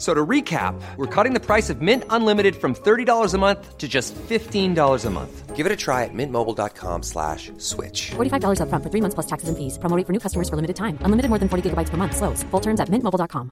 F- 0.00 0.06
So 0.06 0.14
to 0.14 0.26
recap, 0.26 0.74
we're 0.96 1.24
cutting 1.24 1.34
the 1.40 1.46
price 1.46 1.72
of 1.72 1.80
Mint 1.82 2.04
Unlimited 2.10 2.54
from 2.56 2.74
$30 2.74 3.34
a 3.34 3.38
month 3.38 3.76
to 3.78 3.86
just 3.86 4.14
$15 4.28 5.06
a 5.06 5.10
month. 5.10 5.56
Give 5.56 5.66
it 5.66 5.72
a 5.72 5.76
try 5.76 6.04
at 6.04 6.14
mintmobile.com 6.14 7.02
slash 7.02 7.52
switch. 7.58 8.10
$45 8.16 8.60
upfront 8.60 8.82
for 8.82 8.90
three 8.90 9.00
months 9.02 9.14
plus 9.14 9.26
taxes 9.26 9.48
and 9.48 9.58
fees. 9.58 9.78
Promo 9.78 10.06
for 10.06 10.12
new 10.12 10.20
customers 10.20 10.48
for 10.48 10.56
limited 10.56 10.76
time. 10.76 10.96
Unlimited 11.04 11.28
more 11.28 11.38
than 11.38 11.48
40 11.48 11.62
gigabytes 11.70 11.90
per 11.90 11.96
month. 11.98 12.16
Slows. 12.16 12.44
Full 12.50 12.60
terms 12.62 12.80
at 12.80 12.88
mintmobile.com. 12.88 13.50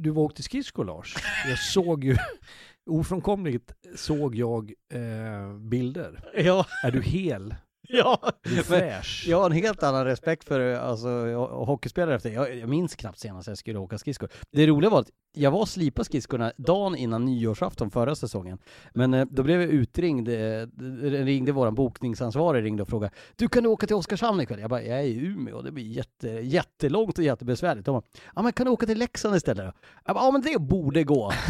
Du 0.00 0.10
var 0.10 0.22
åkte 0.22 0.42
skridskor 0.42 0.84
Lars. 0.84 1.14
Jag 1.48 1.58
såg 1.58 2.04
ju, 2.04 2.16
ofrånkomligt 2.90 3.72
såg 3.96 4.34
jag 4.34 4.72
eh, 4.92 5.52
bilder. 5.56 6.20
Ja, 6.36 6.66
Är 6.84 6.90
du 6.90 7.02
hel? 7.02 7.54
ja. 7.98 8.32
Fräsch? 8.64 9.24
Jag 9.28 9.38
har 9.38 9.46
en 9.46 9.52
helt 9.52 9.82
annan 9.82 10.04
respekt 10.04 10.44
för 10.48 10.74
alltså, 10.74 11.06
ho- 11.08 11.64
hockeyspelare 11.64 12.14
efter 12.14 12.30
jag, 12.30 12.56
jag 12.58 12.68
minns 12.68 12.96
knappt 12.96 13.18
senast 13.18 13.48
jag 13.48 13.58
skulle 13.58 13.78
åka 13.78 13.98
skridskor. 13.98 14.28
Det 14.52 14.66
roliga 14.66 14.90
var 14.90 15.00
att 15.00 15.10
jag 15.34 15.50
var 15.50 15.60
och 15.60 15.68
slipade 15.68 16.04
skridskorna 16.04 16.52
dagen 16.56 16.96
innan 16.96 17.24
nyårsafton 17.24 17.90
förra 17.90 18.14
säsongen. 18.14 18.58
Men 18.94 19.14
eh, 19.14 19.24
då 19.30 19.42
blev 19.42 19.60
jag 19.60 19.70
utringd, 19.70 20.28
eh, 20.28 20.66
ringde 21.02 21.52
våran 21.52 21.74
bokningsansvarig 21.74 22.64
ringde 22.64 22.82
och 22.82 22.88
frågade 22.88 23.12
Du 23.36 23.48
kan 23.48 23.62
du 23.62 23.68
åka 23.68 23.86
till 23.86 23.96
Oskarshamn 23.96 24.40
ikväll? 24.40 24.60
Jag 24.60 24.70
bara, 24.70 24.82
jag 24.82 24.98
är 24.98 25.02
i 25.04 25.14
Umeå, 25.16 25.62
det 25.62 25.72
blir 25.72 25.84
jätte, 25.84 26.28
jättelångt 26.28 27.18
och 27.18 27.24
jättebesvärligt. 27.24 27.86
De 27.86 27.92
bara, 27.92 28.02
ja 28.36 28.42
men 28.42 28.52
kan 28.52 28.66
du 28.66 28.72
åka 28.72 28.86
till 28.86 28.98
Leksand 28.98 29.36
istället 29.36 29.66
då? 29.66 29.72
Jag 30.04 30.14
bara, 30.14 30.24
ja 30.24 30.30
men 30.30 30.42
det 30.42 30.58
borde 30.60 31.04
gå. 31.04 31.32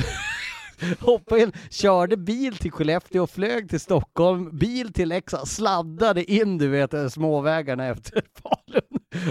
Hoppade 1.00 1.42
in, 1.42 1.52
körde 1.70 2.16
bil 2.16 2.56
till 2.56 2.72
Skellefteå, 2.72 3.26
flög 3.26 3.70
till 3.70 3.80
Stockholm, 3.80 4.58
bil 4.58 4.92
till 4.92 5.08
Leksand, 5.08 5.48
sladdade 5.48 6.32
in 6.32 6.58
du 6.58 6.68
vet 6.68 7.12
småvägarna 7.12 7.86
efter 7.86 8.22
Falun. 8.42 8.82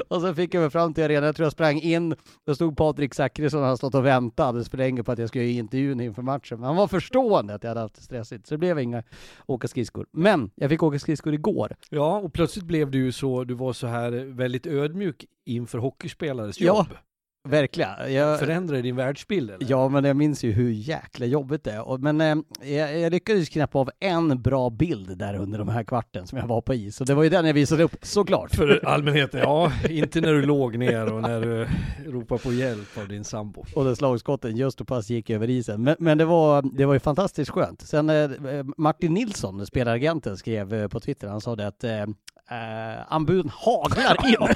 Och 0.07 0.22
så 0.22 0.34
fick 0.34 0.53
jag 0.53 0.61
mig 0.61 0.69
fram 0.69 0.94
till 0.94 1.03
arenan, 1.03 1.23
jag 1.23 1.35
tror 1.35 1.45
jag 1.45 1.51
sprang 1.51 1.79
in, 1.79 2.16
då 2.45 2.56
stod 2.56 2.78
Patrik 2.78 3.13
Zackrisson 3.13 3.63
han 3.63 3.78
stått 3.78 3.95
och 3.95 4.06
väntat 4.06 4.45
alldeles 4.45 4.69
för 4.69 4.78
länge 4.78 5.03
på 5.03 5.11
att 5.11 5.19
jag 5.19 5.29
skulle 5.29 5.44
göra 5.44 5.59
intervjun 5.59 6.00
inför 6.01 6.22
matchen. 6.22 6.59
Men 6.59 6.67
han 6.67 6.75
var 6.75 6.88
förstående 6.88 7.53
att 7.53 7.63
jag 7.63 7.69
hade 7.69 7.81
haft 7.81 7.95
det 7.95 8.01
stressigt, 8.01 8.47
så 8.47 8.53
det 8.53 8.57
blev 8.57 8.79
inga 8.79 9.03
åka 9.45 9.67
skridskor. 9.67 10.06
Men 10.11 10.51
jag 10.56 10.69
fick 10.69 10.84
åka 10.84 11.00
skridskor 11.00 11.34
igår. 11.34 11.75
Ja, 11.90 12.17
och 12.17 12.34
plötsligt 12.34 12.66
blev 12.66 12.91
du 12.91 12.97
ju 12.97 13.11
så, 13.11 13.44
du 13.44 13.53
var 13.53 13.73
så 13.73 13.88
här 13.88 14.11
väldigt 14.11 14.67
ödmjuk 14.67 15.25
inför 15.45 15.78
hockeyspelares 15.78 16.59
Ja, 16.59 16.67
jobb. 16.67 16.97
Verkligen. 17.44 18.13
Jag, 18.13 18.40
Förändrade 18.40 18.81
din 18.81 18.96
världsbild 18.96 19.50
eller? 19.50 19.68
Ja, 19.69 19.90
men 19.90 20.03
jag 20.03 20.16
minns 20.16 20.44
ju 20.44 20.52
hur 20.52 20.69
jäkla 20.72 21.25
jobbigt 21.25 21.63
det 21.63 21.72
är. 21.72 21.97
Men 21.97 22.22
eh, 22.22 22.72
jag, 22.74 23.00
jag 23.00 23.12
lyckades 23.12 23.50
knäppa 23.50 23.79
av 23.79 23.90
en 24.00 24.41
bra 24.41 24.69
bild 24.69 25.18
där 25.18 25.35
under 25.35 25.59
de 25.59 25.68
här 25.68 25.84
kvarten 25.84 26.28
som 26.28 26.38
jag 26.38 26.47
var 26.47 26.62
på 26.62 26.74
is. 26.74 27.02
Och 27.02 27.07
det 27.07 27.13
var 27.13 27.24
ju 27.24 27.29
den 27.29 27.46
jag 27.46 27.53
visade 27.53 27.84
upp, 27.84 27.96
såklart. 28.02 28.56
För 28.56 28.85
allmänheten, 28.85 29.40
ja, 29.40 29.72
inte 29.90 30.22
när 30.22 30.34
du 30.34 30.41
låg 30.41 30.78
ner 30.78 31.13
och 31.13 31.22
när 31.22 31.41
du 31.41 31.68
ropade 32.12 32.41
på 32.41 32.53
hjälp 32.53 32.97
av 32.97 33.07
din 33.07 33.24
sambo. 33.24 33.66
och 33.75 33.85
där 33.85 33.96
slagskotten 33.96 34.58
just 34.58 34.81
och 34.81 34.88
pass 34.88 35.09
gick 35.09 35.29
över 35.29 35.50
isen. 35.50 35.84
Men, 35.84 35.96
men 36.00 36.18
det, 36.18 36.25
var, 36.25 36.78
det 36.78 36.85
var 36.85 36.94
ju 36.94 37.00
fantastiskt 37.00 37.52
skönt. 37.52 37.81
Sen 37.81 38.09
eh, 38.09 38.29
Martin 38.78 39.13
Nilsson, 39.13 39.66
spelaragenten, 39.66 40.38
skrev 40.38 40.73
eh, 40.73 40.88
på 40.88 41.00
Twitter, 41.00 41.28
han 41.28 41.41
sa 41.41 41.56
det 41.56 41.68
att 41.68 41.84
eh, 41.84 42.06
eh, 42.52 43.13
anbuden 43.13 43.52
haglar 43.53 44.18
in. 44.28 44.56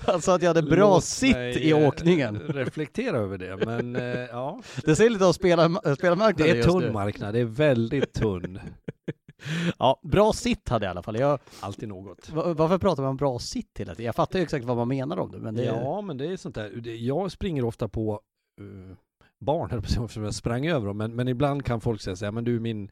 han 0.06 0.22
sa 0.22 0.34
att 0.34 0.42
jag 0.42 0.48
hade 0.48 0.62
bra 0.62 0.94
Låt 0.94 1.04
sitt 1.04 1.36
mig, 1.36 1.58
i 1.58 1.70
eh, 1.70 1.86
åkningen. 1.92 2.38
Reflektera 2.38 3.16
över 3.16 3.38
det, 3.38 3.66
men 3.66 3.96
eh, 3.96 4.02
ja. 4.02 4.60
Det 4.84 4.96
säger 4.96 5.10
lite 5.10 5.24
om 5.24 5.34
spelar, 5.34 5.94
spelarmarknaden 5.94 6.54
Det 6.54 6.60
är 6.60 6.62
tunn 6.62 6.92
marknad, 6.92 7.34
det 7.34 7.40
är 7.40 7.44
väldigt 7.44 8.12
tunn. 8.12 8.60
Ja, 9.78 10.00
bra 10.02 10.32
sitt 10.32 10.68
hade 10.68 10.86
jag 10.86 10.90
i 10.90 10.94
alla 10.94 11.02
fall. 11.02 11.18
Jag, 11.18 11.38
Alltid 11.60 11.88
något. 11.88 12.30
va- 12.30 12.54
varför 12.54 12.78
pratar 12.78 13.02
man 13.02 13.10
om 13.10 13.16
bra 13.16 13.38
sitt 13.38 13.70
hela 13.78 13.94
tiden? 13.94 14.06
Jag 14.06 14.14
fattar 14.14 14.38
ju 14.38 14.42
exakt 14.42 14.64
vad 14.64 14.76
man 14.76 14.88
menar 14.88 15.18
om 15.18 15.32
det, 15.32 15.38
men 15.38 15.54
det... 15.54 15.64
Ja, 15.64 16.00
men 16.00 16.16
det 16.16 16.26
är 16.26 16.36
sånt 16.36 16.54
där. 16.54 16.88
Jag 16.88 17.32
springer 17.32 17.64
ofta 17.64 17.88
på 17.88 18.20
uh, 18.60 18.96
barn, 19.40 19.78
eftersom 19.78 20.24
jag 20.24 20.34
sprang 20.34 20.66
över 20.66 20.86
dem. 20.86 20.96
Men, 20.96 21.14
men 21.16 21.28
ibland 21.28 21.64
kan 21.64 21.80
folk 21.80 22.00
säga 22.00 22.16
så 22.16 22.24
här, 22.24 22.32
men 22.32 22.44
du 22.44 22.60
min, 22.60 22.90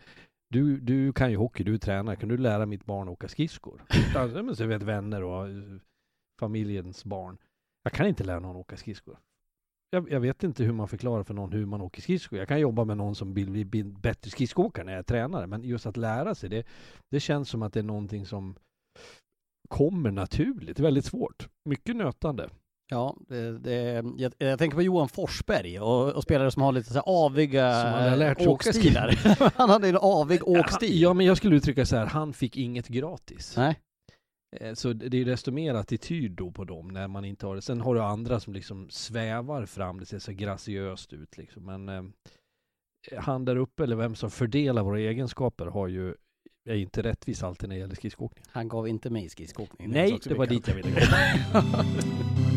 du, 0.50 0.81
du 0.81 1.12
kan 1.12 1.31
ju 1.31 1.37
hockey, 1.37 1.65
du 1.65 1.75
är 1.75 1.78
tränare, 1.78 2.16
kan 2.16 2.28
du 2.28 2.37
lära 2.37 2.66
mitt 2.66 2.84
barn 2.84 3.09
åka 3.09 3.28
skridskor? 3.28 3.83
Alltså, 4.16 4.43
men 4.43 4.56
så 4.56 4.66
vet 4.66 4.83
vänner 4.83 5.22
och 5.22 5.49
eh, 5.49 5.55
familjens 6.41 7.05
barn. 7.05 7.39
Jag 7.82 7.92
kan 7.92 8.06
inte 8.06 8.24
lära 8.24 8.41
någon 8.41 8.56
åka 8.56 8.76
skridskor. 8.76 9.18
Jag, 9.91 10.10
jag 10.10 10.20
vet 10.20 10.44
inte 10.44 10.64
hur 10.64 10.72
man 10.72 10.88
förklarar 10.88 11.22
för 11.22 11.34
någon 11.34 11.52
hur 11.52 11.66
man 11.66 11.80
åker 11.80 12.02
skridskor. 12.02 12.38
Jag 12.38 12.48
kan 12.48 12.60
jobba 12.60 12.84
med 12.84 12.96
någon 12.96 13.14
som 13.14 13.34
vill 13.34 13.50
bli 13.50 13.64
bli 13.64 13.84
bättre 13.84 14.30
skridskoåkare 14.30 14.84
när 14.84 14.92
jag 14.92 14.98
är 14.98 15.02
tränare. 15.02 15.46
Men 15.46 15.64
just 15.64 15.86
att 15.86 15.96
lära 15.96 16.34
sig, 16.34 16.48
det, 16.48 16.66
det 17.10 17.20
känns 17.20 17.48
som 17.48 17.62
att 17.62 17.72
det 17.72 17.80
är 17.80 17.84
någonting 17.84 18.26
som 18.26 18.54
kommer 19.68 20.10
naturligt. 20.10 20.78
Väldigt 20.78 21.04
svårt. 21.04 21.48
Mycket 21.64 21.96
nötande. 21.96 22.48
Ja, 22.91 23.16
det, 23.28 23.58
det, 23.58 24.04
jag, 24.16 24.32
jag 24.38 24.58
tänker 24.58 24.76
på 24.76 24.82
Johan 24.82 25.08
Forsberg 25.08 25.80
och, 25.80 26.12
och 26.12 26.22
spelare 26.22 26.50
som 26.50 26.62
har 26.62 26.72
lite 26.72 26.88
så 26.88 26.94
här 26.94 27.04
aviga 27.06 27.82
Som 27.82 27.92
har 27.92 28.16
lärt 28.16 28.47
åkstilar. 28.47 29.18
Han 29.56 29.70
hade 29.70 29.88
en 29.88 29.97
avig 29.97 30.48
åkstil. 30.48 31.00
Ja, 31.00 31.14
men 31.14 31.26
jag 31.26 31.36
skulle 31.36 31.56
uttrycka 31.56 31.86
så 31.86 31.97
här, 31.97 32.06
han 32.06 32.32
fick 32.32 32.56
inget 32.56 32.88
gratis. 32.88 33.54
Nej. 33.56 33.78
Eh, 34.56 34.75
Så 34.75 34.93
det 34.93 35.16
är 35.19 35.25
desto 35.25 35.53
mer 35.53 35.75
attityd 35.75 36.33
då 36.33 36.51
på 36.51 36.65
dem 36.65 36.89
när 36.89 37.09
man 37.09 37.24
inte 37.24 37.47
har 37.47 37.54
det. 37.54 37.63
Sen 37.63 37.80
har 37.80 37.95
du 37.95 38.03
andra 38.03 38.41
som 38.41 38.53
liksom 38.53 38.91
svävar 38.91 39.66
fram, 39.66 40.01
det 40.01 40.07
ser 40.07 40.19
så 40.19 40.33
graciöst 40.33 41.13
ut 41.13 41.39
liksom. 41.39 41.65
Men 41.66 41.89
eh, 41.89 42.03
han 43.19 43.45
där 43.45 43.57
uppe, 43.57 43.83
eller 43.84 43.97
vem 43.97 44.15
som 44.15 44.30
fördelar 44.30 44.83
våra 44.83 45.01
egenskaper, 45.01 45.66
har 45.66 45.89
ju 45.89 46.15
är 46.69 46.74
inte 46.74 47.03
rättvis 47.03 47.42
alltid 47.42 47.69
när 47.69 47.77
det 47.77 47.80
gäller 47.80 47.95
skridskoåkning. 47.95 48.45
Han 48.48 48.69
gav 48.69 48.89
inte 48.89 49.10
mig 49.10 49.28
skridskoåkning. 49.28 49.91
Nej, 49.91 50.19
det 50.24 50.34
var 50.34 50.47
dit 50.47 50.69
jag 50.69 50.74
ville 50.74 50.91
komma. 50.91 51.84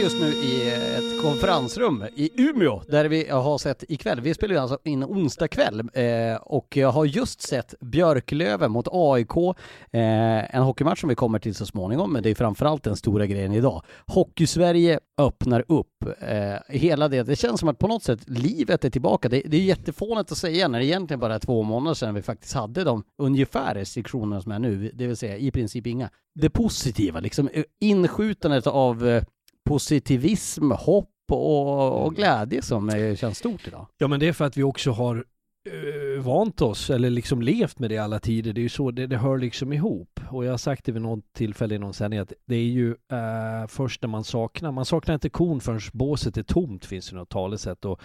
just 0.00 0.20
nu 0.20 0.26
i 0.26 0.68
eh, 0.68 0.98
ett 0.98 1.22
konferensrum 1.22 2.04
i 2.14 2.30
Umeå 2.42 2.82
där 2.88 3.04
vi 3.04 3.28
eh, 3.28 3.42
har 3.42 3.58
sett 3.58 3.84
ikväll, 3.88 4.20
vi 4.20 4.34
spelar 4.34 4.54
ju 4.54 4.60
alltså 4.60 4.78
in 4.84 5.04
onsdag 5.04 5.48
kväll 5.48 5.80
eh, 5.92 6.34
och 6.40 6.76
jag 6.76 6.90
har 6.90 7.04
just 7.04 7.42
sett 7.42 7.74
Björklöven 7.80 8.70
mot 8.70 8.88
AIK, 8.90 9.36
eh, 9.36 10.54
en 10.56 10.62
hockeymatch 10.62 11.00
som 11.00 11.08
vi 11.08 11.14
kommer 11.14 11.38
till 11.38 11.54
så 11.54 11.66
småningom, 11.66 12.12
men 12.12 12.22
det 12.22 12.30
är 12.30 12.34
framförallt 12.34 12.82
den 12.82 12.96
stora 12.96 13.26
grejen 13.26 13.52
idag. 13.52 13.82
Hockeysverige 14.06 15.00
öppnar 15.18 15.64
upp 15.68 16.04
eh, 16.20 16.76
hela 16.78 17.08
det, 17.08 17.22
det 17.22 17.36
känns 17.36 17.60
som 17.60 17.68
att 17.68 17.78
på 17.78 17.88
något 17.88 18.02
sätt 18.02 18.20
livet 18.26 18.84
är 18.84 18.90
tillbaka. 18.90 19.28
Det, 19.28 19.42
det 19.46 19.56
är 19.56 19.60
jättefånigt 19.60 20.32
att 20.32 20.38
säga 20.38 20.68
när 20.68 20.78
det 20.78 20.86
egentligen 20.86 21.20
bara 21.20 21.34
är 21.34 21.38
två 21.38 21.62
månader 21.62 21.94
sedan 21.94 22.14
vi 22.14 22.22
faktiskt 22.22 22.54
hade 22.54 22.84
de 22.84 23.04
ungefär 23.18 23.74
restriktionerna 23.74 24.42
som 24.42 24.52
är 24.52 24.58
nu, 24.58 24.90
det 24.94 25.06
vill 25.06 25.16
säga 25.16 25.36
i 25.36 25.50
princip 25.50 25.86
inga. 25.86 26.10
Det 26.34 26.50
positiva, 26.50 27.20
liksom 27.20 27.48
eh, 27.52 27.64
inskjutandet 27.80 28.66
av 28.66 29.08
eh, 29.08 29.22
positivism, 29.68 30.70
hopp 30.70 31.08
och, 31.30 32.06
och 32.06 32.14
glädje 32.14 32.62
som 32.62 32.88
eh, 32.88 33.16
känns 33.16 33.38
stort 33.38 33.66
idag. 33.66 33.86
Ja 33.98 34.08
men 34.08 34.20
det 34.20 34.28
är 34.28 34.32
för 34.32 34.44
att 34.44 34.56
vi 34.56 34.62
också 34.62 34.90
har 34.90 35.24
uh, 35.68 36.20
vant 36.20 36.60
oss 36.60 36.90
eller 36.90 37.10
liksom 37.10 37.42
levt 37.42 37.78
med 37.78 37.90
det 37.90 37.98
alla 37.98 38.18
tider. 38.18 38.52
Det 38.52 38.60
är 38.60 38.62
ju 38.62 38.68
så, 38.68 38.90
det, 38.90 39.06
det 39.06 39.16
hör 39.16 39.38
liksom 39.38 39.72
ihop. 39.72 40.20
Och 40.30 40.44
jag 40.44 40.50
har 40.50 40.58
sagt 40.58 40.84
det 40.84 40.92
vid 40.92 41.02
något 41.02 41.32
tillfälle 41.32 41.74
i 41.74 41.78
någon 41.78 41.94
sändning 41.94 42.20
att 42.20 42.32
det 42.46 42.56
är 42.56 42.64
ju 42.64 42.90
uh, 42.90 43.66
först 43.68 44.02
när 44.02 44.08
man 44.08 44.24
saknar, 44.24 44.72
man 44.72 44.84
saknar 44.84 45.14
inte 45.14 45.28
kon 45.28 45.60
förrän 45.60 45.80
båset 45.92 46.36
är 46.36 46.42
tomt 46.42 46.84
finns 46.84 47.10
det 47.10 47.16
något 47.16 47.28
talesätt. 47.28 47.84
Och 47.84 48.00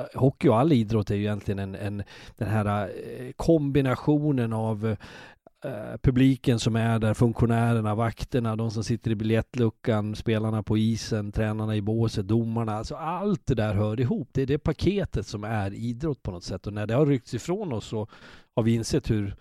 uh, 0.00 0.20
hockey 0.20 0.48
och 0.48 0.58
all 0.58 0.72
idrott 0.72 1.10
är 1.10 1.14
ju 1.14 1.22
egentligen 1.22 1.58
en, 1.58 1.74
en 1.74 2.02
den 2.36 2.48
här 2.48 2.92
kombinationen 3.36 4.52
av 4.52 4.96
Eh, 5.66 5.96
publiken 6.02 6.58
som 6.58 6.76
är 6.76 6.98
där, 6.98 7.14
funktionärerna, 7.14 7.94
vakterna, 7.94 8.56
de 8.56 8.70
som 8.70 8.84
sitter 8.84 9.10
i 9.10 9.14
biljettluckan, 9.14 10.16
spelarna 10.16 10.62
på 10.62 10.78
isen, 10.78 11.32
tränarna 11.32 11.76
i 11.76 11.82
båset, 11.82 12.28
domarna. 12.28 12.72
Alltså 12.72 12.94
allt 12.94 13.46
det 13.46 13.54
där 13.54 13.74
hör 13.74 14.00
ihop. 14.00 14.28
Det 14.32 14.42
är 14.42 14.46
det 14.46 14.58
paketet 14.58 15.26
som 15.26 15.44
är 15.44 15.74
idrott 15.74 16.22
på 16.22 16.30
något 16.30 16.44
sätt. 16.44 16.66
Och 16.66 16.72
när 16.72 16.86
det 16.86 16.94
har 16.94 17.06
ryckts 17.06 17.34
ifrån 17.34 17.72
oss 17.72 17.86
så 17.86 18.08
har 18.56 18.62
vi 18.62 18.74
insett 18.74 19.10
hur 19.10 19.36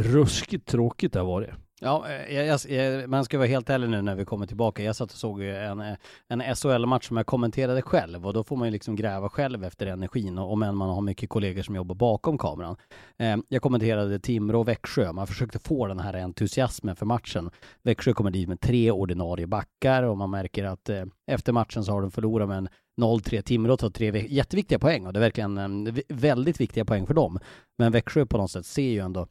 ruskigt 0.00 0.66
tråkigt 0.66 1.12
det 1.12 1.18
har 1.18 1.26
varit. 1.26 1.50
Ja, 1.80 2.08
eh, 2.08 2.36
jag, 2.36 2.60
jag, 2.68 3.08
man 3.08 3.24
ska 3.24 3.38
vara 3.38 3.48
helt 3.48 3.70
ärlig 3.70 3.88
nu 3.88 4.02
när 4.02 4.14
vi 4.14 4.24
kommer 4.24 4.46
tillbaka. 4.46 4.82
Jag 4.82 4.96
satt 4.96 5.12
och 5.12 5.18
såg 5.18 5.42
en, 5.42 5.96
en 6.28 6.56
SHL-match 6.56 7.08
som 7.08 7.16
jag 7.16 7.26
kommenterade 7.26 7.82
själv 7.82 8.26
och 8.26 8.32
då 8.32 8.44
får 8.44 8.56
man 8.56 8.68
ju 8.68 8.72
liksom 8.72 8.96
gräva 8.96 9.28
själv 9.28 9.64
efter 9.64 9.86
energin 9.86 10.38
och 10.38 10.52
om 10.52 10.58
man 10.58 10.80
har 10.80 11.00
mycket 11.00 11.28
kollegor 11.28 11.62
som 11.62 11.74
jobbar 11.74 11.94
bakom 11.94 12.38
kameran. 12.38 12.76
Eh, 13.18 13.36
jag 13.48 13.62
kommenterade 13.62 14.18
Timrå 14.18 14.60
och 14.60 14.68
Växjö. 14.68 15.12
Man 15.12 15.26
försökte 15.26 15.58
få 15.58 15.86
den 15.86 16.00
här 16.00 16.14
entusiasmen 16.14 16.96
för 16.96 17.06
matchen. 17.06 17.50
Växjö 17.82 18.12
kommer 18.12 18.30
dit 18.30 18.48
med 18.48 18.60
tre 18.60 18.90
ordinarie 18.90 19.46
backar 19.46 20.02
och 20.02 20.18
man 20.18 20.30
märker 20.30 20.64
att 20.64 20.88
eh, 20.88 21.04
efter 21.26 21.52
matchen 21.52 21.84
så 21.84 21.92
har 21.92 22.02
de 22.02 22.10
förlorat 22.10 22.48
med 22.48 22.58
en 22.58 22.68
0-3. 23.00 23.42
Timrå 23.42 23.76
tar 23.76 23.90
tre 23.90 24.26
jätteviktiga 24.28 24.78
poäng 24.78 25.06
och 25.06 25.12
det 25.12 25.18
är 25.18 25.20
verkligen 25.20 25.86
eh, 25.86 25.94
väldigt 26.08 26.60
viktiga 26.60 26.84
poäng 26.84 27.06
för 27.06 27.14
dem. 27.14 27.38
Men 27.78 27.92
Växjö 27.92 28.26
på 28.26 28.38
något 28.38 28.50
sätt 28.50 28.66
ser 28.66 28.90
ju 28.90 29.00
ändå 29.00 29.26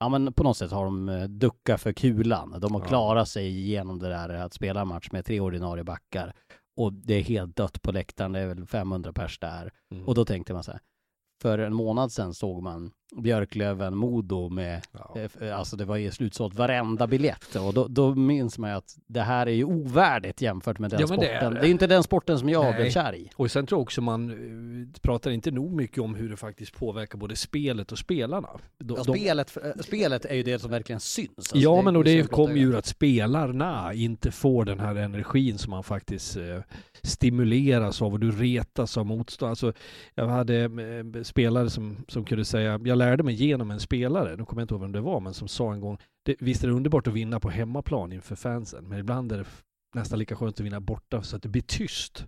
ja 0.00 0.08
men 0.08 0.32
på 0.32 0.44
något 0.44 0.56
sätt 0.56 0.70
har 0.70 0.84
de 0.84 1.08
eh, 1.08 1.24
duckat 1.24 1.80
för 1.80 1.92
kulan. 1.92 2.60
De 2.60 2.74
har 2.74 2.80
klarat 2.80 3.28
sig 3.28 3.46
igenom 3.48 3.98
det 3.98 4.08
där 4.08 4.28
att 4.28 4.54
spela 4.54 4.80
en 4.80 4.88
match 4.88 5.08
med 5.12 5.24
tre 5.24 5.40
ordinarie 5.40 5.84
backar 5.84 6.34
och 6.76 6.92
det 6.92 7.14
är 7.14 7.22
helt 7.22 7.56
dött 7.56 7.82
på 7.82 7.92
läktaren, 7.92 8.32
det 8.32 8.40
är 8.40 8.46
väl 8.46 8.66
500 8.66 9.12
pers 9.12 9.38
där. 9.38 9.72
Mm. 9.92 10.08
Och 10.08 10.14
då 10.14 10.24
tänkte 10.24 10.54
man 10.54 10.64
så 10.64 10.72
här, 10.72 10.80
för 11.42 11.58
en 11.58 11.74
månad 11.74 12.12
sedan 12.12 12.34
såg 12.34 12.62
man 12.62 12.92
Björklöven, 13.16 13.96
Modo 13.96 14.48
med, 14.48 14.82
ja. 14.92 15.16
Eh, 15.40 15.58
alltså 15.58 15.76
det 15.76 15.84
var 15.84 15.96
ju 15.96 16.10
slutsålt 16.10 16.54
varenda 16.54 17.06
biljett 17.06 17.56
och 17.56 17.74
då, 17.74 17.86
då 17.88 18.14
minns 18.14 18.58
man 18.58 18.70
ju 18.70 18.76
att 18.76 18.96
det 19.06 19.20
här 19.20 19.46
är 19.46 19.52
ju 19.52 19.64
ovärdigt 19.64 20.42
jämfört 20.42 20.78
med 20.78 20.90
den 20.90 21.00
ja, 21.00 21.06
sporten. 21.06 21.24
Det 21.24 21.34
är, 21.34 21.50
det. 21.50 21.60
det 21.60 21.66
är 21.66 21.70
inte 21.70 21.86
den 21.86 22.02
sporten 22.02 22.38
som 22.38 22.48
jag 22.48 22.64
Nej. 22.64 22.74
blev 22.74 22.90
kär 22.90 23.14
i. 23.14 23.30
Och 23.36 23.50
sen 23.50 23.66
tror 23.66 23.78
jag 23.78 23.82
också 23.82 24.00
man 24.00 24.30
eh, 24.30 25.00
pratar 25.00 25.30
inte 25.30 25.50
nog 25.50 25.72
mycket 25.72 25.98
om 25.98 26.14
hur 26.14 26.28
det 26.28 26.36
faktiskt 26.36 26.74
påverkar 26.74 27.18
både 27.18 27.36
spelet 27.36 27.92
och 27.92 27.98
spelarna. 27.98 28.48
De, 28.78 28.96
ja, 28.96 29.04
spelet, 29.04 29.54
de... 29.54 29.68
Eh, 29.68 29.76
spelet 29.80 30.24
är 30.24 30.34
ju 30.34 30.42
det 30.42 30.58
som 30.58 30.70
verkligen 30.70 31.00
syns. 31.00 31.30
Alltså 31.36 31.56
ja, 31.56 31.76
det 31.76 31.82
men 31.82 31.96
och 31.96 32.04
det 32.04 32.30
kommer 32.30 32.56
ju 32.56 32.76
att 32.76 32.86
spelarna 32.86 33.94
inte 33.94 34.30
får 34.30 34.64
den 34.64 34.80
här 34.80 34.94
energin 34.94 35.58
som 35.58 35.70
man 35.70 35.84
faktiskt 35.84 36.36
eh, 36.36 36.42
stimuleras 37.02 38.02
av 38.02 38.12
och 38.12 38.20
du 38.20 38.30
retas 38.30 38.96
av 38.96 39.06
motstånd. 39.06 39.50
Alltså, 39.50 39.72
jag 40.14 40.28
hade 40.28 40.62
eh, 40.62 41.22
spelare 41.22 41.70
som, 41.70 41.96
som 42.08 42.24
kunde 42.24 42.44
säga, 42.44 42.80
jag 42.84 42.97
lärde 42.98 43.22
mig 43.22 43.34
genom 43.34 43.70
en 43.70 43.80
spelare, 43.80 44.36
nu 44.36 44.44
kommer 44.44 44.62
jag 44.62 44.64
inte 44.64 44.74
ihåg 44.74 44.82
vem 44.82 44.92
det 44.92 45.00
var, 45.00 45.20
men 45.20 45.34
som 45.34 45.48
sa 45.48 45.72
en 45.72 45.80
gång, 45.80 45.98
det, 46.22 46.36
visst 46.38 46.64
är 46.64 46.68
det 46.68 46.74
underbart 46.74 47.06
att 47.06 47.14
vinna 47.14 47.40
på 47.40 47.50
hemmaplan 47.50 48.12
inför 48.12 48.36
fansen, 48.36 48.88
men 48.88 48.98
ibland 48.98 49.32
är 49.32 49.38
det 49.38 49.46
nästan 49.94 50.18
lika 50.18 50.36
skönt 50.36 50.60
att 50.60 50.66
vinna 50.66 50.80
borta 50.80 51.22
så 51.22 51.36
att 51.36 51.42
det 51.42 51.48
blir 51.48 51.62
tyst. 51.62 52.26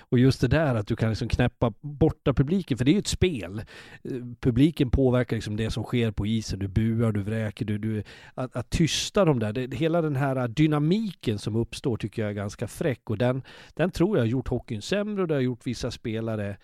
Och 0.00 0.18
just 0.18 0.40
det 0.40 0.48
där 0.48 0.74
att 0.74 0.86
du 0.86 0.96
kan 0.96 1.08
liksom 1.08 1.28
knäppa 1.28 1.72
borta 1.80 2.32
publiken, 2.32 2.78
för 2.78 2.84
det 2.84 2.90
är 2.90 2.92
ju 2.92 2.98
ett 2.98 3.06
spel. 3.06 3.58
Eh, 4.04 4.12
publiken 4.40 4.90
påverkar 4.90 5.36
liksom 5.36 5.56
det 5.56 5.70
som 5.70 5.84
sker 5.84 6.10
på 6.10 6.26
isen, 6.26 6.58
du 6.58 6.68
buar, 6.68 7.12
du 7.12 7.22
vräker, 7.22 7.64
du, 7.64 7.78
du 7.78 8.02
att, 8.34 8.56
att 8.56 8.70
tysta 8.70 9.24
dem 9.24 9.38
där, 9.38 9.52
det, 9.52 9.74
hela 9.74 10.02
den 10.02 10.16
här 10.16 10.48
dynamiken 10.48 11.38
som 11.38 11.56
uppstår 11.56 11.96
tycker 11.96 12.22
jag 12.22 12.30
är 12.30 12.34
ganska 12.34 12.68
fräck 12.68 13.10
och 13.10 13.18
den, 13.18 13.42
den 13.74 13.90
tror 13.90 14.16
jag 14.16 14.22
har 14.22 14.28
gjort 14.28 14.48
hockeyn 14.48 14.82
sämre 14.82 15.22
och 15.22 15.28
det 15.28 15.34
har 15.34 15.40
gjort 15.40 15.66
vissa 15.66 15.90
spelare 15.90 16.56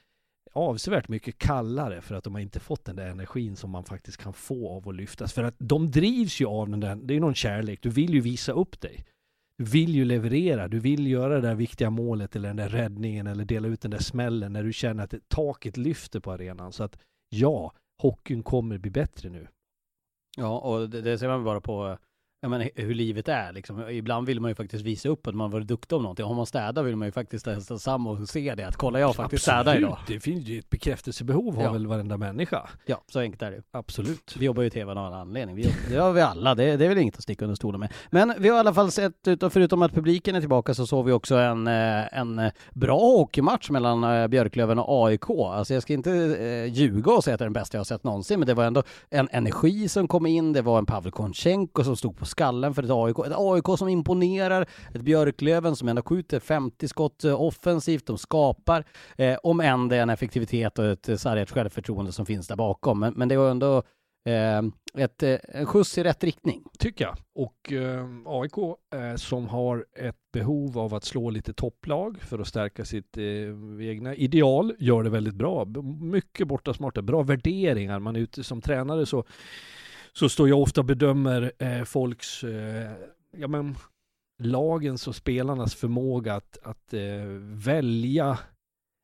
avsevärt 0.58 1.08
mycket 1.08 1.38
kallare 1.38 2.00
för 2.00 2.14
att 2.14 2.24
de 2.24 2.34
har 2.34 2.40
inte 2.40 2.60
fått 2.60 2.84
den 2.84 2.96
där 2.96 3.06
energin 3.06 3.56
som 3.56 3.70
man 3.70 3.84
faktiskt 3.84 4.16
kan 4.16 4.32
få 4.32 4.70
av 4.76 4.88
att 4.88 4.94
lyftas. 4.94 5.32
För 5.32 5.42
att 5.44 5.54
de 5.58 5.90
drivs 5.90 6.40
ju 6.40 6.46
av 6.46 6.68
den 6.68 6.80
där, 6.80 6.96
det 6.96 7.14
är 7.14 7.20
någon 7.20 7.34
kärlek, 7.34 7.82
du 7.82 7.90
vill 7.90 8.14
ju 8.14 8.20
visa 8.20 8.52
upp 8.52 8.80
dig. 8.80 9.04
Du 9.58 9.64
vill 9.64 9.94
ju 9.94 10.04
leverera, 10.04 10.68
du 10.68 10.78
vill 10.78 11.06
göra 11.06 11.34
det 11.34 11.48
där 11.48 11.54
viktiga 11.54 11.90
målet 11.90 12.36
eller 12.36 12.48
den 12.48 12.56
där 12.56 12.68
räddningen 12.68 13.26
eller 13.26 13.44
dela 13.44 13.68
ut 13.68 13.80
den 13.80 13.90
där 13.90 13.98
smällen 13.98 14.52
när 14.52 14.62
du 14.62 14.72
känner 14.72 15.04
att 15.04 15.14
taket 15.28 15.76
lyfter 15.76 16.20
på 16.20 16.32
arenan. 16.32 16.72
Så 16.72 16.84
att 16.84 16.98
ja, 17.28 17.72
hockeyn 18.02 18.42
kommer 18.42 18.78
bli 18.78 18.90
bättre 18.90 19.28
nu. 19.28 19.48
Ja, 20.36 20.58
och 20.58 20.90
det, 20.90 21.00
det 21.00 21.18
ser 21.18 21.28
man 21.28 21.44
bara 21.44 21.60
på 21.60 21.98
ja, 22.40 22.48
men, 22.48 22.68
hur 22.74 22.94
livet 22.94 23.28
är 23.28 23.52
liksom. 23.52 23.88
Ibland 23.90 24.26
vill 24.26 24.40
man 24.40 24.50
ju 24.50 24.54
faktiskt 24.54 24.84
visa 24.84 25.08
upp 25.08 25.26
att 25.26 25.34
man 25.34 25.50
varit 25.50 25.66
duktig 25.66 25.96
om 25.96 26.02
någonting. 26.02 26.26
Har 26.26 26.34
man 26.34 26.46
städat 26.46 26.84
vill 26.84 26.96
man 26.96 27.08
ju 27.08 27.12
faktiskt 27.12 27.44
testa 27.44 27.78
samma 27.78 28.10
och 28.10 28.28
se 28.28 28.54
det. 28.54 28.66
Att 28.66 28.76
kolla 28.76 29.00
jag 29.00 29.16
faktiskt 29.16 29.42
städat 29.42 29.76
idag. 29.76 29.98
det 30.06 30.20
finns 30.20 30.44
ju 30.44 30.58
ett 30.58 30.70
bekräftelsebehov 30.70 31.56
har 31.56 31.62
ja. 31.62 31.72
väl 31.72 31.86
varenda 31.86 32.16
människa. 32.16 32.68
Ja, 32.86 33.02
så 33.06 33.20
enkelt 33.20 33.42
är 33.42 33.50
det 33.50 33.62
Absolut. 33.70 34.36
Vi 34.38 34.44
jobbar 34.44 34.62
ju 34.62 34.68
i 34.68 34.70
tv 34.70 34.92
av 34.92 34.98
en 34.98 35.12
anledning. 35.12 35.56
Vi, 35.56 35.74
det 35.90 35.96
har 35.96 36.12
vi 36.12 36.20
alla. 36.20 36.54
Det, 36.54 36.76
det 36.76 36.84
är 36.84 36.88
väl 36.88 36.98
inget 36.98 37.16
att 37.16 37.22
sticka 37.22 37.44
under 37.44 37.56
stolen 37.56 37.80
med. 37.80 37.92
Men 38.10 38.34
vi 38.38 38.48
har 38.48 38.56
i 38.56 38.60
alla 38.60 38.74
fall 38.74 38.90
sett, 38.90 39.14
förutom 39.24 39.82
att 39.82 39.94
publiken 39.94 40.34
är 40.34 40.40
tillbaka, 40.40 40.74
så 40.74 40.86
såg 40.86 41.06
vi 41.06 41.12
också 41.12 41.36
en, 41.36 41.66
eh, 41.66 42.18
en 42.18 42.50
bra 42.74 42.98
hockeymatch 42.98 43.70
mellan 43.70 44.04
eh, 44.04 44.26
Björklöven 44.28 44.78
och 44.78 45.06
AIK. 45.06 45.30
Alltså 45.30 45.74
jag 45.74 45.82
ska 45.82 45.92
inte 45.92 46.10
eh, 46.12 46.72
ljuga 46.72 47.12
och 47.12 47.24
säga 47.24 47.34
att 47.34 47.38
det 47.38 47.42
är 47.42 47.46
den 47.46 47.52
bästa 47.52 47.76
jag 47.76 47.80
har 47.80 47.84
sett 47.84 48.04
någonsin, 48.04 48.38
men 48.38 48.46
det 48.46 48.54
var 48.54 48.64
ändå 48.64 48.82
en 49.10 49.28
energi 49.32 49.88
som 49.88 50.08
kom 50.08 50.26
in. 50.26 50.52
Det 50.52 50.62
var 50.62 50.78
en 50.78 50.86
Pavel 50.86 51.12
Konchenko 51.12 51.84
som 51.84 51.96
stod 51.96 52.16
på 52.16 52.24
skallen 52.28 52.74
för 52.74 52.82
ett 52.82 52.90
AIK 52.90 53.18
Ett 53.18 53.36
AIK 53.36 53.78
som 53.78 53.88
imponerar, 53.88 54.66
ett 54.94 55.02
Björklöven 55.02 55.76
som 55.76 55.88
ändå 55.88 56.02
skjuter 56.02 56.40
50 56.40 56.88
skott 56.88 57.24
eh, 57.24 57.42
offensivt, 57.42 58.06
de 58.06 58.18
skapar, 58.18 58.84
eh, 59.16 59.38
om 59.42 59.60
än 59.60 59.88
det 59.88 59.96
är 59.96 60.02
en 60.02 60.10
effektivitet 60.10 60.78
och 60.78 60.84
ett 60.84 61.08
eh, 61.08 61.16
sargat 61.16 61.50
självförtroende 61.50 62.12
som 62.12 62.26
finns 62.26 62.48
där 62.48 62.56
bakom. 62.56 63.00
Men, 63.00 63.14
men 63.16 63.28
det 63.28 63.36
var 63.36 63.50
ändå 63.50 63.82
eh, 64.26 64.62
ett, 65.04 65.22
eh, 65.22 65.36
en 65.48 65.66
skjuts 65.66 65.98
i 65.98 66.02
rätt 66.02 66.24
riktning. 66.24 66.64
Tycker 66.78 67.04
jag. 67.04 67.16
Och 67.34 67.72
eh, 67.72 68.06
AIK 68.26 68.58
eh, 68.94 69.14
som 69.16 69.48
har 69.48 69.86
ett 69.98 70.32
behov 70.32 70.78
av 70.78 70.94
att 70.94 71.04
slå 71.04 71.30
lite 71.30 71.52
topplag 71.52 72.18
för 72.22 72.38
att 72.38 72.48
stärka 72.48 72.84
sitt 72.84 73.16
eh, 73.16 73.88
egna 73.88 74.14
ideal 74.14 74.74
gör 74.78 75.02
det 75.02 75.10
väldigt 75.10 75.34
bra. 75.34 75.64
Mycket 76.00 76.48
bortasmarta, 76.48 77.02
bra 77.02 77.22
värderingar. 77.22 77.98
Man 77.98 78.16
är 78.16 78.20
ute 78.20 78.44
som 78.44 78.60
tränare 78.60 79.06
så 79.06 79.24
så 80.12 80.28
står 80.28 80.48
jag 80.48 80.60
ofta 80.60 80.80
och 80.80 80.84
bedömer 80.84 81.52
eh, 81.58 81.84
folks, 81.84 82.44
eh, 82.44 82.92
ja 83.36 83.48
men 83.48 83.76
lagens 84.42 85.08
och 85.08 85.16
spelarnas 85.16 85.74
förmåga 85.74 86.34
att, 86.34 86.58
att 86.62 86.94
eh, 86.94 87.24
välja 87.40 88.38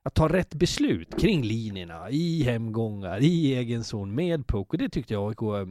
att 0.04 0.14
ta 0.14 0.28
rätt 0.28 0.54
beslut 0.54 1.20
kring 1.20 1.42
linjerna 1.42 2.10
i 2.10 2.42
hemgångar, 2.42 3.22
i 3.22 3.54
egen 3.54 3.84
zon 3.84 4.14
med 4.14 4.46
puck 4.46 4.72
och 4.72 4.78
det 4.78 4.88
tyckte 4.88 5.14
jag 5.14 5.28
AIK 5.28 5.68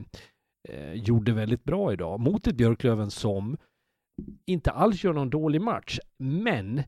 eh, 0.70 0.94
gjorde 0.94 1.34
väldigt 1.34 1.64
bra 1.64 1.94
idag 1.94 2.20
mot 2.20 2.48
ett 2.48 2.56
Björklöven 2.56 3.12
som 3.12 3.58
inte 4.46 4.72
alls 4.72 5.04
gör 5.04 5.14
någon 5.14 5.30
dålig 5.30 5.62
match 5.62 6.00
men 6.18 6.84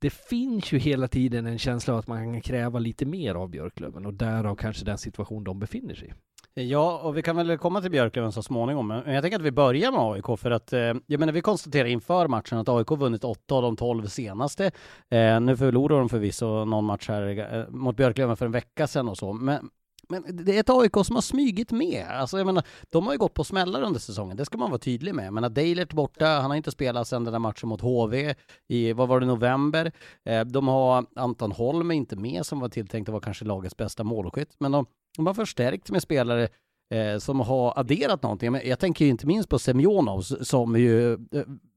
det 0.00 0.10
finns 0.10 0.72
ju 0.72 0.78
hela 0.78 1.08
tiden 1.08 1.46
en 1.46 1.58
känsla 1.58 1.94
av 1.94 1.98
att 1.98 2.06
man 2.06 2.32
kan 2.32 2.40
kräva 2.40 2.78
lite 2.78 3.06
mer 3.06 3.34
av 3.34 3.48
Björklöven 3.48 4.06
och 4.06 4.14
därav 4.14 4.56
kanske 4.56 4.84
den 4.84 4.98
situation 4.98 5.44
de 5.44 5.58
befinner 5.58 5.94
sig 5.94 6.08
i. 6.08 6.12
Ja, 6.60 6.98
och 7.02 7.16
vi 7.16 7.22
kan 7.22 7.36
väl 7.36 7.58
komma 7.58 7.80
till 7.80 7.90
Björklöven 7.90 8.32
så 8.32 8.42
småningom, 8.42 8.86
men 8.88 9.14
jag 9.14 9.22
tänker 9.22 9.38
att 9.38 9.44
vi 9.44 9.50
börjar 9.50 9.92
med 9.92 10.00
AIK 10.00 10.40
för 10.40 10.50
att, 10.50 10.72
eh, 10.72 10.80
jag 11.06 11.20
menar 11.20 11.32
vi 11.32 11.40
konstaterar 11.40 11.88
inför 11.88 12.28
matchen 12.28 12.58
att 12.58 12.68
AIK 12.68 12.90
vunnit 12.90 13.24
åtta 13.24 13.54
av 13.54 13.62
de 13.62 13.76
12 13.76 14.06
senaste. 14.06 14.70
Eh, 15.10 15.40
nu 15.40 15.56
förlorade 15.56 16.00
de 16.00 16.08
förvisso 16.08 16.64
någon 16.64 16.84
match 16.84 17.08
här 17.08 17.54
eh, 17.54 17.68
mot 17.68 17.96
Björklöven 17.96 18.36
för 18.36 18.46
en 18.46 18.52
vecka 18.52 18.86
sedan 18.86 19.08
och 19.08 19.18
så, 19.18 19.32
men 19.32 19.70
men 20.08 20.24
det 20.28 20.56
är 20.56 20.60
ett 20.60 20.70
AIK 20.70 21.06
som 21.06 21.14
har 21.14 21.22
smygit 21.22 21.72
med. 21.72 22.06
Alltså 22.10 22.38
jag 22.38 22.46
menar, 22.46 22.64
de 22.88 23.06
har 23.06 23.12
ju 23.12 23.18
gått 23.18 23.34
på 23.34 23.44
smällar 23.44 23.82
under 23.82 24.00
säsongen, 24.00 24.36
det 24.36 24.44
ska 24.44 24.58
man 24.58 24.70
vara 24.70 24.78
tydlig 24.78 25.14
med. 25.14 25.32
Men 25.32 25.44
att 25.44 25.54
Deilert 25.54 25.92
borta, 25.92 26.26
han 26.26 26.50
har 26.50 26.56
inte 26.56 26.70
spelat 26.70 27.08
sedan 27.08 27.24
den 27.24 27.32
där 27.32 27.38
matchen 27.38 27.68
mot 27.68 27.80
HV 27.80 28.34
i, 28.68 28.92
vad 28.92 29.08
var 29.08 29.20
det, 29.20 29.26
november. 29.26 29.92
Eh, 30.24 30.44
de 30.44 30.68
har 30.68 31.06
Anton 31.14 31.52
Holm 31.52 31.90
inte 31.90 32.16
med 32.16 32.46
som 32.46 32.60
var 32.60 32.68
tilltänkt 32.68 33.08
att 33.08 33.12
vara 33.12 33.22
kanske 33.22 33.44
lagets 33.44 33.76
bästa 33.76 34.04
målskytt. 34.04 34.56
Men 34.58 34.72
de, 34.72 34.86
de 35.16 35.26
har 35.26 35.34
förstärkt 35.34 35.90
med 35.90 36.02
spelare 36.02 36.48
eh, 36.94 37.18
som 37.18 37.40
har 37.40 37.72
adderat 37.78 38.22
någonting. 38.22 38.52
Men 38.52 38.60
jag 38.64 38.78
tänker 38.78 39.06
inte 39.06 39.26
minst 39.26 39.48
på 39.48 39.58
Semjonov 39.58 40.20
som 40.22 40.76
ju, 40.76 41.12
eh, 41.12 41.18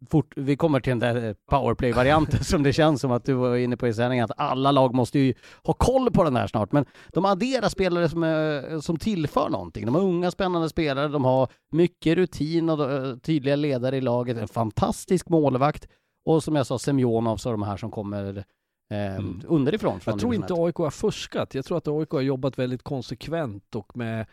fort, 0.09 0.33
vi 0.35 0.55
kommer 0.57 0.79
till 0.79 0.99
den 0.99 0.99
där 0.99 1.35
powerplay-varianten 1.49 2.43
som 2.43 2.63
det 2.63 2.73
känns 2.73 3.01
som 3.01 3.11
att 3.11 3.25
du 3.25 3.33
var 3.33 3.55
inne 3.55 3.77
på 3.77 3.87
i 3.87 3.93
sändningen, 3.93 4.25
att 4.25 4.39
alla 4.39 4.71
lag 4.71 4.93
måste 4.93 5.19
ju 5.19 5.33
ha 5.63 5.73
koll 5.73 6.11
på 6.11 6.23
den 6.23 6.35
här 6.35 6.47
snart. 6.47 6.71
Men 6.71 6.85
de 7.13 7.25
adderar 7.25 7.69
spelare 7.69 8.09
som, 8.09 8.23
eh, 8.23 8.79
som 8.79 8.97
tillför 8.97 9.49
någonting. 9.49 9.85
De 9.85 9.95
har 9.95 10.01
unga 10.01 10.31
spännande 10.31 10.69
spelare, 10.69 11.07
de 11.07 11.25
har 11.25 11.47
mycket 11.71 12.15
rutin 12.17 12.69
och 12.69 12.91
eh, 12.91 13.15
tydliga 13.15 13.55
ledare 13.55 13.97
i 13.97 14.01
laget, 14.01 14.37
en 14.37 14.47
fantastisk 14.47 15.29
målvakt 15.29 15.87
och 16.25 16.43
som 16.43 16.55
jag 16.55 16.67
sa, 16.67 16.79
Semjonov, 16.79 17.37
så 17.37 17.51
de 17.51 17.63
här 17.63 17.77
som 17.77 17.91
kommer 17.91 18.37
eh, 18.37 18.43
Mm. 18.91 19.41
underifrån. 19.47 19.99
från 19.99 20.11
Jag 20.11 20.19
tror 20.21 20.35
inte. 20.35 20.53
AIK 20.53 20.75
har 20.75 20.89
fuskat. 20.89 21.55
Jag 21.55 21.65
tror 21.65 21.77
att 21.77 21.87
AIK 21.87 22.09
har 22.11 22.21
jobbat 22.21 22.59
väldigt 22.59 22.83
konsekvent 22.83 23.75
och 23.75 23.97
med 23.97 24.25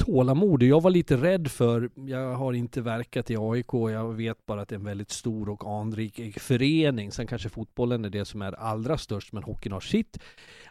tålamod. 0.00 0.62
Jag 0.62 0.82
var 0.82 0.90
lite 0.90 1.16
rädd 1.16 1.50
för, 1.50 1.90
jag 1.94 2.34
har 2.34 2.52
inte 2.52 2.80
verkat 2.80 3.30
i 3.30 3.36
AIK, 3.38 3.72
jag 3.72 4.12
vet 4.14 4.46
bara 4.46 4.60
att 4.62 4.68
det 4.68 4.74
är 4.74 4.78
en 4.78 4.84
väldigt 4.84 5.10
stor 5.10 5.48
och 5.48 5.70
anrik 5.80 6.40
förening. 6.40 7.12
Sen 7.12 7.26
kanske 7.26 7.48
fotbollen 7.48 8.04
är 8.04 8.10
det 8.10 8.24
som 8.24 8.42
är 8.42 8.52
allra 8.52 8.98
störst, 8.98 9.32
men 9.32 9.42
hockeyn 9.42 9.72
har 9.72 9.80
sitt. 9.80 10.18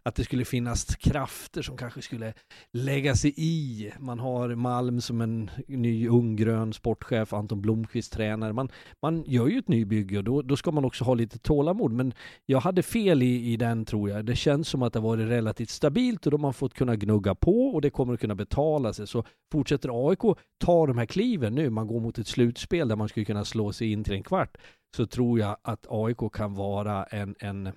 Att 0.03 0.15
det 0.15 0.23
skulle 0.23 0.45
finnas 0.45 0.85
krafter 0.95 1.61
som 1.61 1.77
kanske 1.77 2.01
skulle 2.01 2.33
lägga 2.73 3.15
sig 3.15 3.33
i. 3.37 3.91
Man 3.99 4.19
har 4.19 4.55
Malm 4.55 5.01
som 5.01 5.21
en 5.21 5.51
ny 5.67 6.07
ung 6.07 6.35
grön 6.35 6.73
sportchef, 6.73 7.33
Anton 7.33 7.61
Blomqvist 7.61 8.13
tränare. 8.13 8.53
Man, 8.53 8.69
man 9.01 9.23
gör 9.27 9.47
ju 9.47 9.59
ett 9.59 9.67
nybygge 9.67 10.17
och 10.17 10.23
då, 10.23 10.41
då 10.41 10.55
ska 10.55 10.71
man 10.71 10.85
också 10.85 11.03
ha 11.03 11.13
lite 11.13 11.39
tålamod. 11.39 11.91
Men 11.91 12.13
jag 12.45 12.59
hade 12.59 12.83
fel 12.83 13.23
i, 13.23 13.53
i 13.53 13.57
den 13.57 13.85
tror 13.85 14.09
jag. 14.09 14.25
Det 14.25 14.35
känns 14.35 14.67
som 14.67 14.83
att 14.83 14.93
det 14.93 14.99
varit 14.99 15.27
relativt 15.27 15.69
stabilt 15.69 16.25
och 16.25 16.31
då 16.31 16.37
har 16.37 16.41
man 16.41 16.53
fått 16.53 16.73
kunna 16.73 16.95
gnugga 16.95 17.35
på 17.35 17.67
och 17.67 17.81
det 17.81 17.89
kommer 17.89 18.13
att 18.13 18.19
kunna 18.19 18.35
betala 18.35 18.93
sig. 18.93 19.07
Så 19.07 19.23
fortsätter 19.51 20.09
AIK 20.09 20.37
ta 20.59 20.87
de 20.87 20.97
här 20.97 21.05
kliven 21.05 21.55
nu, 21.55 21.69
man 21.69 21.87
går 21.87 21.99
mot 21.99 22.17
ett 22.17 22.27
slutspel 22.27 22.87
där 22.87 22.95
man 22.95 23.09
skulle 23.09 23.25
kunna 23.25 23.45
slå 23.45 23.71
sig 23.71 23.91
in 23.91 24.03
till 24.03 24.13
en 24.13 24.23
kvart, 24.23 24.57
så 24.95 25.05
tror 25.05 25.39
jag 25.39 25.57
att 25.61 25.85
AIK 25.89 26.33
kan 26.33 26.53
vara 26.53 27.03
en, 27.03 27.35
en, 27.39 27.69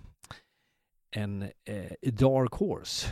en 1.13 1.53
eh, 1.65 1.97
dark 2.03 2.55
horse. 2.55 3.07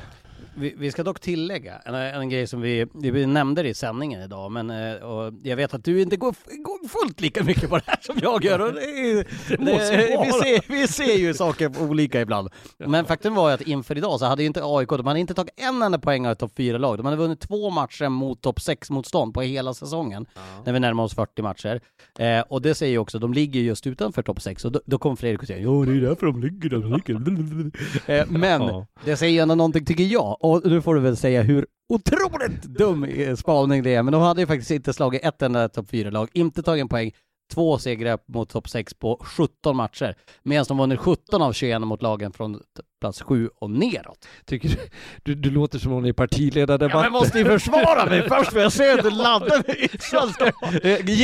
Vi, 0.55 0.75
vi 0.79 0.91
ska 0.93 1.03
dock 1.03 1.21
tillägga 1.21 1.79
en, 1.85 1.95
en 1.95 2.29
grej 2.29 2.47
som 2.47 2.61
vi, 2.61 2.87
vi 2.95 3.27
nämnde 3.27 3.69
i 3.69 3.75
sändningen 3.75 4.23
idag, 4.23 4.53
men 4.53 4.71
eh, 4.71 4.95
och 4.95 5.33
jag 5.43 5.57
vet 5.57 5.75
att 5.75 5.85
du 5.85 6.03
inte 6.03 6.17
går, 6.17 6.35
går 6.65 6.89
fullt 6.89 7.21
lika 7.21 7.45
mycket 7.45 7.71
på 7.71 7.77
det 7.77 7.83
här 7.87 7.99
som 8.01 8.17
jag 8.23 8.45
gör. 8.45 8.59
Och 8.61 8.73
det, 8.73 9.25
det, 9.49 9.59
måste 9.59 9.97
vi, 9.97 10.33
ser, 10.33 10.73
vi 10.73 10.89
ser 10.89 11.15
ju 11.19 11.35
saker 11.35 11.83
olika 11.83 12.21
ibland. 12.21 12.49
Men 12.79 13.05
faktum 13.05 13.35
var 13.35 13.49
ju 13.49 13.55
att 13.55 13.61
inför 13.63 13.97
idag 13.99 14.19
så 14.19 14.27
hade 14.27 14.43
ju 14.43 14.47
inte 14.47 14.61
AIK, 14.65 14.89
de 14.89 15.07
hade 15.07 15.21
inte 15.21 15.35
tagit 15.35 15.55
en 15.61 15.83
enda 15.83 15.99
poäng 15.99 16.27
av 16.27 16.35
topp 16.35 16.53
4-lag. 16.57 16.97
De 16.97 17.05
hade 17.07 17.17
vunnit 17.19 17.41
två 17.41 17.71
matcher 17.71 18.09
mot 18.09 18.41
topp 18.43 18.59
6-motstånd 18.59 19.35
på 19.35 19.43
hela 19.43 19.75
säsongen, 19.75 20.27
när 20.65 20.73
vi 20.73 20.81
närmar 20.81 21.05
oss 21.05 21.15
40 21.15 21.43
matcher. 21.43 21.81
Eh, 22.19 22.41
och 22.41 22.63
det 22.63 22.75
säger 22.75 22.93
ju 22.93 22.99
också, 22.99 23.19
de 23.19 23.33
ligger 23.33 23.61
just 23.61 23.87
utanför 23.87 24.23
topp 24.23 24.43
6, 24.43 24.65
och 24.65 24.73
då, 24.73 24.81
då 24.87 24.99
kommer 24.99 25.17
Fredrik 25.17 25.41
och 25.41 25.47
säger 25.47 25.63
ja 25.63 25.85
det 25.87 25.93
är 25.93 26.01
därför 26.01 26.27
de 26.27 26.41
ligger 26.43 26.69
där 26.71 26.79
de 26.79 26.93
ligger. 28.05 28.21
Eh, 28.21 28.27
men 28.29 28.63
Ja. 28.63 28.87
det 29.05 29.17
säger 29.17 29.33
ju 29.33 29.39
ändå 29.39 29.55
någonting 29.55 29.85
tycker 29.85 30.05
jag, 30.05 30.30
och 30.35 30.63
nu 30.65 30.83
får 30.83 30.95
du 30.95 31.01
väl 31.01 31.17
säga 31.17 31.43
hur 31.43 31.67
otroligt 31.89 32.63
dum 32.63 33.05
eh, 33.05 33.37
spaning 33.37 33.83
det 33.83 33.95
är, 33.95 34.03
men 34.03 34.13
de 34.13 34.23
hade 34.23 34.41
ju 34.41 34.47
faktiskt 34.47 34.71
inte 34.71 34.93
slagit 34.93 35.25
ett 35.25 35.43
enda 35.43 35.69
topp 35.69 35.91
4-lag, 35.91 36.29
inte 36.33 36.63
tagit 36.63 36.83
en 36.83 36.89
poäng, 36.89 37.13
två 37.51 37.79
segrar 37.79 38.19
mot 38.27 38.49
topp 38.49 38.69
6 38.69 38.95
på 38.95 39.21
17 39.25 39.77
matcher, 39.77 40.15
medan 40.43 40.65
de 40.69 40.79
vunnit 40.79 40.99
17 40.99 41.43
av 41.43 41.53
21 41.53 41.81
mot 41.81 42.03
lagen 42.03 42.33
från 42.33 42.61
plats 43.01 43.23
7 43.23 43.49
och 43.61 43.71
neråt. 43.71 44.29
Tycker 44.45 44.69
du, 44.69 44.77
du, 45.23 45.35
du 45.35 45.51
låter 45.51 45.79
som 45.79 45.93
om 45.93 46.03
ni 46.03 46.09
är 46.09 46.13
partiledardebatt. 46.13 46.95
Ja, 46.95 47.03
men 47.03 47.13
måste 47.13 47.39
ju 47.39 47.45
försvara 47.45 48.07
mig 48.07 48.29
först, 48.29 48.53
för 48.53 48.61
jag 48.61 48.73
ser 48.73 48.99
att 48.99 49.05
du 49.05 49.11
laddar 49.11 49.65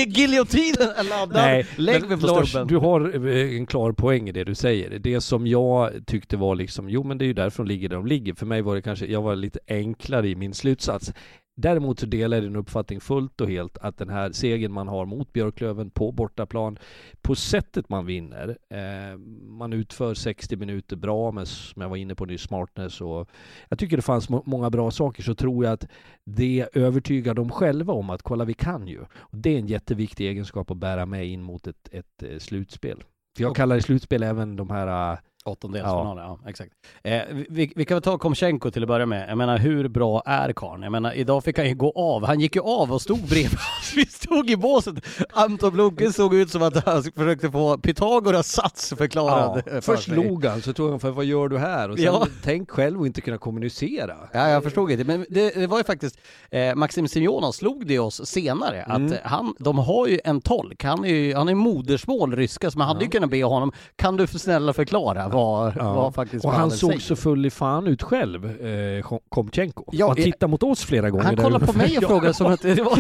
Giljotinen 0.16 0.88
är 0.97 1.11
laddad, 1.11 1.37
Nej, 1.37 1.66
lägg 1.76 2.00
men 2.00 2.09
mig 2.09 2.21
på 2.21 2.26
Lars, 2.26 2.49
stubben. 2.49 2.68
du 2.68 2.76
har 2.76 3.26
eh, 3.28 3.56
en 3.56 3.66
klar 3.66 3.92
poäng 3.92 4.28
i 4.28 4.33
det 4.33 4.45
du 4.45 4.54
säger. 4.54 4.99
Det 4.99 5.21
som 5.21 5.47
jag 5.47 5.90
tyckte 6.06 6.37
var 6.37 6.54
liksom, 6.54 6.88
jo 6.90 7.02
men 7.04 7.18
det 7.18 7.25
är 7.25 7.26
ju 7.26 7.33
därför 7.33 7.62
de 7.62 7.68
ligger 7.68 7.88
där 7.88 7.97
de 7.97 8.06
ligger. 8.06 8.35
För 8.35 8.47
mig 8.47 8.62
var 8.62 8.75
det 8.75 8.83
kanske, 8.83 9.06
jag 9.06 9.23
var 9.23 9.37
lite 9.37 9.59
enklare 9.68 10.28
i 10.28 10.37
min 10.37 10.54
slutsats. 10.54 11.12
Däremot 11.59 11.99
så 12.01 12.07
delar 12.07 12.37
jag 12.37 12.45
din 12.45 12.57
uppfattning 12.57 13.01
fullt 13.01 13.41
och 13.41 13.51
helt 13.51 13.79
att 13.79 13.99
den 13.99 14.09
här 14.09 14.33
segern 14.33 14.73
man 14.73 14.89
har 14.89 15.07
mot 15.07 15.33
Björklöven 15.33 15.91
på 15.91 16.13
bortaplan, 16.13 16.79
på 17.23 17.35
sättet 17.35 17.89
man 17.89 18.07
vinner, 18.07 18.59
eh, 18.71 19.19
man 19.43 19.73
utför 19.73 20.15
60 20.15 20.57
minuter 20.57 20.97
bra 20.97 21.33
med, 21.33 21.49
som 21.49 21.83
jag 21.83 21.89
var 21.89 21.97
inne 21.97 22.15
på 22.15 22.25
nyss, 22.25 22.43
smartness 22.43 23.01
och 23.01 23.29
jag 23.69 23.79
tycker 23.79 23.97
det 23.97 24.03
fanns 24.03 24.29
må- 24.29 24.43
många 24.47 24.71
bra 24.71 24.91
saker, 24.91 25.23
så 25.23 25.35
tror 25.35 25.65
jag 25.65 25.73
att 25.73 25.89
det 26.25 26.69
övertygar 26.73 27.35
dem 27.35 27.51
själva 27.51 27.93
om 27.93 28.11
att 28.11 28.23
kolla 28.23 28.45
vi 28.45 28.55
kan 28.55 28.89
ju. 28.89 29.01
Och 29.17 29.39
det 29.39 29.55
är 29.55 29.59
en 29.59 29.67
jätteviktig 29.67 30.29
egenskap 30.29 30.71
att 30.71 30.77
bära 30.77 31.07
med 31.07 31.27
in 31.27 31.43
mot 31.43 31.67
ett, 31.67 31.89
ett 31.93 32.23
eh, 32.23 32.39
slutspel. 32.39 33.05
För 33.37 33.43
jag 33.43 33.57
kallar 33.57 33.77
det 33.77 33.83
slutspel 33.83 34.23
även 34.23 34.57
de 34.57 34.71
här 34.71 35.13
eh, 35.13 35.19
Åttondelsfinalen, 35.50 36.25
ja. 36.25 36.38
exakt. 36.49 36.71
Eh, 37.03 37.21
vi, 37.49 37.73
vi 37.76 37.85
kan 37.85 37.95
väl 37.95 38.03
ta 38.03 38.19
Komchenko 38.19 38.71
till 38.71 38.83
att 38.83 38.88
börja 38.88 39.07
med. 39.07 39.31
Jag 39.31 39.38
menar, 39.38 39.59
hur 39.59 39.88
bra 39.88 40.23
är 40.26 40.53
karln? 40.53 40.83
Jag 40.83 40.93
menar, 40.93 41.12
idag 41.12 41.45
fick 41.45 41.59
han 41.59 41.69
ju 41.69 41.75
gå 41.75 41.93
av. 41.97 42.25
Han 42.26 42.41
gick 42.41 42.57
ju 42.57 42.62
av 42.62 42.93
och 42.93 43.03
stod 43.03 43.19
bredvid. 43.29 43.59
Vi 43.97 44.07
stod 44.07 44.50
i 44.50 44.57
båset. 44.57 44.95
Anton 45.33 45.73
Blomqvist 45.73 46.17
såg 46.17 46.35
ut 46.35 46.50
som 46.50 46.62
att 46.62 46.87
han 46.87 47.03
försökte 47.03 47.50
få 47.50 47.79
Pythagoras 47.79 48.49
sats 48.53 48.95
förklarad 48.99 49.62
Ja, 49.67 49.73
för 49.73 49.81
först 49.81 50.09
log 50.09 50.45
han, 50.45 50.62
så 50.62 50.73
tog 50.73 50.91
han 50.91 51.00
för 51.00 51.11
vad 51.11 51.25
gör 51.25 51.49
du 51.49 51.59
här? 51.59 51.91
Och 51.91 51.97
sen 51.97 52.05
Ja. 52.05 52.26
tänk 52.43 52.71
själv 52.71 53.00
att 53.00 53.07
inte 53.07 53.21
kunna 53.21 53.38
kommunicera. 53.38 54.15
Ja, 54.33 54.49
jag 54.49 54.62
förstod 54.62 54.91
inte. 54.91 55.05
Men 55.05 55.26
det, 55.29 55.50
det 55.55 55.67
var 55.67 55.79
ju 55.79 55.85
faktiskt, 55.85 56.19
eh, 56.50 56.75
Maxim 56.75 57.09
Semjonov 57.09 57.53
slog 57.53 57.87
det 57.87 57.99
oss 57.99 58.26
senare, 58.26 58.83
Mm. 58.83 59.07
att 59.07 59.21
han, 59.25 59.55
de 59.59 59.79
har 59.79 60.07
ju 60.07 60.21
en 60.25 60.41
tolk. 60.41 60.85
Han 60.85 61.05
är 61.05 61.09
ju, 61.09 61.35
han 61.35 61.49
är 61.49 61.55
modersmål 61.55 62.37
ryska, 62.37 62.71
så 62.71 62.79
man 62.79 62.88
hade 62.88 63.05
ju 63.05 63.11
kunnat 63.11 63.31
be 63.31 63.45
honom, 63.45 63.73
kan 63.97 64.17
du 64.17 64.26
för 64.26 64.38
snälla 64.38 64.73
förklara 64.73 65.29
vad, 65.37 65.73
Ja. 65.76 65.95
vad 65.95 66.14
faktiskt 66.14 66.45
och 66.45 66.52
han 66.52 66.71
såg 66.71 66.90
säger? 66.90 67.00
så 67.00 67.16
full 67.16 67.47
i 67.47 67.50
fan 67.50 67.87
ut 67.87 68.02
själv, 68.02 68.61
eh, 68.66 69.02
Kom- 69.02 69.19
Komchenko. 69.28 69.85
Ja, 69.93 70.07
han 70.07 70.16
tittade 70.16 70.50
mot 70.50 70.62
oss 70.62 70.85
flera 70.85 71.11
gånger. 71.11 71.25
Han 71.25 71.37
kollade 71.37 71.66
på 71.66 71.73
mig 71.73 71.97
och 71.99 72.05
frågade 72.09 72.35
som 72.35 72.47
att, 72.47 72.62
det 72.62 72.83
var, 72.83 72.99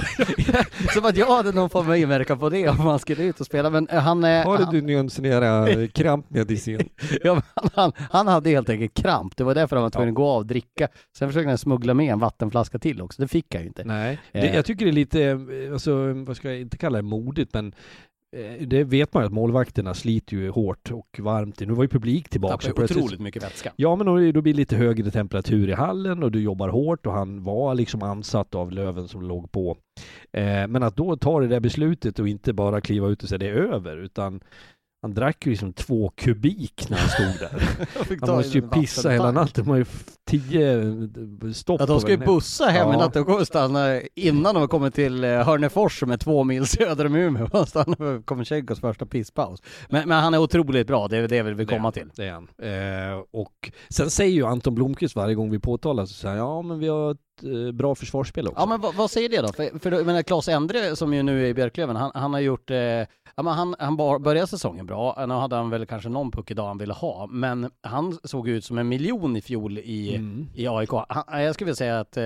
som 0.94 1.04
att 1.04 1.16
jag 1.16 1.26
hade 1.36 1.52
någon 1.52 1.70
form 1.70 1.88
av 1.88 1.96
inverkan 1.96 2.38
på 2.38 2.48
det 2.48 2.68
om 2.68 2.76
han 2.76 2.98
skulle 2.98 3.22
ut 3.22 3.40
och 3.40 3.46
spela, 3.46 3.70
men 3.70 3.88
eh, 3.88 3.98
han... 4.00 4.24
eh, 4.24 4.44
Har 4.44 4.58
han, 4.58 4.74
du 4.74 4.80
nyanserad 4.82 5.92
krampmedicin? 5.94 6.88
ja, 7.22 7.42
han, 7.54 7.70
han, 7.74 7.92
han 8.10 8.26
hade 8.28 8.50
helt 8.50 8.68
enkelt 8.70 8.94
kramp, 8.94 9.36
det 9.36 9.44
var 9.44 9.54
därför 9.54 9.76
han 9.76 9.82
var 9.82 9.90
tvungen 9.90 10.08
att 10.08 10.14
gå 10.14 10.26
av 10.28 10.36
och 10.38 10.46
dricka. 10.46 10.88
Sen 11.18 11.28
försökte 11.28 11.48
han 11.48 11.58
smuggla 11.58 11.94
med 11.94 12.12
en 12.12 12.18
vattenflaska 12.18 12.78
till 12.78 13.02
också, 13.02 13.22
det 13.22 13.28
fick 13.28 13.54
han 13.54 13.62
ju 13.62 13.68
inte. 13.68 13.84
Nej, 13.84 14.18
Eh. 14.32 14.42
det, 14.42 14.54
jag 14.54 14.64
tycker 14.64 14.84
det 14.84 14.90
är 14.90 14.92
lite, 14.92 15.22
eh, 15.22 15.72
alltså, 15.72 16.12
vad 16.12 16.36
ska 16.36 16.48
jag 16.50 16.60
inte 16.60 16.76
kalla 16.76 16.96
det, 16.98 17.02
modigt, 17.02 17.54
men 17.54 17.66
eh, 17.66 17.72
det 18.66 18.84
vet 18.84 19.14
man 19.14 19.22
ju 19.22 19.26
att 19.26 19.32
målvakterna 19.32 19.94
sliter 19.94 20.36
ju 20.36 20.50
hårt 20.50 20.90
och 20.90 21.20
varmt. 21.22 21.60
Nu 21.60 21.72
var 21.72 21.84
ju 21.84 21.88
publik 21.88 22.28
tillbaka. 22.28 22.72
Plötsligt- 22.72 23.02
otroligt 23.04 23.20
mycket 23.20 23.42
vätska. 23.42 23.72
Ja, 23.76 23.96
men 23.96 24.06
då, 24.06 24.32
då 24.32 24.42
blir 24.42 24.52
det 24.52 24.56
lite 24.56 24.76
högre 24.76 25.10
temperatur 25.10 25.68
i 25.68 25.72
hallen 25.72 26.22
och 26.22 26.32
du 26.32 26.40
jobbar 26.42 26.68
hårt 26.68 27.06
och 27.06 27.12
han 27.12 27.42
var 27.42 27.74
liksom 27.74 28.02
ansatt 28.02 28.54
av 28.54 28.72
Löven 28.72 29.08
som 29.08 29.22
låg 29.22 29.52
på. 29.52 29.76
Eh, 30.32 30.66
men 30.68 30.82
att 30.82 30.96
då 30.96 31.16
ta 31.16 31.40
det 31.40 31.46
där 31.46 31.60
beslutet 31.60 32.18
och 32.18 32.28
inte 32.28 32.52
bara 32.52 32.80
kliva 32.80 33.08
ut 33.08 33.22
och 33.22 33.28
säga 33.28 33.38
det 33.38 33.48
är 33.48 33.54
över, 33.54 33.96
utan 33.96 34.40
han 35.02 35.14
drack 35.14 35.46
ju 35.46 35.50
liksom 35.50 35.72
två 35.72 36.12
kubik 36.16 36.86
när 36.90 36.98
han 36.98 37.08
stod 37.08 37.26
där. 37.50 37.62
Han 38.26 38.36
måste 38.36 38.58
ju 38.58 38.68
pissa 38.68 39.10
hela 39.10 39.30
natten. 39.30 39.64
De 39.64 39.70
har 39.70 39.76
ju 39.76 39.84
tio 40.30 40.82
eh, 41.44 41.52
stopp. 41.52 41.80
Ja, 41.80 41.86
de 41.86 42.00
ska 42.00 42.10
ju 42.10 42.16
bussa 42.16 42.66
hem 42.66 42.88
i 42.88 42.92
Ja. 42.92 42.98
natt. 42.98 43.14
De 43.14 43.24
kommer 43.24 43.44
stanna 43.44 44.00
innan 44.14 44.54
de 44.54 44.68
kommer 44.68 44.90
till 44.90 45.24
eh, 45.24 45.30
Hörnefors 45.30 46.00
som 46.00 46.10
är 46.10 46.16
två 46.16 46.44
mil 46.44 46.66
söder 46.66 47.06
om 47.06 47.14
Umeå. 47.14 47.46
De 47.52 47.66
stannar 47.66 47.96
för 47.96 48.22
Komchenkos 48.22 48.80
första 48.80 49.06
pisspaus. 49.06 49.62
Men, 49.88 50.08
men 50.08 50.22
han 50.22 50.34
är 50.34 50.38
otroligt 50.38 50.86
bra, 50.86 51.08
det 51.08 51.16
är 51.16 51.28
det 51.28 51.42
vi 51.42 51.52
vill 51.52 51.66
komma 51.66 51.92
till. 51.92 52.10
Det 52.16 52.24
är 52.26 52.32
han. 52.32 52.48
Eh, 52.62 53.22
och 53.32 53.72
sen 53.88 54.10
säger 54.10 54.32
ju 54.32 54.46
Anton 54.46 54.74
Blomqvist 54.74 55.16
varje 55.16 55.34
gång 55.34 55.50
vi 55.50 55.58
påtalar 55.58 56.06
så 56.06 56.14
säger 56.14 56.36
han, 56.36 56.46
ja 56.46 56.62
men 56.62 56.78
vi 56.78 56.88
har 56.88 57.16
bra 57.74 57.94
försvarsspel 57.94 58.48
också. 58.48 58.60
Ja 58.60 58.66
men 58.66 58.80
vad, 58.80 58.94
vad 58.94 59.10
säger 59.10 59.28
det 59.28 59.40
då? 59.42 59.48
För, 59.52 59.78
för 59.78 59.92
jag 59.92 60.06
menar 60.06 60.22
Claes 60.22 60.48
Endre 60.48 60.96
som 60.96 61.14
ju 61.14 61.22
nu 61.22 61.44
är 61.44 61.48
i 61.48 61.54
Björklöven, 61.54 61.96
han, 61.96 62.10
han 62.14 62.32
har 62.32 62.40
gjort, 62.40 62.70
eh, 62.70 62.76
ja 62.76 63.06
men 63.42 63.46
han, 63.46 63.74
han 63.78 63.96
började 63.96 64.46
säsongen 64.46 64.86
bra, 64.86 65.24
nu 65.28 65.34
hade 65.34 65.56
han 65.56 65.70
väl 65.70 65.86
kanske 65.86 66.08
någon 66.08 66.30
puck 66.30 66.50
idag 66.50 66.66
han 66.66 66.78
ville 66.78 66.92
ha, 66.94 67.26
men 67.30 67.70
han 67.80 68.18
såg 68.24 68.48
ut 68.48 68.64
som 68.64 68.78
en 68.78 68.88
miljon 68.88 69.36
i 69.36 69.40
fjol 69.42 69.78
i, 69.78 70.16
Mm. 70.16 70.48
i 70.54 70.68
AIK. 70.68 70.90
Han, 71.08 71.42
jag 71.42 71.54
skulle 71.54 71.66
vilja 71.66 71.76
säga 71.76 72.00
att, 72.00 72.16
eh, 72.16 72.24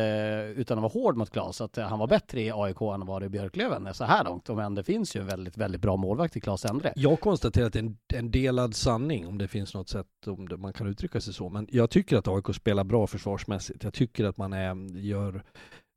utan 0.61 0.79
att 0.79 0.83
vara 0.83 0.93
hård 1.05 1.17
mot 1.17 1.31
Claes, 1.31 1.61
att 1.61 1.79
eh, 1.79 1.85
han 1.85 1.99
var 1.99 2.07
bättre 2.07 2.41
i 2.43 2.53
AIK 2.55 2.81
än 2.81 2.89
han 2.89 3.07
var 3.07 3.25
i 3.25 3.29
Björklöven 3.29 3.95
så 3.95 4.05
här 4.05 4.25
långt. 4.25 4.49
Men 4.49 4.75
det 4.75 4.85
finns 4.85 5.17
ju 5.17 5.21
en 5.21 5.27
väldigt, 5.27 5.57
väldigt 5.57 5.81
bra 5.81 5.97
målvakt 5.97 6.37
i 6.37 6.41
Claes 6.41 6.65
Endre. 6.65 6.93
Jag 6.97 7.21
konstaterar 7.21 7.67
att 7.67 7.73
det 7.73 7.79
är 7.79 7.83
en, 7.83 7.97
en 8.15 8.31
delad 8.31 8.75
sanning, 8.75 9.27
om 9.27 9.39
det 9.39 9.49
finns 9.49 9.75
något 9.75 9.89
sätt 9.89 10.07
om 10.27 10.49
det, 10.49 10.57
man 10.57 10.73
kan 10.73 10.87
uttrycka 10.87 11.21
sig 11.21 11.35
så. 11.35 11.49
Men 11.49 11.67
jag 11.71 11.91
tycker 11.91 12.17
att 12.17 12.29
AIK 12.29 12.55
spelar 12.55 12.85
bra 12.85 13.07
försvarsmässigt. 13.07 13.85
Jag 13.85 13.95
tycker 13.95 14.25
att 14.25 14.37
man 14.37 14.53
är 14.53 15.00
gör 15.01 15.43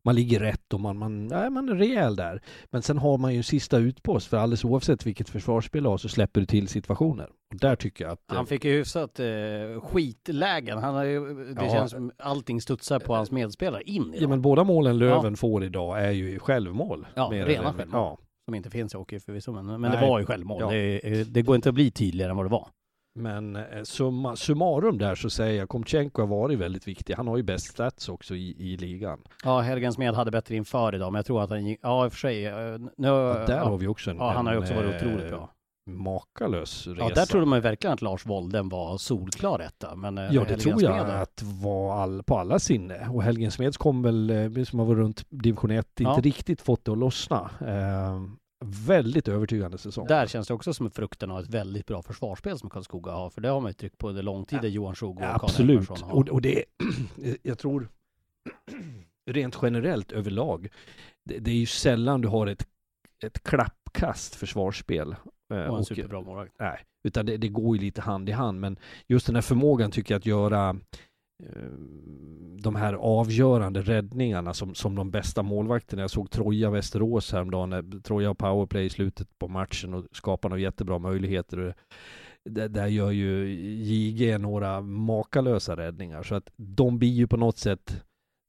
man 0.05 0.15
ligger 0.15 0.39
rätt 0.39 0.73
och 0.73 0.79
man, 0.79 0.97
man, 0.97 1.27
nej, 1.27 1.49
man 1.49 1.69
är 1.69 1.75
rejäl 1.75 2.15
där. 2.15 2.41
Men 2.71 2.81
sen 2.81 2.97
har 2.97 3.17
man 3.17 3.31
ju 3.31 3.37
en 3.37 3.43
sista 3.43 3.77
utpost 3.77 4.27
för 4.27 4.37
alldeles 4.37 4.65
oavsett 4.65 5.05
vilket 5.05 5.29
försvarsspel 5.29 5.83
du 5.83 5.89
har 5.89 5.97
så 5.97 6.09
släpper 6.09 6.39
du 6.39 6.45
till 6.45 6.67
situationer. 6.67 7.29
Och 7.53 7.59
där 7.59 7.75
tycker 7.75 8.05
jag 8.05 8.11
att... 8.13 8.19
Han 8.27 8.45
fick 8.45 8.65
ju 8.65 8.71
hyfsat 8.71 9.19
eh, 9.19 9.25
skitlägen. 9.83 10.77
Han 10.77 10.95
har 10.95 11.03
ju, 11.03 11.35
det 11.53 11.65
Ja. 11.65 11.71
känns 11.71 11.91
som 11.91 12.11
allting 12.17 12.61
studsar 12.61 12.99
på 12.99 13.15
hans 13.15 13.31
medspelare 13.31 13.83
in 13.83 14.13
i 14.13 14.15
Ja 14.15 14.21
dem, 14.21 14.29
men 14.29 14.41
båda 14.41 14.63
målen 14.63 14.97
Löven 14.97 15.37
får 15.37 15.63
idag 15.63 16.03
är 16.05 16.11
ju 16.11 16.39
självmål. 16.39 17.07
Ja, 17.15 17.29
rena 17.33 17.73
självmål. 17.73 18.01
Ja. 18.01 18.17
som 18.45 18.55
inte 18.55 18.69
finns 18.69 18.93
i 18.93 18.97
hockey 18.97 19.19
förvisso, 19.19 19.51
men, 19.51 19.81
men 19.81 19.91
det 19.91 20.01
var 20.01 20.19
ju 20.19 20.25
självmål. 20.25 20.61
Ja. 20.61 20.69
Det, 20.71 21.23
det 21.33 21.41
går 21.41 21.55
inte 21.55 21.69
att 21.69 21.75
bli 21.75 21.91
tydligare 21.91 22.29
än 22.31 22.37
vad 22.37 22.45
det 22.45 22.49
var. 22.51 22.67
Men 23.15 23.55
eh, 23.55 23.63
summa, 23.83 24.35
summarum 24.35 24.97
där 24.97 25.15
så 25.15 25.29
säger 25.29 25.59
jag 25.59 25.69
Komchenko 25.69 26.21
har 26.21 26.27
varit 26.27 26.59
väldigt 26.59 26.87
viktig. 26.87 27.13
Han 27.13 27.27
har 27.27 27.37
ju 27.37 27.43
bäst 27.43 27.65
stats 27.67 28.09
också 28.09 28.35
i, 28.35 28.55
i 28.73 28.77
ligan. 28.77 29.19
Ja, 29.43 29.59
Helgens 29.59 29.97
med 29.97 30.13
hade 30.13 30.31
bättre 30.31 30.55
inför 30.55 30.95
idag, 30.95 31.11
men 31.11 31.19
jag 31.19 31.25
tror 31.25 31.43
att 31.43 31.49
han 31.49 31.65
gick, 31.65 31.79
ja 31.81 32.05
i 32.05 32.07
och 32.07 32.11
för 32.13 32.19
sig, 32.19 32.45
eh, 32.45 32.53
nu, 32.97 33.09
Och 33.09 33.35
där 33.47 33.57
ja, 33.57 33.63
har 33.63 33.77
vi 33.77 33.87
också 33.87 34.11
en, 34.11 34.17
ja, 34.17 34.31
han 34.31 34.45
har 34.45 34.53
ju 34.53 34.59
också 34.59 34.73
varit 34.73 34.89
eh, 35.01 35.07
otroligt 35.07 35.29
bra. 35.29 35.49
makalös 35.89 36.87
resa. 36.87 36.99
Ja, 36.99 37.09
där 37.15 37.25
trodde 37.25 37.45
man 37.45 37.57
ju 37.57 37.61
verkligen 37.63 37.93
att 37.93 38.01
Lars 38.01 38.25
Wolden 38.25 38.69
var 38.69 38.97
solklar 38.97 39.59
etta, 39.59 39.95
men 39.95 40.17
eh, 40.17 40.27
Ja, 40.31 40.43
det 40.47 40.57
tror 40.57 40.83
jag 40.83 41.07
med- 41.07 41.21
att 41.21 41.41
var 41.63 41.95
all, 42.01 42.23
på 42.23 42.37
alla 42.39 42.59
sinne. 42.59 43.07
Och 43.11 43.23
Helgen 43.23 43.51
Smeds 43.51 43.77
kom 43.77 44.01
väl, 44.01 44.29
eh, 44.57 44.63
som 44.63 44.79
har 44.79 44.85
varit 44.85 44.97
runt 44.99 45.25
division 45.29 45.71
1, 45.71 45.87
inte 45.99 46.03
Ja. 46.03 46.19
riktigt 46.23 46.61
fått 46.61 46.85
det 46.85 46.91
att 46.91 46.97
lossna. 46.97 47.49
Väldigt 48.65 49.27
övertygande 49.27 49.77
säsong. 49.77 50.07
Där 50.07 50.27
känns 50.27 50.47
det 50.47 50.53
också 50.53 50.73
som 50.73 50.91
frukten 50.91 51.31
av 51.31 51.39
ett 51.39 51.49
väldigt 51.49 51.85
bra 51.85 52.01
försvarsspel 52.01 52.59
som 52.59 52.69
Karlskoga 52.69 53.11
har, 53.11 53.29
för 53.29 53.41
det 53.41 53.49
har 53.49 53.61
man 53.61 53.69
ju 53.69 53.73
tryckt 53.73 53.97
på 53.97 54.09
under 54.09 54.23
lång 54.23 54.45
tid, 54.45 54.61
där 54.61 54.69
Johan 54.69 54.95
Sjogo 54.95 55.19
och 55.19 55.21
Ja, 55.21 55.39
Karl 55.39 55.49
absolut. 55.49 55.89
Har. 55.89 56.13
Och, 56.13 56.29
och 56.29 56.41
det, 56.41 56.63
jag 57.43 57.57
tror 57.57 57.89
rent 59.31 59.57
generellt 59.61 60.11
överlag, 60.11 60.67
det, 61.23 61.39
det 61.39 61.51
är 61.51 61.55
ju 61.55 61.65
sällan 61.65 62.21
du 62.21 62.27
har 62.27 62.47
ett, 62.47 62.67
ett 63.23 63.43
klappkast 63.43 64.35
försvarsspel. 64.35 65.15
Eh, 65.53 65.57
och 65.57 65.77
en 65.77 65.85
superbra 65.85 66.21
målvakt. 66.21 66.53
Nej, 66.59 66.79
utan 67.03 67.25
det, 67.25 67.37
det 67.37 67.47
går 67.47 67.77
ju 67.77 67.81
lite 67.81 68.01
hand 68.01 68.29
i 68.29 68.31
hand. 68.31 68.59
Men 68.59 68.79
just 69.07 69.25
den 69.25 69.35
här 69.35 69.41
förmågan 69.41 69.91
tycker 69.91 70.13
jag 70.13 70.19
att 70.19 70.25
göra 70.25 70.75
Eh, 71.49 71.69
de 72.63 72.75
här 72.75 72.93
avgörande 72.93 73.81
räddningarna 73.81 74.53
som, 74.53 74.75
som 74.75 74.95
de 74.95 75.11
bästa 75.11 75.43
målvakterna. 75.43 76.01
Jag 76.01 76.11
såg 76.11 76.31
Troja 76.31 76.69
Västerås 76.69 77.31
häromdagen, 77.31 77.69
när 77.69 78.01
Troja 78.01 78.29
och 78.29 78.37
powerplay 78.37 78.85
i 78.85 78.89
slutet 78.89 79.39
på 79.39 79.47
matchen 79.47 79.93
och 79.93 80.05
skapar 80.11 80.49
några 80.49 80.61
jättebra 80.61 80.99
möjligheter. 80.99 81.75
Där, 82.49 82.69
där 82.69 82.87
gör 82.87 83.11
ju 83.11 83.53
JG 83.83 84.37
några 84.37 84.81
makalösa 84.81 85.77
räddningar. 85.77 86.23
Så 86.23 86.35
att 86.35 86.49
de 86.55 86.99
blir 86.99 87.09
ju 87.09 87.27
på 87.27 87.37
något 87.37 87.57
sätt, 87.57 88.03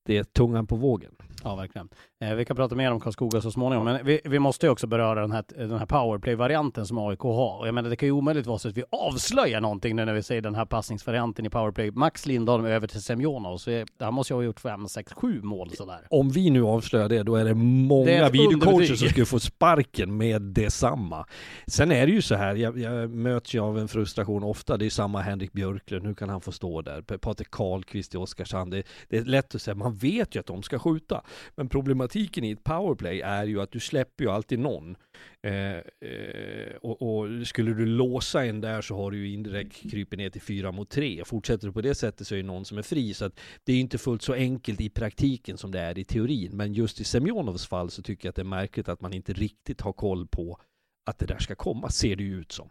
det 0.06 0.18
är 0.18 0.24
tungan 0.24 0.66
på 0.66 0.76
vågen. 0.76 1.14
Ja, 1.44 1.56
verkligen. 1.56 1.88
Eh, 2.30 2.34
vi 2.34 2.44
kan 2.44 2.56
prata 2.56 2.74
mer 2.74 2.92
om 2.92 3.00
Karlskoga 3.00 3.40
så 3.40 3.50
småningom, 3.50 3.84
men 3.84 4.06
vi, 4.06 4.20
vi 4.24 4.38
måste 4.38 4.66
ju 4.66 4.70
också 4.72 4.86
beröra 4.86 5.20
den 5.20 5.32
här, 5.32 5.44
den 5.56 5.78
här 5.78 5.86
powerplay-varianten 5.86 6.86
som 6.86 6.98
AIK 6.98 7.20
har. 7.20 7.58
Och 7.58 7.66
jag 7.68 7.74
menar, 7.74 7.90
det 7.90 7.96
kan 7.96 8.06
ju 8.06 8.12
omöjligt 8.12 8.46
vara 8.46 8.58
så 8.58 8.68
att 8.68 8.76
vi 8.76 8.82
avslöjar 8.90 9.60
någonting 9.60 9.96
nu 9.96 10.04
när 10.04 10.14
vi 10.14 10.22
säger 10.22 10.40
den 10.42 10.54
här 10.54 10.64
passningsvarianten 10.64 11.46
i 11.46 11.50
powerplay. 11.50 11.90
Max 11.90 12.26
Lindholm 12.26 12.64
över 12.64 12.86
till 12.86 13.02
Semjonov, 13.02 13.56
så 13.56 13.70
är- 13.70 13.86
han 13.98 14.14
måste 14.14 14.32
ju 14.32 14.36
ha 14.36 14.42
gjort 14.44 14.60
fem, 14.60 14.88
sex, 14.88 15.12
sju 15.12 15.42
mål 15.42 15.70
sådär. 15.70 16.06
Om 16.10 16.30
vi 16.30 16.50
nu 16.50 16.62
avslöjar 16.64 17.08
det, 17.08 17.22
då 17.22 17.36
är 17.36 17.44
det 17.44 17.54
många 17.54 18.04
Det 18.06 18.14
är 18.16 18.30
videocoacher 18.30 18.94
som 18.94 19.08
skulle 19.08 19.26
få 19.26 19.40
sparken 19.40 20.16
med 20.16 20.42
detsamma. 20.42 21.26
Sen 21.66 21.92
är 21.92 22.06
det 22.06 22.12
ju 22.12 22.22
så 22.22 22.34
här, 22.34 22.54
jag, 22.54 22.78
jag 22.78 23.10
möts 23.10 23.54
ju 23.54 23.60
av 23.60 23.78
en 23.78 23.88
frustration 23.88 24.42
ofta. 24.44 24.76
Det 24.76 24.86
är 24.86 24.90
samma 24.90 25.20
Henrik 25.20 25.52
Björklund, 25.52 26.06
hur 26.06 26.14
kan 26.14 26.28
han 26.28 26.40
få 26.40 26.52
stå 26.52 26.82
där? 26.82 27.02
Patrik 27.18 27.50
Karlqvist 27.50 28.14
i 28.14 28.16
Oskarshamn. 28.16 28.70
Det, 28.70 28.82
det 29.08 29.16
är 29.16 29.24
lätt 29.24 29.54
att 29.54 29.62
säga, 29.62 29.74
man 29.74 29.94
vet 29.96 30.34
ju 30.36 30.40
att 30.40 30.46
de 30.46 30.62
ska 30.62 30.78
skjuta. 30.78 31.22
Men 31.56 31.68
problematiken 32.14 32.44
i 32.44 32.50
ett 32.50 32.64
powerplay 32.64 33.20
är 33.20 33.46
ju 33.46 33.60
att 33.60 33.72
du 33.72 33.80
släpper 33.80 34.24
ju 34.24 34.30
alltid 34.30 34.58
någon. 34.58 34.96
Eh, 35.42 35.76
eh, 35.76 36.76
och, 36.82 37.02
och 37.02 37.46
skulle 37.46 37.74
du 37.74 37.86
låsa 37.86 38.44
en 38.44 38.60
där 38.60 38.82
så 38.82 38.96
har 38.96 39.10
du 39.10 39.18
ju 39.18 39.32
indirekt 39.32 39.90
krypit 39.90 40.18
ner 40.18 40.30
till 40.30 40.42
fyra 40.42 40.72
mot 40.72 40.90
tre. 40.90 41.24
Fortsätter 41.24 41.66
du 41.66 41.72
på 41.72 41.80
det 41.80 41.94
sättet 41.94 42.26
så 42.26 42.34
är 42.34 42.36
det 42.36 42.46
någon 42.46 42.64
som 42.64 42.78
är 42.78 42.82
fri. 42.82 43.14
Så 43.14 43.24
att 43.24 43.40
det 43.64 43.72
är 43.72 43.80
inte 43.80 43.98
fullt 43.98 44.22
så 44.22 44.32
enkelt 44.32 44.80
i 44.80 44.90
praktiken 44.90 45.58
som 45.58 45.70
det 45.70 45.80
är 45.80 45.98
i 45.98 46.04
teorin. 46.04 46.56
Men 46.56 46.72
just 46.72 47.00
i 47.00 47.04
Semjonovs 47.04 47.66
fall 47.66 47.90
så 47.90 48.02
tycker 48.02 48.26
jag 48.26 48.30
att 48.30 48.36
det 48.36 48.42
är 48.42 48.58
märkligt 48.60 48.88
att 48.88 49.00
man 49.00 49.12
inte 49.12 49.32
riktigt 49.32 49.80
har 49.80 49.92
koll 49.92 50.26
på 50.26 50.58
att 51.06 51.18
det 51.18 51.26
där 51.26 51.38
ska 51.38 51.54
komma, 51.54 51.90
ser 51.90 52.16
det 52.16 52.22
ju 52.22 52.40
ut 52.40 52.52
som. 52.52 52.68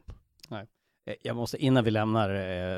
Nej. 0.50 0.68
Eh, 1.06 1.16
jag 1.22 1.36
måste, 1.36 1.58
innan 1.58 1.84
vi 1.84 1.92
lämnar 1.92 2.30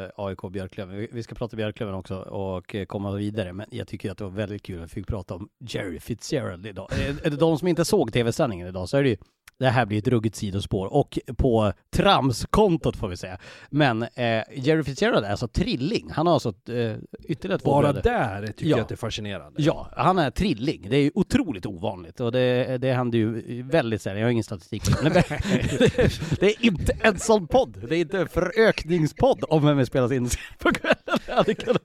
eh, 0.04 0.10
AIK 0.16 0.52
Björklöven, 0.52 0.98
vi, 0.98 1.08
vi 1.12 1.24
ska 1.24 1.36
prata 1.36 1.56
Björklöven 1.58 1.96
också 1.96 2.16
och 2.16 2.76
eh, 2.76 2.86
komma 2.86 3.12
vidare, 3.12 3.54
men 3.54 3.66
jag 3.72 3.88
tycker 3.88 4.12
att 4.12 4.18
det 4.18 4.24
var 4.24 4.32
väldigt 4.32 4.64
kul 4.64 4.78
att 4.78 4.84
vi 4.84 4.88
fick 4.94 5.08
prata 5.08 5.36
om 5.36 5.50
Jerry 5.60 6.00
Fitzgerald 6.00 6.66
idag. 6.66 6.88
Eh, 6.92 7.10
Är 7.24 7.30
det 7.30 7.38
de 7.38 7.58
som 7.58 7.68
inte 7.68 7.86
såg 7.86 8.14
tv-sändningen 8.14 8.68
idag 8.68 8.90
så 8.90 8.98
är 8.98 9.04
det 9.04 9.10
ju 9.10 9.18
det 9.60 9.70
här 9.70 9.86
blir 9.86 9.98
ett 9.98 10.08
ruggigt 10.08 10.36
sidospår 10.36 10.94
och 10.94 11.20
på 11.38 11.74
tramskontot 11.96 12.96
får 12.98 13.08
vi 13.08 13.18
säga. 13.18 13.38
Men 13.70 14.04
eh, 14.04 14.42
Jerry 14.56 14.84
Fitzgerald 14.84 15.26
är 15.26 15.30
alltså 15.32 15.48
trilling. 15.48 16.10
Han 16.12 16.28
har 16.28 16.34
alltså 16.34 16.50
eh, 16.70 16.96
ytterligare 17.24 17.60
två 17.60 17.72
Bara 17.72 17.94
där 17.94 18.48
tycker 18.48 18.66
Ja. 18.66 18.70
jag 18.78 18.80
att 18.80 18.88
det 18.90 18.96
är 18.96 18.98
fascinerande. 18.98 19.62
Ja, 19.62 19.90
han 19.96 20.18
är 20.20 20.32
trilling. 20.32 20.88
Det 20.90 20.98
är 20.98 21.02
ju 21.02 21.12
otroligt 21.16 21.66
ovanligt 21.66 22.20
och 22.20 22.32
det, 22.32 22.78
det 22.78 22.94
händer 22.94 23.18
ju 23.18 23.62
väldigt 23.64 24.02
sällan. 24.02 24.20
Jag 24.20 24.26
har 24.26 24.32
ingen 24.32 24.44
statistik. 24.44 24.84
Men 25.04 25.14
det, 25.14 25.24
det 26.40 26.46
är 26.46 26.66
inte 26.66 26.98
en 27.02 27.20
sån 27.20 27.48
podd. 27.48 27.86
Det 27.90 27.96
är 27.96 28.00
inte 28.00 28.20
en 28.20 28.28
förökningspodd 28.28 29.44
om 29.50 29.66
vem 29.66 29.78
vi 29.78 29.86
spelas 29.86 30.12
in 30.12 30.30
på 30.60 30.72
kvällen. 30.72 31.78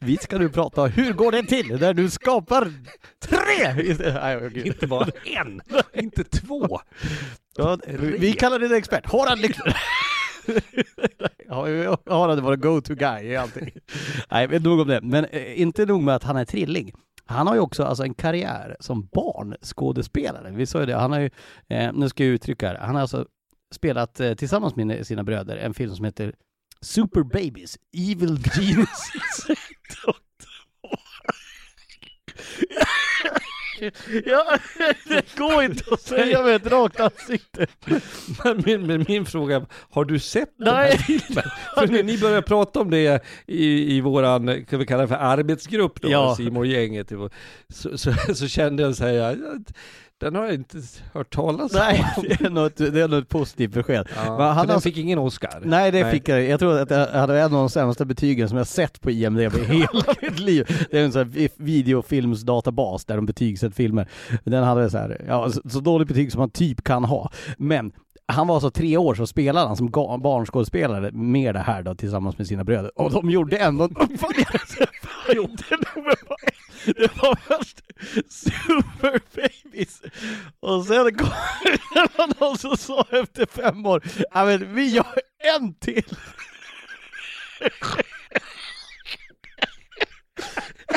Vi 0.00 0.16
ska 0.16 0.38
nu 0.38 0.48
prata 0.48 0.86
hur 0.86 1.12
går 1.12 1.32
det 1.32 1.42
till 1.42 1.80
när 1.80 1.94
du 1.94 2.10
skapar 2.10 2.72
tre? 3.20 3.74
Nej. 3.74 4.66
Inte 4.66 4.86
bara 4.86 5.08
en, 5.24 5.60
inte 5.94 6.24
två. 6.24 6.80
Ja, 7.56 7.78
vi 8.18 8.32
kallar 8.32 8.58
dig 8.58 8.78
expert. 8.78 9.06
Harald 9.12 9.40
Lyckner. 9.40 9.76
Ja, 11.48 11.98
Harald 12.06 12.40
var 12.40 12.56
go-to 12.56 12.94
guy 12.94 13.24
i 13.24 13.36
allting. 13.36 13.70
Nej, 14.30 14.48
men 14.48 14.62
nog 14.62 14.80
om 14.80 14.88
det. 14.88 15.00
Men 15.02 15.24
eh, 15.24 15.60
inte 15.60 15.86
nog 15.86 16.02
med 16.02 16.14
att 16.14 16.22
han 16.22 16.36
är 16.36 16.44
trilling. 16.44 16.92
Han 17.24 17.46
har 17.46 17.54
ju 17.54 17.60
också 17.60 17.84
alltså 17.84 18.02
en 18.02 18.14
karriär 18.14 18.76
som 18.80 19.08
barnskådespelare. 19.12 20.50
Vi 20.50 20.66
sa 20.66 20.80
ju 20.80 20.86
det, 20.86 20.96
han 20.96 21.12
har 21.12 21.20
ju, 21.20 21.30
eh, 21.68 21.92
nu 21.92 22.08
ska 22.08 22.24
jag 22.24 22.32
uttrycka 22.32 22.72
det, 22.72 22.78
han 22.78 22.94
har 22.94 23.02
alltså 23.02 23.26
spelat 23.74 24.20
eh, 24.20 24.34
tillsammans 24.34 24.76
med 24.76 25.06
sina 25.06 25.24
bröder 25.24 25.56
en 25.56 25.74
film 25.74 25.96
som 25.96 26.04
heter 26.04 26.34
Super 26.80 27.22
Babies, 27.22 27.78
Evil 27.96 28.38
Geniuses. 28.38 29.46
ja, 34.26 34.58
det 35.08 35.36
går 35.38 35.62
inte 35.62 35.94
att 35.94 36.00
säga 36.00 36.42
med 36.42 36.54
ett 36.54 36.66
rakt 36.66 37.00
ansikte. 37.00 37.66
Men 38.44 38.62
min, 38.66 38.86
men 38.86 39.04
min 39.08 39.26
fråga, 39.26 39.66
har 39.90 40.04
du 40.04 40.18
sett 40.18 40.54
den 40.58 40.74
här 40.74 40.88
Nej. 40.88 40.98
filmen? 40.98 41.44
För 41.74 41.86
när 41.86 42.02
ni 42.02 42.18
började 42.18 42.42
prata 42.42 42.80
om 42.80 42.90
det 42.90 43.22
i, 43.46 43.96
i 43.96 44.00
våran, 44.00 44.64
kan 44.64 44.78
vi 44.78 44.86
kalla 44.86 45.02
det 45.02 45.08
för 45.08 45.14
arbetsgrupp 45.14 46.00
då, 46.02 46.10
Ja. 46.10 46.36
Simon 46.36 46.68
gänget 46.68 47.12
så, 47.74 47.98
så, 47.98 48.12
så 48.34 48.48
kände 48.48 48.82
jag 48.82 48.94
så 48.96 49.04
här, 49.04 49.12
ja, 49.12 49.34
den 50.20 50.34
har 50.34 50.44
jag 50.44 50.54
inte 50.54 50.78
hört 51.12 51.30
talas 51.34 51.74
om. 51.74 51.78
Nej, 51.80 52.04
det 52.22 52.40
är 52.40 52.50
nog 52.50 52.66
ett, 52.66 52.76
det 52.76 53.00
är 53.00 53.08
nog 53.08 53.18
ett 53.18 53.28
positivt 53.28 53.72
besked. 53.74 54.08
Ja, 54.16 54.22
Men 54.24 54.36
för 54.36 54.44
han 54.50 54.66
den 54.66 54.80
fick 54.80 54.96
ingen 54.96 55.18
Oscar. 55.18 55.60
Nej, 55.64 55.90
det 55.90 56.02
Nej. 56.02 56.12
fick 56.12 56.28
jag. 56.28 56.44
Jag 56.44 56.60
tror 56.60 56.78
att 56.80 56.90
jag 56.90 57.06
hade 57.06 57.38
en 57.38 57.44
av 57.44 57.50
de 57.50 57.70
sämsta 57.70 58.04
betygen 58.04 58.48
som 58.48 58.58
jag 58.58 58.66
sett 58.66 59.00
på 59.00 59.10
IMDB 59.10 59.54
i 59.56 59.64
hela 59.64 60.04
mitt 60.22 60.38
liv. 60.38 60.86
Det 60.90 60.98
är 60.98 61.04
en 61.04 61.12
sån 61.12 61.18
här 61.18 61.24
vi- 61.28 61.48
videofilmsdatabas 61.56 63.04
där 63.04 63.16
de 63.16 63.26
betygsätter 63.26 63.74
filmer. 63.74 64.08
Den 64.44 64.64
hade 64.64 64.90
så 64.90 64.98
här, 64.98 65.24
ja, 65.28 65.50
så, 65.50 65.60
så 65.70 65.80
dåligt 65.80 66.08
betyg 66.08 66.32
som 66.32 66.38
man 66.38 66.50
typ 66.50 66.84
kan 66.84 67.04
ha. 67.04 67.30
Men 67.58 67.92
han 68.30 68.46
var 68.46 68.54
alltså 68.54 68.70
tre 68.70 68.96
år 68.96 69.14
så 69.14 69.26
spelade 69.26 69.66
han 69.66 69.76
som 69.76 69.90
barnskådespelare 70.22 71.10
med 71.12 71.54
det 71.54 71.60
här 71.60 71.82
då 71.82 71.94
tillsammans 71.94 72.38
med 72.38 72.46
sina 72.46 72.64
bröder. 72.64 72.98
Och 73.00 73.10
de 73.12 73.30
gjorde 73.30 73.56
ändå 73.56 73.84
en 73.84 73.96
uppföljare. 73.96 74.58
Det 76.96 77.16
var- 77.22 77.36
först 77.58 77.80
Super 78.28 79.20
Babies 79.34 80.02
och 80.60 80.84
sen 80.84 81.14
kom 81.14 81.28
det 81.64 82.40
någon 82.40 82.58
som 82.58 82.76
sa 82.76 83.04
efter 83.10 83.46
fem 83.46 83.86
år, 83.86 84.02
ja 84.30 84.44
men 84.44 84.74
vi 84.74 84.88
gör 84.88 85.06
en 85.56 85.74
till. 85.74 86.04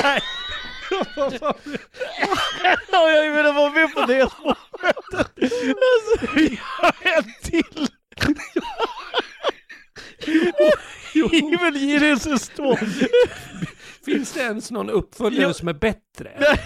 Nej. 0.02 0.20
Ja, 2.92 3.10
jag 3.10 3.34
menar 3.34 3.52
var 3.52 3.70
med 3.70 3.94
på 3.94 4.00
det 4.06 4.30
spåret. 4.30 4.58
Alltså, 5.44 6.34
vi 6.36 6.42
gör 6.42 7.16
en 7.18 7.24
till. 7.42 7.88
Evil 11.14 11.76
Geniuses 11.90 12.48
2. 12.48 12.76
Finns 14.04 14.32
det 14.32 14.40
ens 14.40 14.70
någon 14.70 14.90
uppföljare 14.90 15.42
Ja. 15.42 15.52
som 15.54 15.68
är 15.68 15.72
bättre? 15.72 16.56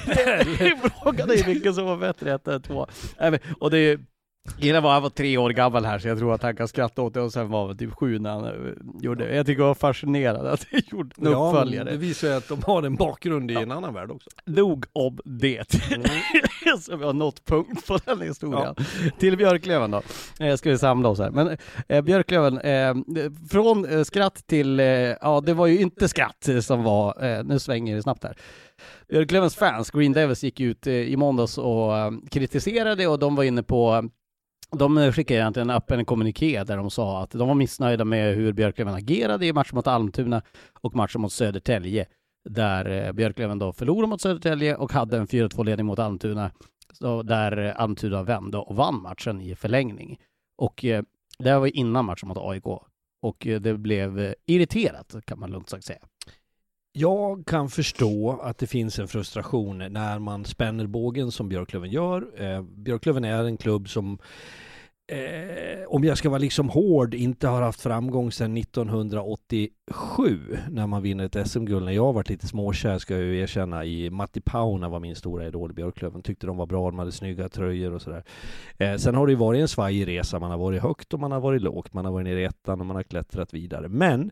Frågan 1.03 1.31
är 1.31 1.45
vilken 1.47 1.75
som 1.75 1.85
var 1.85 1.97
bättre, 1.97 2.35
ett 2.35 2.49
eller 2.49 2.61
två. 2.61 2.87
Nej, 3.21 3.41
och 3.61 3.71
det 3.71 3.79
är 3.79 3.99
Gillar 4.59 4.81
var 4.81 4.93
han 4.93 5.03
var 5.03 5.11
tre 5.11 5.39
år 5.39 5.51
gammal 5.51 5.85
här 5.85 5.99
så 5.99 6.09
jag 6.09 6.19
tror 6.19 6.35
att 6.35 6.43
han 6.43 6.57
kan 6.57 6.69
skratta 6.69 7.03
åt 7.03 7.15
det 7.15 7.21
och 7.21 7.33
sen 7.33 7.49
var 7.49 7.67
han 7.67 7.79
typ 7.79 7.95
sju 7.95 8.19
när 8.19 8.31
han 8.31 8.45
eh, 8.45 8.51
gjorde 9.01 9.27
det. 9.27 9.37
Jag 9.37 9.47
tycker 9.47 9.63
det 9.63 9.67
var 9.69 9.75
fascinerande 9.75 10.51
att 10.51 10.67
det 10.71 10.83
gjorde 10.93 11.15
en 11.19 11.31
Ja, 11.33 11.51
uppföljare. 11.55 11.91
det 11.91 11.97
visar 11.97 12.29
ju 12.29 12.35
att 12.35 12.49
de 12.49 12.63
har 12.63 12.83
en 12.83 12.97
bakgrund 12.97 13.51
i 13.51 13.55
en 13.55 13.73
annan 13.73 13.95
värld 13.95 14.11
också. 14.11 14.31
Nog 14.47 14.85
om 14.93 15.19
det. 15.25 15.71
så 16.81 16.97
vi 16.97 17.05
har 17.05 17.13
nått 17.13 17.45
punkt 17.45 17.87
på 17.87 17.99
den 18.05 18.21
historien. 18.21 18.75
Till 19.19 19.37
Björklöven 19.37 19.91
då, 19.91 20.03
eh, 20.41 20.57
ska 20.57 20.71
vi 20.71 20.79
samla 20.79 21.09
oss 21.09 21.19
här. 21.19 21.31
Men 21.31 21.57
eh, 21.89 22.03
Björklöven, 22.03 22.59
eh, 22.59 22.95
från 23.51 23.85
eh, 23.85 24.03
skratt 24.03 24.47
till, 24.47 24.81
eh, 24.81 24.87
ja 24.87 25.43
det 25.47 25.55
var 25.55 25.67
ju 25.67 25.81
inte 25.81 26.09
skratt 26.09 26.49
som 26.61 26.83
var, 26.83 27.25
eh, 27.25 27.45
nu 27.45 27.59
svänger 27.59 27.97
det 27.97 28.03
snabbt 28.03 28.25
här. 28.25 28.37
Björklövens 29.09 29.55
fans, 29.57 29.91
Green 29.91 30.13
Devils, 30.13 30.43
gick 30.45 30.61
ut 30.61 30.87
i 30.87 31.17
måndags 31.17 31.59
och 31.59 31.93
kritiserade 32.31 33.07
och 33.07 33.19
de 33.19 33.35
var 33.37 33.45
inne 33.45 33.63
på 33.63 34.09
de 34.77 34.99
eh, 34.99 35.13
skickade 35.13 35.41
egentligen 35.41 35.71
en 35.71 35.77
öppen 35.77 36.05
kommuniké 36.05 36.65
där 36.65 36.77
de 36.77 36.91
sa 36.91 37.23
att 37.23 37.31
de 37.31 37.49
var 37.49 37.55
missnöjda 37.55 38.05
med 38.05 38.35
hur 38.35 38.53
Björklöven 38.53 38.95
agerade 38.95 39.47
i 39.47 39.53
matchen 39.53 39.77
mot 39.77 39.87
Almtuna 39.87 40.43
och 40.81 40.95
matchen 40.95 41.21
mot 41.21 41.33
Södertälje 41.33 42.07
där 42.49 43.07
eh, 43.07 43.13
Björklöven 43.13 43.59
då 43.59 43.73
förlorade 43.73 44.07
mot 44.07 44.21
Södertälje 44.21 44.77
och 44.77 44.93
hade 44.93 45.19
en 45.19 45.27
4-2 45.27 45.65
ledning 45.65 45.87
mot 45.87 45.99
Almtuna 45.99 46.51
så 46.93 47.23
där 47.23 47.57
Almtuna 47.57 48.23
vände 48.23 48.59
och 48.59 48.77
vann 48.77 49.03
matchen 49.03 49.41
i 49.41 49.55
förlängning. 49.55 50.19
Och 50.59 50.85
eh, 50.85 51.03
det 51.39 51.51
här 51.51 51.59
var 51.59 51.77
innan 51.77 52.05
matchen 52.05 52.29
mot 52.29 52.39
AIK 52.39 52.67
och 53.23 53.47
det 53.61 53.79
blev 53.79 54.35
irriterat 54.47 55.15
kan 55.25 55.39
man 55.41 55.51
lugnt 55.51 55.69
sagt 55.69 55.85
säga. 55.85 55.99
Jag 56.99 57.47
kan 57.47 57.69
förstå 57.69 58.41
att 58.43 58.59
det 58.59 58.67
finns 58.67 58.99
en 58.99 59.09
frustration 59.09 59.79
när 59.79 60.19
man 60.19 60.45
spänner 60.45 60.87
bågen 60.87 61.31
som 61.31 61.49
Björklöven 61.49 61.91
gör. 61.91 62.43
Eh, 62.43 62.63
Björklöven 62.63 63.25
är 63.25 63.45
en 63.45 63.57
klubb 63.57 63.89
som 63.89 64.19
Eh, 65.13 65.85
om 65.89 66.05
jag 66.05 66.19
ska 66.19 66.29
vara 66.31 66.39
liksom 66.39 66.69
hård, 66.69 67.15
inte 67.15 67.49
har 67.49 67.63
haft 67.63 67.81
framgång 67.81 68.33
sedan 68.33 68.57
1987 68.57 69.73
när 70.71 70.87
man 70.87 71.03
vinner 71.03 71.25
ett 71.25 71.49
SM-guld. 71.49 71.85
När 71.85 71.93
jag 71.93 72.05
har 72.05 72.13
varit 72.13 72.29
lite 72.29 72.47
småkär 72.47 72.99
ska 72.99 73.15
jag 73.15 73.23
ju 73.23 73.41
erkänna 73.41 73.85
i 73.85 74.11
Matti 74.11 74.41
Pauna 74.41 74.89
var 74.89 75.01
min 75.01 75.17
stora 75.17 75.47
idol 75.47 75.71
i 75.71 75.75
Björklöven. 75.75 76.23
Tyckte 76.23 76.47
de 76.47 76.57
var 76.57 76.67
bra, 76.67 76.91
de 76.91 76.99
hade 76.99 77.13
snygga 77.13 77.49
tröjor 77.49 77.95
och 77.95 78.03
sådär. 78.03 78.25
Eh, 78.79 78.97
sen 78.97 79.15
har 79.15 79.27
det 79.27 79.33
ju 79.33 79.39
varit 79.39 79.61
en 79.61 79.69
svajig 79.69 80.09
resa. 80.09 80.39
Man 80.39 80.51
har 80.51 80.59
varit 80.59 80.83
högt 80.83 81.15
och 81.15 81.21
man 81.21 81.33
har 81.33 81.41
varit 81.41 81.63
lågt. 81.63 81.93
Man 81.93 82.05
har 82.05 82.13
varit 82.13 82.25
nere 82.25 82.41
i 82.41 82.45
ettan 82.45 82.81
och 82.81 82.87
man 82.87 82.97
har 82.97 83.03
klättrat 83.03 83.55
vidare. 83.55 83.89
Men 83.89 84.31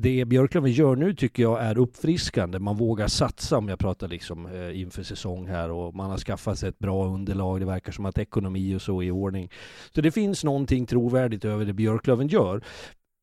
det 0.00 0.24
Björklöven 0.24 0.72
gör 0.72 0.96
nu 0.96 1.14
tycker 1.14 1.42
jag 1.42 1.62
är 1.62 1.78
uppfriskande. 1.78 2.58
Man 2.58 2.76
vågar 2.76 3.08
satsa 3.08 3.58
om 3.58 3.68
jag 3.68 3.78
pratar 3.78 4.08
liksom 4.08 4.46
eh, 4.46 4.80
inför 4.80 5.02
säsong 5.02 5.46
här 5.46 5.70
och 5.70 5.94
man 5.94 6.10
har 6.10 6.18
skaffat 6.18 6.58
sig 6.58 6.68
ett 6.68 6.78
bra 6.78 7.06
underlag. 7.06 7.60
Det 7.60 7.66
verkar 7.66 7.92
som 7.92 8.06
att 8.06 8.18
ekonomi 8.18 8.74
och 8.76 8.82
så 8.82 9.02
är 9.02 9.06
i 9.06 9.10
ordning. 9.10 9.50
Så 9.94 10.00
det 10.00 10.10
finns 10.10 10.44
någonting 10.44 10.86
trovärdigt 10.86 11.44
över 11.44 11.64
det 11.64 11.72
Björklöven 11.72 12.28
gör. 12.28 12.64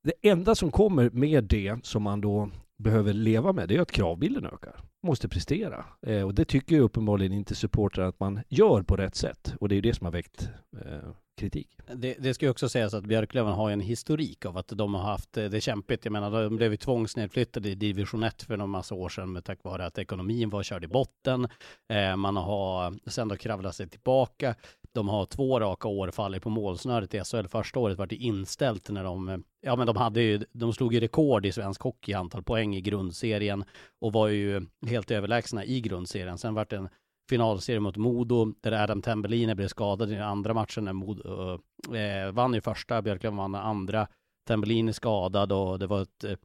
Det 0.04 0.30
enda 0.30 0.56
som 0.56 0.72
kommer 0.72 1.10
med 1.10 1.44
det 1.44 1.86
som 1.86 2.04
man 2.04 2.22
då 2.22 2.50
behöver 2.84 3.14
leva 3.14 3.54
med 3.54 3.70
det 3.70 3.76
är 3.76 3.82
att 3.82 3.92
kravbilden 3.92 4.46
ökar. 4.46 4.80
Måste 5.04 5.30
prestera. 5.30 5.86
Eh, 6.08 6.22
och 6.22 6.34
det 6.34 6.46
tycker 6.46 6.76
ju 6.76 6.82
uppenbarligen 6.82 7.34
inte 7.34 7.56
supportrar 7.56 8.08
att 8.08 8.20
man 8.20 8.40
gör 8.50 8.82
på 8.82 8.98
rätt 8.98 9.16
sätt. 9.16 9.54
Och 9.60 9.70
det 9.70 9.74
är 9.74 9.78
ju 9.78 9.82
det 9.82 9.94
som 9.94 10.06
har 10.06 10.12
väckt 10.12 10.50
eh, 10.86 11.10
kritik. 11.36 11.78
Det, 11.96 12.16
det 12.20 12.34
ska 12.34 12.46
ju 12.46 12.50
också 12.50 12.70
sägas 12.70 12.94
att 12.94 13.06
Björklöven 13.06 13.54
har 13.54 13.72
en 13.72 13.80
historik 13.80 14.46
av 14.46 14.58
att 14.58 14.68
de 14.68 14.94
har 14.94 15.02
haft 15.02 15.38
eh, 15.38 15.46
det 15.46 15.62
kämpigt. 15.62 16.06
Jag 16.06 16.12
menar, 16.12 16.44
de 16.44 16.56
blev 16.56 16.72
ju 16.72 16.78
tvångsnedflyttade 16.78 17.70
i 17.70 17.76
division 17.76 18.24
1 18.24 18.44
för 18.44 18.58
någon 18.58 18.70
massa 18.70 18.96
år 18.96 19.10
sedan 19.10 19.32
med 19.32 19.44
tack 19.44 19.60
vare 19.64 19.86
att 19.86 19.98
ekonomin 19.98 20.50
var 20.50 20.64
körd 20.64 20.84
i 20.84 20.88
botten. 20.88 21.48
Eh, 21.90 22.16
man 22.16 22.38
har 22.38 23.10
sen 23.10 23.28
då 23.28 23.36
kravlat 23.36 23.76
sig 23.76 23.90
tillbaka. 23.90 24.56
De 24.94 25.10
har 25.10 25.26
två 25.26 25.60
raka 25.60 25.88
år 25.88 26.12
fallit 26.12 26.44
på 26.44 26.50
målsnöret 26.50 27.14
i 27.14 27.24
SHL. 27.24 27.48
Första 27.48 27.80
året 27.80 27.98
var 27.98 28.08
det 28.08 28.16
inställt 28.16 28.90
när 28.90 29.04
de, 29.04 29.44
ja 29.62 29.76
men 29.76 29.88
de 29.88 29.98
hade 29.98 30.22
ju, 30.22 30.46
de 30.52 30.74
slog 30.74 30.94
ju 30.94 31.00
rekord 31.00 31.46
i 31.46 31.52
svensk 31.52 31.82
hockey 31.82 32.12
i 32.12 32.16
antal 32.16 32.44
poäng 32.44 32.76
i 32.76 32.82
grundserien 32.82 33.64
och 34.02 34.14
var 34.14 34.28
ju 34.28 34.66
helt 34.88 35.12
överlägsna 35.12 35.66
i 35.66 35.82
grundserien. 35.82 36.38
Sen 36.38 36.54
vart 36.54 36.70
det 36.70 36.78
en 36.78 36.90
finalserie 37.30 37.80
mot 37.80 37.98
Modo 37.98 38.54
där 38.62 38.72
Adam 38.72 39.02
Tambellini 39.02 39.56
blev 39.56 39.68
skadad 39.68 40.12
i 40.12 40.14
den 40.14 40.24
andra 40.24 40.54
matchen 40.54 40.86
när 40.86 40.94
Modo 40.94 41.60
eh, 41.94 42.02
eh 42.02 42.32
vann 42.32 42.54
ju 42.54 42.62
första, 42.62 43.02
Björklöven 43.02 43.38
vann 43.38 43.52
den 43.52 43.62
andra. 43.62 44.08
Tambellini 44.48 44.94
skadad 44.94 45.52
och 45.52 45.80
det 45.80 45.88
var 45.88 46.02
ett, 46.02 46.24
eh, 46.24 46.38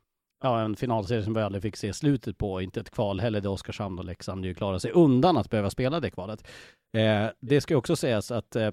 ja, 0.42 0.60
en 0.60 0.76
finalserie 0.76 1.22
som 1.22 1.34
vi 1.34 1.40
aldrig 1.40 1.62
fick 1.62 1.76
se 1.76 1.92
slutet 1.92 2.38
på, 2.38 2.60
inte 2.60 2.80
ett 2.80 2.90
kval 2.90 3.20
heller 3.20 3.40
där 3.40 3.50
Oskarshamn 3.50 3.98
och 3.98 4.04
Leksand 4.04 4.44
ju 4.44 4.54
klarade 4.54 4.80
sig 4.80 4.90
undan 4.90 5.36
att 5.36 5.50
behöva 5.50 5.70
spela 5.70 6.00
det 6.00 6.10
kvalet. 6.10 6.48
Eh, 6.96 7.26
det 7.40 7.60
ska 7.60 7.74
ju 7.74 7.78
också 7.78 7.96
sägas 7.96 8.30
att 8.30 8.56
eh, 8.56 8.70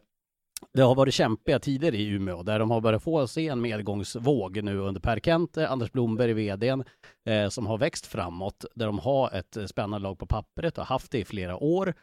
det 0.73 0.81
har 0.81 0.95
varit 0.95 1.13
kämpiga 1.13 1.59
tider 1.59 1.95
i 1.95 2.07
Umeå 2.07 2.43
där 2.43 2.59
de 2.59 2.71
har 2.71 2.81
börjat 2.81 3.03
få 3.03 3.27
se 3.27 3.47
en 3.47 3.61
medgångsvåg 3.61 4.63
nu 4.63 4.77
under 4.77 5.01
Per 5.01 5.19
Kente, 5.19 5.67
Anders 5.67 5.91
Blomberg, 5.91 6.33
vdn, 6.33 6.83
eh, 7.25 7.49
som 7.49 7.67
har 7.67 7.77
växt 7.77 8.05
framåt, 8.05 8.65
där 8.75 8.85
de 8.85 8.99
har 8.99 9.31
ett 9.31 9.57
spännande 9.69 10.03
lag 10.03 10.19
på 10.19 10.25
pappret 10.25 10.77
och 10.77 10.85
haft 10.85 11.11
det 11.11 11.19
i 11.19 11.25
flera 11.25 11.57
år. 11.57 11.93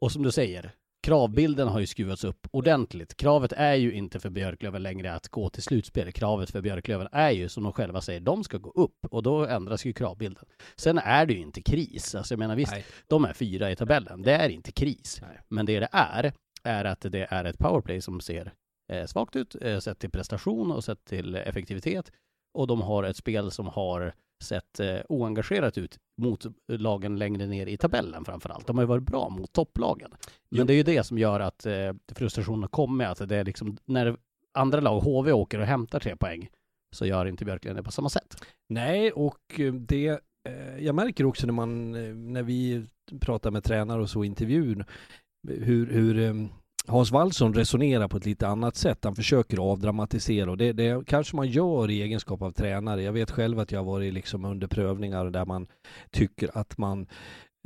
Och 0.00 0.12
som 0.12 0.22
du 0.22 0.32
säger, 0.32 0.74
kravbilden 1.02 1.68
har 1.68 1.80
ju 1.80 1.86
skruvats 1.86 2.24
upp 2.24 2.46
ordentligt. 2.50 3.16
Kravet 3.16 3.52
är 3.52 3.74
ju 3.74 3.92
inte 3.92 4.20
för 4.20 4.30
Björklöven 4.30 4.82
längre 4.82 5.14
att 5.14 5.28
gå 5.28 5.50
till 5.50 5.62
slutspel. 5.62 6.12
Kravet 6.12 6.50
för 6.50 6.60
Björklöven 6.60 7.08
är 7.12 7.30
ju, 7.30 7.48
som 7.48 7.62
de 7.62 7.72
själva 7.72 8.00
säger, 8.00 8.20
de 8.20 8.44
ska 8.44 8.58
gå 8.58 8.70
upp 8.70 9.06
och 9.10 9.22
då 9.22 9.46
ändras 9.46 9.84
ju 9.84 9.92
kravbilden. 9.92 10.44
Sen 10.76 10.98
är 10.98 11.26
det 11.26 11.32
ju 11.32 11.40
inte 11.40 11.62
kris. 11.62 12.14
Alltså 12.14 12.34
jag 12.34 12.38
menar 12.38 12.56
visst, 12.56 12.72
Nej. 12.72 12.84
de 13.06 13.24
är 13.24 13.32
fyra 13.32 13.70
i 13.70 13.76
tabellen. 13.76 14.22
Det 14.22 14.32
är 14.32 14.48
inte 14.48 14.72
kris. 14.72 15.18
Nej. 15.22 15.40
Men 15.48 15.66
det 15.66 15.80
det 15.80 15.88
är, 15.92 16.32
är 16.64 16.84
att 16.84 17.00
det 17.00 17.26
är 17.30 17.44
ett 17.44 17.58
powerplay 17.58 18.00
som 18.00 18.20
ser 18.20 18.52
eh, 18.92 19.06
svagt 19.06 19.36
ut, 19.36 19.56
eh, 19.60 19.78
sett 19.78 19.98
till 19.98 20.10
prestation 20.10 20.70
och 20.72 20.84
sett 20.84 21.04
till 21.04 21.34
effektivitet. 21.34 22.12
Och 22.54 22.66
de 22.66 22.80
har 22.80 23.04
ett 23.04 23.16
spel 23.16 23.50
som 23.50 23.66
har 23.66 24.14
sett 24.42 24.80
eh, 24.80 24.96
oengagerat 25.08 25.78
ut 25.78 25.98
mot 26.16 26.44
lagen 26.68 27.18
längre 27.18 27.46
ner 27.46 27.66
i 27.66 27.76
tabellen 27.76 28.24
framför 28.24 28.50
allt. 28.50 28.66
De 28.66 28.76
har 28.76 28.82
ju 28.82 28.88
varit 28.88 29.02
bra 29.02 29.28
mot 29.28 29.52
topplagen. 29.52 30.10
Men 30.10 30.58
Jo. 30.58 30.64
det 30.64 30.72
är 30.72 30.76
ju 30.76 30.82
det 30.82 31.04
som 31.04 31.18
gör 31.18 31.40
att 31.40 31.66
eh, 31.66 31.92
frustrationen 32.08 32.68
kommer, 32.68 33.04
att 33.04 33.28
det 33.28 33.36
är 33.36 33.44
liksom 33.44 33.76
när 33.84 34.16
andra 34.52 34.80
lag, 34.80 35.00
HV 35.00 35.32
åker 35.32 35.58
och 35.58 35.66
hämtar 35.66 36.00
tre 36.00 36.16
poäng, 36.16 36.48
så 36.96 37.06
gör 37.06 37.26
inte 37.26 37.44
Björklöven 37.44 37.76
det 37.76 37.82
på 37.82 37.92
samma 37.92 38.08
sätt. 38.08 38.44
Nej, 38.68 39.12
och 39.12 39.60
eh, 39.60 39.72
det 39.74 40.20
jag 40.78 40.94
märker 40.94 41.24
också 41.24 41.46
när 41.46 41.54
man, 41.54 41.90
när 42.32 42.42
vi 42.42 42.86
pratar 43.20 43.50
med 43.50 43.64
tränare 43.64 44.02
och 44.02 44.10
så 44.10 44.24
intervjun, 44.24 44.84
hur, 45.48 45.86
hur 45.86 46.18
eh, 46.18 46.34
Hans 46.86 47.10
Wallson 47.10 47.54
resonerar 47.54 48.08
på 48.08 48.16
ett 48.16 48.26
lite 48.26 48.48
annat 48.48 48.76
sätt. 48.76 49.04
Han 49.04 49.14
försöker 49.14 49.58
avdramatisera 49.58 50.50
och 50.50 50.56
det, 50.56 50.72
det 50.72 51.06
kanske 51.06 51.36
man 51.36 51.48
gör 51.48 51.90
i 51.90 52.02
egenskap 52.02 52.42
av 52.42 52.50
tränare. 52.50 53.02
Jag 53.02 53.12
vet 53.12 53.30
själv 53.30 53.58
att 53.58 53.72
jag 53.72 53.78
har 53.78 53.84
varit 53.84 54.14
liksom 54.14 54.44
under 54.44 54.66
prövningar 54.66 55.30
där 55.30 55.44
man 55.44 55.66
tycker 56.10 56.58
att 56.58 56.78
man 56.78 57.06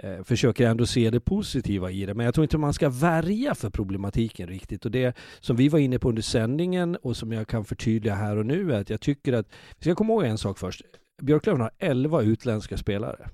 eh, 0.02 0.22
försöker 0.24 0.66
ändå 0.66 0.86
se 0.86 1.10
det 1.10 1.20
positiva 1.20 1.90
i 1.90 2.06
det. 2.06 2.14
Men 2.14 2.24
jag 2.24 2.34
tror 2.34 2.44
inte 2.44 2.58
man 2.58 2.74
ska 2.74 2.88
värja 2.88 3.54
för 3.54 3.70
problematiken 3.70 4.48
riktigt. 4.48 4.84
Och 4.84 4.90
det 4.90 5.16
som 5.40 5.56
vi 5.56 5.68
var 5.68 5.78
inne 5.78 5.98
på 5.98 6.08
under 6.08 6.22
sändningen 6.22 6.96
och 6.96 7.16
som 7.16 7.32
jag 7.32 7.48
kan 7.48 7.64
förtydliga 7.64 8.14
här 8.14 8.36
och 8.36 8.46
nu 8.46 8.72
är 8.72 8.80
att 8.80 8.90
jag 8.90 9.00
tycker 9.00 9.32
att, 9.32 9.46
vi 9.78 9.82
ska 9.82 9.94
komma 9.94 10.12
ihåg 10.12 10.24
en 10.24 10.38
sak 10.38 10.58
först. 10.58 10.82
Björklöven 11.22 11.60
har 11.60 11.70
11 11.78 12.22
utländska 12.22 12.76
spelare. 12.76 13.28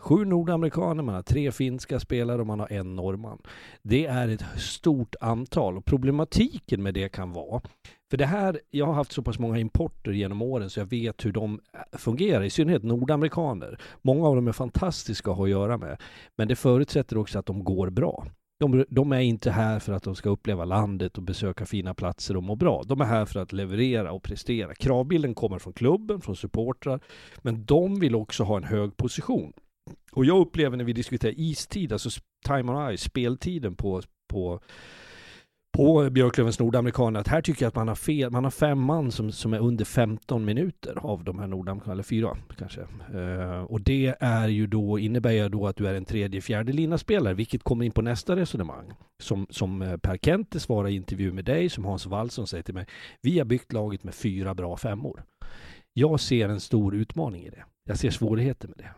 Sju 0.00 0.24
nordamerikaner, 0.24 1.02
man 1.02 1.14
har 1.14 1.22
tre 1.22 1.52
finska 1.52 2.00
spelare 2.00 2.40
och 2.40 2.46
man 2.46 2.60
har 2.60 2.72
en 2.72 2.96
norrman. 2.96 3.42
Det 3.82 4.06
är 4.06 4.28
ett 4.28 4.44
stort 4.56 5.14
antal 5.20 5.76
och 5.76 5.84
problematiken 5.84 6.82
med 6.82 6.94
det 6.94 7.08
kan 7.08 7.32
vara, 7.32 7.60
för 8.10 8.16
det 8.16 8.26
här, 8.26 8.60
jag 8.70 8.86
har 8.86 8.92
haft 8.92 9.12
så 9.12 9.22
pass 9.22 9.38
många 9.38 9.58
importer 9.58 10.12
genom 10.12 10.42
åren 10.42 10.70
så 10.70 10.80
jag 10.80 10.86
vet 10.86 11.24
hur 11.24 11.32
de 11.32 11.60
eh, 11.74 11.98
fungerar, 11.98 12.42
i 12.42 12.50
synnerhet 12.50 12.82
nordamerikaner. 12.82 13.80
Många 14.02 14.28
av 14.28 14.36
dem 14.36 14.48
är 14.48 14.52
fantastiska 14.52 15.30
att 15.30 15.36
ha 15.36 15.44
att 15.44 15.50
göra 15.50 15.78
med, 15.78 15.96
men 16.36 16.48
det 16.48 16.56
förutsätter 16.56 17.18
också 17.18 17.38
att 17.38 17.46
de 17.46 17.64
går 17.64 17.90
bra. 17.90 18.26
De, 18.60 18.84
de 18.88 19.12
är 19.12 19.20
inte 19.20 19.50
här 19.50 19.78
för 19.78 19.92
att 19.92 20.02
de 20.02 20.14
ska 20.14 20.30
uppleva 20.30 20.64
landet 20.64 21.16
och 21.18 21.22
besöka 21.22 21.66
fina 21.66 21.94
platser 21.94 22.36
och 22.36 22.42
må 22.42 22.56
bra. 22.56 22.82
De 22.86 23.00
är 23.00 23.04
här 23.04 23.24
för 23.24 23.40
att 23.40 23.52
leverera 23.52 24.12
och 24.12 24.22
prestera. 24.22 24.74
Kravbilden 24.74 25.34
kommer 25.34 25.58
från 25.58 25.72
klubben, 25.72 26.20
från 26.20 26.36
supportrar, 26.36 27.00
men 27.42 27.64
de 27.64 28.00
vill 28.00 28.14
också 28.14 28.44
ha 28.44 28.56
en 28.56 28.64
hög 28.64 28.96
position. 28.96 29.52
Och 30.12 30.24
jag 30.24 30.38
upplever 30.38 30.76
när 30.76 30.84
vi 30.84 30.92
diskuterar 30.92 31.34
istid, 31.36 31.92
alltså 31.92 32.10
time 32.46 32.72
on 32.72 32.96
ice, 32.96 33.02
speltiden 33.02 33.76
på, 33.76 34.02
på, 34.32 34.60
på 35.76 36.10
Björklövens 36.10 36.58
nordamerikaner, 36.58 37.20
att 37.20 37.28
här 37.28 37.42
tycker 37.42 37.62
jag 37.62 37.68
att 37.68 37.74
man 37.74 37.88
har 37.88 37.94
fel. 37.94 38.30
Man 38.30 38.44
har 38.44 38.50
fem 38.50 38.80
man 38.80 39.12
som, 39.12 39.32
som 39.32 39.52
är 39.52 39.58
under 39.58 39.84
15 39.84 40.44
minuter 40.44 40.98
av 40.98 41.24
de 41.24 41.38
här 41.38 41.46
nordamerikanerna, 41.46 41.92
eller 41.92 42.02
fyra 42.02 42.36
kanske. 42.58 42.80
Uh, 43.14 43.62
och 43.62 43.80
det 43.80 44.14
är 44.20 44.48
ju 44.48 44.66
då, 44.66 44.98
innebär 44.98 45.30
ju 45.30 45.48
då 45.48 45.66
att 45.66 45.76
du 45.76 45.86
är 45.86 45.94
en 45.94 46.04
tredje, 46.04 46.40
fjärde 46.40 46.72
linaspelare, 46.72 47.34
vilket 47.34 47.62
kommer 47.62 47.84
in 47.84 47.92
på 47.92 48.02
nästa 48.02 48.36
resonemang. 48.36 48.92
Som, 49.22 49.46
som 49.50 49.82
eh, 49.82 49.96
Per 49.96 50.16
Kente 50.16 50.60
svarar 50.60 50.88
i 50.88 50.94
intervju 50.94 51.32
med 51.32 51.44
dig, 51.44 51.68
som 51.68 51.84
Hans 51.84 52.06
Wallson 52.06 52.46
säger 52.46 52.62
till 52.62 52.74
mig. 52.74 52.86
Vi 53.22 53.38
har 53.38 53.44
byggt 53.44 53.72
laget 53.72 54.04
med 54.04 54.14
fyra 54.14 54.54
bra 54.54 54.76
femmor. 54.76 55.22
Jag 55.92 56.20
ser 56.20 56.48
en 56.48 56.60
stor 56.60 56.94
utmaning 56.94 57.44
i 57.44 57.50
det. 57.50 57.64
Jag 57.88 57.98
ser 57.98 58.10
svårigheter 58.10 58.68
med 58.68 58.76
det. 58.78 58.90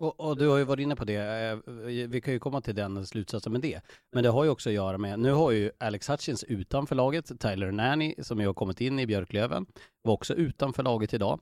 Och, 0.00 0.20
och, 0.20 0.36
du 0.36 0.48
har 0.48 0.58
ju 0.58 0.64
varit 0.64 0.82
inne 0.82 0.96
på 0.96 1.04
det, 1.04 1.16
eh, 1.16 1.56
vi 2.08 2.20
kan 2.20 2.32
ju 2.32 2.38
komma 2.38 2.60
till 2.60 2.74
den 2.74 3.06
slutsatsen 3.06 3.52
med 3.52 3.60
det. 3.60 3.80
Men 4.12 4.22
det 4.22 4.28
har 4.28 4.44
ju 4.44 4.50
också 4.50 4.68
att 4.68 4.74
göra 4.74 4.98
med, 4.98 5.18
nu 5.18 5.32
har 5.32 5.50
ju 5.50 5.70
Alex 5.80 6.10
Hutchins 6.10 6.44
utanför 6.44 6.94
laget, 6.94 7.40
Tyler 7.40 7.72
Nanny 7.72 8.14
som 8.18 8.40
ju 8.40 8.46
har 8.46 8.54
kommit 8.54 8.80
in 8.80 8.98
i 8.98 9.06
Björklöven, 9.06 9.66
var 10.02 10.12
också 10.12 10.34
utanför 10.34 10.82
laget 10.82 11.14
idag. 11.14 11.40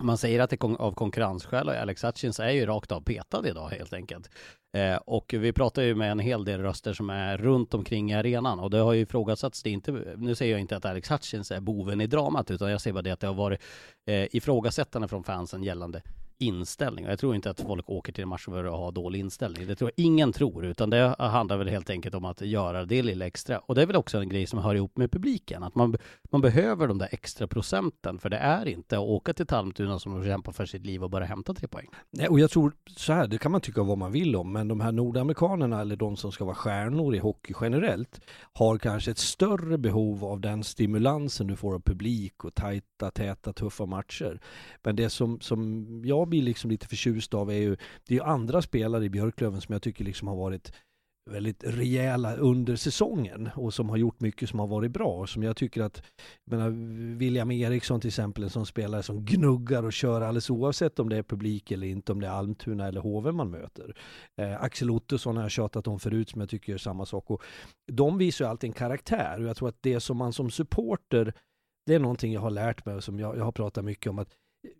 Man 0.00 0.18
säger 0.18 0.40
att 0.40 0.50
det 0.50 0.62
är 0.64 0.80
av 0.80 0.92
konkurrensskäl 0.92 1.68
och 1.68 1.74
Alex 1.74 2.04
Hutchins 2.04 2.40
är 2.40 2.50
ju 2.50 2.66
rakt 2.66 2.92
av 2.92 3.00
petad 3.00 3.48
idag 3.48 3.68
helt 3.68 3.92
enkelt. 3.92 4.30
Eh, 4.76 4.96
och 4.96 5.34
vi 5.38 5.52
pratar 5.52 5.82
ju 5.82 5.94
med 5.94 6.10
en 6.10 6.18
hel 6.18 6.44
del 6.44 6.60
röster 6.60 6.92
som 6.92 7.10
är 7.10 7.38
runt 7.38 7.74
omkring 7.74 8.10
i 8.10 8.14
arenan 8.14 8.60
och 8.60 8.70
det 8.70 8.78
har 8.78 8.92
ju 8.92 9.00
ifrågasatts, 9.00 9.62
det 9.62 9.70
inte, 9.70 9.92
nu 10.16 10.34
säger 10.34 10.52
jag 10.52 10.60
inte 10.60 10.76
att 10.76 10.84
Alex 10.84 11.10
Hutchins 11.10 11.50
är 11.50 11.60
boven 11.60 12.00
i 12.00 12.06
dramat 12.06 12.50
utan 12.50 12.70
jag 12.70 12.80
säger 12.80 12.94
bara 12.94 13.02
det 13.02 13.10
att 13.10 13.20
det 13.20 13.26
har 13.26 13.34
varit 13.34 13.60
eh, 14.06 14.36
ifrågasättande 14.36 15.08
från 15.08 15.24
fansen 15.24 15.62
gällande 15.62 16.02
inställning. 16.38 17.04
Och 17.04 17.10
jag 17.10 17.18
tror 17.18 17.34
inte 17.34 17.50
att 17.50 17.60
folk 17.60 17.90
åker 17.90 18.12
till 18.12 18.22
en 18.22 18.28
match 18.28 18.44
för 18.44 18.64
att 18.64 18.72
ha 18.72 18.90
dålig 18.90 19.20
inställning. 19.20 19.66
Det 19.66 19.76
tror 19.76 19.90
jag 19.96 20.04
ingen 20.04 20.32
tror, 20.32 20.64
utan 20.64 20.90
det 20.90 21.16
handlar 21.18 21.56
väl 21.56 21.68
helt 21.68 21.90
enkelt 21.90 22.14
om 22.14 22.24
att 22.24 22.40
göra 22.40 22.84
det 22.84 23.02
lilla 23.02 23.26
extra. 23.26 23.58
Och 23.58 23.74
det 23.74 23.82
är 23.82 23.86
väl 23.86 23.96
också 23.96 24.18
en 24.18 24.28
grej 24.28 24.46
som 24.46 24.58
hör 24.58 24.74
ihop 24.74 24.96
med 24.96 25.12
publiken, 25.12 25.62
att 25.62 25.74
man, 25.74 25.96
man 26.30 26.40
behöver 26.40 26.88
de 26.88 26.98
där 26.98 27.08
extra 27.10 27.46
procenten, 27.46 28.18
för 28.18 28.28
det 28.28 28.36
är 28.36 28.68
inte 28.68 28.96
att 28.96 29.04
åka 29.04 29.32
till 29.32 29.46
Talmtuna 29.46 29.98
som 29.98 30.24
kämpar 30.24 30.52
för 30.52 30.66
sitt 30.66 30.86
liv 30.86 31.04
och 31.04 31.10
bara 31.10 31.24
hämta 31.24 31.54
tre 31.54 31.68
poäng. 31.68 31.88
Nej, 32.10 32.28
och 32.28 32.40
jag 32.40 32.50
tror 32.50 32.72
så 32.86 33.12
här, 33.12 33.26
det 33.26 33.38
kan 33.38 33.52
man 33.52 33.60
tycka 33.60 33.82
vad 33.82 33.98
man 33.98 34.12
vill 34.12 34.36
om, 34.36 34.52
men 34.52 34.65
men 34.66 34.78
de 34.78 34.80
här 34.80 34.92
nordamerikanerna 34.92 35.80
eller 35.80 35.96
de 35.96 36.16
som 36.16 36.32
ska 36.32 36.44
vara 36.44 36.54
stjärnor 36.54 37.14
i 37.14 37.18
hockey 37.18 37.54
generellt 37.60 38.20
har 38.52 38.78
kanske 38.78 39.10
ett 39.10 39.18
större 39.18 39.78
behov 39.78 40.24
av 40.24 40.40
den 40.40 40.64
stimulansen 40.64 41.46
du 41.46 41.56
får 41.56 41.74
av 41.74 41.80
publik 41.80 42.44
och 42.44 42.54
tajta, 42.54 43.10
täta, 43.10 43.52
tuffa 43.52 43.86
matcher. 43.86 44.40
Men 44.82 44.96
det 44.96 45.10
som, 45.10 45.40
som 45.40 45.86
jag 46.04 46.26
jag 46.26 46.30
blir 46.30 46.42
liksom 46.42 46.70
lite 46.70 46.88
förtjust 46.88 47.34
av 47.34 47.50
är 47.50 47.54
ju, 47.54 47.76
det 48.06 48.14
är 48.14 48.18
ju 48.18 48.22
andra 48.22 48.62
spelare 48.62 49.04
i 49.04 49.10
Björklöven 49.10 49.60
som 49.60 49.72
jag 49.72 49.82
tycker 49.82 50.04
liksom 50.04 50.28
har 50.28 50.36
varit 50.36 50.72
väldigt 51.30 51.64
rejäla 51.64 52.36
under 52.36 52.76
säsongen 52.76 53.50
och 53.54 53.74
som 53.74 53.88
har 53.88 53.96
gjort 53.96 54.20
mycket 54.20 54.48
som 54.48 54.58
har 54.58 54.66
varit 54.66 54.90
bra. 54.90 55.26
Som 55.26 55.42
jag 55.42 55.56
tycker 55.56 55.82
att, 55.82 56.02
jag 56.44 56.58
menar, 56.58 56.70
William 57.16 57.50
Eriksson 57.50 58.00
till 58.00 58.08
exempel, 58.08 58.44
en 58.44 58.50
sån 58.50 58.66
spelare 58.66 59.02
som 59.02 59.24
gnuggar 59.24 59.82
och 59.82 59.92
kör 59.92 60.20
alldeles 60.20 60.50
oavsett 60.50 60.98
om 60.98 61.08
det 61.08 61.16
är 61.16 61.22
publik 61.22 61.70
eller 61.70 61.86
inte, 61.86 62.12
om 62.12 62.20
det 62.20 62.26
är 62.26 62.30
Almtuna 62.30 62.86
eller 62.86 63.00
HV 63.00 63.32
man 63.32 63.50
möter. 63.50 63.96
Eh, 64.40 64.62
Axel 64.62 64.90
Ottosson 64.90 65.36
har 65.36 65.42
jag 65.42 65.50
tjatat 65.50 65.86
om 65.86 66.00
förut 66.00 66.28
som 66.28 66.40
jag 66.40 66.50
tycker 66.50 66.72
gör 66.72 66.78
samma 66.78 67.06
sak. 67.06 67.30
Och 67.30 67.42
de 67.92 68.18
visar 68.18 68.44
ju 68.44 68.48
alltid 68.50 68.68
en 68.68 68.74
karaktär 68.74 69.40
och 69.40 69.48
jag 69.48 69.56
tror 69.56 69.68
att 69.68 69.78
det 69.80 70.00
som 70.00 70.16
man 70.16 70.32
som 70.32 70.50
supporter, 70.50 71.34
det 71.86 71.94
är 71.94 72.00
någonting 72.00 72.32
jag 72.32 72.40
har 72.40 72.50
lärt 72.50 72.86
mig 72.86 72.94
och 72.94 73.04
som 73.04 73.20
jag, 73.20 73.36
jag 73.36 73.44
har 73.44 73.52
pratat 73.52 73.84
mycket 73.84 74.10
om 74.10 74.18
att 74.18 74.28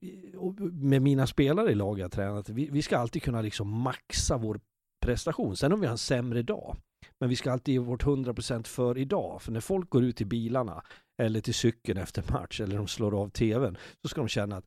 eh, 0.02 0.66
med 0.72 1.02
mina 1.02 1.26
spelare 1.26 1.70
i 1.70 1.74
laget 1.74 2.02
jag 2.02 2.12
tränat, 2.12 2.48
vi, 2.48 2.68
vi 2.70 2.82
ska 2.82 2.98
alltid 2.98 3.22
kunna 3.22 3.42
liksom 3.42 3.70
maxa 3.70 4.36
vår 4.36 4.60
prestation. 5.06 5.56
Sen 5.56 5.72
om 5.72 5.80
vi 5.80 5.86
har 5.86 5.92
en 5.92 5.98
sämre 5.98 6.42
dag, 6.42 6.76
men 7.20 7.28
vi 7.28 7.36
ska 7.36 7.52
alltid 7.52 7.72
ge 7.72 7.78
vårt 7.78 8.04
100% 8.04 8.66
för 8.66 8.98
idag. 8.98 9.42
För 9.42 9.52
när 9.52 9.60
folk 9.60 9.90
går 9.90 10.04
ut 10.04 10.16
till 10.16 10.26
bilarna 10.26 10.82
eller 11.22 11.40
till 11.40 11.54
cykeln 11.54 11.98
efter 11.98 12.32
match 12.32 12.60
eller 12.60 12.76
de 12.76 12.86
slår 12.86 13.20
av 13.22 13.28
tvn, 13.28 13.76
så 14.02 14.08
ska 14.08 14.20
de 14.20 14.28
känna 14.28 14.56
att 14.56 14.64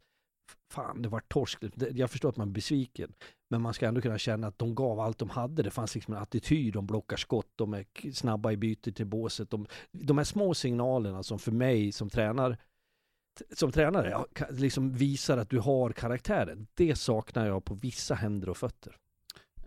fan, 0.74 1.02
det 1.02 1.10
var 1.10 1.20
torsk. 1.20 1.64
Jag 1.94 2.12
förstår 2.12 2.30
att 2.30 2.38
man 2.38 2.48
är 2.48 2.54
besviken, 2.54 3.14
men 3.50 3.62
man 3.62 3.74
ska 3.74 3.88
ändå 3.88 4.02
kunna 4.02 4.18
känna 4.18 4.48
att 4.48 4.60
de 4.60 4.76
gav 4.76 5.00
allt 5.00 5.18
de 5.18 5.30
hade. 5.30 5.64
Det 5.64 5.72
fanns 5.72 5.96
liksom 5.96 6.14
en 6.14 6.22
attityd, 6.22 6.74
de 6.74 6.88
blockar 6.88 7.18
skott, 7.18 7.52
de 7.56 7.74
är 7.74 8.12
snabba 8.14 8.52
i 8.52 8.58
bytet 8.58 8.96
till 8.96 9.08
båset. 9.08 9.50
De, 9.50 9.68
de 9.92 10.18
här 10.18 10.26
små 10.26 10.54
signalerna 10.54 11.24
som 11.24 11.40
för 11.40 11.52
mig 11.52 11.92
som 11.92 12.10
tränar 12.10 12.58
som 13.52 13.72
tränare 13.72 14.26
liksom 14.50 14.92
visar 14.92 15.38
att 15.38 15.50
du 15.50 15.60
har 15.60 15.92
karaktären. 15.92 16.68
Det 16.74 16.96
saknar 16.96 17.46
jag 17.46 17.66
på 17.66 17.74
vissa 17.74 18.16
händer 18.16 18.50
och 18.50 18.58
fötter. 18.58 18.98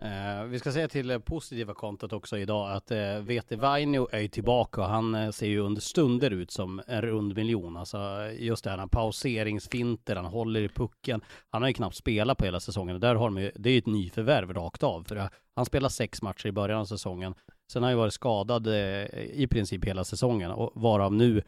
Eh, 0.03 0.43
vi 0.43 0.59
ska 0.59 0.71
säga 0.71 0.87
till 0.87 1.07
det 1.07 1.19
positiva 1.19 1.73
kontot 1.73 2.13
också 2.13 2.37
idag 2.37 2.71
att 2.71 2.91
eh, 2.91 3.19
VT 3.19 3.51
Vainio 3.51 4.07
är 4.11 4.27
tillbaka 4.27 4.81
och 4.81 4.87
han 4.87 5.15
eh, 5.15 5.31
ser 5.31 5.47
ju 5.47 5.59
under 5.59 5.81
stunder 5.81 6.31
ut 6.31 6.51
som 6.51 6.81
en 6.87 7.01
rund 7.01 7.35
miljon. 7.35 7.77
Alltså 7.77 8.29
just 8.39 8.63
det 8.63 8.69
här, 8.69 8.77
han 8.77 8.89
pauseringsfinter, 8.89 10.15
han 10.15 10.25
håller 10.25 10.61
i 10.61 10.69
pucken. 10.69 11.21
Han 11.49 11.61
har 11.61 11.69
ju 11.69 11.73
knappt 11.73 11.95
spelat 11.95 12.37
på 12.37 12.45
hela 12.45 12.59
säsongen. 12.59 12.99
Där 12.99 13.15
har 13.15 13.25
de 13.25 13.37
ju, 13.37 13.51
det 13.55 13.69
är 13.69 13.73
ju 13.73 13.79
ett 13.79 13.85
nyförvärv 13.85 14.53
rakt 14.53 14.83
av. 14.83 15.03
För 15.03 15.15
eh, 15.15 15.27
han 15.55 15.65
spelar 15.65 15.89
sex 15.89 16.21
matcher 16.21 16.47
i 16.47 16.51
början 16.51 16.79
av 16.79 16.85
säsongen. 16.85 17.35
Sen 17.71 17.83
har 17.83 17.89
han 17.89 17.97
ju 17.97 17.99
varit 17.99 18.13
skadad 18.13 18.67
eh, 18.67 19.05
i 19.33 19.47
princip 19.51 19.85
hela 19.85 20.03
säsongen 20.03 20.51
och 20.51 20.71
varav 20.75 21.13
nu 21.13 21.43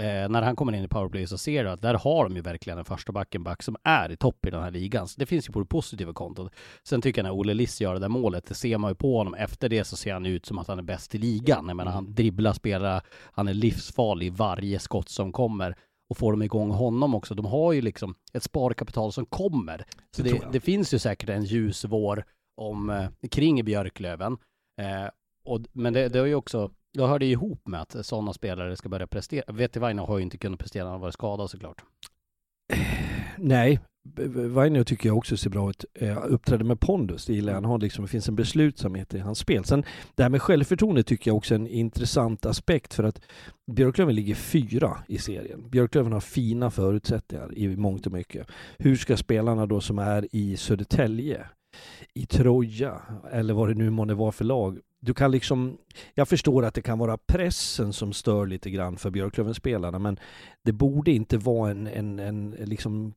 Eh, 0.00 0.28
när 0.28 0.42
han 0.42 0.56
kommer 0.56 0.72
in 0.72 0.84
i 0.84 0.88
powerplay 0.88 1.26
så 1.26 1.38
ser 1.38 1.64
du 1.64 1.70
att 1.70 1.82
där 1.82 1.94
har 1.94 2.24
de 2.24 2.36
ju 2.36 2.42
verkligen 2.42 2.78
en 2.78 2.84
första 2.84 3.12
backen 3.12 3.44
back 3.44 3.62
som 3.62 3.76
är 3.82 4.12
i 4.12 4.16
topp 4.16 4.46
i 4.46 4.50
den 4.50 4.62
här 4.62 4.70
ligan. 4.70 5.08
Så 5.08 5.20
det 5.20 5.26
finns 5.26 5.48
ju 5.48 5.52
på 5.52 5.60
det 5.60 5.66
positiva 5.66 6.12
kontot. 6.12 6.52
Sen 6.88 7.02
tycker 7.02 7.18
jag 7.22 7.24
när 7.24 7.40
Olle 7.40 7.54
Liss 7.54 7.80
gör 7.80 7.94
det 7.94 8.00
där 8.00 8.08
målet, 8.08 8.46
det 8.46 8.54
ser 8.54 8.78
man 8.78 8.90
ju 8.90 8.94
på 8.94 9.18
honom. 9.18 9.34
Efter 9.34 9.68
det 9.68 9.84
så 9.84 9.96
ser 9.96 10.12
han 10.12 10.26
ut 10.26 10.46
som 10.46 10.58
att 10.58 10.68
han 10.68 10.78
är 10.78 10.82
bäst 10.82 11.14
i 11.14 11.18
ligan. 11.18 11.68
Jag 11.68 11.76
menar, 11.76 11.92
han 11.92 12.04
mm. 12.04 12.14
dribblar, 12.14 12.52
spelar, 12.52 13.02
han 13.32 13.48
är 13.48 13.54
livsfarlig 13.54 14.26
i 14.26 14.30
varje 14.30 14.78
skott 14.78 15.08
som 15.08 15.32
kommer. 15.32 15.76
Och 16.10 16.18
får 16.18 16.32
de 16.32 16.42
igång 16.42 16.70
honom 16.70 17.14
också, 17.14 17.34
de 17.34 17.46
har 17.46 17.72
ju 17.72 17.80
liksom 17.80 18.14
ett 18.32 18.42
sparkapital 18.42 19.12
som 19.12 19.26
kommer. 19.26 19.84
Så 20.16 20.22
det, 20.22 20.42
det 20.52 20.60
finns 20.60 20.94
ju 20.94 20.98
säkert 20.98 21.28
en 21.28 21.44
ljus 21.44 21.84
vår 21.84 22.24
om, 22.56 22.90
eh, 22.90 23.28
kring 23.30 23.64
Björklöven. 23.64 24.38
Eh, 24.80 25.10
och, 25.44 25.60
men 25.72 25.92
det, 25.92 26.08
det 26.08 26.18
har 26.18 26.26
ju 26.26 26.34
också 26.34 26.70
jag 26.92 27.08
hörde 27.08 27.26
ihop 27.26 27.68
med 27.68 27.80
att 27.80 28.06
sådana 28.06 28.32
spelare 28.32 28.76
ska 28.76 28.88
börja 28.88 29.06
prestera. 29.06 29.52
Vetevaino 29.52 30.00
har 30.02 30.18
ju 30.18 30.22
inte 30.22 30.38
kunnat 30.38 30.58
prestera, 30.58 30.84
han 30.84 30.92
har 30.92 30.98
varit 30.98 31.14
skadad 31.14 31.50
såklart. 31.50 31.82
Eh, 32.72 32.78
nej, 33.38 33.80
Vainio 34.48 34.84
tycker 34.84 35.08
jag 35.08 35.18
också 35.18 35.36
ser 35.36 35.50
bra 35.50 35.70
ut. 35.70 35.84
Eh, 35.94 36.18
uppträder 36.24 36.64
med 36.64 36.80
pondus, 36.80 37.26
det 37.26 37.32
gillar 37.34 37.52
jag. 37.52 37.60
han 37.60 37.64
har 37.64 37.78
liksom, 37.78 38.04
det 38.04 38.08
finns 38.08 38.28
en 38.28 38.36
beslutsamhet 38.36 39.14
i 39.14 39.18
hans 39.18 39.38
spel. 39.38 39.64
Sen 39.64 39.84
det 40.14 40.22
här 40.22 40.30
med 40.30 40.42
självförtroende 40.42 41.02
tycker 41.02 41.30
jag 41.30 41.36
också 41.36 41.54
är 41.54 41.58
en 41.58 41.66
intressant 41.66 42.46
aspekt 42.46 42.94
för 42.94 43.04
att 43.04 43.20
Björklöven 43.72 44.14
ligger 44.14 44.34
fyra 44.34 44.98
i 45.08 45.18
serien. 45.18 45.70
Björklöven 45.70 46.12
har 46.12 46.20
fina 46.20 46.70
förutsättningar 46.70 47.58
i 47.58 47.76
mångt 47.76 48.06
och 48.06 48.12
mycket. 48.12 48.46
Hur 48.78 48.96
ska 48.96 49.16
spelarna 49.16 49.66
då 49.66 49.80
som 49.80 49.98
är 49.98 50.28
i 50.32 50.56
Södertälje 50.56 51.46
i 52.14 52.26
Troja 52.26 53.02
eller 53.32 53.54
vad 53.54 53.68
det 53.68 53.74
nu 53.74 53.90
månde 53.90 54.14
vara 54.14 54.32
för 54.32 54.44
lag. 54.44 54.78
Du 55.04 55.14
kan 55.14 55.30
liksom, 55.30 55.78
jag 56.14 56.28
förstår 56.28 56.64
att 56.64 56.74
det 56.74 56.82
kan 56.82 56.98
vara 56.98 57.16
pressen 57.16 57.92
som 57.92 58.12
stör 58.12 58.46
lite 58.46 58.70
grann 58.70 58.96
för 58.96 59.10
Björklöven-spelarna 59.10 59.98
men 59.98 60.18
det 60.64 60.72
borde 60.72 61.10
inte 61.10 61.38
vara 61.38 61.70
en, 61.70 61.86
en, 61.86 62.18
en 62.18 62.50
liksom 62.50 63.14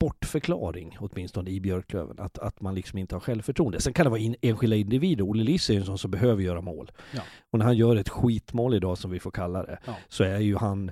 bortförklaring 0.00 0.96
åtminstone 1.00 1.50
i 1.50 1.60
Björklöven 1.60 2.18
att, 2.18 2.38
att 2.38 2.60
man 2.60 2.74
liksom 2.74 2.98
inte 2.98 3.14
har 3.14 3.20
självförtroende. 3.20 3.80
Sen 3.80 3.92
kan 3.92 4.04
det 4.04 4.10
vara 4.10 4.20
in, 4.20 4.36
enskilda 4.42 4.76
individer. 4.76 5.30
Olle 5.30 5.42
Liss 5.42 5.70
är 5.70 5.76
en 5.76 5.84
sån 5.84 5.98
som 5.98 6.10
behöver 6.10 6.42
göra 6.42 6.60
mål. 6.60 6.90
Ja. 7.14 7.22
Och 7.52 7.58
när 7.58 7.66
han 7.66 7.76
gör 7.76 7.96
ett 7.96 8.08
skitmål 8.08 8.74
idag 8.74 8.98
som 8.98 9.10
vi 9.10 9.20
får 9.20 9.30
kalla 9.30 9.62
det 9.62 9.78
ja. 9.86 9.96
så 10.08 10.24
är 10.24 10.38
ju 10.38 10.56
han 10.56 10.90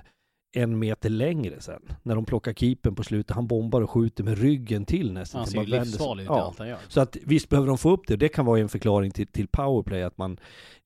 en 0.55 0.79
meter 0.79 1.09
längre 1.09 1.61
sen. 1.61 1.81
När 2.03 2.15
de 2.15 2.25
plockar 2.25 2.53
keepen 2.53 2.95
på 2.95 3.03
slutet. 3.03 3.35
Han 3.35 3.47
bombar 3.47 3.81
och 3.81 3.89
skjuter 3.89 4.23
med 4.23 4.37
ryggen 4.37 4.85
till 4.85 5.13
nästan. 5.13 5.39
Han 5.39 5.47
ser 5.47 5.59
ju 5.59 5.65
livsfarlig 5.65 6.23
ut 6.23 6.29
i 6.29 6.33
allt 6.33 6.59
han 6.59 6.67
gör. 6.67 6.77
Så 6.87 7.01
att 7.01 7.17
visst 7.25 7.49
behöver 7.49 7.67
de 7.67 7.77
få 7.77 7.91
upp 7.91 8.07
det. 8.07 8.15
Det 8.15 8.29
kan 8.29 8.45
vara 8.45 8.59
en 8.59 8.69
förklaring 8.69 9.11
till, 9.11 9.27
till 9.27 9.47
powerplay. 9.47 10.03
Att 10.03 10.17
man 10.17 10.37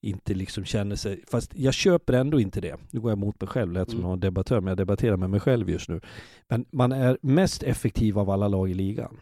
inte 0.02 0.34
liksom 0.34 0.65
känner 0.65 0.95
sig... 0.95 1.24
Fast 1.28 1.56
jag 1.56 1.74
köper 1.74 2.13
ändå 2.13 2.39
inte 2.39 2.62
det. 2.62 2.78
Nu 2.91 3.00
går 3.00 3.12
jag 3.12 3.17
emot 3.17 3.41
mig 3.41 3.47
själv. 3.47 3.71
Lät 3.71 3.89
som 3.89 4.00
mm. 4.00 4.10
någon 4.10 4.19
debattör. 4.19 4.62
Men 4.62 4.67
jag 4.67 4.78
debatterar 4.78 5.17
med 5.17 5.30
mig 5.30 5.39
själv 5.39 5.69
just 5.69 5.89
nu. 5.89 6.02
Men 6.50 6.65
man 6.71 6.91
är 6.91 7.17
mest 7.21 7.63
effektiv 7.63 8.19
av 8.19 8.30
alla 8.30 8.47
lag 8.47 8.71
i 8.71 8.74
ligan. 8.74 9.17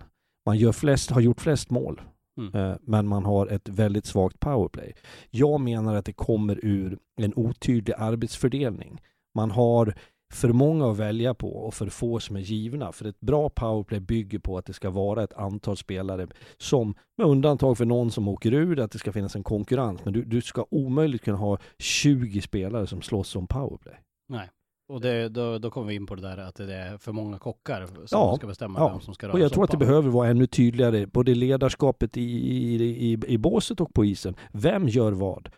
Man 0.45 0.57
gör 0.57 0.71
flest, 0.71 1.11
har 1.11 1.21
gjort 1.21 1.41
flest 1.41 1.69
mål. 1.69 2.01
Mm. 2.39 2.55
Eh, 2.55 2.77
men 2.81 3.07
man 3.07 3.25
har 3.25 3.47
ett 3.47 3.69
väldigt 3.69 4.05
svagt 4.05 4.39
powerplay. 4.39 4.93
Jag 5.29 5.61
menar 5.61 5.95
att 5.95 6.05
det 6.05 6.13
kommer 6.13 6.65
ur 6.65 6.97
en 7.21 7.33
otydlig 7.35 7.93
arbetsfördelning. 7.97 9.01
Man 9.35 9.51
har 9.51 9.93
för 10.33 10.49
många 10.49 10.91
att 10.91 10.97
välja 10.97 11.33
på 11.33 11.49
och 11.49 11.73
för 11.73 11.89
få 11.89 12.19
som 12.19 12.35
är 12.35 12.39
givna. 12.39 12.91
För 12.91 13.05
ett 13.05 13.19
bra 13.19 13.49
powerplay 13.49 13.99
bygger 13.99 14.39
på 14.39 14.57
att 14.57 14.65
det 14.65 14.73
ska 14.73 14.89
vara 14.89 15.23
ett 15.23 15.33
antal 15.33 15.77
spelare 15.77 16.27
som, 16.57 16.95
med 17.17 17.27
undantag 17.27 17.77
för 17.77 17.85
någon 17.85 18.11
som 18.11 18.27
åker 18.27 18.53
ur, 18.53 18.79
att 18.79 18.91
det 18.91 18.99
ska 18.99 19.11
finnas 19.11 19.35
en 19.35 19.43
konkurrens. 19.43 20.01
Men 20.03 20.13
du, 20.13 20.23
du 20.23 20.41
ska 20.41 20.65
omöjligt 20.71 21.21
kunna 21.21 21.37
ha 21.37 21.57
20 21.79 22.41
spelare 22.41 22.87
som 22.87 23.01
slåss 23.01 23.35
om 23.35 23.47
powerplay. 23.47 23.95
Nej. 24.29 24.49
Och 24.89 25.01
det, 25.01 25.29
då, 25.29 25.57
då 25.57 25.71
kommer 25.71 25.87
vi 25.87 25.95
in 25.95 26.05
på 26.05 26.15
det 26.15 26.21
där 26.21 26.37
att 26.37 26.55
det 26.55 26.75
är 26.75 26.97
för 26.97 27.11
många 27.11 27.37
kockar 27.37 27.85
som 27.85 28.05
ja, 28.11 28.35
ska 28.37 28.47
bestämma 28.47 28.79
ja. 28.79 28.89
vem 28.89 29.01
som 29.01 29.13
ska 29.13 29.27
röra 29.27 29.33
Och 29.33 29.39
jag 29.39 29.53
tror 29.53 29.63
att 29.63 29.71
det 29.71 29.77
behöver 29.77 30.09
vara 30.09 30.27
ännu 30.27 30.47
tydligare, 30.47 31.05
både 31.05 31.35
ledarskapet 31.35 32.17
i, 32.17 32.21
i, 32.21 32.83
i, 32.83 33.19
i 33.27 33.37
båset 33.37 33.81
och 33.81 33.93
på 33.93 34.05
isen. 34.05 34.35
Vem 34.51 34.87
gör 34.87 35.11
vad? 35.11 35.49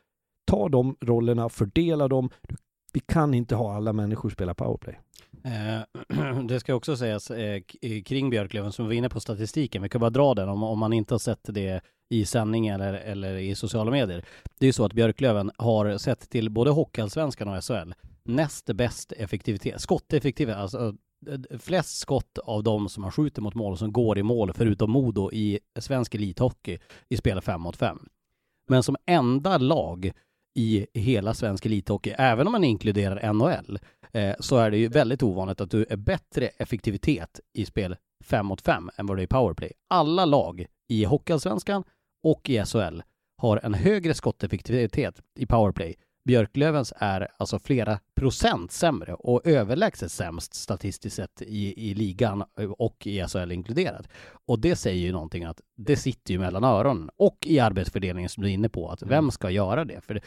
Ta 0.52 0.70
de 0.70 0.96
rollerna, 1.02 1.50
fördela 1.50 2.08
dem. 2.08 2.30
Du 2.48 2.56
vi 2.92 3.00
kan 3.00 3.34
inte 3.34 3.56
ha 3.56 3.76
alla 3.76 3.94
människor 3.94 4.30
spela 4.30 4.54
powerplay. 4.54 5.00
Eh, 5.44 6.42
det 6.48 6.60
ska 6.60 6.76
också 6.76 6.98
sägas 6.98 7.32
eh, 7.32 7.62
eh, 7.82 8.02
kring 8.04 8.30
Björklöven, 8.30 8.72
som 8.72 8.86
vi 8.86 8.90
var 8.90 8.98
inne 8.98 9.10
på 9.10 9.20
statistiken, 9.20 9.84
vi 9.84 9.90
kan 9.90 10.02
bara 10.02 10.10
dra 10.10 10.34
den 10.34 10.50
om, 10.50 10.64
om 10.64 10.80
man 10.80 10.94
inte 10.94 11.14
har 11.14 11.20
sett 11.20 11.40
det 11.44 11.82
i 12.10 12.26
sändning 12.26 12.68
eller, 12.68 12.94
eller 12.94 13.36
i 13.36 13.56
sociala 13.56 13.92
medier. 13.92 14.26
Det 14.60 14.66
är 14.66 14.68
ju 14.68 14.74
så 14.74 14.86
att 14.86 14.94
Björklöven 14.94 15.52
har 15.58 15.98
sett 15.98 16.30
till 16.30 16.50
både 16.50 16.72
Hockeyallsvenskan 16.72 17.48
och 17.48 17.64
SHL 17.64 17.94
näst 18.24 18.66
bäst 18.66 19.12
effektivitet, 19.12 19.82
skotteffektivitet, 19.82 20.58
alltså 20.58 20.96
eh, 21.28 21.58
flest 21.60 21.98
skott 21.98 22.38
av 22.38 22.64
de 22.64 22.90
som 22.90 23.02
man 23.02 23.12
skjuter 23.12 23.42
mot 23.42 23.56
mål 23.56 23.78
som 23.78 23.94
går 23.94 24.18
i 24.18 24.24
mål, 24.24 24.54
förutom 24.56 24.92
Modo 24.92 25.32
i 25.32 25.60
svensk 25.80 26.16
elithockey, 26.16 26.80
i 27.10 27.18
spel 27.18 27.42
5 27.42 27.62
mot 27.62 27.78
5. 27.78 28.00
Men 28.68 28.84
som 28.84 28.96
enda 29.06 29.58
lag 29.58 30.12
i 30.56 30.88
hela 30.94 31.34
svensk 31.34 31.66
elithockey, 31.66 32.14
även 32.18 32.48
om 32.48 32.52
man 32.52 32.64
inkluderar 32.64 33.34
NHL, 33.34 33.80
eh, 34.12 34.36
så 34.40 34.58
är 34.58 34.72
det 34.72 34.78
ju 34.78 34.88
väldigt 34.88 35.24
ovanligt 35.24 35.62
att 35.62 35.72
du 35.72 35.86
är 35.90 35.98
bättre 35.98 36.48
effektivitet 36.48 37.40
i 37.54 37.66
spel 37.66 37.96
5 38.24 38.46
mot 38.46 38.62
5 38.62 38.90
än 38.96 39.06
vad 39.06 39.18
du 39.18 39.22
är 39.22 39.26
i 39.26 39.28
powerplay. 39.28 39.72
Alla 39.90 40.26
lag 40.26 40.66
i 40.90 41.04
Hockeyallsvenskan 41.04 41.84
och 42.24 42.50
i 42.50 42.66
SHL 42.66 43.02
har 43.38 43.60
en 43.64 43.74
högre 43.74 44.14
skotteffektivitet 44.14 45.22
i 45.40 45.46
powerplay. 45.46 45.96
Björklövens 46.24 46.94
är 46.98 47.28
alltså 47.38 47.60
flera 47.60 48.00
procent 48.16 48.72
sämre 48.72 49.14
och 49.14 49.48
överlägset 49.48 50.12
sämst 50.12 50.54
statistiskt 50.54 51.16
sett 51.16 51.42
i, 51.42 51.90
i 51.90 51.94
ligan 51.94 52.44
och 52.78 53.08
i 53.08 53.24
SHL 53.28 53.52
inkluderat. 53.52 54.08
Och 54.48 54.60
det 54.60 54.76
säger 54.76 55.02
ju 55.02 55.12
någonting 55.12 55.44
att 55.44 55.62
det 55.78 55.96
sitter 55.96 56.34
ju 56.34 56.40
mellan 56.40 56.64
öronen 56.64 57.10
och 57.18 57.38
i 57.46 57.60
arbetsfördelningen 57.60 58.30
som 58.30 58.44
du 58.44 58.50
är 58.50 58.54
inne 58.54 58.70
på, 58.70 58.90
att 58.90 59.04
vem 59.04 59.32
ska 59.32 59.50
göra 59.50 59.86
det? 59.86 60.02
För 60.02 60.14
det, 60.14 60.22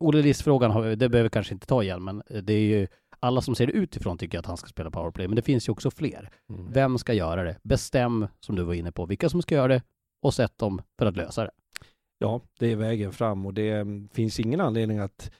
Olle 0.00 0.22
Liss-frågan, 0.22 0.98
det 0.98 1.08
behöver 1.08 1.22
vi 1.22 1.30
kanske 1.30 1.54
inte 1.54 1.66
ta 1.66 1.82
igen, 1.82 2.04
men 2.04 2.22
det 2.42 2.52
är 2.52 2.60
ju 2.60 2.86
alla 3.20 3.40
som 3.40 3.54
ser 3.54 3.66
utifrån 3.66 4.18
tycker 4.18 4.38
att 4.38 4.46
han 4.46 4.56
ska 4.56 4.68
spela 4.68 4.90
powerplay, 4.90 5.28
men 5.28 5.36
det 5.36 5.42
finns 5.42 5.68
ju 5.68 5.72
också 5.72 5.90
fler. 5.90 6.30
Mm. 6.50 6.72
Vem 6.72 6.98
ska 6.98 7.12
göra 7.12 7.44
det? 7.44 7.56
Bestäm, 7.62 8.26
som 8.40 8.56
du 8.56 8.62
var 8.62 8.74
inne 8.74 8.92
på, 8.92 9.06
vilka 9.06 9.28
som 9.28 9.42
ska 9.42 9.54
göra 9.54 9.68
det 9.68 9.82
och 10.22 10.34
sätt 10.34 10.58
dem 10.58 10.82
för 10.98 11.06
att 11.06 11.16
lösa 11.16 11.44
det. 11.44 11.50
Ja, 12.18 12.40
det 12.58 12.72
är 12.72 12.76
vägen 12.76 13.12
fram 13.12 13.46
och 13.46 13.54
det 13.54 13.70
mm, 13.70 14.08
finns 14.08 14.40
ingen 14.40 14.60
anledning 14.60 14.98
att... 14.98 15.30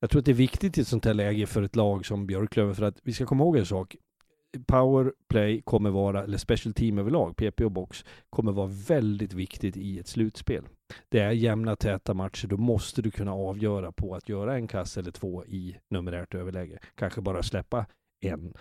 Jag 0.00 0.10
tror 0.10 0.18
att 0.18 0.24
det 0.24 0.32
är 0.32 0.34
viktigt 0.34 0.78
i 0.78 0.80
ett 0.80 0.88
sånt 0.88 1.04
här 1.04 1.14
läge 1.14 1.46
för 1.46 1.62
ett 1.62 1.76
lag 1.76 2.06
som 2.06 2.26
Björklöven 2.26 2.74
för 2.74 2.82
att 2.82 2.98
vi 3.02 3.12
ska 3.12 3.26
komma 3.26 3.44
ihåg 3.44 3.56
en 3.56 3.66
sak. 3.66 3.96
Powerplay 4.66 5.62
kommer 5.62 5.90
vara, 5.90 6.24
eller 6.24 6.38
special 6.38 6.74
team 6.74 6.98
överlag, 6.98 7.36
PP 7.36 7.64
och 7.64 7.72
box, 7.72 8.04
kommer 8.30 8.52
vara 8.52 8.66
väldigt 8.66 9.32
viktigt 9.32 9.76
i 9.76 9.98
ett 9.98 10.06
slutspel. 10.06 10.64
Det 11.08 11.20
är 11.20 11.30
jämna 11.30 11.76
täta 11.76 12.14
matcher, 12.14 12.46
då 12.46 12.56
måste 12.56 13.02
du 13.02 13.10
kunna 13.10 13.32
avgöra 13.32 13.92
på 13.92 14.14
att 14.14 14.28
göra 14.28 14.54
en 14.54 14.68
kass 14.68 14.96
eller 14.96 15.10
två 15.10 15.44
i 15.44 15.76
numerärt 15.90 16.34
överläge. 16.34 16.78
Kanske 16.94 17.20
bara 17.20 17.42
släppa 17.42 17.86
en. 18.20 18.54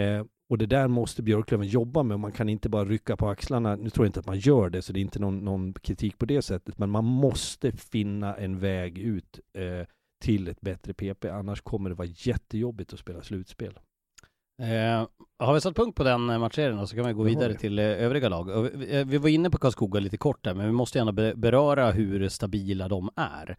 Eh, 0.00 0.24
och 0.50 0.58
det 0.58 0.66
där 0.66 0.88
måste 0.88 1.22
Björklöven 1.22 1.66
jobba 1.66 2.02
med. 2.02 2.20
Man 2.20 2.32
kan 2.32 2.48
inte 2.48 2.68
bara 2.68 2.84
rycka 2.84 3.16
på 3.16 3.28
axlarna. 3.28 3.76
Nu 3.76 3.90
tror 3.90 4.06
jag 4.06 4.08
inte 4.08 4.20
att 4.20 4.26
man 4.26 4.38
gör 4.38 4.70
det, 4.70 4.82
så 4.82 4.92
det 4.92 4.98
är 4.98 5.02
inte 5.02 5.18
någon, 5.18 5.38
någon 5.38 5.72
kritik 5.74 6.18
på 6.18 6.26
det 6.26 6.42
sättet. 6.42 6.78
Men 6.78 6.90
man 6.90 7.04
måste 7.04 7.72
finna 7.72 8.34
en 8.36 8.58
väg 8.58 8.98
ut 8.98 9.40
eh, 9.54 9.86
till 10.24 10.48
ett 10.48 10.60
bättre 10.60 10.94
PP. 10.94 11.24
Annars 11.24 11.60
kommer 11.60 11.90
det 11.90 11.96
vara 11.96 12.08
jättejobbigt 12.14 12.92
att 12.92 12.98
spela 12.98 13.22
slutspel. 13.22 13.78
Eh, 14.62 15.06
har 15.38 15.54
vi 15.54 15.60
satt 15.60 15.76
punkt 15.76 15.94
på 15.96 16.04
den 16.04 16.30
eh, 16.30 16.38
matchserien 16.38 16.86
så 16.86 16.96
kan 16.96 17.06
vi 17.06 17.12
gå 17.12 17.24
Det 17.24 17.30
vidare 17.30 17.52
vi. 17.52 17.58
till 17.58 17.78
eh, 17.78 17.84
övriga 17.84 18.28
lag. 18.28 18.62
Vi, 18.74 18.98
eh, 19.00 19.06
vi 19.06 19.18
var 19.18 19.28
inne 19.28 19.50
på 19.50 19.58
Karlskoga 19.58 20.00
lite 20.00 20.16
kort 20.16 20.44
där, 20.44 20.54
men 20.54 20.66
vi 20.66 20.72
måste 20.72 20.98
gärna 20.98 21.12
be- 21.12 21.34
beröra 21.36 21.90
hur 21.90 22.28
stabila 22.28 22.88
de 22.88 23.10
är. 23.16 23.56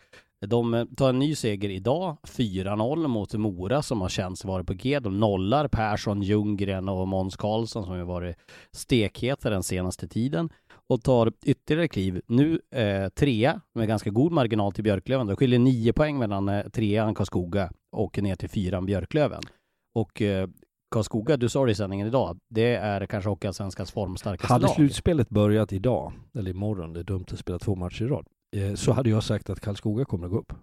De 0.48 0.74
eh, 0.74 0.86
tar 0.86 1.10
en 1.10 1.20
ny 1.20 1.36
seger 1.36 1.70
idag, 1.70 2.18
4-0 2.28 3.08
mot 3.08 3.34
Mora 3.34 3.82
som 3.82 4.02
har 4.02 4.10
känts 4.10 4.46
vara 4.46 4.64
på 4.64 4.74
G. 4.74 5.00
De 5.00 5.20
nollar 5.20 5.68
Persson, 5.68 6.22
Ljunggren 6.22 6.90
och 6.90 7.08
Måns 7.08 7.38
Karlsson 7.38 7.84
som 7.84 7.92
har 7.92 8.04
varit 8.04 8.36
stekheta 8.72 9.50
den 9.50 9.64
senaste 9.64 10.08
tiden 10.08 10.50
och 10.88 11.04
tar 11.04 11.34
ytterligare 11.46 11.88
kliv. 11.88 12.22
Nu 12.28 12.62
eh, 12.72 13.10
trea 13.10 13.62
med 13.74 13.88
ganska 13.88 14.10
god 14.10 14.32
marginal 14.32 14.72
till 14.72 14.84
Björklöven. 14.84 15.28
Det 15.28 15.36
skiljer 15.36 15.60
nio 15.60 15.94
poäng 15.94 16.20
mellan 16.20 16.50
eh, 16.50 16.70
trean 16.70 17.16
Karlskoga 17.16 17.72
och 17.92 18.18
ner 18.24 18.36
till 18.36 18.50
fyran 18.50 18.86
Björklöven. 18.86 19.42
Och 19.96 20.22
eh, 20.22 20.50
Karlskoga, 20.92 21.38
du 21.38 21.50
sa 21.50 21.66
det 21.66 21.72
i 21.72 21.76
sändningen 21.76 22.08
idag, 22.08 22.40
det 22.50 22.76
är 22.76 23.06
kanske 23.06 23.30
Hockeyallsvenskans 23.30 23.92
formstarkaste 23.92 24.54
Hade 24.54 24.66
lag. 24.66 24.76
slutspelet 24.76 25.30
börjat 25.30 25.74
idag, 25.74 26.14
eller 26.38 26.52
imorgon, 26.52 26.94
det 26.94 27.00
är 27.00 27.04
dumt 27.04 27.26
att 27.32 27.40
spela 27.40 27.60
två 27.60 27.76
matcher 27.76 28.04
i 28.04 28.08
rad, 28.08 28.26
så 28.76 28.92
hade 28.92 29.10
jag 29.10 29.24
sagt 29.24 29.50
att 29.50 29.60
Karlskoga 29.60 30.06
kommer 30.06 30.26
att 30.26 30.32
gå 30.32 30.40
upp. 30.40 30.54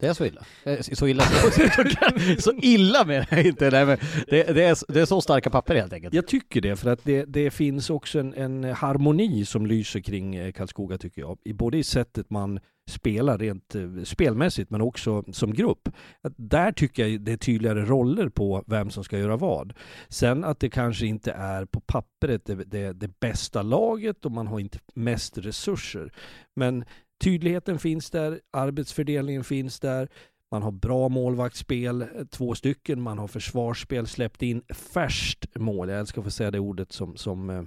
Det 0.00 0.06
är 0.06 0.14
så 0.14 0.24
illa? 0.24 0.44
Eh, 0.64 0.80
Så 0.80 1.06
illa? 1.08 1.22
så 2.38 2.52
illa 2.62 3.04
menar 3.04 3.26
jag 3.30 3.46
inte, 3.46 3.70
nej 3.70 3.86
men 3.86 3.98
det, 4.28 4.42
det, 4.54 4.64
är, 4.64 4.92
det 4.92 5.00
är 5.00 5.04
så 5.06 5.20
starka 5.20 5.50
papper 5.50 5.74
helt 5.74 5.92
enkelt. 5.92 6.14
Jag 6.14 6.26
tycker 6.26 6.60
det, 6.60 6.76
för 6.76 6.90
att 6.90 7.04
det, 7.04 7.24
det 7.24 7.50
finns 7.50 7.90
också 7.90 8.18
en, 8.20 8.34
en 8.34 8.64
harmoni 8.64 9.44
som 9.44 9.66
lyser 9.66 10.00
kring 10.00 10.34
eh, 10.34 10.52
Karlskoga 10.52 10.98
tycker 10.98 11.20
jag. 11.22 11.38
Både 11.54 11.78
i 11.78 11.84
sättet 11.84 12.30
man 12.30 12.60
spelar 12.90 13.38
rent 13.38 13.74
eh, 13.74 14.02
spelmässigt 14.04 14.70
men 14.70 14.80
också 14.80 15.24
som 15.32 15.54
grupp. 15.54 15.88
Att 16.22 16.32
där 16.36 16.72
tycker 16.72 17.06
jag 17.06 17.20
det 17.20 17.32
är 17.32 17.36
tydligare 17.36 17.84
roller 17.84 18.28
på 18.28 18.64
vem 18.66 18.90
som 18.90 19.04
ska 19.04 19.18
göra 19.18 19.36
vad. 19.36 19.72
Sen 20.08 20.44
att 20.44 20.60
det 20.60 20.70
kanske 20.70 21.06
inte 21.06 21.32
är 21.32 21.64
på 21.64 21.80
pappret 21.80 22.44
det, 22.46 22.54
det, 22.54 22.92
det 22.92 23.20
bästa 23.20 23.62
laget 23.62 24.24
och 24.24 24.32
man 24.32 24.46
har 24.46 24.60
inte 24.60 24.78
mest 24.94 25.38
resurser. 25.38 26.12
Men 26.56 26.84
tydligheten 27.20 27.78
finns 27.78 28.10
där, 28.10 28.40
arbetsfördelningen 28.50 29.44
finns 29.44 29.80
där. 29.80 30.08
Man 30.50 30.62
har 30.62 30.70
bra 30.70 31.08
målvaktsspel, 31.08 32.02
eh, 32.02 32.08
två 32.30 32.54
stycken. 32.54 33.02
Man 33.02 33.18
har 33.18 33.26
försvarsspel, 33.26 34.06
släppt 34.06 34.42
in 34.42 34.62
färskt 34.68 35.46
mål. 35.58 35.88
Jag 35.88 36.00
älskar 36.00 36.20
att 36.20 36.24
få 36.24 36.30
säga 36.30 36.50
det 36.50 36.58
ordet 36.58 36.92
som, 36.92 37.16
som 37.16 37.50
eh, 37.50 37.62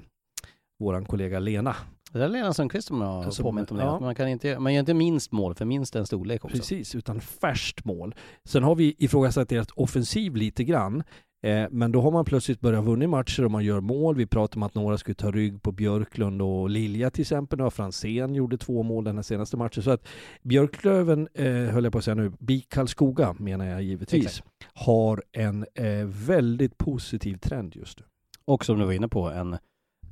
våran 0.79 1.05
kollega 1.05 1.39
Lena. 1.39 1.75
Det 2.11 2.23
är 2.23 2.29
Lena 2.29 2.53
Sundqvist 2.53 2.87
som 2.87 3.01
har 3.01 3.43
påmint 3.43 3.71
om 3.71 3.77
det. 3.77 3.83
ja. 3.83 3.99
Man, 3.99 4.15
kan 4.15 4.27
inte, 4.27 4.59
man 4.59 4.73
gör 4.73 4.79
inte 4.79 4.93
minst 4.93 5.31
mål 5.31 5.55
för 5.55 5.65
minst 5.65 5.95
en 5.95 6.05
storlek 6.05 6.45
också. 6.45 6.57
Precis, 6.57 6.95
utan 6.95 7.21
färskt 7.21 7.85
mål. 7.85 8.15
Sen 8.45 8.63
har 8.63 8.75
vi 8.75 8.95
ifrågasatt 8.99 9.49
deras 9.49 9.67
offensiv 9.75 10.35
lite 10.35 10.63
grann. 10.63 11.03
Eh, 11.43 11.67
men 11.71 11.91
då 11.91 12.01
har 12.01 12.11
man 12.11 12.25
plötsligt 12.25 12.61
börjat 12.61 12.85
vinna 12.85 13.07
matcher 13.07 13.45
och 13.45 13.51
man 13.51 13.65
gör 13.65 13.81
mål. 13.81 14.15
Vi 14.15 14.25
pratar 14.25 14.57
om 14.57 14.63
att 14.63 14.75
några 14.75 14.97
skulle 14.97 15.15
ta 15.15 15.31
rygg 15.31 15.61
på 15.61 15.71
Björklund 15.71 16.41
och 16.41 16.69
Lilja 16.69 17.09
till 17.09 17.21
exempel. 17.21 17.61
Och 17.61 17.73
Franzén 17.73 18.35
gjorde 18.35 18.57
två 18.57 18.83
mål 18.83 19.03
den 19.03 19.15
här 19.15 19.23
senaste 19.23 19.57
matchen. 19.57 19.83
Så 19.83 19.91
att 19.91 20.07
Björklöven, 20.41 21.27
eh, 21.33 21.45
höll 21.45 21.83
jag 21.83 21.93
på 21.93 21.99
att 21.99 22.03
säga 22.03 22.15
nu, 22.15 22.31
BIK 22.39 22.69
Karlskoga 22.69 23.35
menar 23.39 23.65
jag 23.65 23.83
givetvis, 23.83 24.25
Exakt. 24.25 24.47
har 24.73 25.23
en 25.31 25.65
eh, 25.75 26.05
väldigt 26.05 26.77
positiv 26.77 27.37
trend 27.37 27.75
just 27.75 27.99
nu. 27.99 28.05
Och 28.45 28.65
som 28.65 28.79
du 28.79 28.85
var 28.85 28.93
inne 28.93 29.07
på, 29.07 29.29
en 29.29 29.57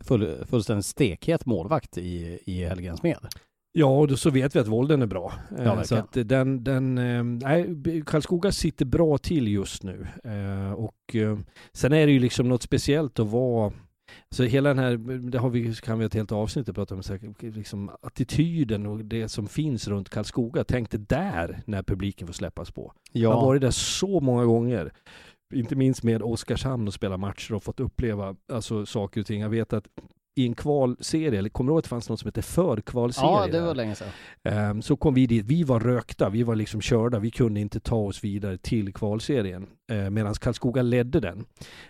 full, 0.03 0.45
fullständigt 0.45 0.85
stekhet 0.85 1.45
målvakt 1.45 1.97
i, 1.97 2.39
i 2.45 2.65
Helgens 2.65 3.03
med. 3.03 3.27
Ja, 3.73 3.99
och 3.99 4.07
då 4.07 4.17
så 4.17 4.29
vet 4.29 4.55
vi 4.55 4.59
att 4.59 4.67
Volden 4.67 5.01
är 5.01 5.05
bra. 5.07 5.33
Eh, 5.51 5.57
verkligen. 5.57 5.85
så 5.85 5.95
att 5.95 6.13
den, 6.13 6.63
den, 6.63 6.97
eh, 6.97 7.23
nej, 7.23 8.03
Karlskoga 8.05 8.51
sitter 8.51 8.85
bra 8.85 9.17
till 9.17 9.47
just 9.47 9.83
nu. 9.83 10.07
Eh, 10.23 10.73
och 10.73 11.15
sen 11.73 11.93
är 11.93 12.05
det 12.05 12.11
ju 12.11 12.19
liksom 12.19 12.49
något 12.49 12.61
speciellt 12.61 13.19
att 13.19 13.27
vara 13.27 13.73
så 14.29 14.43
hela 14.43 14.69
den 14.69 14.79
här, 14.79 14.97
det 15.31 15.37
har 15.37 15.49
vi, 15.49 15.75
kan 15.75 15.97
vi 15.97 16.03
ha 16.03 16.07
ett 16.07 16.13
helt 16.13 16.31
avsnitt 16.31 16.69
att 16.69 16.75
prata 16.75 16.95
om, 16.95 17.03
så 17.03 17.13
här, 17.13 17.51
liksom 17.51 17.91
attityden 18.01 18.85
och 18.85 19.05
det 19.05 19.29
som 19.29 19.47
finns 19.47 19.87
runt 19.87 20.09
Karlskoga. 20.09 20.63
Tänk 20.63 20.91
det 20.91 21.09
där 21.09 21.61
när 21.65 21.83
publiken 21.83 22.27
får 22.27 22.33
släppas 22.33 22.71
på. 22.71 22.93
Jag 23.11 23.33
har 23.33 23.45
varit 23.45 23.61
där 23.61 23.71
så 23.71 24.19
många 24.19 24.45
gånger. 24.45 24.93
Inte 25.53 25.75
minst 25.75 26.03
med 26.03 26.21
Oskarshamn 26.21 26.87
och 26.87 26.93
spela 26.93 27.17
matcher 27.17 27.53
och 27.53 27.63
fått 27.63 27.79
uppleva 27.79 28.35
alltså, 28.53 28.85
saker 28.85 29.21
och 29.21 29.27
ting. 29.27 29.41
Jag 29.41 29.49
vet 29.49 29.73
att 29.73 29.87
i 30.35 30.45
en 30.45 30.55
kvalserie, 30.55 31.39
eller 31.39 31.49
kommer 31.49 31.69
du 31.69 31.71
ihåg 31.71 31.79
att 31.79 31.83
det 31.83 31.89
fanns 31.89 32.09
något 32.09 32.19
som 32.19 32.27
hette 32.27 32.41
förkvalserie? 32.41 33.29
Ja, 33.29 33.47
det 33.47 33.61
var 33.61 33.75
länge 33.75 33.95
sedan. 33.95 34.07
Ehm, 34.43 34.81
så 34.81 34.95
kom 34.95 35.13
vi 35.13 35.27
dit, 35.27 35.45
vi 35.45 35.63
var 35.63 35.79
rökta, 35.79 36.29
vi 36.29 36.43
var 36.43 36.55
liksom 36.55 36.81
körda, 36.81 37.19
vi 37.19 37.31
kunde 37.31 37.59
inte 37.59 37.79
ta 37.79 37.95
oss 37.95 38.23
vidare 38.23 38.57
till 38.57 38.93
kvalserien. 38.93 39.67
Uh, 39.91 40.09
Medan 40.09 40.33
Karlskoga 40.33 40.81
ledde 40.81 41.19
den. 41.19 41.45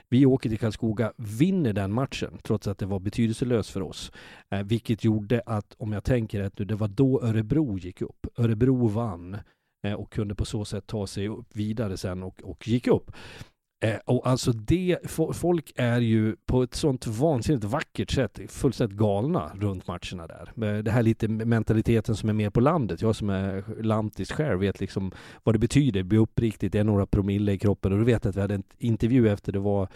Vi 0.10 0.26
åker 0.26 0.50
till 0.50 0.60
Karlskoga, 0.60 1.14
vinner 1.18 1.74
den 1.74 1.94
matchen, 1.94 2.38
trots 2.44 2.68
att 2.68 2.78
det 2.78 2.86
var 2.86 3.00
betydelselöst 3.00 3.70
för 3.70 3.82
oss. 3.82 4.12
Eh, 4.52 4.64
vilket 4.64 5.04
gjorde 5.04 5.42
att, 5.46 5.76
om 5.78 5.94
jag 5.94 6.04
tänker 6.04 6.40
rätt 6.40 6.60
nu, 6.60 6.66
det 6.66 6.76
var 6.76 6.88
då 6.88 7.22
Örebro 7.24 7.78
gick 7.78 8.02
upp. 8.02 8.28
Örebro 8.38 8.88
vann 8.88 9.38
eh, 9.88 9.94
och 9.94 10.12
kunde 10.12 10.36
på 10.36 10.46
så 10.46 10.66
sätt 10.66 10.88
ta 10.88 11.08
sig 11.08 11.28
upp 11.28 11.48
vidare 11.54 11.98
sen 11.98 12.24
och, 12.24 12.42
och 12.44 12.68
gick 12.68 12.88
upp. 12.88 13.12
Eh, 13.84 13.98
och 14.06 14.28
alltså 14.28 14.52
det, 14.52 14.98
folk 15.34 15.72
är 15.76 16.00
ju 16.00 16.36
på 16.46 16.64
ett 16.64 16.76
sånt 16.76 17.08
vansinnigt 17.08 17.64
vackert 17.64 18.12
sätt 18.12 18.40
fullständigt 18.48 18.98
galna 18.98 19.52
runt 19.56 19.88
matcherna 19.88 20.28
där. 20.28 20.68
Eh, 20.68 20.84
det 20.84 20.92
här 20.92 21.04
lite 21.04 21.28
mentaliteten 21.28 22.16
som 22.16 22.30
är 22.30 22.34
mer 22.34 22.50
på 22.50 22.60
landet. 22.60 23.02
Jag 23.02 23.16
som 23.16 23.30
är 23.30 23.84
lantis 23.84 24.32
själv 24.32 24.60
vet 24.60 24.80
liksom 24.80 25.12
vad 25.44 25.56
det 25.56 25.60
betyder. 25.60 26.04
Bli 26.04 26.18
uppriktigt, 26.18 26.74
det 26.74 26.80
är 26.80 26.84
några 26.84 27.06
promille 27.06 27.52
i 27.52 27.58
kroppen. 27.58 27.92
Och 27.92 28.00
du 28.00 28.06
vet 28.06 28.26
att 28.26 28.36
vi 28.36 28.42
hade 28.42 28.56
en 28.56 28.64
intervju 28.78 29.30
efter 29.30 29.52
det 29.52 29.60
var 29.60 29.88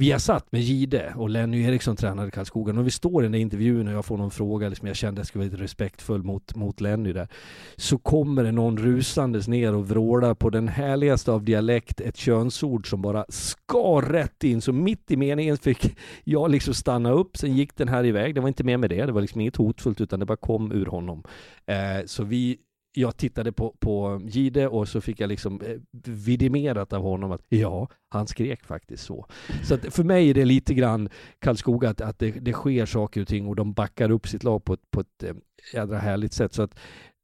vi 0.00 0.12
har 0.12 0.18
satt 0.18 0.52
med 0.52 0.60
Gide 0.60 1.12
och 1.16 1.30
Lenny 1.30 1.62
Eriksson 1.62 1.96
tränade 1.96 2.30
Karlskoga. 2.30 2.78
Och 2.78 2.86
vi 2.86 2.90
står 2.90 3.22
i 3.22 3.24
den 3.24 3.32
där 3.32 3.38
intervjun 3.38 3.88
och 3.88 3.94
jag 3.94 4.04
får 4.04 4.16
någon 4.16 4.30
fråga, 4.30 4.68
liksom 4.68 4.88
jag 4.88 4.96
kände 4.96 5.12
att 5.12 5.18
jag 5.18 5.26
skulle 5.26 5.44
vara 5.44 5.50
lite 5.50 5.62
respektfull 5.62 6.22
mot, 6.22 6.54
mot 6.54 6.80
Lenny 6.80 7.12
där. 7.12 7.28
Så 7.76 7.98
kommer 7.98 8.44
det 8.44 8.52
någon 8.52 8.78
rusandes 8.78 9.48
ner 9.48 9.74
och 9.74 9.88
vrålar 9.88 10.34
på 10.34 10.50
den 10.50 10.68
härligaste 10.68 11.32
av 11.32 11.44
dialekt 11.44 12.00
ett 12.00 12.16
könsord 12.16 12.90
som 12.90 13.02
bara 13.02 13.17
skar 13.28 14.02
rätt 14.02 14.44
in. 14.44 14.60
Så 14.60 14.72
mitt 14.72 15.10
i 15.10 15.16
meningen 15.16 15.56
fick 15.58 15.96
jag 16.24 16.50
liksom 16.50 16.74
stanna 16.74 17.10
upp, 17.10 17.36
sen 17.36 17.56
gick 17.56 17.76
den 17.76 17.88
här 17.88 18.04
iväg. 18.04 18.34
Det 18.34 18.40
var 18.40 18.48
inte 18.48 18.64
mer 18.64 18.76
med 18.76 18.90
det, 18.90 19.06
det 19.06 19.12
var 19.12 19.20
liksom 19.20 19.40
inget 19.40 19.56
hotfullt 19.56 20.00
utan 20.00 20.20
det 20.20 20.26
bara 20.26 20.36
kom 20.36 20.72
ur 20.72 20.86
honom. 20.86 21.24
Eh, 21.66 22.04
så 22.06 22.24
vi 22.24 22.58
jag 22.92 23.16
tittade 23.16 23.52
på, 23.52 23.76
på 23.78 24.20
Gide 24.24 24.68
och 24.68 24.88
så 24.88 25.00
fick 25.00 25.20
jag 25.20 25.28
liksom 25.28 25.60
eh, 25.60 25.76
vidimerat 26.06 26.92
av 26.92 27.02
honom 27.02 27.32
att 27.32 27.44
ja, 27.48 27.88
han 28.08 28.26
skrek 28.26 28.64
faktiskt 28.64 29.04
så. 29.04 29.26
Så 29.64 29.74
att 29.74 29.94
för 29.94 30.04
mig 30.04 30.30
är 30.30 30.34
det 30.34 30.44
lite 30.44 30.74
grann 30.74 31.08
Karlskoga 31.38 31.90
att, 31.90 32.00
att 32.00 32.18
det, 32.18 32.30
det 32.30 32.52
sker 32.52 32.86
saker 32.86 33.20
och 33.20 33.28
ting 33.28 33.46
och 33.46 33.56
de 33.56 33.72
backar 33.72 34.10
upp 34.10 34.28
sitt 34.28 34.44
lag 34.44 34.64
på 34.64 34.72
ett, 34.72 34.90
på 34.90 35.00
ett 35.00 35.22
eh, 35.22 35.34
jädra 35.74 35.98
härligt 35.98 36.32
sätt. 36.32 36.54
Så 36.54 36.62
att 36.62 36.78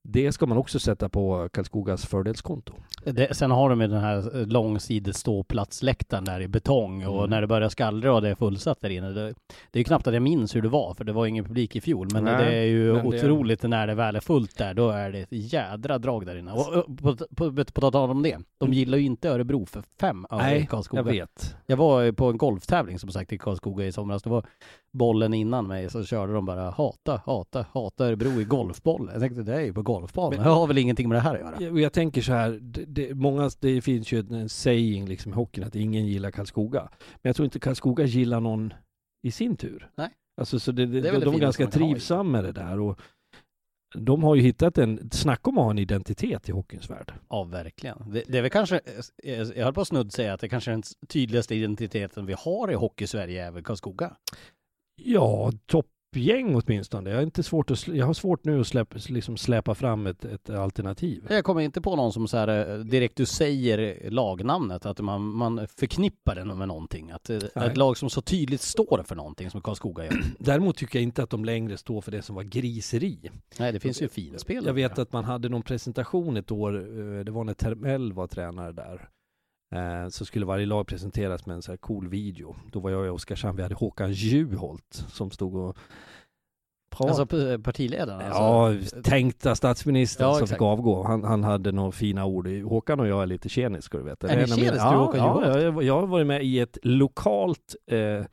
det 0.07 0.33
ska 0.33 0.47
man 0.47 0.59
också 0.59 0.79
sätta 0.79 1.09
på 1.09 1.49
Karlskogas 1.53 2.07
fördelskonto. 2.07 2.73
Det, 3.05 3.37
sen 3.37 3.51
har 3.51 3.71
de 3.71 3.81
ju 3.81 3.87
den 3.87 4.01
här 4.01 4.47
långsidig 4.47 5.15
ståplatsläktaren 5.15 6.25
där 6.25 6.41
i 6.41 6.49
betong 6.49 7.07
och 7.07 7.19
Mm. 7.19 7.31
när 7.31 7.41
det 7.41 7.47
börjar 7.47 7.69
skallra 7.69 8.15
och 8.15 8.23
det 8.23 8.29
är 8.29 8.35
fullsatt 8.35 8.81
där 8.81 8.91
inne. 8.91 9.09
Det, 9.11 9.23
det 9.71 9.79
är 9.79 9.79
ju 9.79 9.85
knappt 9.85 10.07
att 10.07 10.15
jag 10.15 10.23
minns 10.23 10.57
hur 10.57 10.63
det 10.63 10.69
var 10.69 10.95
för 10.95 11.05
det 11.05 11.13
var 11.13 11.27
ingen 11.27 11.45
publik 11.45 11.77
i 11.77 11.81
fjol. 11.81 12.09
Men 12.13 12.25
Nej, 12.25 12.45
det 12.45 12.57
är 12.57 12.65
ju 12.65 12.93
men 12.95 13.11
det- 13.11 13.19
otroligt 13.19 13.63
när 13.63 13.87
det 13.87 13.95
väl 13.95 14.17
är 14.17 14.21
fullt 14.21 14.59
där. 14.59 14.75
Då 14.75 14.91
är 14.91 15.11
det 15.13 15.19
ett 15.21 15.29
jädra 15.31 15.99
drag 15.99 16.27
där 16.27 16.37
inne. 16.37 16.53
Och, 16.53 16.73
och 16.77 16.99
på, 16.99 17.17
på, 17.17 17.53
på, 17.53 17.65
på 17.65 17.91
tal 17.91 18.11
om 18.11 18.23
det. 18.23 18.39
De 18.59 18.73
gillar 18.73 18.99
ju 18.99 19.05
inte 19.05 19.29
Örebro 19.29 19.67
för 19.67 19.83
fem 20.01 20.27
öre 20.31 20.41
i 20.41 20.45
Nej, 20.45 20.67
Karlskoga. 20.71 21.01
jag 21.03 21.05
vet. 21.13 21.57
Jag 21.67 21.77
var 21.77 22.13
på 22.13 22.27
en 22.31 22.37
golftävling 22.39 22.99
som 22.99 23.11
sagt 23.11 23.33
i 23.33 23.39
Karlskoga 23.39 23.87
i 23.87 23.93
somras. 23.93 24.23
Det 24.23 24.31
var 24.31 24.45
bollen 24.95 25.35
innan 25.35 25.67
mig 25.67 25.91
så 25.91 26.05
körde 26.05 26.33
de 26.33 26.47
bara 26.47 26.71
hata, 26.71 27.23
hata, 27.27 27.67
hata 27.73 28.07
Örebro 28.07 28.41
i 28.41 28.45
golfboll. 28.45 29.11
Jag 29.13 29.21
tänkte 29.21 29.43
det 29.43 29.55
är 29.55 29.61
ju 29.61 29.73
på 29.73 29.83
golfbanan. 29.83 30.45
Jag 30.45 30.55
har 30.55 30.67
väl 30.67 30.79
ingenting 30.79 31.09
med 31.09 31.17
det 31.17 31.21
här 31.21 31.35
att 31.35 31.41
göra. 31.41 31.57
Jag, 31.61 31.81
jag 31.81 31.93
tänker 31.93 32.23
så 32.23 32.33
här, 32.33 32.59
det, 32.63 32.85
det, 32.85 33.15
många, 33.15 33.51
det 33.61 33.81
finns 33.81 34.13
ju 34.13 34.19
en 34.19 34.49
saying 34.49 35.09
liksom 35.09 35.33
i 35.33 35.35
hockeyn 35.35 35.65
att 35.65 35.75
ingen 35.75 36.07
gillar 36.07 36.31
Karlskoga. 36.31 36.89
Men 37.01 37.29
jag 37.29 37.37
tror 37.37 37.45
inte 37.45 37.59
Karlskoga 37.59 38.05
gillar 38.05 38.41
någon 38.41 38.75
i 39.23 39.31
sin 39.31 39.57
tur. 39.57 39.91
Nej. 39.97 40.11
Alltså 40.37 40.61
så 40.61 40.73
det, 40.73 40.87
det, 40.87 41.01
Det 41.01 41.09
är 41.09 41.13
de 41.13 41.21
det 41.21 41.37
är 41.37 41.39
ganska 41.39 41.67
trivsamma 41.67 42.31
med 42.31 42.45
det 42.45 42.53
där. 42.53 42.81
Och 42.81 43.01
de 43.95 44.23
har 44.23 44.35
ju 44.35 44.43
hittat 44.43 44.79
en, 44.79 45.11
snacka 45.11 45.51
om 45.51 45.59
att 45.59 45.65
ha 45.65 45.71
en 45.71 45.79
identitet 45.79 46.49
i 46.49 46.53
hockeyns 46.53 46.91
värld. 46.91 47.13
Ja, 47.29 47.45
verkligen. 47.45 48.11
Det, 48.11 48.23
det 48.29 48.39
är 48.39 48.43
väl 48.43 48.51
kanske, 48.51 48.81
jag 49.23 49.65
höll 49.65 49.75
på 49.75 49.81
att 49.81 49.89
snudd 49.89 50.13
säga 50.13 50.35
att 50.35 50.41
det 50.41 50.49
kanske 50.49 50.71
är 50.71 50.73
den 50.73 50.83
tydligaste 51.09 51.55
identiteten 51.55 52.27
vi 52.27 52.35
har 52.39 52.71
i 52.71 52.75
hockey-Sverige 52.75 53.47
är 53.47 53.51
väl 53.51 53.63
Karlskoga. 53.63 54.17
Ja, 54.97 55.53
toppgäng 55.67 56.55
åtminstone. 56.55 57.11
Jag 57.11 57.17
har, 57.17 57.23
inte 57.23 57.43
svårt 57.43 57.71
att, 57.71 57.89
jag 57.89 58.07
har 58.07 58.15
svårt 58.15 58.45
nu 58.45 58.61
att 58.61 58.67
släppa, 58.67 58.97
liksom 59.09 59.37
släpa 59.37 59.75
fram 59.75 60.07
ett, 60.07 60.25
ett 60.25 60.51
alternativ. 60.51 61.27
Jag 61.31 61.45
kommer 61.45 61.61
inte 61.61 61.81
på 61.81 61.97
någon 61.97 62.13
som 62.13 62.29
så 62.29 62.37
här 62.37 62.71
eh, 62.71 62.79
direkt 62.79 63.17
du 63.17 63.27
säger 63.27 64.11
lagnamnet, 64.11 64.87
att 64.87 65.01
man, 65.01 65.23
man 65.23 65.69
förknippar 65.69 66.35
den 66.35 66.59
med 66.59 66.69
någonting. 66.69 67.11
Att 67.11 67.31
eh, 67.31 67.39
Nej. 67.55 67.69
ett 67.69 67.77
lag 67.77 67.97
som 67.97 68.11
så 68.11 68.23
tydligt 68.23 68.61
står 68.61 69.03
för 69.07 69.15
någonting 69.15 69.51
som 69.51 69.63
Karlskoga 69.63 70.05
gör. 70.05 70.23
Däremot 70.39 70.77
tycker 70.77 70.99
jag 70.99 71.03
inte 71.03 71.23
att 71.23 71.31
de 71.31 71.45
längre 71.45 71.77
står 71.77 72.01
för 72.01 72.13
det 72.13 72.23
som 72.23 72.37
var 72.37 72.43
griseri. 72.43 73.31
Nej, 73.59 73.73
det 73.73 73.81
finns 73.81 74.03
ju 74.03 74.09
finspel. 74.09 74.67
Jag 74.67 74.75
vet 74.75 74.99
att 74.99 75.13
man 75.13 75.25
hade 75.25 75.49
någon 75.49 75.63
presentation 75.63 76.37
ett 76.37 76.51
år, 76.51 76.75
eh, 76.75 77.25
det 77.25 77.33
var 77.33 77.45
när 77.45 77.55
Termell 77.55 78.13
var 78.13 78.27
tränare 78.27 78.73
där. 78.73 79.09
Eh, 79.73 80.09
Så 80.09 80.25
skulle 80.25 80.47
varje 80.47 80.67
lag 80.67 80.87
presenteras 80.87 81.47
med 81.47 81.55
en 81.57 81.63
så 81.63 81.73
här 81.73 81.77
cool 81.77 82.09
video. 82.09 82.57
Då 82.73 82.81
var 82.81 82.91
jag 82.91 83.07
i 83.07 83.09
Oskarshamn, 83.09 83.57
vi 83.57 83.63
hade 83.63 83.75
Håkan 83.75 84.13
Juholt 84.13 85.05
som 85.09 85.31
stod 85.31 85.55
och 85.57 85.77
pratade. 86.91 87.21
Alltså 87.21 87.59
partiledaren? 87.63 88.21
Ja, 88.31 88.69
alltså, 88.69 89.03
tänkta 89.03 89.55
statsministern 89.55 90.27
Ja, 90.29 90.35
som 90.35 90.43
exakt. 90.43 90.59
fick 90.59 90.63
avgå. 90.63 91.03
Han, 91.03 91.25
han 91.25 91.45
hade 91.45 91.73
några 91.73 91.93
fina 91.93 92.25
ord. 92.25 92.49
Håkan 92.49 93.01
och 93.01 93.07
jag 93.07 93.23
är 93.23 93.27
lite 93.27 93.49
tjenis 93.49 93.85
ska 93.85 93.99
du 93.99 94.05
veta. 94.05 94.29
Är 94.29 94.37
ni 94.37 94.47
tjenis, 94.47 94.59
du 94.71 94.71
och 94.71 94.77
ja, 94.77 94.97
Håkan 95.05 95.21
ja, 95.21 95.45
Juholt? 95.45 95.63
jag, 95.65 95.83
jag 95.85 96.01
har 96.01 96.07
varit 96.07 96.27
med 96.27 96.45
i 96.45 96.59
ett 96.61 96.79
lokalt 96.83 97.75
eh, 97.87 98.25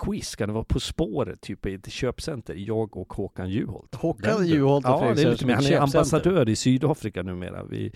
quiz, 0.00 0.36
kan 0.36 0.48
det 0.48 0.52
vara 0.54 0.64
På 0.64 0.80
spåret, 0.80 1.40
typ 1.40 1.66
i 1.66 1.74
ett 1.74 1.92
köpcenter. 1.92 2.54
Jag 2.54 2.96
och 2.96 3.12
Håkan 3.12 3.50
Juholt. 3.50 3.94
Håkan 3.94 4.46
Juholt 4.46 4.86
och 4.86 4.90
Ja, 4.90 5.12
det 5.14 5.22
är 5.22 5.30
lite 5.30 5.46
mer. 5.46 5.54
Han 5.54 5.64
är 5.64 5.78
ambassadör 5.80 6.48
i 6.48 6.56
Sydafrika 6.56 7.22
numera. 7.22 7.64
Vi 7.64 7.92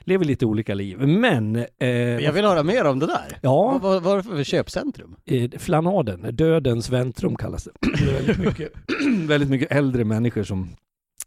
lever 0.00 0.24
lite 0.24 0.46
olika 0.46 0.74
liv. 0.74 0.98
Men... 0.98 1.56
Eh, 1.78 1.88
Jag 1.88 2.32
vill 2.32 2.44
höra 2.44 2.62
mer 2.62 2.84
om 2.84 2.98
det 2.98 3.06
där. 3.06 3.38
Ja. 3.42 3.78
Vad, 3.82 4.02
var 4.02 4.16
det 4.16 4.22
för 4.22 4.44
köpcentrum? 4.44 5.16
Eh, 5.24 5.50
Flanaden, 5.58 6.36
dödens 6.36 6.90
väntrum 6.90 7.36
kallas 7.36 7.64
det. 7.64 7.70
Det 7.80 8.10
är 8.10 8.14
väldigt 8.14 8.38
mycket, 8.38 8.72
väldigt 9.28 9.48
mycket 9.50 9.72
äldre 9.72 10.04
människor 10.04 10.42
som 10.42 10.68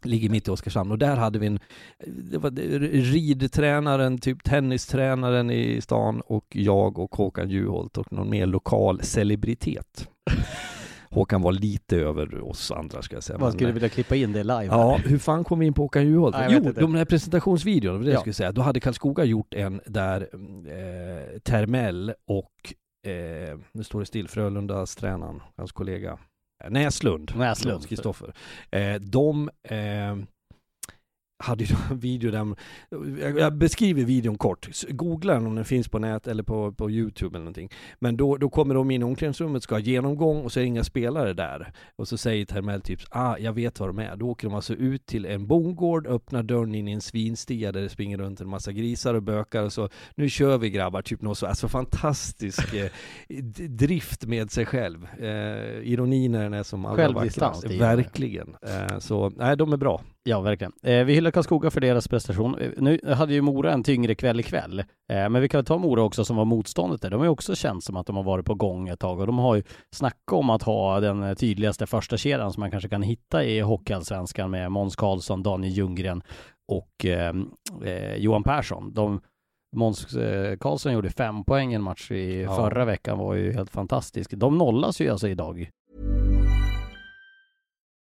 ligger 0.06 0.30
mitt 0.30 0.48
i 0.48 0.52
Oskarshamn 0.52 0.92
och 0.92 0.98
där 0.98 1.16
hade 1.16 1.40
vi 1.40 1.48
en, 1.48 1.60
det 2.08 2.38
var 2.38 2.52
ridtränaren, 3.12 4.18
typ 4.18 4.44
tennistränaren 4.44 5.52
i 5.52 5.82
stan 5.82 6.22
och 6.22 6.46
jag 6.50 7.00
och 7.00 7.16
Håkan 7.16 7.50
Juholt 7.50 7.98
och 7.98 8.14
någon 8.14 8.30
mer 8.30 8.46
lokal 8.46 9.02
celebritet. 9.02 10.08
Håkan 11.12 11.42
var 11.42 11.52
lite 11.52 11.98
över 11.98 12.42
oss 12.50 12.72
andra 12.72 13.02
ska 13.02 13.16
jag 13.16 13.24
säga. 13.24 13.38
Man 13.40 13.46
men- 13.46 13.54
skulle 13.54 13.72
vilja 13.72 13.90
klippa 13.90 14.16
in 14.16 14.34
det 14.34 14.44
live. 14.44 14.66
Ja, 14.66 15.00
hur 15.06 15.18
fan 15.18 15.44
kom 15.44 15.60
vi 15.60 15.66
in 15.66 15.74
på 15.74 15.82
Håkan 15.82 16.08
Juholt? 16.08 16.36
Nej, 16.36 16.62
Jo, 16.66 16.72
de 16.72 16.96
här 16.96 17.06
presentationsvideorna, 17.06 17.98
det 18.00 18.04
det 18.04 18.10
Ja. 18.10 18.14
jag 18.14 18.22
skulle 18.22 18.34
säga. 18.34 18.52
Då 18.52 18.62
hade 18.62 18.80
Karlskoga 18.80 19.24
gjort 19.24 19.54
en 19.54 19.82
där 19.86 20.22
eh, 20.22 21.40
Termell 21.40 22.14
och, 22.28 22.74
eh, 23.12 23.58
nu 23.72 23.84
står 23.84 24.00
det 24.00 24.06
still, 24.06 24.28
Frölundas 24.28 24.96
tränaren, 24.96 25.42
hans 25.56 25.72
kollega 25.72 26.18
Näslund, 26.70 27.36
Näslund. 27.36 27.88
Kristoffer. 27.88 28.34
Eh, 28.72 28.96
de 28.96 29.50
eh, 29.64 30.16
hade 31.42 31.64
ju 31.64 31.76
en 31.92 32.00
video 32.00 32.32
där, 32.32 32.56
jag- 33.40 33.58
beskriver 33.58 34.04
videon 34.04 34.38
kort, 34.38 34.70
googla 34.90 35.34
den 35.34 35.48
om 35.48 35.56
den 35.56 35.66
finns 35.66 35.88
på 35.88 36.00
nät 36.00 36.28
eller 36.28 36.44
på, 36.44 36.72
på 36.72 36.92
Youtube 36.92 37.38
eller 37.38 37.44
någonting. 37.44 37.70
Men 38.00 38.18
då, 38.18 38.38
då 38.38 38.50
kommer 38.50 38.76
de 38.76 38.92
in 38.92 39.02
i 39.02 39.06
omklädningsrummet, 39.06 39.64
ska 39.64 39.76
ha 39.76 39.80
genomgång 39.80 40.42
och 40.44 40.52
så 40.52 40.60
är 40.60 40.62
det 40.62 40.68
inga 40.68 40.84
spelare 40.84 41.34
där. 41.34 41.74
Och 41.96 42.08
så 42.08 42.18
säger 42.18 42.46
Termell 42.46 42.82
typ, 42.82 43.00
ah 43.10 43.38
jag 43.38 43.54
vet 43.54 43.80
vad 43.80 43.90
de 43.90 44.00
är. 44.00 44.16
Då 44.16 44.30
åker 44.30 44.48
de 44.48 44.56
alltså 44.56 44.74
ut 44.74 45.06
till 45.06 45.26
en 45.26 45.48
bondgård, 45.48 46.08
öppnar 46.08 46.44
dörren 46.44 46.76
in 46.76 46.88
i 46.88 46.92
en 46.92 47.02
svinstia 47.02 47.72
där 47.72 47.82
det 47.82 47.90
springer 47.90 48.18
runt 48.18 48.42
en 48.42 48.48
massa 48.50 48.72
grisar 48.72 49.14
och 49.14 49.24
bökar 49.24 49.64
och 49.64 49.74
så, 49.74 49.90
nu 50.16 50.30
kör 50.30 50.58
vi 50.58 50.70
grabbar, 50.70 51.02
typ 51.02 51.22
något 51.22 51.38
så, 51.38 51.46
alltså 51.48 51.68
fantastisk 51.68 52.74
eh, 52.74 52.90
drift 53.70 54.26
med 54.26 54.52
sig 54.52 54.66
själv. 54.66 55.08
Eh, 55.20 55.92
ironin 55.92 56.32
när 56.32 56.44
den 56.44 56.54
är 56.54 56.64
som 56.64 56.86
allra 56.86 56.96
vackrast. 57.14 57.64
Verkligen. 57.80 58.56
Eh, 58.62 59.00
så, 59.00 59.30
nej 59.36 59.58
de 59.58 59.74
är 59.74 59.78
bra. 59.78 60.02
Ja, 60.30 60.42
verkligen. 60.42 60.74
Eh, 60.84 61.06
vi 61.06 61.14
hyllar 61.14 61.32
Karlskoga 61.32 61.72
för 61.72 61.82
deras 61.82 62.08
prestation. 62.08 62.58
Eh, 62.60 62.70
nu 62.78 63.00
hade 63.14 63.34
ju 63.34 63.42
Mora 63.42 63.74
en 63.74 63.84
tyngre 63.84 64.16
kväll 64.16 64.40
ikväll, 64.40 64.80
eh, 64.80 64.86
men 65.30 65.42
vi 65.42 65.50
kan 65.50 65.58
väl 65.58 65.66
ta 65.66 65.78
Mora 65.78 66.04
också 66.04 66.26
som 66.26 66.36
var 66.38 66.46
motståndet 66.46 67.02
där. 67.02 67.10
De 67.10 67.16
har 67.18 67.26
ju 67.26 67.30
också 67.32 67.56
känt 67.56 67.84
som 67.84 67.98
att 67.98 68.06
de 68.08 68.16
har 68.16 68.24
varit 68.24 68.46
på 68.46 68.56
gång 68.56 68.88
ett 68.88 69.00
tag 69.00 69.20
och 69.20 69.28
de 69.28 69.38
har 69.38 69.56
ju 69.56 69.64
snackat 69.96 70.34
om 70.34 70.50
att 70.50 70.64
ha 70.64 71.00
den 71.00 71.36
tydligaste 71.36 71.88
första 71.88 72.18
kedjan 72.18 72.54
som 72.54 72.62
man 72.62 72.72
kanske 72.72 72.90
kan 72.90 73.02
hitta 73.02 73.44
i 73.44 73.60
Hockeyallsvenskan 73.60 74.52
med 74.52 74.72
Måns 74.72 74.96
Karlsson, 74.96 75.44
Daniel 75.44 75.74
Ljunggren 75.74 76.22
och 76.72 77.06
eh, 77.06 77.34
eh, 77.84 78.16
Johan 78.16 78.44
Persson. 78.44 78.94
De, 78.94 79.22
Måns 79.76 80.16
eh, 80.16 80.58
Karlsson 80.58 80.94
gjorde 80.94 81.10
fem 81.10 81.44
poäng 81.44 81.74
en 81.74 81.82
match 81.82 82.12
i 82.12 82.42
Ja. 82.42 82.56
förra 82.56 82.86
veckan, 82.86 83.18
var 83.18 83.34
ju 83.34 83.54
helt 83.54 83.72
fantastisk. 83.72 84.32
De 84.32 84.58
nollas 84.58 85.02
ju 85.02 85.10
alltså 85.10 85.28
idag. 85.28 85.70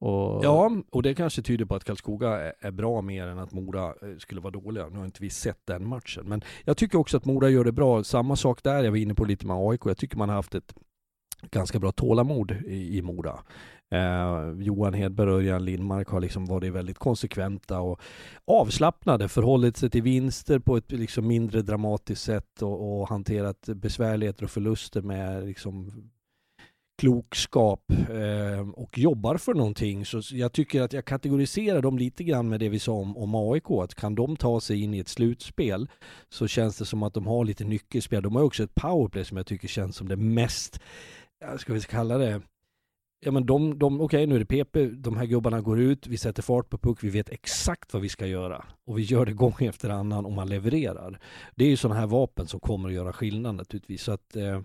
Och... 0.00 0.44
Ja, 0.44 0.70
och 0.90 1.02
det 1.02 1.14
kanske 1.14 1.42
tyder 1.42 1.64
på 1.64 1.74
att 1.74 1.84
Karlskoga 1.84 2.28
är, 2.28 2.52
är 2.60 2.70
bra 2.70 3.00
mer 3.02 3.26
än 3.26 3.38
att 3.38 3.52
Mora 3.52 3.86
eh, 3.86 4.16
skulle 4.18 4.40
vara 4.40 4.50
dåliga. 4.50 4.88
Nu 4.88 4.98
har 4.98 5.04
inte 5.04 5.22
vi 5.22 5.30
sett 5.30 5.66
den 5.66 5.88
matchen. 5.88 6.24
Men 6.28 6.42
jag 6.64 6.76
tycker 6.76 6.98
också 6.98 7.16
att 7.16 7.24
Mora 7.24 7.48
gör 7.48 7.64
det 7.64 7.72
bra. 7.72 8.04
Samma 8.04 8.36
sak 8.36 8.62
där, 8.62 8.84
jag 8.84 8.90
var 8.90 8.98
inne 8.98 9.14
på 9.14 9.24
lite 9.24 9.46
med 9.46 9.56
AIK. 9.56 9.80
Jag 9.84 9.96
tycker 9.96 10.16
man 10.16 10.28
har 10.28 10.36
haft 10.36 10.54
ett 10.54 10.74
ganska 11.50 11.78
bra 11.78 11.92
tålamod 11.92 12.50
i, 12.66 12.98
i 12.98 13.02
Mora. 13.02 13.38
Eh, 13.90 14.50
Johan 14.58 14.94
Hedberg 14.94 15.30
och 15.30 15.36
Örjan 15.36 15.64
Lindmark 15.64 16.08
har 16.08 16.20
liksom 16.20 16.46
varit 16.46 16.72
väldigt 16.72 16.98
konsekventa 16.98 17.80
och 17.80 18.00
avslappnade, 18.44 19.28
förhållit 19.28 19.76
sig 19.76 19.90
till 19.90 20.02
vinster 20.02 20.58
på 20.58 20.76
ett 20.76 20.92
liksom 20.92 21.26
mindre 21.26 21.62
dramatiskt 21.62 22.22
sätt 22.22 22.62
och, 22.62 23.00
och 23.00 23.08
hanterat 23.08 23.68
besvärligheter 23.74 24.44
och 24.44 24.50
förluster 24.50 25.02
med 25.02 25.46
liksom 25.46 25.92
klokskap 26.98 27.90
eh, 27.90 28.68
och 28.70 28.98
jobbar 28.98 29.36
för 29.36 29.54
någonting. 29.54 30.04
Så 30.04 30.20
jag 30.32 30.52
tycker 30.52 30.82
att 30.82 30.92
jag 30.92 31.04
kategoriserar 31.04 31.82
dem 31.82 31.98
lite 31.98 32.24
grann 32.24 32.48
med 32.48 32.60
det 32.60 32.68
vi 32.68 32.78
sa 32.78 32.92
om, 32.92 33.16
om 33.16 33.34
AIK. 33.34 33.70
Att 33.70 33.94
kan 33.94 34.14
de 34.14 34.36
ta 34.36 34.60
sig 34.60 34.82
in 34.82 34.94
i 34.94 34.98
ett 34.98 35.08
slutspel 35.08 35.88
så 36.28 36.46
känns 36.46 36.78
det 36.78 36.84
som 36.84 37.02
att 37.02 37.14
de 37.14 37.26
har 37.26 37.44
lite 37.44 37.64
nyckelspel. 37.64 38.22
De 38.22 38.36
har 38.36 38.42
också 38.42 38.62
ett 38.62 38.74
powerplay 38.74 39.24
som 39.24 39.36
jag 39.36 39.46
tycker 39.46 39.68
känns 39.68 39.96
som 39.96 40.08
det 40.08 40.16
mest, 40.16 40.80
ska 41.58 41.72
vi 41.72 41.80
kalla 41.80 42.18
det, 42.18 42.42
Ja 43.20 43.30
men 43.30 43.46
de, 43.46 43.78
de 43.78 44.00
okej 44.00 44.04
okay, 44.04 44.26
nu 44.26 44.34
är 44.34 44.44
det 44.44 44.64
PP, 44.64 44.76
de 44.96 45.16
här 45.16 45.26
gubbarna 45.26 45.60
går 45.60 45.80
ut, 45.80 46.06
vi 46.06 46.16
sätter 46.16 46.42
fart 46.42 46.70
på 46.70 46.78
puck, 46.78 46.98
vi 47.04 47.10
vet 47.10 47.28
exakt 47.28 47.92
vad 47.92 48.02
vi 48.02 48.08
ska 48.08 48.26
göra. 48.26 48.64
Och 48.86 48.98
vi 48.98 49.02
gör 49.02 49.26
det 49.26 49.32
gång 49.32 49.54
efter 49.60 49.90
annan 49.90 50.26
och 50.26 50.32
man 50.32 50.48
levererar. 50.48 51.20
Det 51.54 51.64
är 51.64 51.68
ju 51.68 51.76
sådana 51.76 52.00
här 52.00 52.06
vapen 52.06 52.46
som 52.46 52.60
kommer 52.60 52.88
att 52.88 52.94
göra 52.94 53.12
skillnad 53.12 53.54
naturligtvis. 53.54 54.02
Så 54.02 54.12
att 54.12 54.36
eh, 54.36 54.60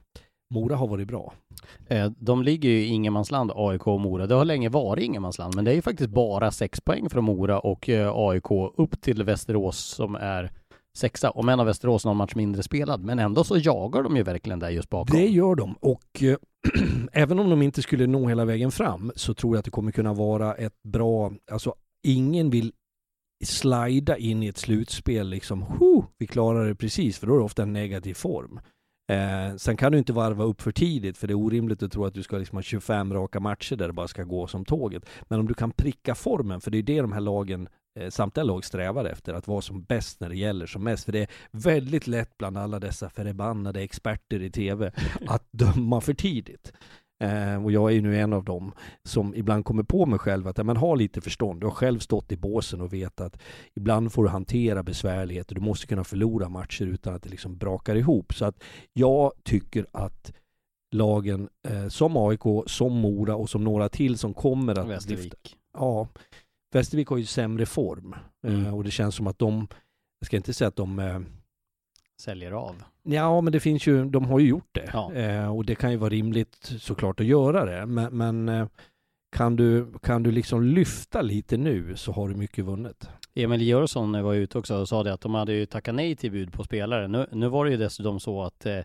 Mora 0.53 0.75
har 0.75 0.87
varit 0.87 1.07
bra. 1.07 1.33
Eh, 1.87 2.11
de 2.17 2.43
ligger 2.43 2.69
ju 2.69 2.75
i 2.75 2.87
ingenmansland, 2.87 3.51
AIK 3.55 3.87
och 3.87 3.99
Mora. 3.99 4.27
Det 4.27 4.35
har 4.35 4.45
länge 4.45 4.69
varit 4.69 5.03
ingenmansland, 5.03 5.55
men 5.55 5.65
det 5.65 5.71
är 5.71 5.75
ju 5.75 5.81
faktiskt 5.81 6.09
bara 6.09 6.51
sex 6.51 6.81
poäng 6.81 7.09
från 7.09 7.23
Mora 7.23 7.59
och 7.59 7.89
eh, 7.89 8.11
AIK 8.15 8.51
upp 8.77 9.01
till 9.01 9.23
Västerås 9.23 9.77
som 9.77 10.15
är 10.15 10.51
sexa. 10.97 11.29
Om 11.29 11.49
en 11.49 11.59
av 11.59 11.65
Västerås 11.65 12.05
någon 12.05 12.17
match 12.17 12.35
mindre 12.35 12.63
spelad, 12.63 13.03
men 13.03 13.19
ändå 13.19 13.43
så 13.43 13.57
jagar 13.57 14.03
de 14.03 14.17
ju 14.17 14.23
verkligen 14.23 14.59
där 14.59 14.69
just 14.69 14.89
bakom. 14.89 15.17
Det 15.17 15.27
gör 15.27 15.55
de 15.55 15.75
och 15.79 16.23
äh, 16.23 16.35
även 17.11 17.39
om 17.39 17.49
de 17.49 17.61
inte 17.61 17.81
skulle 17.81 18.07
nå 18.07 18.27
hela 18.27 18.45
vägen 18.45 18.71
fram 18.71 19.11
så 19.15 19.33
tror 19.33 19.55
jag 19.55 19.59
att 19.59 19.65
det 19.65 19.71
kommer 19.71 19.91
kunna 19.91 20.13
vara 20.13 20.53
ett 20.53 20.83
bra, 20.83 21.33
alltså 21.51 21.75
ingen 22.03 22.49
vill 22.49 22.71
slida 23.45 24.17
in 24.17 24.43
i 24.43 24.47
ett 24.47 24.57
slutspel 24.57 25.29
liksom, 25.29 25.65
vi 26.17 26.27
klarar 26.27 26.67
det 26.67 26.75
precis, 26.75 27.17
för 27.17 27.27
då 27.27 27.33
är 27.33 27.37
det 27.37 27.45
ofta 27.45 27.63
en 27.63 27.73
negativ 27.73 28.13
form. 28.13 28.59
Eh, 29.11 29.55
sen 29.55 29.77
kan 29.77 29.91
du 29.91 29.97
inte 29.97 30.13
varva 30.13 30.43
upp 30.43 30.61
för 30.61 30.71
tidigt 30.71 31.17
för 31.17 31.27
det 31.27 31.33
är 31.33 31.37
orimligt 31.37 31.83
att 31.83 31.91
tro 31.91 32.05
att 32.05 32.13
du 32.13 32.23
ska 32.23 32.37
liksom 32.37 32.57
ha 32.57 32.63
25 32.63 33.13
raka 33.13 33.39
matcher 33.39 33.75
där 33.75 33.87
det 33.87 33.93
bara 33.93 34.07
ska 34.07 34.23
gå 34.23 34.47
som 34.47 34.65
tåget. 34.65 35.05
Men 35.23 35.39
om 35.39 35.47
du 35.47 35.53
kan 35.53 35.71
pricka 35.71 36.15
formen, 36.15 36.61
för 36.61 36.71
det 36.71 36.77
är 36.77 36.83
det 36.83 37.01
de 37.01 37.11
här 37.11 37.21
lagen 37.21 37.69
eh, 37.99 38.09
samtliga 38.09 38.43
lag 38.43 38.65
strävar 38.65 39.05
efter, 39.05 39.33
att 39.33 39.47
vara 39.47 39.61
som 39.61 39.83
bäst 39.83 40.19
när 40.19 40.29
det 40.29 40.35
gäller 40.35 40.65
som 40.65 40.83
mest. 40.83 41.05
För 41.05 41.11
det 41.11 41.19
är 41.19 41.27
väldigt 41.51 42.07
lätt 42.07 42.37
bland 42.37 42.57
alla 42.57 42.79
dessa 42.79 43.09
förbannade 43.09 43.81
experter 43.81 44.41
i 44.41 44.51
TV 44.51 44.91
att 45.27 45.47
döma 45.51 46.01
för 46.01 46.13
tidigt. 46.13 46.73
Eh, 47.23 47.63
och 47.63 47.71
jag 47.71 47.89
är 47.89 47.93
ju 47.95 48.01
nu 48.01 48.19
en 48.19 48.33
av 48.33 48.43
dem 48.43 48.71
som 49.03 49.35
ibland 49.35 49.65
kommer 49.65 49.83
på 49.83 50.05
mig 50.05 50.19
själv 50.19 50.47
att 50.47 50.65
man 50.65 50.77
har 50.77 50.95
lite 50.95 51.21
förstånd. 51.21 51.61
Du 51.61 51.67
har 51.67 51.71
själv 51.71 51.99
stått 51.99 52.31
i 52.31 52.37
båsen 52.37 52.81
och 52.81 52.93
vet 52.93 53.21
att 53.21 53.41
ibland 53.75 54.13
får 54.13 54.23
du 54.23 54.29
hantera 54.29 54.83
besvärligheter. 54.83 55.55
Du 55.55 55.61
måste 55.61 55.87
kunna 55.87 56.03
förlora 56.03 56.49
matcher 56.49 56.85
utan 56.85 57.15
att 57.15 57.23
det 57.23 57.29
liksom 57.29 57.57
brakar 57.57 57.95
ihop. 57.95 58.33
Så 58.33 58.45
att 58.45 58.63
jag 58.93 59.31
tycker 59.43 59.85
att 59.91 60.33
lagen 60.93 61.49
eh, 61.67 61.87
som 61.87 62.17
AIK, 62.17 62.41
som 62.65 62.93
Mora 62.93 63.35
och 63.35 63.49
som 63.49 63.63
några 63.63 63.89
till 63.89 64.17
som 64.17 64.33
kommer 64.33 64.79
att 64.79 64.87
Västervik. 64.87 65.23
Lyfta, 65.23 65.37
ja, 65.77 66.07
Västervik 66.73 67.07
har 67.07 67.17
ju 67.17 67.25
sämre 67.25 67.65
form 67.65 68.15
mm. 68.47 68.65
eh, 68.65 68.75
och 68.75 68.83
det 68.83 68.91
känns 68.91 69.15
som 69.15 69.27
att 69.27 69.39
de, 69.39 69.67
jag 70.19 70.25
ska 70.25 70.37
inte 70.37 70.53
säga 70.53 70.67
att 70.67 70.75
de 70.75 70.99
eh, 70.99 71.19
säljer 72.21 72.51
av. 72.51 72.75
Ja, 73.03 73.41
men 73.41 73.53
det 73.53 73.59
finns 73.59 73.87
ju, 73.87 74.05
de 74.05 74.25
har 74.25 74.39
ju 74.39 74.47
gjort 74.47 74.69
det. 74.71 74.89
Ja. 74.93 75.13
Eh, 75.13 75.55
och 75.55 75.65
det 75.65 75.75
kan 75.75 75.91
ju 75.91 75.97
vara 75.97 76.09
rimligt 76.09 76.71
såklart 76.79 77.19
att 77.19 77.25
göra 77.25 77.65
det. 77.65 77.85
Men, 77.85 78.17
men 78.17 78.49
eh, 78.49 78.67
kan, 79.35 79.55
du, 79.55 79.93
kan 80.01 80.23
du 80.23 80.31
liksom 80.31 80.63
lyfta 80.63 81.21
lite 81.21 81.57
nu 81.57 81.95
så 81.95 82.11
har 82.11 82.29
du 82.29 82.35
mycket 82.35 82.65
vunnet. 82.65 83.09
Emil 83.35 83.61
Jörsson 83.61 84.23
var 84.23 84.33
ute 84.33 84.57
också 84.57 84.75
och 84.75 84.89
sa 84.89 85.03
det 85.03 85.13
att 85.13 85.21
de 85.21 85.33
hade 85.33 85.53
ju 85.53 85.65
tackat 85.65 85.95
nej 85.95 86.15
till 86.15 86.31
bud 86.31 86.53
på 86.53 86.63
spelare. 86.63 87.07
Nu, 87.07 87.27
nu 87.31 87.47
var 87.47 87.65
det 87.65 87.71
ju 87.71 87.77
dessutom 87.77 88.19
så 88.19 88.43
att 88.43 88.65
eh, 88.65 88.77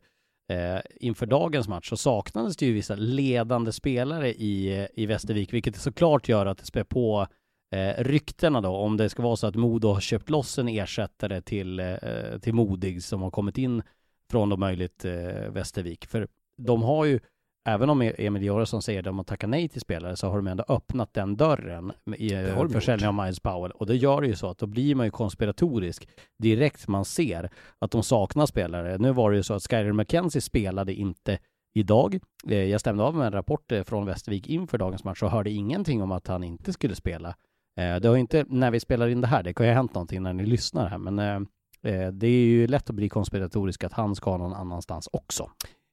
eh 0.48 0.80
inför 0.96 1.26
dagens 1.26 1.68
match 1.68 1.88
så 1.88 1.96
saknades 1.96 2.56
det 2.56 2.66
ju 2.66 2.72
vissa 2.72 2.94
ledande 2.94 3.72
spelare 3.72 4.28
i, 4.28 4.86
i 4.94 5.06
Västervik, 5.06 5.52
vilket 5.52 5.76
såklart 5.76 6.28
gör 6.28 6.46
att 6.46 6.58
det 6.58 6.64
spär 6.64 6.84
på 6.84 7.26
eh, 7.70 8.04
ryktena 8.04 8.60
då, 8.60 8.68
om 8.68 8.96
det 8.96 9.08
ska 9.08 9.22
vara 9.22 9.36
så 9.36 9.46
att 9.46 9.54
Modo 9.54 9.88
har 9.88 10.00
köpt 10.00 10.30
loss 10.30 10.58
en 10.58 10.68
ersättare 10.68 11.40
till, 11.40 11.80
eh, 11.80 11.96
till 12.40 12.54
Modig 12.54 13.02
som 13.02 13.22
har 13.22 13.30
kommit 13.30 13.58
in 13.58 13.82
från 14.30 14.48
då 14.48 14.56
möjligt 14.56 15.04
eh, 15.04 15.50
Västervik. 15.50 16.06
För 16.06 16.28
de 16.56 16.82
har 16.82 17.04
ju, 17.04 17.20
även 17.68 17.90
om 17.90 18.12
Emil 18.18 18.42
Göransson 18.42 18.82
säger 18.82 18.98
att 18.98 19.04
de 19.04 19.16
har 19.16 19.24
tackat 19.24 19.50
nej 19.50 19.68
till 19.68 19.80
spelare, 19.80 20.16
så 20.16 20.28
har 20.28 20.36
de 20.36 20.46
ändå 20.46 20.64
öppnat 20.68 21.14
den 21.14 21.36
dörren 21.36 21.92
i 22.16 22.32
eh, 22.32 22.68
försäljning 22.68 23.08
av 23.08 23.14
Miles 23.14 23.40
Powell. 23.40 23.72
Och 23.72 23.86
det 23.86 23.96
gör 23.96 24.20
det 24.20 24.26
ju 24.26 24.36
så 24.36 24.50
att 24.50 24.58
då 24.58 24.66
blir 24.66 24.94
man 24.94 25.06
ju 25.06 25.10
konspiratorisk 25.10 26.08
direkt 26.38 26.88
man 26.88 27.04
ser 27.04 27.50
att 27.78 27.90
de 27.90 28.02
saknar 28.02 28.46
spelare. 28.46 28.98
Nu 28.98 29.12
var 29.12 29.30
det 29.30 29.36
ju 29.36 29.42
så 29.42 29.54
att 29.54 29.62
Skyler 29.62 29.92
McKenzie 29.92 30.40
spelade 30.40 30.94
inte 30.94 31.38
idag. 31.74 32.18
Eh, 32.48 32.64
jag 32.64 32.80
stämde 32.80 33.02
av 33.02 33.14
med 33.14 33.26
en 33.26 33.32
rapport 33.32 33.72
eh, 33.72 33.82
från 33.82 34.06
Västervik 34.06 34.46
inför 34.46 34.78
dagens 34.78 35.04
match 35.04 35.22
och 35.22 35.30
hörde 35.30 35.50
ingenting 35.50 36.02
om 36.02 36.12
att 36.12 36.26
han 36.26 36.44
inte 36.44 36.72
skulle 36.72 36.94
spela. 36.94 37.34
Det 37.78 38.08
har 38.08 38.16
inte, 38.16 38.44
när 38.48 38.70
vi 38.70 38.80
spelar 38.80 39.08
in 39.08 39.20
det 39.20 39.26
här, 39.26 39.42
det 39.42 39.54
kan 39.54 39.66
ju 39.66 39.72
ha 39.72 39.76
hänt 39.76 39.94
någonting 39.94 40.22
när 40.22 40.32
ni 40.32 40.46
lyssnar 40.46 40.88
här, 40.88 40.98
men 40.98 41.46
Eh, 41.82 42.08
det 42.08 42.26
är 42.26 42.46
ju 42.46 42.66
lätt 42.66 42.90
att 42.90 42.96
bli 42.96 43.08
konspiratorisk 43.08 43.84
att 43.84 43.92
han 43.92 44.14
ska 44.14 44.36
någon 44.36 44.52
annanstans 44.52 45.08
också. 45.12 45.50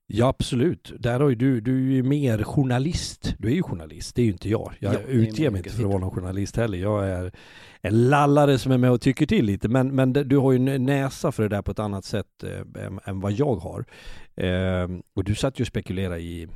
Ja 0.08 0.28
absolut. 0.28 0.94
Där 1.00 1.20
har 1.20 1.30
ju 1.30 1.36
du, 1.36 1.62
du 1.62 1.90
är 1.90 1.94
ju 1.96 2.04
mer 2.04 2.44
journalist. 2.44 3.36
Du 3.40 3.48
är 3.48 3.52
ju 3.52 3.64
journalist, 3.64 4.16
det 4.16 4.22
är 4.22 4.26
ju 4.26 4.32
inte 4.32 4.50
jag. 4.50 4.74
Jag 4.80 4.94
ja, 4.94 5.00
utger 5.00 5.50
mig 5.50 5.60
inte 5.60 5.70
för 5.70 5.84
att 5.84 5.90
vara 5.90 6.00
någon 6.00 6.12
journalist 6.12 6.58
heller. 6.58 6.78
Jag 6.78 7.10
är 7.10 7.32
en 7.82 8.10
lallare 8.10 8.58
som 8.58 8.72
är 8.72 8.78
med 8.78 8.92
och 8.92 9.02
tycker 9.02 9.26
till 9.26 9.46
lite. 9.46 9.68
Men, 9.68 9.96
men 9.96 10.14
du 10.14 10.38
har 10.38 10.52
ju 10.52 10.76
en 10.76 10.86
näsa 10.86 11.32
för 11.32 11.44
det 11.44 11.50
där 11.50 11.62
på 11.62 11.72
ett 11.72 11.80
annat 11.80 12.06
sätt 12.06 12.44
eh, 12.44 13.10
än, 13.10 13.20
vad 13.20 13.32
jag 13.32 13.56
har. 13.56 13.86
Eh, 14.36 14.90
och 15.16 15.24
du 15.24 15.36
satt 15.36 15.60
ju 15.60 15.64
och 15.64 15.68
spekulerade 15.68 16.20
i 16.20 16.48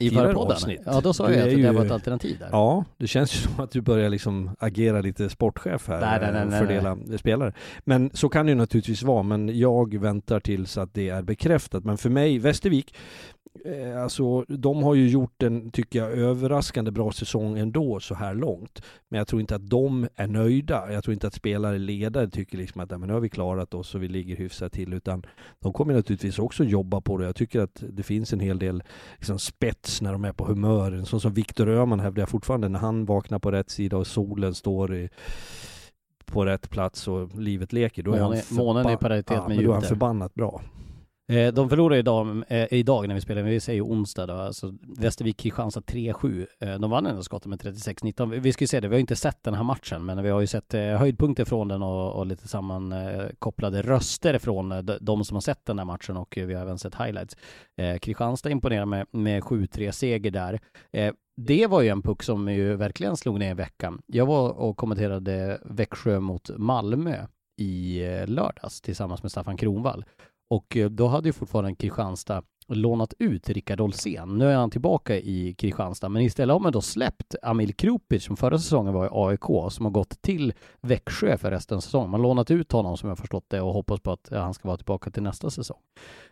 i 0.00 0.10
förra 0.10 0.34
podden? 0.34 0.78
Ja, 0.86 1.00
då 1.00 1.12
sa 1.12 1.32
jag 1.32 1.42
att 1.48 1.52
ju, 1.52 1.62
det 1.62 1.72
var 1.72 1.84
ett 1.84 1.90
alternativ 1.90 2.38
där. 2.38 2.48
Ja, 2.52 2.84
det 2.96 3.06
känns 3.06 3.34
ju 3.34 3.38
som 3.48 3.64
att 3.64 3.70
du 3.70 3.80
börjar 3.80 4.08
liksom 4.08 4.50
agera 4.58 5.00
lite 5.00 5.30
sportchef 5.30 5.88
här. 5.88 6.00
Nej, 6.00 6.32
nej, 6.32 6.46
nej, 6.46 6.60
fördela 6.60 6.94
nej. 6.94 7.18
spelare. 7.18 7.52
Men 7.84 8.10
så 8.14 8.28
kan 8.28 8.46
det 8.46 8.50
ju 8.50 8.56
naturligtvis 8.56 9.02
vara, 9.02 9.22
men 9.22 9.58
jag 9.58 10.00
väntar 10.00 10.40
tills 10.40 10.78
att 10.78 10.94
det 10.94 11.08
är 11.08 11.22
bekräftat. 11.22 11.84
Men 11.84 11.98
för 11.98 12.10
mig, 12.10 12.38
Västervik, 12.38 12.94
Eh, 12.94 13.35
alltså, 14.02 14.44
de 14.48 14.82
har 14.82 14.94
ju 14.94 15.08
gjort 15.08 15.42
en, 15.42 15.70
tycker 15.70 15.98
jag, 15.98 16.12
överraskande 16.12 16.90
bra 16.90 17.12
säsong 17.12 17.58
ändå 17.58 18.00
så 18.00 18.14
här 18.14 18.34
långt. 18.34 18.82
Men 19.08 19.18
jag 19.18 19.28
tror 19.28 19.40
inte 19.40 19.54
att 19.54 19.70
de 19.70 20.08
är 20.14 20.26
nöjda. 20.26 20.92
Jag 20.92 21.04
tror 21.04 21.14
inte 21.14 21.26
att 21.26 21.34
spelare, 21.34 21.78
ledare 21.78 22.28
tycker 22.30 22.58
liksom 22.58 22.80
att 22.80 22.90
men 22.90 23.00
nu 23.00 23.12
har 23.12 23.20
vi 23.20 23.28
klarat 23.28 23.74
oss 23.74 23.94
och 23.94 24.02
vi 24.02 24.08
ligger 24.08 24.36
hyfsat 24.36 24.72
till. 24.72 24.92
Utan 24.92 25.26
de 25.60 25.72
kommer 25.72 25.94
naturligtvis 25.94 26.38
också 26.38 26.64
jobba 26.64 27.00
på 27.00 27.18
det. 27.18 27.24
Jag 27.24 27.36
tycker 27.36 27.60
att 27.60 27.84
det 27.90 28.02
finns 28.02 28.32
en 28.32 28.40
hel 28.40 28.58
del 28.58 28.82
liksom, 29.16 29.38
spets 29.38 30.02
när 30.02 30.12
de 30.12 30.24
är 30.24 30.32
på 30.32 30.44
humör. 30.44 30.92
En 30.92 31.06
sån 31.06 31.20
som 31.20 31.32
Viktor 31.32 31.68
Öhman 31.68 32.00
hävdar 32.00 32.22
jag 32.22 32.28
fortfarande, 32.28 32.68
när 32.68 32.78
han 32.78 33.04
vaknar 33.04 33.38
på 33.38 33.50
rätt 33.50 33.70
sida 33.70 33.96
och 33.96 34.06
solen 34.06 34.54
står 34.54 34.94
i 34.94 35.08
på 36.24 36.44
rätt 36.44 36.70
plats 36.70 37.08
och 37.08 37.40
livet 37.40 37.72
leker. 37.72 38.02
Då 38.02 38.12
är 38.12 38.20
Månen, 38.20 38.42
han 38.48 38.56
månen 38.56 38.86
är 38.86 38.96
paritet 38.96 39.36
ja, 39.36 39.48
med 39.48 39.64
Då 39.64 39.70
är 39.70 39.74
han 39.74 39.82
förbannat 39.82 40.34
bra. 40.34 40.62
Eh, 41.28 41.52
de 41.52 41.68
förlorade 41.68 41.98
idag, 41.98 42.42
eh, 42.48 42.66
idag 42.70 43.08
när 43.08 43.14
vi 43.14 43.20
spelar, 43.20 43.42
vi 43.42 43.60
säger 43.60 43.82
onsdag 43.82 44.26
då, 44.26 44.34
alltså 44.34 44.74
Västervik-Kristianstad 44.98 45.80
3-7. 45.80 46.46
Eh, 46.60 46.78
de 46.78 46.90
vann 46.90 47.06
ändå 47.06 47.22
skottet 47.22 47.46
med 47.46 47.60
36-19. 47.60 48.40
Vi 48.40 48.52
ska 48.52 48.62
ju 48.62 48.68
se 48.68 48.80
det, 48.80 48.88
vi 48.88 48.94
har 48.94 49.00
inte 49.00 49.16
sett 49.16 49.42
den 49.42 49.54
här 49.54 49.62
matchen, 49.62 50.04
men 50.04 50.22
vi 50.22 50.30
har 50.30 50.40
ju 50.40 50.46
sett 50.46 50.74
eh, 50.74 50.82
höjdpunkter 50.82 51.44
från 51.44 51.68
den 51.68 51.82
och, 51.82 52.12
och 52.12 52.26
lite 52.26 52.48
sammankopplade 52.48 53.78
eh, 53.78 53.82
röster 53.82 54.38
från 54.38 54.72
eh, 54.72 54.82
de 54.82 55.24
som 55.24 55.34
har 55.34 55.40
sett 55.40 55.66
den 55.66 55.78
här 55.78 55.86
matchen 55.86 56.16
och 56.16 56.34
vi 56.36 56.54
har 56.54 56.62
även 56.62 56.78
sett 56.78 56.94
highlights. 56.94 57.36
Kristianstad 58.00 58.50
imponerar 58.50 58.86
med, 58.86 59.06
med 59.10 59.42
7-3 59.42 59.90
seger 59.90 60.30
där. 60.30 60.60
det 61.36 61.66
var 61.66 61.82
ju 61.82 61.88
en 61.88 62.02
puck 62.02 62.22
som 62.22 62.48
ju 62.52 62.76
verkligen 62.76 63.16
slog 63.16 63.38
ner 63.38 63.50
i 63.50 63.54
veckan. 63.54 64.02
Jag 64.06 64.26
var 64.26 64.50
och 64.50 64.76
kommenterade 64.76 65.60
Växjö 65.64 66.20
mot 66.20 66.50
Malmö 66.56 67.26
i 67.56 68.04
eh, 68.04 68.26
lördags 68.26 68.80
tillsammans 68.80 69.22
med 69.22 69.32
Staffan 69.32 69.56
Kronvall. 69.56 70.04
Och 70.48 70.76
eh, 70.76 70.90
då 70.90 71.06
hade 71.06 71.28
ju 71.28 71.32
fortfarande 71.32 71.74
Kristianstad 71.74 72.42
lånat 72.68 73.14
ut 73.18 73.48
Rickard 73.48 73.80
Olsén. 73.80 74.38
Nu 74.38 74.50
är 74.50 74.56
han 74.56 74.70
tillbaka 74.70 75.16
i 75.16 75.54
Kristianstad, 75.58 76.08
men 76.08 76.22
istället 76.22 76.52
har 76.52 76.60
man 76.60 76.72
då 76.72 76.80
släppt 76.80 77.34
Amil 77.42 77.74
Krupic 77.74 78.24
som 78.24 78.36
förra 78.36 78.58
säsongen 78.58 78.94
var 78.94 79.06
i 79.06 79.08
AIK, 79.12 79.72
som 79.72 79.84
har 79.84 79.90
gått 79.90 80.22
till 80.22 80.54
Växjö 80.80 81.38
för 81.38 81.50
resten 81.50 81.76
av 81.76 81.80
säsongen. 81.80 82.10
Man 82.10 82.20
har 82.20 82.28
lånat 82.28 82.50
ut 82.50 82.72
honom 82.72 82.96
som 82.96 83.08
jag 83.08 83.18
förstått 83.18 83.44
det 83.48 83.60
och 83.60 83.72
hoppas 83.72 84.00
på 84.00 84.12
att 84.12 84.32
eh, 84.32 84.42
han 84.42 84.54
ska 84.54 84.68
vara 84.68 84.76
tillbaka 84.76 85.10
till 85.10 85.22
nästa 85.22 85.50
säsong. 85.50 85.80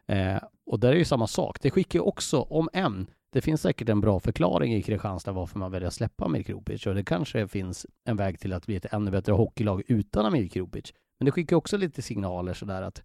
Eh, 0.06 0.36
och 0.66 0.80
där 0.80 0.92
är 0.92 0.96
ju 0.96 1.04
samma 1.04 1.26
sak. 1.26 1.58
Det 1.62 1.70
skickar 1.70 1.98
ju 1.98 2.02
också, 2.02 2.40
om 2.40 2.68
än, 2.72 3.06
det 3.32 3.40
finns 3.40 3.62
säkert 3.62 3.88
en 3.88 4.00
bra 4.00 4.20
förklaring 4.20 4.74
i 4.74 4.82
Kristianstad 4.82 5.32
varför 5.32 5.58
man 5.58 5.70
väljer 5.70 5.88
att 5.88 5.94
släppa 5.94 6.24
Amir 6.24 6.42
Krupic 6.42 6.86
och 6.86 6.94
det 6.94 7.04
kanske 7.04 7.48
finns 7.48 7.86
en 8.04 8.16
väg 8.16 8.40
till 8.40 8.52
att 8.52 8.66
bli 8.66 8.76
ett 8.76 8.92
ännu 8.92 9.10
bättre 9.10 9.32
hockeylag 9.32 9.82
utan 9.86 10.26
Amir 10.26 10.48
Krupic. 10.48 10.92
Men 11.20 11.24
det 11.24 11.30
skickar 11.32 11.56
också 11.56 11.76
lite 11.76 12.02
signaler 12.02 12.54
sådär 12.54 12.82
att, 12.82 13.02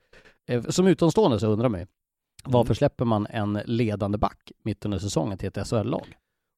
eh, 0.49 0.63
som 0.63 0.87
utomstående 0.87 1.39
så 1.39 1.47
undrar 1.47 1.69
man 1.69 1.87
varför 2.43 2.73
släpper 2.73 3.05
man 3.05 3.27
en 3.29 3.53
ledande 3.65 4.17
back 4.17 4.51
mitt 4.63 4.85
under 4.85 4.99
säsongen 4.99 5.37
till 5.37 5.47
ett 5.47 5.67
SHL-lag? 5.67 6.05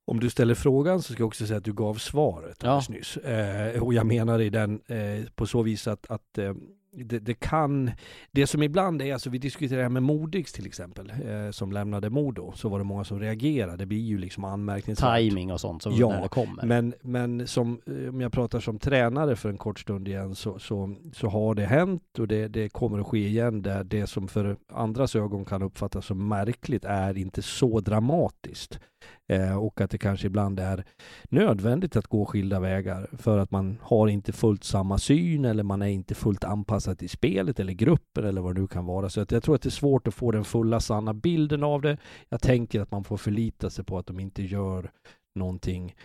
Om 0.07 0.19
du 0.19 0.29
ställer 0.29 0.55
frågan 0.55 1.01
så 1.01 1.13
ska 1.13 1.21
jag 1.21 1.27
också 1.27 1.45
säga 1.47 1.57
att 1.57 1.63
du 1.63 1.73
gav 1.73 1.95
svaret 1.95 2.57
Ja. 2.63 2.83
nyss. 2.89 3.17
Eh, 3.17 3.83
och 3.83 3.93
jag 3.93 4.05
menar 4.05 4.39
i 4.41 4.49
den 4.49 4.81
eh, 4.87 5.25
på 5.35 5.45
så 5.45 5.61
vis 5.61 5.87
att, 5.87 6.11
att 6.11 6.37
eh, 6.37 6.53
det, 6.91 7.19
det 7.19 7.33
kan, 7.33 7.91
det 8.31 8.47
som 8.47 8.63
ibland 8.63 9.01
är, 9.01 9.13
alltså 9.13 9.29
vi 9.29 9.37
diskuterar 9.37 9.77
det 9.77 9.83
här 9.83 9.89
med 9.89 10.03
Modigs 10.03 10.53
till 10.53 10.65
exempel, 10.65 11.09
eh, 11.09 11.51
som 11.51 11.71
lämnade 11.71 12.09
Modo, 12.09 12.51
så 12.55 12.69
var 12.69 12.79
det 12.79 12.85
många 12.85 13.03
som 13.03 13.19
reagerade. 13.19 13.77
Det 13.77 13.85
blir 13.85 14.01
ju 14.01 14.17
liksom 14.17 14.43
anmärkningsvärt. 14.43 15.17
Timing 15.17 15.51
och 15.51 15.61
sånt 15.61 15.83
som 15.83 15.93
Ja, 15.95 16.09
när 16.09 16.21
det 16.21 16.29
kommer. 16.29 16.65
Men, 16.65 16.93
men 17.01 17.47
som, 17.47 17.81
eh, 17.85 18.09
om 18.09 18.21
jag 18.21 18.31
pratar 18.31 18.59
som 18.59 18.79
tränare 18.79 19.35
för 19.35 19.49
en 19.49 19.57
kort 19.57 19.79
stund 19.79 20.07
igen 20.07 20.35
så, 20.35 20.59
så, 20.59 20.95
så 21.13 21.27
har 21.27 21.55
det 21.55 21.65
hänt 21.65 22.19
och 22.19 22.27
det, 22.27 22.47
det 22.47 22.69
kommer 22.69 22.99
att 22.99 23.07
ske 23.07 23.27
igen 23.27 23.61
där 23.61 23.83
det 23.83 24.07
som 24.07 24.27
för 24.27 24.57
andras 24.73 25.15
ögon 25.15 25.45
kan 25.45 25.61
uppfattas 25.61 26.05
som 26.05 26.27
märkligt 26.27 26.85
är 26.85 27.17
inte 27.17 27.41
så 27.41 27.79
dramatiskt. 27.79 28.79
Eh, 29.27 29.57
och 29.57 29.81
att 29.81 29.91
det 29.91 29.97
kanske 29.97 30.27
ibland 30.27 30.59
är 30.59 30.83
nödvändigt 31.23 31.95
att 31.95 32.07
gå 32.07 32.25
skilda 32.25 32.59
vägar 32.59 33.09
för 33.17 33.37
att 33.37 33.51
man 33.51 33.77
har 33.81 34.07
inte 34.07 34.33
fullt 34.33 34.63
samma 34.63 34.97
syn 34.97 35.45
eller 35.45 35.63
man 35.63 35.81
är 35.81 35.87
inte 35.87 36.15
fullt 36.15 36.43
anpassad 36.43 36.80
i 36.99 37.07
spelet 37.07 37.59
eller 37.59 37.73
gruppen 37.73 38.25
eller 38.25 38.41
vad 38.41 38.55
det 38.55 38.61
nu 38.61 38.67
kan 38.67 38.85
vara. 38.85 39.09
Så 39.09 39.21
att 39.21 39.31
jag 39.31 39.43
tror 39.43 39.55
att 39.55 39.61
det 39.61 39.69
är 39.69 39.71
svårt 39.71 40.07
att 40.07 40.13
få 40.13 40.31
den 40.31 40.43
fulla 40.43 40.79
sanna 40.79 41.13
bilden 41.13 41.63
av 41.63 41.81
det. 41.81 41.97
Jag 42.29 42.41
tänker 42.41 42.81
att 42.81 42.91
man 42.91 43.03
får 43.03 43.17
förlita 43.17 43.69
sig 43.69 43.85
på 43.85 43.97
att 43.97 44.07
de 44.07 44.19
inte 44.19 44.43
gör 44.43 44.91
någonting, 45.35 45.95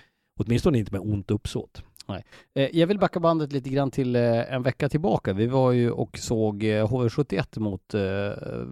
åtminstone 0.41 0.79
inte 0.79 0.93
med 0.93 1.01
ont 1.01 1.31
uppsåt. 1.31 1.83
Nej. 2.09 2.25
Eh, 2.55 2.79
jag 2.79 2.87
vill 2.87 2.99
backa 2.99 3.21
bandet 3.21 3.53
lite 3.53 3.71
grann 3.71 3.91
till 3.91 4.17
eh, 4.17 4.53
en 4.55 4.63
vecka 4.63 4.89
tillbaka. 4.89 5.33
Vi 5.33 5.47
var 5.47 5.73
ju 5.73 5.91
och 5.91 6.19
såg 6.19 6.65
eh, 6.65 6.89
HV71 6.89 7.61
mot 7.61 7.95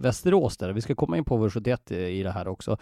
Västerås 0.01 0.57
där. 0.57 0.73
Vi 0.73 0.81
ska 0.81 0.95
komma 0.95 1.17
in 1.17 1.25
på 1.25 1.37
HV71 1.37 1.93
i 1.93 2.23
det 2.23 2.31
här 2.31 2.47
också. 2.47 2.77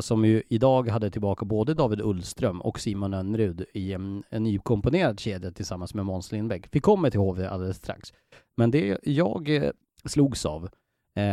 Som 0.00 0.24
ju 0.24 0.42
idag 0.48 0.88
hade 0.88 1.10
tillbaka 1.10 1.44
både 1.44 1.74
David 1.74 2.00
Ullström 2.00 2.60
och 2.60 2.80
Simon 2.80 3.14
Önnerud 3.14 3.64
i 3.74 3.92
en, 3.92 4.22
en 4.30 4.42
nykomponerad 4.42 5.20
kedja 5.20 5.50
tillsammans 5.50 5.94
med 5.94 6.04
Måns 6.06 6.32
Lindbäck. 6.32 6.68
Vi 6.70 6.80
kommer 6.80 7.10
till 7.10 7.20
HV 7.20 7.46
alldeles 7.46 7.76
strax. 7.76 8.12
Men 8.56 8.70
det 8.70 8.98
jag 9.02 9.70
slogs 10.04 10.46
av 10.46 10.68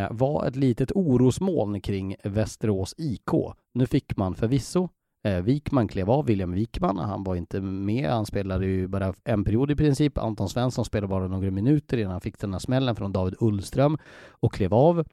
var 0.10 0.46
ett 0.46 0.56
litet 0.56 0.92
orosmoln 0.92 1.82
kring 1.82 2.16
Västerås 2.24 2.96
IK. 2.98 3.32
Nu 3.74 3.88
fick 3.88 4.18
man 4.18 4.36
förvisso 4.36 4.90
Eh, 5.24 5.42
Wikman 5.42 5.88
klev 5.88 6.10
av, 6.10 6.26
William 6.26 6.52
Wikman, 6.52 6.98
han 6.98 7.24
var 7.24 7.36
inte 7.36 7.62
med, 7.62 8.10
han 8.10 8.26
spelade 8.26 8.66
ju 8.66 8.88
bara 8.88 9.14
en 9.24 9.44
period 9.44 9.72
i 9.72 9.76
princip. 9.76 10.18
Anton 10.18 10.50
Svensson 10.50 10.86
spelade 10.86 11.08
bara 11.08 11.28
några 11.28 11.52
minuter 11.52 11.98
innan 11.98 12.12
han 12.12 12.22
fick 12.22 12.40
den 12.40 12.54
här 12.54 12.60
smällen 12.60 12.96
från 12.96 13.12
David 13.12 13.36
Ullström 13.40 13.98
och 14.30 14.54
klev 14.54 14.74
av. 14.74 15.06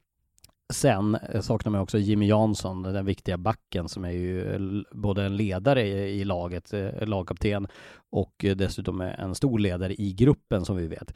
Sen 0.73 1.15
eh, 1.15 1.41
saknar 1.41 1.71
man 1.71 1.81
också 1.81 1.97
Jimmy 1.97 2.27
Jansson, 2.27 2.83
den 2.83 3.05
viktiga 3.05 3.37
backen 3.37 3.89
som 3.89 4.05
är 4.05 4.11
ju 4.11 4.53
eh, 4.53 4.83
både 4.91 5.23
en 5.23 5.37
ledare 5.37 5.87
i, 5.89 6.23
laget, 6.23 6.73
eh, 6.73 7.07
lagkapten 7.07 7.67
och 8.09 8.45
dessutom 8.55 9.01
en 9.01 9.35
stor 9.35 9.59
ledare 9.59 9.93
i 9.93 10.13
gruppen 10.13 10.65
som 10.65 10.75
vi 10.75 10.87
vet. 10.87 11.13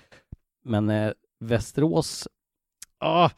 Men 0.64 0.90
eh, 0.90 1.12
Västerås, 1.40 2.28
ah, 3.00 3.30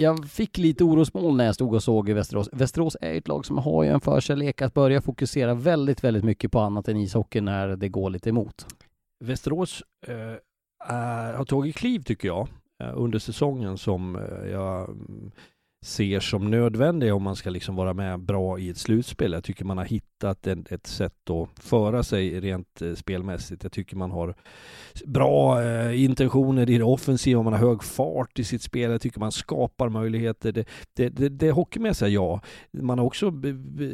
jag 0.00 0.28
fick 0.28 0.58
lite 0.58 0.84
orosmoln 0.84 1.36
när 1.36 1.44
jag 1.44 1.54
stod 1.54 1.74
och 1.74 1.82
såg 1.82 2.08
i 2.08 2.12
Västerås. 2.12 2.48
Västerås 2.52 2.96
är 3.00 3.14
ett 3.14 3.28
lag 3.28 3.46
som 3.46 3.58
har 3.58 3.84
ju 3.84 3.90
en 3.90 4.00
förkärlek 4.00 4.62
att 4.62 4.74
börja 4.74 5.02
fokusera 5.02 5.54
väldigt, 5.54 6.04
väldigt 6.04 6.24
mycket 6.24 6.52
på 6.52 6.60
annat 6.60 6.88
än 6.88 6.96
ishockey 6.96 7.40
när 7.40 7.76
det 7.76 7.88
går 7.88 8.10
lite 8.10 8.28
emot. 8.28 8.66
Västerås 9.24 9.82
eh, 10.06 10.94
är, 10.94 11.34
har 11.34 11.44
tagit 11.44 11.76
kliv 11.76 12.02
tycker 12.02 12.28
jag 12.28 12.48
eh, 12.82 12.92
under 12.94 13.18
säsongen 13.18 13.78
som 13.78 14.16
eh, 14.16 14.50
jag 14.50 14.88
mm, 14.88 15.30
ser 15.86 16.20
som 16.20 16.50
nödvändiga 16.50 17.14
om 17.14 17.22
man 17.22 17.36
ska 17.36 17.50
liksom 17.50 17.76
vara 17.76 17.94
med 17.94 18.20
bra 18.20 18.58
i 18.58 18.68
ett 18.68 18.78
slutspel. 18.78 19.32
Jag 19.32 19.44
tycker 19.44 19.64
man 19.64 19.78
har 19.78 19.84
hittat 20.18 20.46
en, 20.46 20.64
ett 20.70 20.86
sätt 20.86 21.30
att 21.30 21.64
föra 21.64 22.02
sig 22.02 22.40
rent 22.40 22.82
eh, 22.82 22.94
spelmässigt. 22.94 23.62
Jag 23.62 23.72
tycker 23.72 23.96
man 23.96 24.10
har 24.10 24.34
bra 25.06 25.62
eh, 25.62 26.04
intentioner 26.04 26.70
i 26.70 26.78
det 26.78 26.84
offensiva, 26.84 27.42
man 27.42 27.52
har 27.52 27.60
hög 27.60 27.82
fart 27.82 28.38
i 28.38 28.44
sitt 28.44 28.62
spel. 28.62 28.90
Jag 28.90 29.00
tycker 29.00 29.20
man 29.20 29.32
skapar 29.32 29.88
möjligheter. 29.88 30.52
Det, 30.52 30.68
det, 30.96 31.08
det, 31.08 31.28
det 31.28 31.50
hockeymässiga, 31.50 32.08
ja. 32.08 32.40
Man 32.72 32.98
har 32.98 33.06
också 33.06 33.32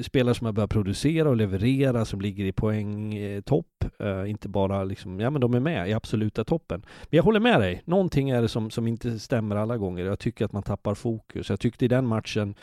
spelare 0.03 0.35
som 0.35 0.45
har 0.45 0.53
börjat 0.53 0.71
producera 0.71 1.29
och 1.29 1.37
leverera, 1.37 2.05
som 2.05 2.21
ligger 2.21 2.45
i 2.45 2.53
poängtopp. 2.53 3.67
Eh, 3.99 4.31
inte 4.31 4.49
bara 4.49 4.85
liksom, 4.85 5.21
ja 5.21 5.31
men 5.31 5.41
de 5.41 5.55
är 5.55 5.61
med 5.61 5.89
i 5.89 5.93
absoluta 5.93 6.45
toppen. 6.45 6.81
Men 6.81 7.17
jag 7.17 7.23
håller 7.23 7.41
med 7.41 7.61
dig, 7.61 7.83
någonting 7.85 8.31
är 8.31 8.43
det 8.43 8.49
som, 8.49 8.71
som 8.71 8.87
inte 8.87 9.19
stämmer 9.19 9.57
alla 9.57 9.77
gånger. 9.77 10.05
Jag 10.05 10.19
tycker 10.19 10.45
att 10.45 10.53
man 10.53 10.63
tappar 10.63 10.95
fokus. 10.95 11.51
Jag 11.51 11.61
tyckte 11.61 11.85
i 11.85 11.89
den 11.89 12.07
matchen 12.07 12.55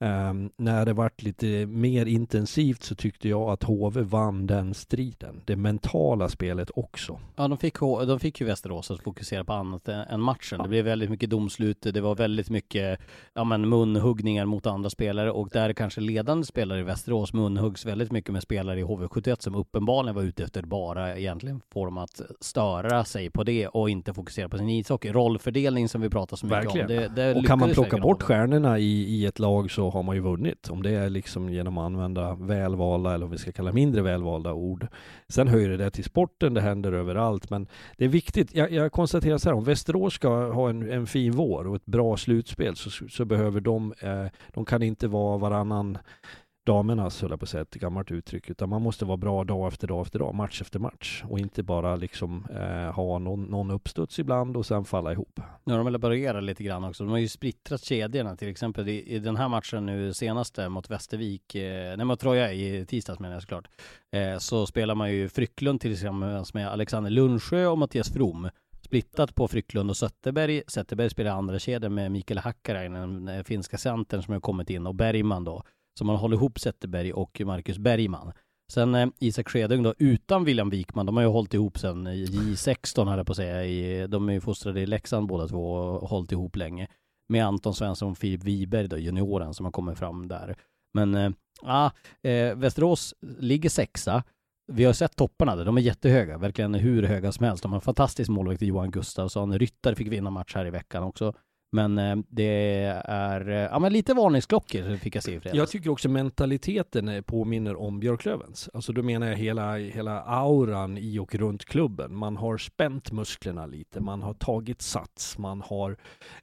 ehm, 0.00 0.50
när 0.56 0.86
det 0.86 0.92
vart 0.92 1.22
lite 1.22 1.66
mer 1.66 2.06
intensivt 2.06 2.82
så 2.82 2.94
tyckte 2.94 3.28
jag 3.28 3.50
att 3.50 3.62
HV 3.62 4.02
vann 4.02 4.46
den 4.46 4.74
striden. 4.74 5.40
Det 5.44 5.56
mentala 5.56 6.28
spelet 6.28 6.70
också. 6.74 7.20
Ja, 7.36 7.48
de 7.48 7.58
fick, 7.58 7.80
de 7.80 8.20
fick 8.20 8.40
ju 8.40 8.46
Västerås 8.46 8.90
att 8.90 9.02
fokusera 9.02 9.44
på 9.44 9.52
annat 9.52 9.88
än 9.88 10.20
matchen. 10.20 10.62
Det 10.62 10.68
blev 10.68 10.84
väldigt 10.84 11.10
mycket 11.10 11.30
domslut, 11.30 11.82
det 11.82 12.00
var 12.00 12.14
väldigt 12.14 12.50
mycket 12.50 13.00
ja, 13.34 13.44
men 13.44 13.68
munhuggningar 13.68 14.46
mot 14.46 14.66
andra 14.66 14.90
spelare 14.90 15.30
och 15.30 15.48
där 15.52 15.72
kanske 15.72 16.00
ledande 16.00 16.46
spelare 16.46 16.80
i 16.80 16.82
Västerås 16.82 17.32
munhuggs 17.32 17.86
väldigt 17.86 18.12
mycket 18.12 18.32
med 18.32 18.42
spelare 18.42 18.80
i 18.80 18.84
HV71 18.84 19.36
som 19.40 19.54
uppenbarligen 19.54 20.14
var 20.14 20.22
ute 20.22 20.44
efter 20.44 20.62
bara 20.62 21.16
egentligen 21.16 21.60
få 21.72 21.84
dem 21.84 21.98
att 21.98 22.20
störa 22.40 23.04
sig 23.04 23.30
på 23.30 23.44
det 23.44 23.68
och 23.68 23.90
inte 23.90 24.14
fokusera 24.14 24.48
på 24.48 24.58
sin 24.58 24.68
ishockey. 24.68 25.12
Rollfördelning 25.12 25.88
som 25.88 26.00
vi 26.00 26.10
pratar 26.10 26.36
så 26.36 26.46
mycket 26.46 26.64
Verkligen. 26.64 27.08
om. 27.08 27.14
Det, 27.14 27.22
det 27.22 27.34
Och 27.34 27.46
kan 27.46 27.58
man 27.58 27.70
plocka 27.70 27.98
bort 27.98 28.22
stjärnorna 28.22 28.78
i, 28.78 29.04
i 29.04 29.26
ett 29.26 29.38
lag 29.38 29.70
så 29.70 29.83
har 29.90 30.02
man 30.02 30.16
ju 30.16 30.22
vunnit. 30.22 30.70
Om 30.70 30.82
det 30.82 30.90
är 30.90 31.10
liksom 31.10 31.48
genom 31.48 31.78
att 31.78 31.84
använda 31.84 32.34
välvalda, 32.34 33.14
eller 33.14 33.24
om 33.24 33.30
vi 33.30 33.38
ska 33.38 33.52
kalla 33.52 33.72
mindre 33.72 34.02
välvalda 34.02 34.52
ord. 34.52 34.86
Sen 35.28 35.48
höjer 35.48 35.78
det 35.78 35.90
till 35.90 36.04
sporten, 36.04 36.54
det 36.54 36.60
händer 36.60 36.92
överallt. 36.92 37.50
Men 37.50 37.66
det 37.96 38.04
är 38.04 38.08
viktigt, 38.08 38.54
jag, 38.54 38.72
jag 38.72 38.92
konstaterar 38.92 39.38
så 39.38 39.48
här, 39.48 39.56
om 39.56 39.64
Västerås 39.64 40.14
ska 40.14 40.52
ha 40.52 40.70
en, 40.70 40.90
en 40.90 41.06
fin 41.06 41.32
vår 41.32 41.66
och 41.66 41.76
ett 41.76 41.86
bra 41.86 42.16
slutspel 42.16 42.76
så, 42.76 43.08
så 43.08 43.24
behöver 43.24 43.60
de, 43.60 43.94
eh, 44.00 44.26
de 44.54 44.64
kan 44.64 44.82
inte 44.82 45.08
vara 45.08 45.38
varannan 45.38 45.98
damernas, 46.64 47.22
höll 47.22 47.30
jag 47.30 47.40
på 47.40 47.44
att 47.44 47.48
säga, 47.48 47.62
ett 47.62 47.74
gammalt 47.74 48.10
uttryck, 48.10 48.50
utan 48.50 48.68
man 48.68 48.82
måste 48.82 49.04
vara 49.04 49.16
bra 49.16 49.44
dag 49.44 49.68
efter 49.68 49.86
dag 49.86 50.02
efter 50.02 50.18
dag, 50.18 50.34
match 50.34 50.60
efter 50.60 50.78
match 50.78 51.22
och 51.28 51.38
inte 51.38 51.62
bara 51.62 51.96
liksom 51.96 52.46
eh, 52.50 52.94
ha 52.94 53.18
någon, 53.18 53.42
någon 53.44 53.70
uppstuds 53.70 54.18
ibland 54.18 54.56
och 54.56 54.66
sen 54.66 54.84
falla 54.84 55.12
ihop. 55.12 55.40
Nu 55.64 55.72
har 55.72 55.78
de 55.78 55.84
väl 55.84 55.98
börjat 55.98 56.44
lite 56.44 56.64
grann 56.64 56.84
också. 56.84 57.04
De 57.04 57.10
har 57.10 57.18
ju 57.18 57.28
splittrat 57.28 57.84
kedjorna. 57.84 58.36
Till 58.36 58.48
exempel 58.48 58.88
i, 58.88 59.14
i 59.14 59.18
den 59.18 59.36
här 59.36 59.48
matchen 59.48 59.86
nu 59.86 60.14
senaste 60.14 60.68
mot 60.68 60.90
Västervik, 60.90 61.54
eh, 61.54 61.96
nej 61.96 62.06
mot 62.06 62.20
Troja 62.20 62.52
i 62.52 62.86
tisdags 62.86 63.20
menar 63.20 63.34
jag 63.34 63.42
såklart, 63.42 63.68
eh, 64.12 64.38
så 64.38 64.66
spelar 64.66 64.94
man 64.94 65.12
ju 65.12 65.28
Frycklund 65.28 65.80
tillsammans 65.80 66.54
med 66.54 66.68
Alexander 66.68 67.10
Lundsjö 67.10 67.66
och 67.66 67.78
Mattias 67.78 68.12
From. 68.12 68.50
Splittat 68.80 69.34
på 69.34 69.48
Frycklund 69.48 69.90
och 69.90 69.96
Zetterberg. 69.96 70.62
Zetterberg 70.66 71.10
spelar 71.10 71.30
andra 71.30 71.58
kedjan 71.58 71.94
med 71.94 72.12
Mikael 72.12 72.38
Hakkarainen, 72.38 73.24
den 73.24 73.44
finska 73.44 73.78
centern 73.78 74.22
som 74.22 74.32
har 74.32 74.40
kommit 74.40 74.70
in, 74.70 74.86
och 74.86 74.94
Bergman 74.94 75.44
då. 75.44 75.62
Så 75.98 76.04
man 76.04 76.16
håller 76.16 76.36
ihop 76.36 76.58
Zetterberg 76.58 77.12
och 77.12 77.40
Marcus 77.44 77.78
Bergman. 77.78 78.32
Sen 78.72 78.94
eh, 78.94 79.08
Isak 79.18 79.48
Skedung 79.48 79.82
då, 79.82 79.94
utan 79.98 80.44
William 80.44 80.70
Wikman, 80.70 81.06
de 81.06 81.16
har 81.16 81.22
ju 81.22 81.28
hållit 81.28 81.54
ihop 81.54 81.78
sen 81.78 82.08
J16 82.08 83.08
höll 83.08 83.18
jag 83.18 83.26
på 83.26 83.32
att 83.32 83.36
säga. 83.36 83.64
I, 83.64 84.06
de 84.06 84.28
är 84.28 84.32
ju 84.32 84.40
fostrade 84.40 84.80
i 84.80 84.86
Leksand 84.86 85.28
båda 85.28 85.48
två 85.48 85.72
och 85.72 86.08
hållit 86.08 86.32
ihop 86.32 86.56
länge. 86.56 86.88
Med 87.28 87.46
Anton 87.46 87.74
Svensson 87.74 88.10
och 88.10 88.18
Filip 88.18 88.42
Wiberg 88.42 88.88
då, 88.88 88.98
junioren 88.98 89.54
som 89.54 89.64
har 89.64 89.72
kommit 89.72 89.98
fram 89.98 90.28
där. 90.28 90.56
Men 90.94 91.14
eh, 91.14 91.30
ah, 91.62 91.90
eh, 92.22 92.54
Västerås 92.54 93.14
ligger 93.38 93.70
sexa. 93.70 94.22
Vi 94.72 94.84
har 94.84 94.92
sett 94.92 95.16
topparna 95.16 95.56
där, 95.56 95.64
de 95.64 95.76
är 95.76 95.80
jättehöga, 95.80 96.38
verkligen 96.38 96.74
hur 96.74 97.02
höga 97.02 97.32
som 97.32 97.44
helst. 97.44 97.62
De 97.62 97.72
har 97.72 97.76
en 97.76 97.80
fantastisk 97.80 98.30
målvakt 98.30 98.62
i 98.62 98.66
Johan 98.66 98.90
Gustafsson. 98.90 99.58
Ryttare 99.58 99.94
fick 99.94 100.08
vinna 100.08 100.30
match 100.30 100.54
här 100.54 100.66
i 100.66 100.70
veckan 100.70 101.02
också. 101.02 101.32
Men 101.74 101.98
eh, 101.98 102.16
det 102.28 102.84
är, 103.06 103.48
eh, 103.48 103.56
ja 103.56 103.78
men 103.78 103.92
lite 103.92 104.14
varningsklockor 104.14 104.96
fick 104.96 105.16
jag 105.16 105.22
se 105.22 105.34
i 105.34 105.40
fredags. 105.40 105.58
Jag 105.58 105.68
tycker 105.68 105.90
också 105.90 106.08
mentaliteten 106.08 107.08
eh, 107.08 107.20
påminner 107.20 107.76
om 107.76 108.00
Björklövens. 108.00 108.70
Alltså 108.74 108.92
då 108.92 109.02
menar 109.02 109.26
jag 109.26 109.36
hela, 109.36 109.76
hela 109.76 110.22
auran 110.22 110.98
i 110.98 111.18
och 111.18 111.34
runt 111.34 111.64
klubben. 111.64 112.16
Man 112.16 112.36
har 112.36 112.58
spänt 112.58 113.12
musklerna 113.12 113.66
lite, 113.66 114.00
man 114.00 114.22
har 114.22 114.34
tagit 114.34 114.82
sats, 114.82 115.38
man 115.38 115.60
har 115.60 115.96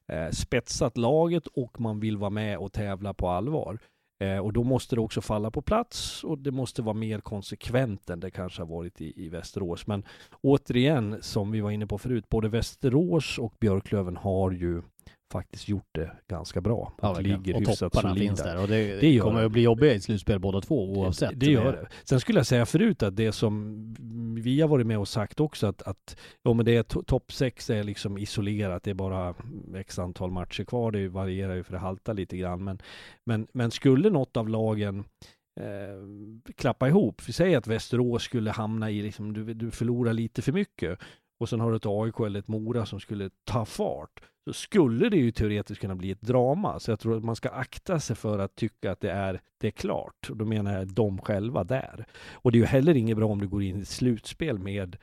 eh, 0.07 0.29
spetsat 0.29 0.97
laget 0.97 1.47
och 1.47 1.81
man 1.81 1.99
vill 1.99 2.17
vara 2.17 2.29
med 2.29 2.57
och 2.57 2.73
tävla 2.73 3.13
på 3.13 3.29
allvar. 3.29 3.79
Eh, 4.19 4.37
och 4.37 4.53
då 4.53 4.63
måste 4.63 4.95
det 4.95 5.01
också 5.01 5.21
falla 5.21 5.51
på 5.51 5.61
plats 5.61 6.23
och 6.23 6.37
det 6.37 6.51
måste 6.51 6.81
vara 6.81 6.93
mer 6.93 7.19
konsekvent 7.19 8.09
än 8.09 8.19
det 8.19 8.31
kanske 8.31 8.61
har 8.61 8.67
varit 8.67 9.01
i, 9.01 9.25
i 9.25 9.29
Västerås. 9.29 9.87
Men 9.87 10.03
återigen, 10.41 11.17
som 11.21 11.51
vi 11.51 11.61
var 11.61 11.71
inne 11.71 11.87
på 11.87 11.97
förut, 11.97 12.29
både 12.29 12.49
Västerås 12.49 13.37
och 13.37 13.53
Björklöven 13.59 14.17
har 14.17 14.51
ju 14.51 14.81
faktiskt 15.31 15.67
gjort 15.69 15.87
det 15.91 16.11
ganska 16.27 16.61
bra. 16.61 16.93
Ja, 17.01 17.09
och 17.09 17.21
ligger 17.21 17.55
och 17.55 17.77
topparna 17.77 18.15
finns 18.15 18.43
där 18.43 18.61
och 18.61 18.67
det, 18.67 18.99
Det 19.01 19.19
kommer 19.19 19.39
det. 19.39 19.45
att 19.45 19.51
bli 19.51 19.61
jobbiga 19.61 19.93
i 19.93 19.99
slutspel 19.99 20.39
båda 20.39 20.61
två 20.61 20.91
oavsett. 20.91 21.29
Det, 21.29 21.45
det 21.45 21.51
gör 21.51 21.71
det. 21.71 21.87
Sen 22.03 22.19
skulle 22.19 22.39
jag 22.39 22.45
säga 22.47 22.65
förut 22.65 23.03
att 23.03 23.15
det 23.15 23.31
som 23.31 23.75
vi 24.43 24.61
har 24.61 24.67
varit 24.67 24.87
med 24.87 24.97
och 24.99 25.07
sagt 25.07 25.39
också 25.39 25.67
att, 25.67 25.81
att 25.81 26.17
ja, 26.43 26.53
men 26.53 26.65
det 26.65 26.75
är 26.77 26.83
to- 26.83 27.03
topp 27.03 27.31
sex 27.31 27.69
är 27.69 27.83
liksom 27.83 28.17
isolerat. 28.17 28.83
Det 28.83 28.89
är 28.89 28.93
bara 28.95 29.35
x 29.75 29.99
antal 29.99 30.31
matcher 30.31 30.63
kvar. 30.63 30.91
Det 30.91 31.07
varierar 31.07 31.55
ju 31.55 31.63
för 31.63 31.73
det 31.73 31.79
haltar 31.79 32.13
lite 32.13 32.37
grann. 32.37 32.63
Men, 32.63 32.79
men, 33.25 33.47
men 33.53 33.71
skulle 33.71 34.09
något 34.09 34.37
av 34.37 34.49
lagen 34.49 35.03
eh, 35.59 36.53
klappa 36.55 36.87
ihop. 36.87 37.21
Vi 37.27 37.33
säger 37.33 37.57
att 37.57 37.67
Västerås 37.67 38.23
skulle 38.23 38.51
hamna 38.51 38.91
i, 38.91 39.01
liksom, 39.01 39.33
du, 39.33 39.53
du 39.53 39.71
förlorar 39.71 40.13
lite 40.13 40.41
för 40.41 40.51
mycket 40.51 40.99
och 41.41 41.49
sen 41.49 41.59
har 41.59 41.71
du 41.71 41.77
ett 41.77 41.85
AIK 41.85 42.19
eller 42.19 42.39
ett 42.39 42.47
Mora 42.47 42.85
som 42.85 42.99
skulle 42.99 43.29
ta 43.43 43.65
fart 43.65 44.21
så 44.45 44.53
skulle 44.53 45.09
det 45.09 45.17
ju 45.17 45.31
teoretiskt 45.31 45.81
kunna 45.81 45.95
bli 45.95 46.11
ett 46.11 46.21
drama. 46.21 46.79
Så 46.79 46.91
jag 46.91 46.99
tror 46.99 47.17
att 47.17 47.23
man 47.23 47.35
ska 47.35 47.49
akta 47.49 47.99
sig 47.99 48.15
för 48.15 48.39
att 48.39 48.55
tycka 48.55 48.91
att 48.91 48.99
det 48.99 49.11
är, 49.11 49.41
det 49.57 49.67
är 49.67 49.71
klart. 49.71 50.29
Och 50.29 50.37
då 50.37 50.45
menar 50.45 50.77
jag 50.77 50.87
de 50.87 51.17
själva 51.17 51.63
där. 51.63 52.05
Och 52.31 52.51
det 52.51 52.57
är 52.57 52.59
ju 52.59 52.65
heller 52.65 52.97
inget 52.97 53.17
bra 53.17 53.27
om 53.27 53.41
du 53.41 53.47
går 53.47 53.63
in 53.63 53.77
i 53.77 53.81
ett 53.81 53.87
slutspel 53.87 54.59
med 54.59 54.97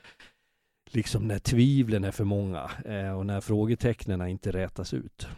liksom 0.90 1.28
när 1.28 1.38
tvivlen 1.38 2.04
är 2.04 2.10
för 2.10 2.24
många 2.24 2.70
eh, 2.84 3.18
och 3.18 3.26
när 3.26 3.40
frågetecknen 3.40 4.28
inte 4.28 4.52
rätas 4.52 4.94
ut. 4.94 5.28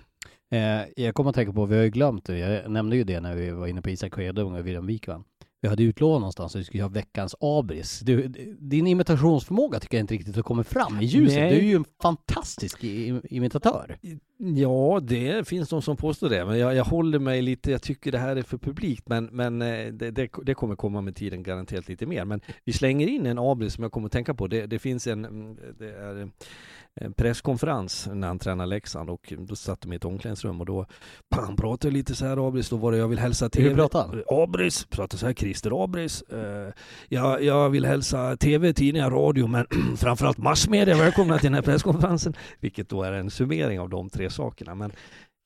Eh, 0.51 0.83
jag 0.97 1.15
kommer 1.15 1.31
att 1.31 1.37
tänka 1.37 1.53
på, 1.53 1.67
vi 1.67 1.77
har 1.77 1.83
ju 1.83 1.91
glömt 1.91 2.25
det, 2.25 2.39
jag 2.39 2.71
nämnde 2.71 2.97
ju 2.97 3.05
det 3.05 3.21
när 3.21 3.35
vi 3.35 3.51
var 3.51 3.67
inne 3.67 3.83
på 3.83 3.91
Isak 3.91 4.15
Skedung 4.15 4.55
och 4.55 4.67
William 4.67 4.87
Wikman. 4.87 5.25
Vi 5.63 5.69
hade 5.69 5.83
utlovat 5.83 6.21
någonstans 6.21 6.55
att 6.55 6.61
vi 6.61 6.65
skulle 6.65 6.83
ha 6.83 6.89
veckans 6.89 7.35
abris. 7.41 8.01
Du, 8.01 8.29
din 8.59 8.87
imitationsförmåga 8.87 9.81
tycker 9.81 9.97
jag 9.97 10.03
inte 10.03 10.15
riktigt 10.15 10.37
har 10.37 10.43
kommit 10.43 10.67
fram 10.67 11.01
i 11.01 11.05
ljuset. 11.05 11.39
Nej. 11.39 11.51
Du 11.51 11.57
är 11.57 11.63
ju 11.63 11.77
en 11.77 11.85
fantastisk 12.03 12.85
imitatör. 12.85 13.99
Ja, 14.37 15.01
det 15.03 15.49
finns 15.49 15.69
de 15.69 15.83
som 15.83 15.97
påstår 15.97 16.29
det, 16.29 16.45
men 16.45 16.59
jag, 16.59 16.75
jag 16.75 16.85
håller 16.85 17.19
mig 17.19 17.43
lite, 17.43 17.71
jag 17.71 17.83
tycker 17.83 18.13
det 18.13 18.19
här 18.19 18.37
är 18.37 18.43
för 18.43 18.59
publikt, 18.59 19.09
men, 19.09 19.25
men 19.25 19.63
eh, 19.63 19.87
det, 19.93 20.11
det, 20.11 20.31
det 20.43 20.55
kommer 20.55 20.77
komma 20.77 21.01
med 21.01 21.17
tiden 21.17 21.43
garanterat 21.43 21.89
lite 21.89 22.07
mer. 22.07 22.25
Men 22.25 22.41
vi 22.65 22.73
slänger 22.73 23.07
in 23.07 23.27
en 23.27 23.39
abris 23.39 23.75
som 23.75 23.83
jag 23.83 23.93
kommer 23.93 24.07
att 24.07 24.13
tänka 24.13 24.35
på. 24.35 24.47
Det, 24.47 24.67
det 24.67 24.79
finns 24.79 25.07
en, 25.07 25.25
mm, 25.25 25.57
det 25.79 25.91
är 25.91 26.17
en 26.17 26.33
presskonferens 27.17 28.09
när 28.13 28.29
han 28.29 28.39
tränar 28.39 28.67
Leksand 28.67 29.11
och 29.11 29.35
då 29.39 29.57
satt 29.57 29.81
de 29.81 29.93
i 29.93 29.97
ett 29.97 30.05
omklädningsrum 30.05 30.61
och 30.61 30.67
då 30.67 30.87
han 31.37 31.57
pratade 31.57 31.95
lite 31.95 32.15
så 32.15 32.27
här 32.27 32.49
Abris, 32.49 32.69
då 32.69 32.77
var 32.77 32.93
det 32.93 32.99
jag 32.99 33.09
vill 33.09 33.19
hälsa 33.19 33.49
till 33.49 33.63
Hur 33.63 33.75
pratar 33.75 34.07
han? 34.07 34.23
Abris, 34.29 34.85
pratar 34.85 35.19
så 35.19 35.27
här 35.27 35.33
Christer 35.33 35.85
Abris. 35.85 36.23
Eh, 36.23 36.73
jag, 37.09 37.43
jag 37.43 37.71
vill 37.71 37.85
hälsa 37.85 38.37
tv, 38.37 38.73
tidningar, 38.73 39.11
radio 39.11 39.47
men 39.47 39.67
framförallt 39.97 40.39
massmedia 40.39 40.97
välkomna 40.97 41.39
till 41.39 41.47
den 41.47 41.55
här 41.55 41.63
presskonferensen. 41.63 42.35
Vilket 42.61 42.89
då 42.89 43.03
är 43.03 43.13
en 43.13 43.31
summering 43.31 43.81
av 43.81 43.89
de 43.89 44.11
tre 44.11 44.31
sakerna. 44.31 44.75
Men 44.75 44.93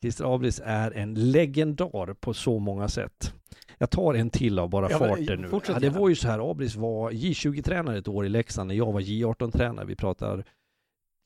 Christer 0.02 0.34
Abris 0.34 0.60
är 0.64 0.90
en 0.90 1.14
legendar 1.14 2.14
på 2.14 2.34
så 2.34 2.58
många 2.58 2.88
sätt. 2.88 3.34
Jag 3.78 3.90
tar 3.90 4.14
en 4.14 4.30
till 4.30 4.58
av 4.58 4.70
bara 4.70 4.90
Ja, 4.90 4.98
farten 4.98 5.40
nu. 5.40 5.60
Ja, 5.68 5.78
det 5.78 5.90
var 5.90 6.08
ju 6.08 6.14
så 6.14 6.28
här, 6.28 6.50
Abris 6.50 6.76
var 6.76 7.10
J20-tränare 7.10 7.98
ett 7.98 8.08
år 8.08 8.26
i 8.26 8.28
Leksand 8.28 8.68
när 8.68 8.74
jag 8.74 8.92
var 8.92 9.00
J18-tränare. 9.00 9.86
Vi 9.86 9.96
pratar 9.96 10.44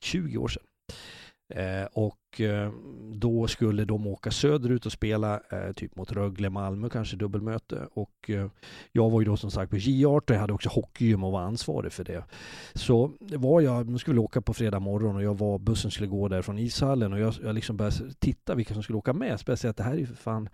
20 0.01 0.37
år 0.37 0.47
sedan. 0.47 0.63
Eh, 1.53 1.87
och 1.93 2.41
eh, 2.41 2.71
då 3.13 3.47
skulle 3.47 3.85
de 3.85 4.07
åka 4.07 4.31
söderut 4.31 4.85
och 4.85 4.91
spela 4.91 5.41
eh, 5.51 5.71
typ 5.71 5.95
mot 5.95 6.11
Rögle, 6.11 6.49
Malmö 6.49 6.89
kanske 6.89 7.17
dubbelmöte. 7.17 7.87
Och 7.93 8.29
eh, 8.29 8.47
jag 8.91 9.09
var 9.09 9.21
ju 9.21 9.25
då 9.25 9.37
som 9.37 9.51
sagt 9.51 9.69
på 9.69 9.77
J18, 9.77 10.33
jag 10.33 10.39
hade 10.39 10.53
också 10.53 10.69
hockeygym 10.69 11.23
och 11.23 11.31
var 11.31 11.41
ansvarig 11.41 11.91
för 11.91 12.03
det. 12.03 12.23
Så 12.73 13.11
det 13.19 13.37
var 13.37 13.61
jag, 13.61 13.85
de 13.85 13.99
skulle 13.99 14.19
åka 14.19 14.41
på 14.41 14.53
fredag 14.53 14.79
morgon 14.79 15.15
och 15.15 15.23
jag 15.23 15.37
var, 15.37 15.59
bussen 15.59 15.91
skulle 15.91 16.07
gå 16.07 16.27
där 16.27 16.41
från 16.41 16.59
ishallen 16.59 17.13
och 17.13 17.19
jag, 17.19 17.33
jag 17.43 17.55
liksom 17.55 17.77
började 17.77 18.13
titta 18.19 18.55
vilka 18.55 18.73
som 18.73 18.83
skulle 18.83 18.97
åka 18.97 19.13
med. 19.13 19.39
Speciellt 19.39 19.77
det 19.77 19.83
här 19.83 19.93
är 19.93 19.97
ju 19.97 20.05
för 20.05 20.15
fan 20.15 20.49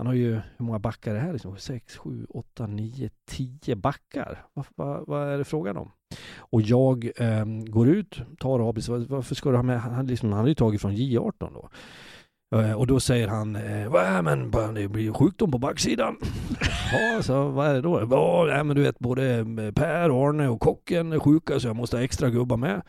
han 0.00 0.06
har 0.06 0.14
ju, 0.14 0.32
hur 0.32 0.64
många 0.64 0.78
backar 0.78 1.10
är 1.10 1.14
det 1.14 1.20
här 1.20 1.32
liksom? 1.32 1.56
6, 1.56 1.96
7, 1.96 2.26
8, 2.28 2.66
9, 2.66 3.10
10 3.24 3.76
backar. 3.76 4.46
Vad, 4.54 4.66
vad, 4.74 5.06
vad 5.06 5.28
är 5.28 5.38
det 5.38 5.44
frågan 5.44 5.76
om? 5.76 5.90
Och 6.36 6.62
jag 6.62 7.10
eh, 7.16 7.44
går 7.66 7.88
ut, 7.88 8.20
tar 8.38 8.68
Abis, 8.68 8.88
varför 8.88 9.34
ska 9.34 9.50
du 9.50 9.56
ha 9.56 9.62
med, 9.62 9.80
han, 9.80 10.06
liksom, 10.06 10.28
han 10.28 10.38
hade 10.38 10.50
ju 10.50 10.54
tagit 10.54 10.80
från 10.80 10.92
J18 10.92 11.32
då. 11.38 11.70
Eh, 12.56 12.72
och 12.72 12.86
då 12.86 13.00
säger 13.00 13.28
han, 13.28 13.56
eh, 13.56 14.22
men 14.22 14.74
det 14.74 14.88
blir 14.88 15.02
ju 15.02 15.12
sjukdom 15.12 15.50
på 15.50 15.58
backsidan. 15.58 16.16
ja, 16.92 17.22
så 17.22 17.48
vad 17.48 17.68
är 17.68 17.74
det 17.74 17.80
då? 17.80 18.06
Ja, 18.50 18.64
men 18.64 18.76
du 18.76 18.82
vet 18.82 18.98
både 18.98 19.34
eh, 19.34 19.72
Per, 19.74 20.28
Arne 20.28 20.48
och 20.48 20.60
kocken 20.60 21.12
är 21.12 21.18
sjuka 21.18 21.60
så 21.60 21.66
jag 21.66 21.76
måste 21.76 21.96
ha 21.96 22.04
extra 22.04 22.30
gubbar 22.30 22.56
med. 22.56 22.82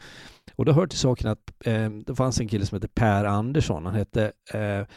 Och 0.56 0.66
då 0.66 0.72
hör 0.72 0.88
till 0.88 1.00
saken 1.00 1.28
att 1.28 1.52
eh, 1.66 1.90
det 1.90 2.16
fanns 2.16 2.40
en 2.40 2.48
kille 2.48 2.66
som 2.66 2.76
hette 2.76 2.88
Per 2.88 3.26
Andersson. 3.26 3.86
Han 3.86 3.96
hette 3.96 4.32
eh, 4.54 4.88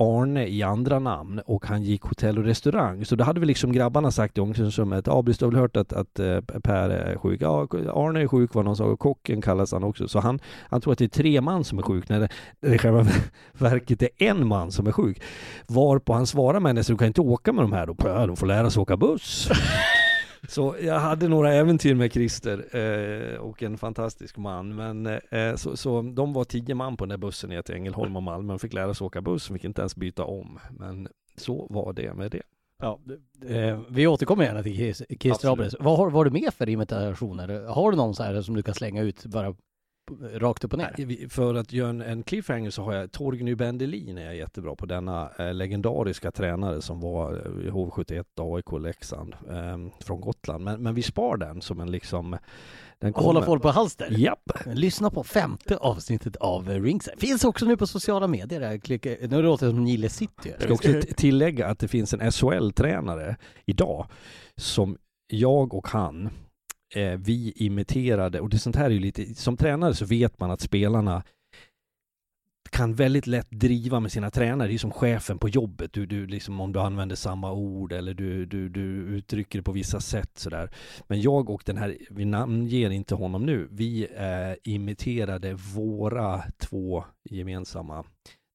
Arne 0.00 0.46
i 0.46 0.62
andra 0.62 0.98
namn 0.98 1.40
och 1.46 1.66
han 1.66 1.82
gick 1.82 2.02
hotell 2.02 2.38
och 2.38 2.44
restaurang. 2.44 3.04
Så 3.04 3.16
då 3.16 3.24
hade 3.24 3.40
vi 3.40 3.46
liksom 3.46 3.72
grabbarna 3.72 4.10
sagt 4.10 4.38
i 4.38 4.40
omklädningsrummet, 4.40 5.06
ja 5.06 5.22
du 5.22 5.44
har 5.44 5.50
väl 5.50 5.60
hört 5.60 5.76
att, 5.76 5.92
att 5.92 6.18
eh, 6.18 6.40
Per 6.40 6.90
är 6.90 7.16
sjuk? 7.16 7.42
Ja, 7.42 7.68
Arne 7.94 8.20
är 8.20 8.26
sjuk 8.26 8.54
var 8.54 8.62
någon 8.62 8.76
sa 8.76 8.84
och 8.84 8.98
kocken 8.98 9.42
kallas 9.42 9.72
han 9.72 9.84
också. 9.84 10.08
Så 10.08 10.18
han, 10.20 10.40
han 10.70 10.80
tror 10.80 10.92
att 10.92 10.98
det 10.98 11.04
är 11.04 11.08
tre 11.08 11.40
man 11.40 11.64
som 11.64 11.78
är 11.78 11.82
sjuk 11.82 12.08
när 12.08 12.20
det, 12.20 12.28
när 12.60 12.68
det 12.70 12.74
i 12.74 12.78
själva 12.78 13.06
verket 13.52 14.02
är 14.02 14.10
en 14.18 14.46
man 14.46 14.72
som 14.72 14.86
är 14.86 14.92
sjuk. 14.92 15.22
Varpå 15.66 16.12
han 16.12 16.26
svarar 16.26 16.60
med 16.60 16.70
henne, 16.70 16.84
så 16.84 16.92
du 16.92 16.98
kan 16.98 17.06
inte 17.06 17.20
åka 17.20 17.52
med 17.52 17.64
de 17.64 17.72
här 17.72 17.86
då? 17.86 17.96
Ja, 17.98 18.26
de 18.26 18.36
får 18.36 18.46
lära 18.46 18.70
sig 18.70 18.80
åka 18.80 18.96
buss. 18.96 19.48
Så 20.48 20.76
jag 20.82 20.98
hade 20.98 21.28
några 21.28 21.52
äventyr 21.52 21.94
med 21.94 22.12
Christer 22.12 22.76
eh, 22.76 23.38
och 23.38 23.62
en 23.62 23.78
fantastisk 23.78 24.36
man. 24.36 24.74
Men 24.74 25.06
eh, 25.06 25.54
så, 25.56 25.76
så 25.76 26.02
de 26.02 26.32
var 26.32 26.44
tio 26.44 26.74
man 26.74 26.96
på 26.96 27.04
den 27.04 27.08
där 27.08 27.16
bussen 27.26 27.50
ner 27.50 27.62
till 27.62 27.74
Ängelholm 27.74 28.16
och 28.16 28.22
Malmö. 28.22 28.52
De 28.52 28.58
fick 28.58 28.72
lära 28.72 28.94
sig 28.94 29.04
åka 29.04 29.20
buss, 29.20 29.48
de 29.48 29.54
fick 29.54 29.64
inte 29.64 29.82
ens 29.82 29.96
byta 29.96 30.24
om. 30.24 30.58
Men 30.70 31.08
så 31.36 31.66
var 31.70 31.92
det 31.92 32.14
med 32.14 32.30
det. 32.30 32.42
Ja, 32.78 33.00
eh, 33.48 33.80
vi 33.88 34.06
återkommer 34.06 34.44
gärna 34.44 34.62
till 34.62 34.76
Chris- 34.76 35.02
Christer. 35.20 35.50
Abres. 35.52 35.74
Vad 35.80 35.98
har, 35.98 36.04
vad 36.04 36.14
har 36.14 36.24
du 36.24 36.30
med 36.30 36.54
för 36.54 36.68
imitationer? 36.68 37.66
Har 37.66 37.90
du 37.90 37.96
någon 37.96 38.14
så 38.14 38.22
här 38.22 38.42
som 38.42 38.54
du 38.54 38.62
kan 38.62 38.74
slänga 38.74 39.02
ut 39.02 39.24
bara 39.26 39.54
rakt 40.34 40.64
upp 40.64 40.72
och 40.72 40.78
ner? 40.78 40.94
Nej, 40.98 41.28
För 41.28 41.54
att 41.54 41.72
göra 41.72 41.90
en, 41.90 42.00
en 42.00 42.22
cliffhanger 42.22 42.70
så 42.70 42.82
har 42.82 42.94
jag 42.94 43.12
Torgny 43.12 43.54
Bendelin 43.54 44.18
är 44.18 44.24
jag 44.24 44.36
jättebra 44.36 44.76
på. 44.76 44.86
Denna 44.86 45.30
eh, 45.38 45.54
legendariska 45.54 46.30
tränare 46.30 46.82
som 46.82 47.00
var 47.00 47.32
eh, 47.32 47.66
i 47.66 47.70
HV71 47.70 48.24
AIK 48.36 48.82
Leksand 48.82 49.34
eh, 49.50 50.04
från 50.04 50.20
Gotland. 50.20 50.64
Men, 50.64 50.82
men 50.82 50.94
vi 50.94 51.02
spar 51.02 51.36
den 51.36 51.60
som 51.60 51.80
en 51.80 51.90
liksom... 51.90 52.36
Den 52.98 53.14
Och 53.14 53.22
hålla 53.22 53.42
folk 53.42 53.62
på 53.62 53.68
halster? 53.68 54.08
Japp. 54.10 54.50
Lyssna 54.66 55.10
på 55.10 55.24
femte 55.24 55.76
avsnittet 55.76 56.36
av 56.36 56.68
Ringside. 56.68 57.20
Finns 57.20 57.44
också 57.44 57.66
nu 57.66 57.76
på 57.76 57.86
sociala 57.86 58.26
medier. 58.26 58.60
Där. 58.60 58.78
Klicka, 58.78 59.16
nu 59.20 59.42
låter 59.42 59.66
det 59.66 59.72
som 59.72 59.84
Nile 59.84 60.08
City. 60.08 60.52
Jag 60.52 60.62
ska 60.62 60.72
också 60.72 61.14
tillägga 61.16 61.66
att 61.66 61.78
det 61.78 61.88
finns 61.88 62.14
en 62.14 62.32
SHL-tränare 62.32 63.36
idag 63.66 64.06
som 64.56 64.96
jag 65.26 65.74
och 65.74 65.88
han, 65.88 66.30
eh, 66.94 67.18
vi 67.18 67.52
imiterade, 67.56 68.40
och 68.40 68.48
det 68.48 68.58
sånt 68.58 68.76
här 68.76 68.84
är 68.84 68.90
ju 68.90 69.00
lite, 69.00 69.34
som 69.34 69.56
tränare 69.56 69.94
så 69.94 70.04
vet 70.04 70.40
man 70.40 70.50
att 70.50 70.60
spelarna 70.60 71.22
kan 72.72 72.94
väldigt 72.94 73.26
lätt 73.26 73.50
driva 73.50 74.00
med 74.00 74.12
sina 74.12 74.30
tränare. 74.30 74.68
Det 74.68 74.74
är 74.74 74.78
som 74.78 74.90
chefen 74.90 75.38
på 75.38 75.48
jobbet. 75.48 75.92
Du, 75.92 76.06
du, 76.06 76.26
liksom, 76.26 76.60
om 76.60 76.72
du 76.72 76.80
använder 76.80 77.16
samma 77.16 77.52
ord 77.52 77.92
eller 77.92 78.14
du, 78.14 78.46
du, 78.46 78.68
du 78.68 78.82
uttrycker 78.82 79.58
det 79.58 79.62
på 79.62 79.72
vissa 79.72 80.00
sätt. 80.00 80.30
Sådär. 80.34 80.70
Men 81.06 81.20
jag 81.20 81.50
och 81.50 81.62
den 81.66 81.76
här, 81.76 81.96
vi 82.10 82.24
namnger 82.24 82.90
inte 82.90 83.14
honom 83.14 83.46
nu, 83.46 83.68
vi 83.70 84.08
eh, 84.16 84.72
imiterade 84.72 85.54
våra 85.54 86.42
två 86.58 87.04
gemensamma 87.30 88.04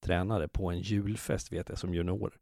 tränare 0.06 0.48
på 0.48 0.72
en 0.72 0.80
julfest 0.80 1.52
vet 1.52 1.70
jag 1.70 1.78
som 1.78 1.94
junior. 1.94 2.34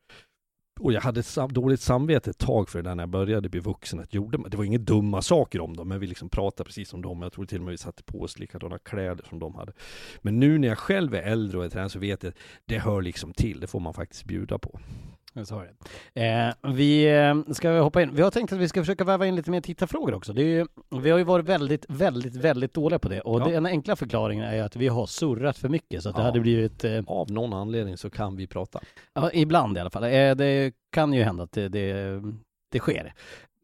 Och 0.80 0.93
jag 0.93 1.01
hade 1.01 1.23
sam- 1.23 1.53
dåligt 1.53 1.82
samvete 1.82 2.30
ett 2.30 2.38
tag 2.38 2.69
för 2.69 2.82
det 2.82 2.89
där 2.89 2.95
när 2.95 3.03
jag 3.03 3.09
började 3.09 3.49
bli 3.49 3.59
vuxen. 3.59 3.99
Att 3.99 4.13
gjorde, 4.13 4.49
det 4.49 4.57
var 4.57 4.63
inga 4.63 4.78
dumma 4.78 5.21
saker 5.21 5.61
om 5.61 5.76
dem, 5.76 5.88
men 5.88 5.99
vi 5.99 6.07
liksom 6.07 6.30
pratade 6.30 6.67
precis 6.67 6.89
som 6.89 7.01
dem. 7.01 7.21
Jag 7.21 7.34
tror 7.34 7.45
till 7.45 7.57
och 7.57 7.63
med 7.63 7.71
vi 7.71 7.78
satte 7.78 8.03
på 8.03 8.21
oss 8.21 8.39
likadana 8.39 8.78
kläder 8.78 9.26
som 9.30 9.39
de 9.39 9.55
hade. 9.55 9.71
Men 10.21 10.39
nu 10.39 10.57
när 10.57 10.67
jag 10.67 10.78
själv 10.78 11.15
är 11.15 11.21
äldre 11.21 11.57
och 11.57 11.65
är 11.65 11.69
tränare 11.69 11.89
så 11.89 11.99
vet 11.99 12.23
jag 12.23 12.30
att 12.30 12.38
det 12.65 12.80
hör 12.80 13.01
liksom 13.01 13.34
till. 13.34 13.59
Det 13.59 13.67
får 13.67 13.80
man 13.80 13.93
faktiskt 13.93 14.26
bjuda 14.26 14.57
på. 14.57 14.80
Jag 15.38 15.48
sa 15.48 15.64
det. 16.14 16.26
Eh, 16.28 16.72
vi 16.74 17.16
eh, 17.18 17.54
ska 17.54 17.80
hoppa 17.80 18.02
in. 18.02 18.16
Vi 18.16 18.22
har 18.22 18.32
tänkt 18.32 18.54
att 18.54 18.60
vi 18.60 18.68
ska 18.70 18.82
försöka 18.82 19.04
väva 19.04 19.28
in 19.28 19.36
lite 19.36 19.52
mer 19.52 19.62
tittarfrågor 19.62 20.14
också. 20.14 20.34
Det 20.34 20.42
är 20.42 20.46
ju, 20.48 20.66
vi 21.02 21.10
har 21.10 21.18
ju 21.18 21.24
varit 21.24 21.46
väldigt, 21.46 21.86
väldigt, 21.90 22.36
väldigt 22.36 22.74
dåliga 22.74 23.00
på 23.00 23.10
det. 23.10 23.22
Och 23.22 23.42
Ja. 23.42 23.46
den 23.48 23.66
enkla 23.66 23.96
förklaringen 23.96 24.46
är 24.46 24.64
att 24.64 24.76
vi 24.76 24.88
har 24.88 25.06
surrat 25.06 25.58
för 25.58 25.70
mycket 25.70 26.04
så 26.04 26.10
att 26.10 26.16
det 26.16 26.22
Ja. 26.22 26.26
hade 26.26 26.40
blivit 26.40 26.84
eh, 26.84 27.04
Av 27.08 27.32
någon 27.32 27.54
anledning 27.54 27.98
så 27.98 28.10
kan 28.10 28.36
vi 28.36 28.48
prata. 28.48 28.80
Ja, 29.14 29.32
ibland 29.34 29.78
i 29.78 29.80
alla 29.80 29.90
fall. 29.90 30.04
Eh, 30.04 30.10
Det 30.36 30.72
kan 30.92 31.14
ju 31.14 31.24
hända 31.24 31.44
att 31.44 31.52
det, 31.52 31.70
det, 31.70 32.22
det 32.72 32.80
sker. 32.80 33.14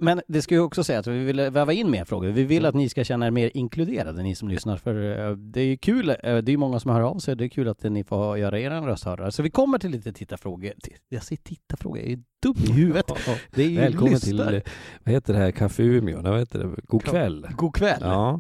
Men 0.03 0.21
det 0.27 0.41
ska 0.41 0.55
ju 0.55 0.61
också 0.61 0.83
säga 0.83 0.99
att 0.99 1.07
vi 1.07 1.23
vill 1.23 1.39
väva 1.41 1.73
in 1.73 1.91
mer 1.91 2.05
frågor. 2.05 2.27
Vi 2.29 2.43
vill 2.43 2.65
att 2.65 2.75
ni 2.75 2.89
ska 2.89 3.03
känna 3.03 3.27
er 3.27 3.31
mer 3.31 3.51
inkluderade, 3.53 4.23
ni 4.23 4.35
som 4.35 4.49
lyssnar. 4.49 4.77
För 4.77 5.19
eh, 5.29 5.35
det 5.37 5.61
är 5.61 5.65
ju 5.65 5.77
kul, 5.77 6.09
eh, 6.09 6.15
det 6.23 6.29
är 6.29 6.49
ju 6.49 6.57
många 6.57 6.79
som 6.79 6.91
hör 6.91 7.01
av 7.01 7.19
sig. 7.19 7.35
Det 7.35 7.45
är 7.45 7.49
kul 7.49 7.67
att 7.67 7.83
ni 7.83 8.03
får 8.03 8.37
göra 8.37 8.59
er 8.59 8.69
röst 8.71 9.03
hörda. 9.03 9.31
Så 9.31 9.43
vi 9.43 9.49
kommer 9.49 9.77
till 9.79 9.91
lite 9.91 10.13
tittarfrågor. 10.13 10.69
Ti- 10.69 10.95
Jag 11.09 11.23
säger 11.23 11.41
tittarfrågor, 11.41 11.97
jag 11.97 12.05
är 12.07 12.09
ju 12.11 12.23
dum 12.43 12.55
i 12.69 12.71
huvudet. 12.71 13.11
Det 13.51 13.63
är 13.63 13.67
ju 13.69 13.77
Välkommen 13.77 14.13
lyssnare. 14.13 14.47
till, 14.61 14.71
eh, 14.71 14.73
vad 15.03 15.13
heter 15.13 15.33
det 15.33 15.39
här, 15.39 15.51
Café 15.51 15.83
Umeå? 15.83 16.21
Vad 16.21 16.39
heter 16.39 16.59
det? 16.59 16.75
God 16.83 17.03
kväll. 17.03 17.47
God 17.57 17.75
kväll. 17.75 17.99
Ja. 18.01 18.39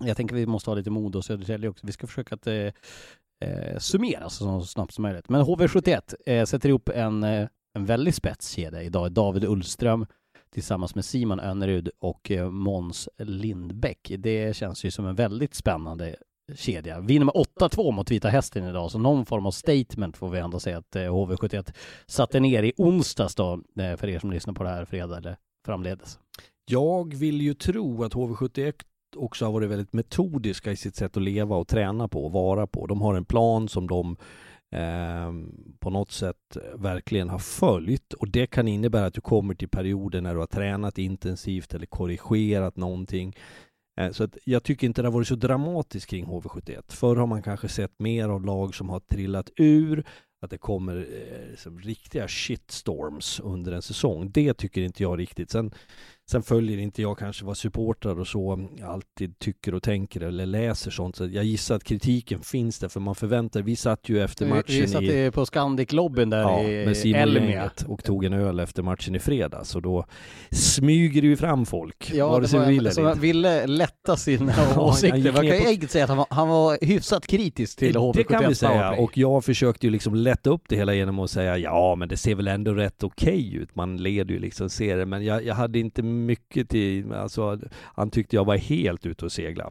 Jag 0.00 0.16
tänker 0.16 0.34
vi 0.34 0.46
måste 0.46 0.70
ha 0.70 0.74
lite 0.74 0.90
mod 0.90 1.16
och 1.16 1.24
Södertälje 1.24 1.68
också. 1.68 1.86
Vi 1.86 1.92
ska 1.92 2.06
försöka 2.06 2.34
att 2.34 2.46
eh, 2.46 2.54
eh, 2.54 3.78
summera 3.78 4.28
så 4.28 4.60
snabbt 4.60 4.94
som 4.94 5.02
möjligt. 5.02 5.28
Men 5.28 5.42
HV71 5.42 6.14
eh, 6.26 6.44
sätter 6.44 6.68
ihop 6.68 6.88
en, 6.88 7.22
en 7.22 7.48
väldigt 7.74 8.14
spetskedja 8.14 8.82
idag. 8.82 9.12
David 9.12 9.44
Ullström 9.44 10.06
tillsammans 10.52 10.94
med 10.94 11.04
Simon 11.04 11.40
Önnerud 11.40 11.90
och 11.98 12.30
eh, 12.30 12.50
Måns 12.50 13.08
Lindbäck. 13.18 14.12
Det 14.18 14.56
känns 14.56 14.84
ju 14.84 14.90
som 14.90 15.06
en 15.06 15.14
väldigt 15.14 15.54
spännande 15.54 16.16
kedja. 16.54 17.00
Vinner 17.00 17.24
med 17.24 17.34
8-2 17.60 17.92
mot 17.92 18.10
Vita 18.10 18.28
Hästen 18.28 18.64
idag, 18.64 18.90
så 18.90 18.98
någon 18.98 19.26
form 19.26 19.46
av 19.46 19.50
statement 19.50 20.16
får 20.16 20.28
vi 20.28 20.38
ändå 20.38 20.60
säga 20.60 20.78
att 20.78 20.96
eh, 20.96 21.00
HV71 21.00 21.74
satte 22.06 22.40
ner 22.40 22.62
i 22.62 22.72
onsdags 22.76 23.34
då, 23.34 23.52
eh, 23.78 23.96
för 23.96 24.08
er 24.08 24.18
som 24.18 24.30
lyssnar 24.30 24.54
på 24.54 24.62
det 24.62 24.70
här 24.70 24.84
fredag 24.84 25.16
eller 25.16 25.36
framledes. 25.66 26.18
Jag 26.64 27.14
vill 27.14 27.40
ju 27.40 27.54
tro 27.54 28.04
att 28.04 28.14
HV71 28.14 28.72
också 29.16 29.44
har 29.44 29.52
varit 29.52 29.70
väldigt 29.70 29.92
metodiska 29.92 30.72
i 30.72 30.76
sitt 30.76 30.96
sätt 30.96 31.16
att 31.16 31.22
leva 31.22 31.56
och 31.56 31.68
träna 31.68 32.08
på 32.08 32.24
och 32.24 32.32
vara 32.32 32.66
på. 32.66 32.86
De 32.86 33.02
har 33.02 33.14
en 33.14 33.24
plan 33.24 33.68
som 33.68 33.86
de 33.86 34.16
eh, 34.72 35.32
på 35.80 35.90
något 35.90 36.12
sätt 36.12 36.56
verkligen 36.74 37.28
har 37.28 37.38
följt 37.38 38.12
och 38.12 38.28
det 38.28 38.46
kan 38.46 38.68
innebära 38.68 39.06
att 39.06 39.14
du 39.14 39.20
kommer 39.20 39.54
till 39.54 39.68
perioder 39.68 40.20
när 40.20 40.34
du 40.34 40.40
har 40.40 40.46
tränat 40.46 40.98
intensivt 40.98 41.74
eller 41.74 41.86
korrigerat 41.86 42.76
någonting. 42.76 43.36
Eh, 44.00 44.10
så 44.10 44.24
att 44.24 44.38
jag 44.44 44.62
tycker 44.62 44.86
inte 44.86 45.02
det 45.02 45.08
har 45.08 45.12
varit 45.12 45.28
så 45.28 45.34
dramatiskt 45.34 46.06
kring 46.06 46.26
HV71. 46.26 46.82
Förr 46.88 47.16
har 47.16 47.26
man 47.26 47.42
kanske 47.42 47.68
sett 47.68 47.98
mer 47.98 48.28
av 48.28 48.44
lag 48.44 48.74
som 48.74 48.88
har 48.88 49.00
trillat 49.00 49.50
ur, 49.56 50.04
att 50.42 50.50
det 50.50 50.58
kommer 50.58 50.96
eh, 50.96 51.56
som 51.56 51.78
riktiga 51.78 52.28
shitstorms 52.28 53.40
under 53.40 53.72
en 53.72 53.82
säsong. 53.82 54.30
Det 54.30 54.54
tycker 54.54 54.82
inte 54.82 55.02
jag 55.02 55.18
riktigt. 55.18 55.50
Sen 55.50 55.74
Sen 56.30 56.42
följer 56.42 56.78
inte 56.78 57.02
jag 57.02 57.18
kanske 57.18 57.44
vad 57.44 57.56
supportrar 57.56 58.20
och 58.20 58.26
så 58.26 58.68
alltid 58.84 59.38
tycker 59.38 59.74
och 59.74 59.82
tänker 59.82 60.20
eller 60.20 60.46
läser 60.46 60.90
sånt. 60.90 61.16
Så 61.16 61.26
jag 61.26 61.44
gissar 61.44 61.74
att 61.76 61.84
kritiken 61.84 62.40
finns 62.40 62.78
där 62.78 62.88
för 62.88 63.00
man 63.00 63.14
förväntar, 63.14 63.62
vi 63.62 63.76
satt 63.76 64.08
ju 64.08 64.22
efter 64.22 64.46
matchen 64.46 64.62
vi, 64.68 64.80
vi 64.80 64.88
satt 64.88 65.02
i, 65.02 65.30
på 65.30 65.44
Scandic-lobbyn 65.44 66.30
där 66.30 66.40
ja, 66.40 66.62
i 66.62 66.86
med 66.86 66.96
Simon 66.96 67.20
Elmia. 67.20 67.70
och 67.86 68.04
tog 68.04 68.24
en 68.24 68.32
öl 68.32 68.60
efter 68.60 68.82
matchen 68.82 69.14
i 69.14 69.18
fredags 69.18 69.74
och 69.76 69.82
då 69.82 70.06
smyger 70.50 71.22
det 71.22 71.28
ju 71.28 71.36
fram 71.36 71.66
folk. 71.66 72.10
Ja, 72.14 72.28
vare 72.28 72.40
det 72.40 72.48
sig 72.48 72.58
var 72.58 72.66
vi 72.66 72.76
en 72.78 72.84
vill 72.84 72.92
som 72.92 73.08
inte. 73.08 73.20
ville 73.20 73.66
lätta 73.66 74.16
sina 74.16 74.52
han 74.56 74.78
åsikter. 74.78 75.32
Man 75.32 75.46
kan 75.46 75.56
ju 75.56 75.60
på- 75.62 75.68
enkelt 75.68 75.90
säga 75.90 76.04
att 76.04 76.08
han 76.10 76.18
var, 76.18 76.26
han 76.30 76.48
var 76.48 76.78
hyfsat 76.86 77.26
kritisk 77.26 77.78
till 77.78 77.96
HV71 77.96 78.12
Det 78.16 78.24
kan 78.24 78.48
vi 78.48 78.54
säga 78.54 78.90
och 78.92 79.18
jag 79.18 79.44
försökte 79.44 79.86
ju 79.86 79.90
liksom 79.90 80.14
lätta 80.14 80.50
upp 80.50 80.62
det 80.68 80.76
hela 80.76 80.94
genom 80.94 81.18
att 81.18 81.30
säga 81.30 81.58
ja 81.58 81.94
men 81.94 82.08
det 82.08 82.16
ser 82.16 82.34
väl 82.34 82.48
ändå 82.48 82.74
rätt 82.74 83.02
okej 83.02 83.54
ut. 83.54 83.74
Man 83.74 83.96
leder 83.96 84.34
ju 84.34 84.40
liksom 84.40 84.70
serien 84.70 85.08
men 85.08 85.24
jag, 85.24 85.44
jag 85.44 85.54
hade 85.54 85.78
inte 85.78 86.02
mycket 86.12 86.68
till, 86.68 87.12
alltså 87.12 87.58
han 87.74 88.10
tyckte 88.10 88.36
jag 88.36 88.44
var 88.44 88.56
helt 88.56 89.06
ute 89.06 89.24
och 89.24 89.32
segla. 89.32 89.70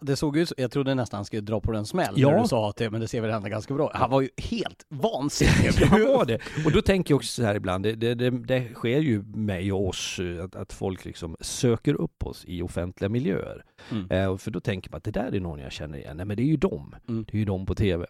Det 0.00 0.16
såg 0.16 0.36
ut 0.36 0.52
jag 0.56 0.70
trodde 0.70 0.94
nästan 0.94 1.18
han 1.18 1.24
skulle 1.24 1.42
dra 1.42 1.60
på 1.60 1.72
den 1.72 1.86
smäll 1.86 2.14
Ja. 2.16 2.30
när 2.30 2.42
du 2.42 2.48
sa 2.48 2.68
att 2.70 2.76
det, 2.76 2.90
men 2.90 3.00
det 3.00 3.08
ser 3.08 3.20
väl 3.20 3.30
ändå 3.30 3.48
ganska 3.48 3.74
bra 3.74 3.90
Han 3.94 4.10
var 4.10 4.20
ju 4.20 4.28
helt 4.36 4.86
vansinnig. 4.88 5.72
Han 5.90 6.00
var 6.00 6.24
det. 6.24 6.38
Och 6.64 6.72
då 6.72 6.82
tänker 6.82 7.12
jag 7.12 7.16
också 7.16 7.28
så 7.28 7.42
här 7.42 7.54
ibland, 7.54 7.84
det, 7.84 7.94
det, 7.94 8.14
det, 8.14 8.30
det 8.30 8.74
sker 8.74 8.98
ju 8.98 9.22
mig 9.22 9.72
och 9.72 9.88
oss 9.88 10.18
eh, 10.18 10.44
att, 10.44 10.56
att 10.56 10.72
folk 10.72 11.04
liksom 11.04 11.36
söker 11.40 11.94
upp 11.94 12.26
oss 12.26 12.44
i 12.46 12.62
offentliga 12.62 13.08
miljöer. 13.08 13.64
Mm. 13.90 14.10
Eh, 14.10 14.36
för 14.36 14.50
då 14.50 14.60
tänker 14.60 14.90
man 14.90 14.98
att 14.98 15.04
det 15.04 15.10
där 15.10 15.34
är 15.34 15.40
någon 15.40 15.58
jag 15.58 15.72
känner 15.72 15.98
igen. 15.98 16.16
Nej 16.16 16.26
men 16.26 16.36
det 16.36 16.42
är 16.42 16.46
ju 16.46 16.56
dem. 16.56 16.94
Mm. 17.08 17.24
Det 17.24 17.34
är 17.36 17.38
ju 17.38 17.44
dem 17.44 17.66
på 17.66 17.74
TV. 17.74 18.06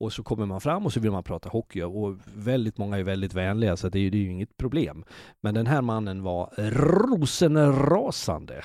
Och 0.00 0.12
så 0.12 0.22
kommer 0.22 0.46
man 0.46 0.60
fram 0.60 0.86
och 0.86 0.92
så 0.92 1.00
vill 1.00 1.10
man 1.10 1.22
prata 1.24 1.48
hockey 1.48 1.82
och 1.82 2.16
väldigt 2.34 2.78
många 2.78 2.98
är 2.98 3.02
väldigt 3.02 3.34
vänliga 3.34 3.76
så 3.76 3.88
det, 3.88 3.98
är 3.98 4.02
ju- 4.02 4.10
det 4.10 4.16
är 4.16 4.20
ju 4.22 4.30
inget 4.30 4.56
problem. 4.56 5.04
Men 5.42 5.54
den 5.54 5.66
här 5.66 5.82
mannen 5.82 6.22
var 6.22 6.50
rosenrasande 6.56 8.64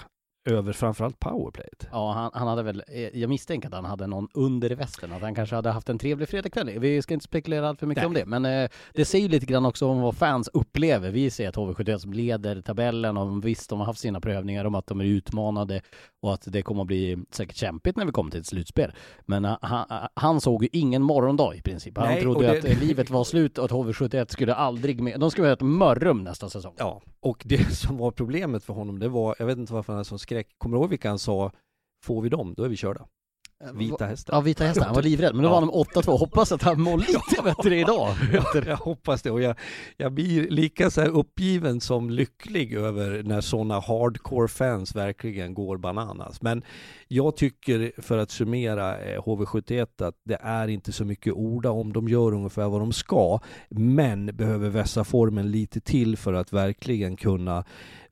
över 0.49 0.73
framförallt 0.73 1.19
powerplayet. 1.19 1.87
Ja, 1.91 2.11
han, 2.13 2.31
han 2.33 2.47
hade 2.47 2.63
väl, 2.63 2.83
eh, 2.87 3.19
jag 3.19 3.29
misstänker 3.29 3.67
att 3.67 3.73
han 3.73 3.85
hade 3.85 4.07
någon 4.07 4.27
under 4.33 4.71
i 4.71 4.75
västen, 4.75 5.13
att 5.13 5.21
han 5.21 5.35
kanske 5.35 5.55
hade 5.55 5.69
haft 5.71 5.89
en 5.89 5.99
trevlig 5.99 6.29
fredagkväll. 6.29 6.79
Vi 6.79 7.01
ska 7.01 7.13
inte 7.13 7.23
spekulera 7.23 7.69
allt 7.69 7.79
för 7.79 7.87
mycket 7.87 8.01
Nej. 8.01 8.07
om 8.07 8.13
det, 8.13 8.25
men 8.25 8.45
eh, 8.45 8.69
det 8.93 9.05
säger 9.05 9.23
ju 9.23 9.29
lite 9.31 9.45
grann 9.45 9.65
också 9.65 9.87
om 9.87 10.01
vad 10.01 10.15
fans 10.15 10.49
upplever. 10.53 11.11
Vi 11.11 11.29
ser 11.29 11.49
att 11.49 11.55
HV71 11.55 11.97
som 11.97 12.13
leder 12.13 12.61
tabellen 12.61 13.17
och 13.17 13.45
visst, 13.45 13.69
de 13.69 13.79
har 13.79 13.85
haft 13.85 13.99
sina 13.99 14.21
prövningar 14.21 14.65
om 14.65 14.75
att 14.75 14.87
de 14.87 14.99
är 15.01 15.05
utmanade 15.05 15.81
och 16.25 16.33
att 16.33 16.43
det 16.51 16.61
kommer 16.61 16.81
att 16.81 16.87
bli 16.87 17.17
säkert 17.31 17.55
kämpigt 17.55 17.97
när 17.97 18.05
vi 18.05 18.11
kommer 18.11 18.31
till 18.31 18.39
ett 18.39 18.45
slutspel. 18.45 18.91
Men 19.25 19.45
eh, 19.45 19.57
han, 19.61 20.07
han 20.13 20.41
såg 20.41 20.63
ju 20.63 20.69
ingen 20.71 21.01
morgondag 21.01 21.55
i 21.55 21.61
princip. 21.61 21.97
Han 21.97 22.07
Nej, 22.07 22.21
trodde 22.21 22.47
det- 22.47 22.59
att 22.59 22.65
eh, 22.65 22.79
livet 22.79 23.09
var 23.09 23.23
slut 23.23 23.57
och 23.57 23.65
att 23.65 23.71
HV71 23.71 24.25
skulle 24.31 24.55
aldrig 24.55 25.01
med, 25.01 25.19
de 25.19 25.31
skulle 25.31 25.47
ha 25.47 25.53
ett 25.53 25.61
mörrum 25.61 26.23
nästa 26.23 26.49
säsong. 26.49 26.73
Ja, 26.77 27.01
och 27.19 27.43
det 27.45 27.57
som 27.75 27.97
var 27.97 28.11
problemet 28.11 28.63
för 28.63 28.73
honom 28.73 28.99
det 28.99 29.07
var, 29.09 29.35
jag 29.39 29.45
vet 29.45 29.57
inte 29.57 29.73
varför 29.73 29.93
han 29.93 29.97
hade 29.97 30.05
sån 30.05 30.19
skräck, 30.19 30.47
kommer 30.57 30.77
du 30.77 30.81
ihåg 30.81 30.89
vilka 30.89 31.09
han 31.09 31.19
sa, 31.19 31.51
får 32.05 32.21
vi 32.21 32.29
dem, 32.29 32.53
då 32.57 32.63
är 32.63 32.69
vi 32.69 32.75
körda. 32.75 33.05
Vita 33.73 34.05
hästar. 34.05 34.33
Ja, 34.33 34.41
Vita 34.41 34.63
hästar. 34.63 34.85
Han 34.85 34.95
var 34.95 35.01
livrädd, 35.01 35.33
men 35.35 35.41
nu 35.41 35.47
Ja. 35.47 35.53
vann 35.59 35.67
de 35.67 35.73
8-2. 35.73 36.17
Hoppas 36.17 36.51
att 36.51 36.63
han 36.63 36.81
mår 36.81 36.97
lite 36.97 37.41
bättre 37.43 37.79
idag. 37.79 38.09
Ja, 38.33 38.43
jag 38.65 38.77
hoppas 38.77 39.21
det 39.21 39.31
och 39.31 39.41
jag, 39.41 39.55
jag 39.97 40.11
blir 40.13 40.49
lika 40.49 40.89
så 40.91 41.01
här 41.01 41.07
uppgiven 41.09 41.81
som 41.81 42.09
lycklig 42.09 42.73
över 42.73 43.23
när 43.23 43.41
sådana 43.41 43.79
hardcore 43.79 44.47
fans 44.47 44.95
verkligen 44.95 45.53
går 45.53 45.77
bananas. 45.77 46.41
Men 46.41 46.63
jag 47.07 47.37
tycker 47.37 47.91
för 48.01 48.17
att 48.17 48.31
summera 48.31 48.97
eh, 48.99 49.21
HV71 49.21 50.07
att 50.07 50.15
det 50.25 50.37
är 50.41 50.67
inte 50.67 50.91
så 50.91 51.05
mycket 51.05 51.33
orda 51.33 51.69
om. 51.71 51.93
De 51.93 52.07
gör 52.07 52.33
ungefär 52.33 52.69
vad 52.69 52.81
de 52.81 52.91
ska 52.93 53.39
men 53.69 54.25
behöver 54.25 54.69
vässa 54.69 55.03
formen 55.03 55.51
lite 55.51 55.79
till 55.79 56.17
för 56.17 56.33
att 56.33 56.53
verkligen 56.53 57.17
kunna 57.17 57.63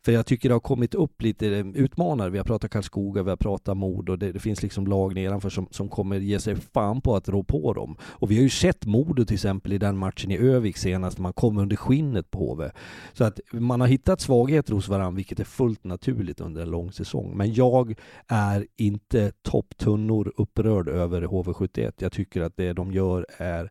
för 0.06 0.12
jag 0.12 0.26
tycker 0.26 0.50
det 0.50 0.56
har 0.56 0.60
kommit 0.60 0.96
upp 0.96 1.22
lite 1.22 1.48
eh, 1.48 1.68
utmanare. 1.68 2.30
Vi 2.30 2.38
har 2.38 2.46
pratat 2.46 2.72
Karlskoga, 2.72 3.24
vi 3.24 3.30
har 3.30 3.38
pratat 3.38 3.78
mord 3.78 4.10
och 4.10 4.20
det, 4.20 4.32
det 4.32 4.40
finns 4.40 4.64
liksom 4.64 4.88
lag 4.88 5.16
nedanför 5.16 5.50
som, 5.50 5.68
som 5.72 5.90
kommer 5.90 6.20
ge 6.20 6.40
sig 6.40 6.56
fan 6.56 7.02
på 7.02 7.16
att 7.16 7.30
rå 7.30 7.44
på 7.44 7.74
dem. 7.74 7.98
Och 8.02 8.32
vi 8.32 8.36
har 8.36 8.44
ju 8.44 8.50
sett 8.50 8.86
Modo 8.86 9.26
till 9.26 9.34
exempel 9.34 9.74
i 9.74 9.78
den 9.78 9.98
matchen 9.98 10.32
i 10.32 10.38
Övik 10.38 10.78
senast, 10.78 11.20
man 11.20 11.34
kom 11.34 11.58
under 11.58 11.76
skinnet 11.76 12.32
på 12.32 12.40
HV. 12.40 12.72
Så 13.14 13.24
att 13.24 13.40
man 13.52 13.82
har 13.82 13.88
hittat 13.88 14.22
svagheter 14.22 14.74
hos 14.74 14.88
varandra, 14.88 15.16
vilket 15.16 15.40
är 15.40 15.44
fullt 15.44 15.84
naturligt 15.84 16.42
under 16.42 16.62
en 16.62 16.72
lång 16.72 16.92
säsong. 16.92 17.38
Men 17.38 17.54
jag 17.54 17.96
är 18.28 18.68
inte 18.76 19.32
topptunnor 19.42 20.34
upprörd 20.38 20.88
över 20.90 21.22
HV71. 21.22 21.94
Jag 21.98 22.12
tycker 22.12 22.42
att 22.42 22.58
det 22.58 22.74
de 22.74 22.94
gör 22.94 23.26
är 23.38 23.70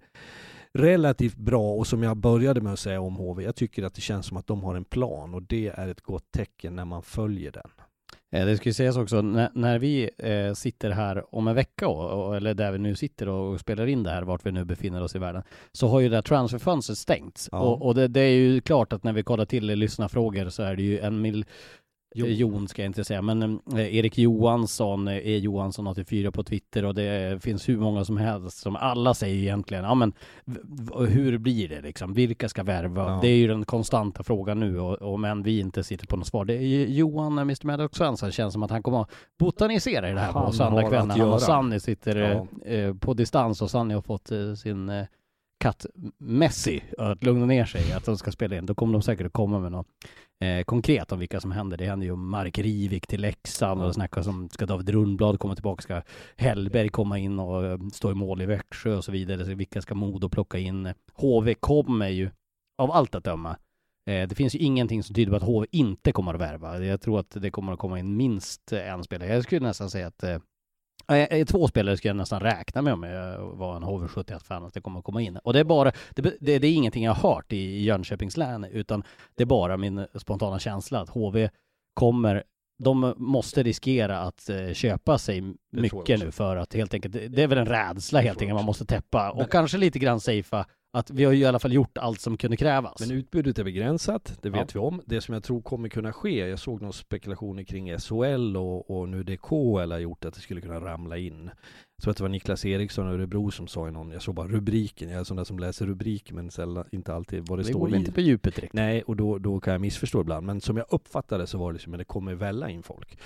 relativt 0.79 1.37
bra 1.37 1.73
och 1.73 1.87
som 1.87 2.03
jag 2.03 2.16
började 2.16 2.61
med 2.61 2.73
att 2.73 2.79
säga 2.79 3.01
om 3.01 3.16
HV, 3.16 3.45
jag 3.45 3.57
tycker 3.57 3.83
att 3.83 3.95
det 3.95 4.01
känns 4.01 4.27
som 4.27 4.37
att 4.37 4.47
de 4.47 4.62
har 4.62 4.75
en 4.75 4.85
plan 4.85 5.35
och 5.35 5.43
det 5.43 5.68
är 5.68 5.89
ett 5.89 6.01
gott 6.01 6.33
tecken 6.33 6.77
när 6.77 6.85
man 6.85 7.03
följer 7.03 7.53
den. 7.53 7.70
Eh, 8.33 8.47
Det 8.47 8.57
ska 8.57 8.68
ju 8.68 8.73
sägas 8.73 8.97
också, 8.97 9.23
när, 9.23 9.51
när 9.55 9.79
vi 9.79 10.11
eh, 10.18 10.53
sitter 10.55 10.91
här 10.91 11.35
om 11.35 11.49
en 11.49 11.55
vecka, 11.55 11.89
och, 11.89 12.37
eller 12.37 12.55
där 12.55 12.73
vi 12.73 12.79
nu 12.79 12.95
sitter 12.95 13.29
och 13.29 13.61
spelar 13.61 13.87
in 13.87 14.03
det 14.03 14.11
här, 14.11 14.23
vart 14.23 14.47
vi 14.47 14.53
nu 14.53 14.64
befinner 14.64 15.03
oss 15.03 15.14
i 15.16 15.18
världen, 15.18 15.43
så 15.73 15.89
har 15.89 16.01
ju 16.01 16.09
det 16.09 16.14
här 16.14 16.23
transferfönstret 16.23 16.99
stängts. 16.99 17.49
Ja. 17.53 17.59
Och, 17.61 17.87
och 17.87 17.95
det, 17.95 18.09
det 18.09 18.20
är 18.20 18.35
ju 18.35 18.61
klart 18.61 18.93
att 18.93 19.05
när 19.05 19.12
vi 19.12 19.23
kollar 19.23 19.45
till 19.45 19.66
lyssnarfrågor 19.66 20.49
så 20.49 20.62
är 20.62 20.77
det 20.77 20.83
ju 20.83 20.99
en 20.99 21.20
mil 21.20 21.45
Jo. 22.15 22.27
Jon. 22.27 22.37
Jon 22.53 22.69
ska 22.69 22.83
jag 22.83 22.89
inte 22.89 23.05
säga, 23.05 23.23
men 23.23 23.43
eh, 23.73 23.97
Erik 23.97 24.19
Johansson, 24.19 25.09
eh, 25.09 25.17
E 25.17 25.39
Johansson 25.39 25.87
84 25.87 26.31
på 26.33 26.45
Twitter 26.45 26.85
och 26.85 26.95
det 26.95 27.43
finns 27.43 27.69
hur 27.69 27.77
många 27.79 28.05
som 28.05 28.17
helst 28.17 28.59
som 28.59 28.77
alla 28.77 29.15
säger 29.15 29.37
egentligen, 29.43 29.85
ja 29.85 29.95
men 29.95 30.13
hur 31.09 31.39
blir 31.39 31.69
det 31.69 31.81
liksom? 31.81 32.13
Vilka 32.15 32.49
ska 32.49 32.63
värva? 32.63 33.03
Ja. 33.11 33.19
Det 33.23 33.29
är 33.29 33.37
ju 33.37 33.47
den 33.49 33.65
konstanta 33.65 34.23
frågan 34.23 34.61
nu 34.61 34.81
och, 34.81 34.95
och 35.03 35.21
men 35.21 35.43
vi 35.43 35.61
inte 35.61 35.85
sitter 35.85 36.07
på 36.07 36.17
något 36.17 36.27
svar. 36.27 36.45
Det 36.45 36.55
är 36.55 36.61
ju 36.67 36.87
Johan, 36.87 37.39
eh, 37.39 37.43
Mr 37.43 37.67
Maddox 37.67 37.97
Svensson, 37.99 38.33
känns 38.33 38.53
som 38.53 38.63
att 38.63 38.71
han 38.71 38.83
kommer 38.83 39.01
att 39.03 39.11
botanisera 39.39 40.11
i 40.11 40.13
det 40.13 40.21
här 40.21 40.33
Han 40.33 40.47
på 40.47 40.53
söndagskvällen. 40.53 41.11
att 41.11 41.19
Han 41.19 41.33
och. 41.33 41.43
Sanny 41.43 41.81
sitter 41.81 42.17
Ja. 42.17 42.47
eh, 42.67 42.79
eh, 42.81 42.95
på 42.95 43.15
distans 43.15 43.63
och 43.63 43.71
Sanny 43.71 43.95
har 43.95 44.03
fått 44.03 44.31
eh, 44.33 44.55
sin 44.55 44.89
eh, 44.89 45.05
katt 45.63 45.87
Messi 46.19 46.83
att 46.99 47.25
lugna 47.25 47.47
ner 47.47 47.65
sig, 47.65 47.93
att 47.93 48.05
de 48.05 48.19
ska 48.19 48.33
spela 48.33 48.57
in. 48.57 48.67
Då 48.67 48.75
kommer 48.75 48.93
de 48.93 49.03
säkert 49.03 49.27
att 49.27 49.33
komma 49.33 49.61
med 49.61 49.73
något 49.73 49.87
eh, 50.45 50.65
konkret 50.65 51.13
om 51.13 51.19
vilka 51.19 51.41
som 51.41 51.53
händer. 51.53 51.77
Det 51.77 51.85
händer 51.85 52.07
ju 52.07 52.17
Mark 52.17 52.59
Rivik 52.59 53.07
till 53.07 53.21
Leksand 53.21 53.83
och 53.83 53.95
snackas 53.95 54.27
om, 54.27 54.49
ska 54.49 54.67
David 54.67 54.89
Rundblad 54.89 55.39
komma 55.39 55.55
tillbaka, 55.55 55.83
ska 55.83 56.03
Hellberg 56.37 56.89
komma 56.89 57.19
in 57.19 57.39
och 57.39 57.65
eh, 57.65 57.79
stå 57.93 58.11
i 58.11 58.15
mål 58.15 58.43
i 58.43 58.47
Växjö 58.47 58.97
och 58.97 59.05
så 59.05 59.13
vidare. 59.13 59.45
Så 59.45 59.55
vilka 59.55 59.83
ska 59.83 59.95
Modo 59.95 60.29
plocka 60.29 60.59
in? 60.59 60.95
HV 61.15 61.55
kommer 61.55 62.09
ju 62.09 62.31
av 62.79 62.91
allt 62.91 63.15
att 63.15 63.25
döma. 63.25 63.57
Eh, 64.11 64.29
det 64.29 64.35
finns 64.35 64.55
ju 64.55 64.59
ingenting 64.59 65.03
som 65.03 65.15
tyder 65.15 65.31
på 65.31 65.37
att 65.37 65.43
HV 65.43 65.67
inte 65.71 66.13
kommer 66.13 66.35
att 66.35 66.41
värva. 66.41 66.85
Jag 66.85 67.01
tror 67.01 67.21
att 67.21 67.31
det 67.31 67.51
kommer 67.51 67.73
att 67.73 67.79
komma 67.79 67.99
in 67.99 68.17
minst 68.17 68.73
en 68.73 69.05
spelare. 69.05 69.35
Jag 69.35 69.45
skulle 69.45 69.67
nästan 69.67 69.91
säga 69.91 70.07
att 70.07 70.23
eh, 70.23 70.39
två 71.46 71.68
spelare 71.68 71.96
skulle 71.96 72.09
jag 72.11 72.16
nästan 72.16 72.40
räkna 72.40 72.82
med 72.82 72.92
om 72.92 73.03
jag 73.03 73.38
var 73.38 73.76
en 73.76 73.82
HV71-fan 73.82 74.64
att 74.64 74.74
det 74.74 74.80
kommer 74.80 74.98
att 74.98 75.05
komma 75.05 75.22
in. 75.22 75.36
Och 75.36 75.53
det 75.53 75.61
är 75.61 75.64
bara, 75.64 75.92
det, 76.11 76.22
det, 76.22 76.59
det 76.59 76.66
är 76.66 76.72
ingenting 76.72 77.05
jag 77.05 77.14
har 77.14 77.34
hört 77.34 77.53
i 77.53 77.82
Jönköpings 77.82 78.36
län, 78.36 78.64
utan 78.64 79.03
det 79.34 79.42
är 79.42 79.46
bara 79.46 79.76
min 79.76 80.07
spontana 80.14 80.59
känsla 80.59 81.00
att 81.00 81.09
HV 81.09 81.48
kommer 81.94 82.42
de 82.82 83.14
måste 83.16 83.62
riskera 83.62 84.18
att 84.18 84.48
eh, 84.48 84.72
köpa 84.72 85.18
sig 85.18 85.42
mycket 85.72 86.20
nu 86.20 86.30
för 86.30 86.57
att 86.57 86.74
helt 86.74 86.94
enkelt, 86.94 87.14
det 87.14 87.42
är 87.42 87.46
väl 87.46 87.59
en 87.59 87.66
rädsla 87.66 88.20
helt 88.20 88.40
enkelt 88.40 88.55
man 88.55 88.64
måste 88.64 88.84
täppa 88.84 89.30
och 89.30 89.50
kanske 89.50 89.78
lite 89.78 89.98
grann 89.98 90.20
safea 90.20 90.66
att 90.93 91.11
vi 91.11 91.24
har 91.24 91.32
ju 91.32 91.40
i 91.40 91.45
alla 91.45 91.59
fall 91.59 91.72
gjort 91.72 91.99
allt 91.99 92.20
som 92.20 92.36
kunde 92.36 92.57
krävas. 92.57 93.01
Men 93.01 93.11
utbudet 93.11 93.59
är 93.59 93.64
begränsat, 93.64 94.38
det 94.43 94.51
vet 94.51 94.74
Ja. 94.74 94.80
vi 94.80 94.86
om. 94.86 95.03
Det 95.07 95.20
som 95.20 95.34
jag 95.34 95.43
tror 95.43 95.62
kommer 95.62 95.88
kunna 95.88 96.12
ske, 96.12 96.49
jag 96.49 96.59
såg 96.59 96.80
några 96.80 96.93
spekulationer 96.93 97.62
kring 97.64 97.99
SHL 97.99 98.57
och, 98.57 98.90
och 98.90 99.09
nu 99.09 99.22
det 99.22 99.36
KHL 99.36 99.93
har 99.93 99.99
gjort 99.99 100.24
att 100.24 100.34
det 100.34 100.40
skulle 100.40 100.61
kunna 100.61 100.80
ramla 100.80 101.16
in. 101.18 101.51
Tror 102.03 102.11
att 102.11 102.16
det 102.16 102.22
var 102.22 102.28
Niklas 102.28 102.64
Eriksson 102.64 103.07
och 103.07 103.14
Örebro 103.14 103.50
som 103.50 103.66
sa 103.66 103.88
i 103.88 103.90
någon, 103.90 104.11
jag 104.11 104.22
såg 104.22 104.34
bara 104.34 104.48
rubriken, 104.48 105.09
jag 105.11 105.20
är 105.20 105.24
sån 105.24 105.36
där 105.36 105.44
som 105.44 105.59
läser 105.59 105.86
rubriker 105.86 106.34
men 106.34 106.50
sällan, 106.50 106.84
inte 106.92 107.14
alltid 107.14 107.48
vad 107.48 107.59
det, 107.59 107.62
det 107.62 107.68
står 107.68 107.78
går 107.80 107.88
i. 107.88 107.92
väl 107.92 108.00
inte 108.00 108.12
på 108.12 108.20
djupet 108.20 108.55
direkt. 108.57 108.72
Nej, 108.74 109.03
och 109.03 109.16
då, 109.16 109.38
då 109.38 109.61
kan 109.61 109.72
jag 109.72 109.80
missförstå 109.80 110.20
ibland. 110.20 110.46
Men 110.46 110.61
som 110.61 110.76
jag 110.76 110.86
uppfattade 110.90 111.46
så 111.46 111.59
var 111.59 111.72
det 111.72 111.72
liksom, 111.72 111.90
men 111.90 111.98
det 111.98 112.05
kommer 112.05 112.34
välla 112.34 112.70
in 112.70 112.82
folk. 112.82 113.18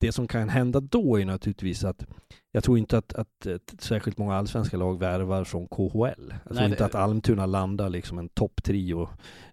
Det 0.00 0.12
som 0.12 0.28
kan 0.28 0.48
hända 0.48 0.80
då 0.80 1.20
är 1.20 1.24
naturligtvis 1.24 1.84
att 1.84 2.06
jag 2.52 2.64
tror 2.64 2.78
inte 2.78 2.98
att, 2.98 3.12
att, 3.14 3.46
att 3.46 3.74
särskilt 3.78 4.18
många 4.18 4.34
allsvenska 4.34 4.76
lag 4.76 4.98
värvar 4.98 5.44
från 5.44 5.68
KHL. 5.68 5.84
Jag 5.98 6.16
tror 6.16 6.54
Nej, 6.54 6.64
inte 6.64 6.76
det- 6.78 6.84
att 6.84 6.94
Almtuna 6.94 7.46
landar 7.46 7.88
liksom 7.88 8.18
en 8.18 8.28
topptrio 8.28 9.08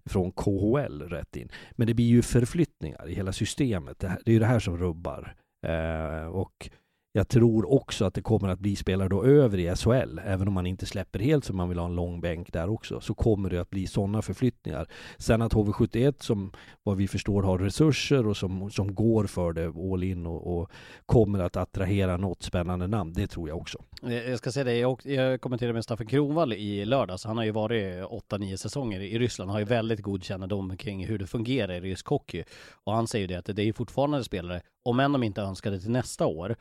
från 0.05 0.31
KHL 0.31 1.01
rätt 1.01 1.35
in. 1.35 1.49
Men 1.71 1.87
det 1.87 1.93
blir 1.93 2.05
ju 2.05 2.21
förflyttningar 2.21 3.09
i 3.09 3.15
hela 3.15 3.33
systemet. 3.33 3.99
Det, 3.99 4.07
här, 4.07 4.19
det 4.25 4.31
är 4.31 4.33
ju 4.33 4.39
det 4.39 4.45
här 4.45 4.59
som 4.59 4.77
rubbar. 4.77 5.35
Eh, 5.67 6.27
och 6.27 6.69
jag 7.15 7.27
tror 7.27 7.73
också 7.73 8.05
att 8.05 8.13
det 8.13 8.21
kommer 8.21 8.49
att 8.49 8.59
bli 8.59 8.75
spelare 8.75 9.09
då 9.09 9.23
över 9.23 9.57
i 9.57 9.75
SHL, 9.75 10.19
även 10.25 10.47
om 10.47 10.53
man 10.53 10.67
inte 10.67 10.85
släpper 10.85 11.19
helt 11.19 11.45
som 11.45 11.57
man 11.57 11.69
vill 11.69 11.79
ha 11.79 11.85
en 11.85 11.95
lång 11.95 12.21
bänk 12.21 12.53
där 12.53 12.69
också, 12.69 13.01
så 13.01 13.13
kommer 13.13 13.49
det 13.49 13.61
att 13.61 13.69
bli 13.69 13.87
sådana 13.87 14.21
förflyttningar. 14.21 14.87
Sen 15.17 15.41
att 15.41 15.53
HV71 15.53 16.15
som 16.19 16.51
vad 16.83 16.97
vi 16.97 17.07
förstår 17.07 17.43
har 17.43 17.57
resurser 17.57 18.27
och 18.27 18.37
som, 18.37 18.71
som 18.71 18.95
går 18.95 19.25
för 19.25 19.53
det 19.53 19.93
all 19.93 20.03
in 20.03 20.25
och, 20.25 20.57
och 20.57 20.71
kommer 21.05 21.39
att 21.39 21.55
attrahera 21.55 22.17
något 22.17 22.43
spännande 22.43 22.87
namn, 22.87 23.13
det 23.13 23.27
tror 23.27 23.49
jag 23.49 23.57
också. 23.57 23.83
Eh, 24.03 24.29
jag 24.29 24.37
ska 24.37 24.51
säga 24.51 24.63
det, 24.63 24.77
jag, 24.77 24.99
jag 25.03 25.41
kommenterade 25.41 25.73
med 25.73 25.83
Staffan 25.83 26.07
Kronvall 26.07 26.53
i 26.53 26.85
lördags. 26.85 27.25
Han 27.25 27.37
har 27.37 27.45
ju 27.45 27.51
varit 27.51 28.03
8-9 28.29 28.55
säsonger 28.55 28.99
i 28.99 29.19
Ryssland, 29.19 29.51
har 29.51 29.59
ju 29.59 29.65
väldigt 29.65 30.01
god 30.01 30.23
kännedom 30.23 30.77
kring 30.77 31.05
hur 31.05 31.17
det 31.17 31.27
fungerar 31.27 31.73
i 31.73 31.79
rysk 31.79 32.07
hockey. 32.07 32.43
Och 32.83 32.93
han 32.93 33.07
säger 33.07 33.23
ju 33.23 33.27
det 33.27 33.39
att 33.39 33.55
det 33.55 33.61
är 33.61 33.65
ju 33.65 33.73
fortfarande 33.73 34.23
spelare, 34.23 34.61
om 34.83 34.99
än 34.99 35.11
de 35.11 35.23
inte 35.23 35.41
önskade 35.41 35.79
till 35.79 35.91
nästa 35.91 36.25
år, 36.25 36.55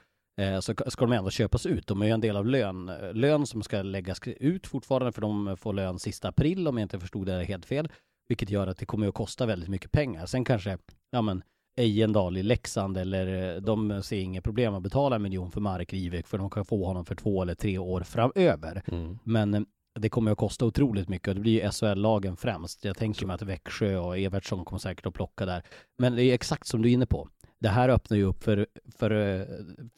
så 0.60 0.74
ska 0.86 1.06
de 1.06 1.12
ändå 1.12 1.30
köpas 1.30 1.66
ut. 1.66 1.86
De 1.86 2.02
är 2.02 2.06
ju 2.06 2.12
en 2.12 2.20
del 2.20 2.36
av 2.36 2.46
lön, 2.46 2.90
lön 3.12 3.46
som 3.46 3.62
ska 3.62 3.82
läggas 3.82 4.20
ut 4.26 4.66
fortfarande 4.66 5.12
för 5.12 5.20
de 5.20 5.56
får 5.56 5.72
lön 5.72 5.98
sista 5.98 6.28
april 6.28 6.68
om 6.68 6.76
jag 6.76 6.84
inte 6.84 7.00
förstod 7.00 7.26
det 7.26 7.44
helt 7.44 7.66
fel. 7.66 7.88
Vilket 8.28 8.50
gör 8.50 8.66
att 8.66 8.78
det 8.78 8.86
kommer 8.86 9.08
att 9.08 9.14
kosta 9.14 9.46
väldigt 9.46 9.68
mycket 9.68 9.92
pengar. 9.92 10.26
Sen 10.26 10.44
kanske, 10.44 10.78
ja 11.10 11.22
men 11.22 11.42
Ejendal 11.76 12.36
i 12.36 12.42
Leksand 12.42 12.96
eller 12.96 13.54
eh, 13.54 13.60
de 13.60 14.02
ser 14.02 14.20
inget 14.20 14.44
problem 14.44 14.74
att 14.74 14.82
betala 14.82 15.16
en 15.16 15.22
miljon 15.22 15.50
för 15.50 15.60
Marek 15.60 15.92
Rivek 15.92 16.26
för 16.26 16.38
de 16.38 16.50
kan 16.50 16.64
få 16.64 16.86
honom 16.86 17.04
för 17.04 17.14
två 17.14 17.42
eller 17.42 17.54
tre 17.54 17.78
år 17.78 18.00
framöver. 18.00 18.82
Men 19.24 19.54
eh, 19.54 19.60
det 20.00 20.08
kommer 20.08 20.30
att 20.30 20.38
kosta 20.38 20.64
otroligt 20.64 21.08
mycket 21.08 21.28
och 21.28 21.34
det 21.34 21.40
blir 21.40 21.62
ju 21.62 21.70
SHL-lagen 21.70 22.36
främst. 22.36 22.84
Jag 22.84 22.96
tänker 22.96 23.26
mig 23.26 23.34
att 23.34 23.42
Växjö 23.42 23.98
och 23.98 24.18
Evertsson 24.18 24.64
kommer 24.64 24.78
säkert 24.78 25.06
att 25.06 25.14
plocka 25.14 25.46
där. 25.46 25.62
Men 25.98 26.16
det 26.16 26.24
är 26.24 26.34
exakt 26.34 26.66
som 26.66 26.82
du 26.82 26.88
är 26.88 26.92
inne 26.92 27.06
på. 27.06 27.28
Det 27.64 27.70
här 27.70 27.88
öppnar 27.88 28.16
ju 28.16 28.24
upp 28.24 28.44
för, 28.44 28.66
för 28.98 29.10
eh, 29.40 29.46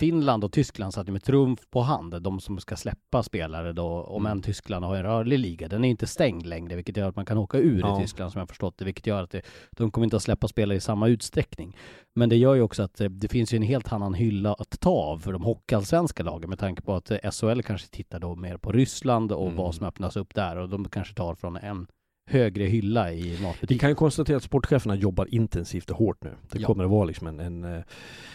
Finland 0.00 0.44
och 0.44 0.52
Tyskland 0.52 0.94
så 0.94 1.00
att 1.00 1.06
de 1.06 1.12
med 1.12 1.22
trumf 1.22 1.60
på 1.70 1.80
hand, 1.80 2.22
de 2.22 2.40
som 2.40 2.58
ska 2.58 2.76
släppa 2.76 3.22
spelare 3.22 3.72
då, 3.72 3.86
om 4.02 4.26
än 4.26 4.42
Tyskland 4.42 4.84
har 4.84 4.96
en 4.96 5.02
rörlig 5.02 5.38
liga. 5.38 5.68
Den 5.68 5.84
är 5.84 5.88
inte 5.88 6.06
stängd 6.06 6.46
längre, 6.46 6.76
vilket 6.76 6.96
gör 6.96 7.08
att 7.08 7.16
man 7.16 7.24
kan 7.26 7.38
åka 7.38 7.58
ur 7.58 7.80
Ja. 7.80 7.98
i 7.98 8.02
Tyskland 8.02 8.32
som 8.32 8.38
jag 8.38 8.48
förstått 8.48 8.78
det, 8.78 8.84
vilket 8.84 9.06
gör 9.06 9.22
att 9.22 9.30
det, 9.30 9.42
de 9.70 9.90
kommer 9.90 10.04
inte 10.04 10.16
att 10.16 10.22
släppa 10.22 10.48
spelare 10.48 10.76
i 10.76 10.80
samma 10.80 11.08
utsträckning. 11.08 11.76
Men 12.14 12.28
det 12.28 12.36
gör 12.36 12.54
ju 12.54 12.62
också 12.62 12.82
att 12.82 13.00
eh, 13.00 13.08
det 13.08 13.28
finns 13.28 13.52
ju 13.54 13.56
en 13.56 13.62
helt 13.62 13.92
annan 13.92 14.14
hylla 14.14 14.52
att 14.54 14.80
ta 14.80 14.90
av 14.90 15.18
för 15.18 15.32
de 15.32 15.42
hockeyallsvenska 15.44 16.22
lagen 16.22 16.50
med 16.50 16.58
tanke 16.58 16.82
på 16.82 16.94
att 16.94 17.10
eh, 17.10 17.30
SHL 17.30 17.60
kanske 17.62 17.88
tittar 17.88 18.20
då 18.20 18.34
mer 18.34 18.56
på 18.56 18.72
Ryssland 18.72 19.32
och 19.32 19.42
Mm. 19.46 19.56
vad 19.56 19.74
som 19.74 19.86
öppnas 19.86 20.16
upp 20.16 20.34
där 20.34 20.56
och 20.56 20.68
de 20.68 20.88
kanske 20.88 21.14
tar 21.14 21.34
från 21.34 21.56
en 21.56 21.86
högre 22.28 22.64
hylla 22.64 23.12
i 23.12 23.22
Vi 23.36 23.42
matbutiken. 23.42 23.78
kan 23.78 23.88
ju 23.88 23.94
konstatera 23.94 24.36
att 24.36 24.42
sportcheferna 24.42 24.94
jobbar 24.94 25.34
intensivt 25.34 25.90
och 25.90 25.96
hårt 25.96 26.24
nu. 26.24 26.30
Det 26.50 26.58
Ja. 26.60 26.66
kommer 26.66 26.84
att 26.84 26.90
vara 26.90 27.04
liksom 27.04 27.26
en, 27.26 27.40
en 27.40 27.64
eh, 27.64 27.82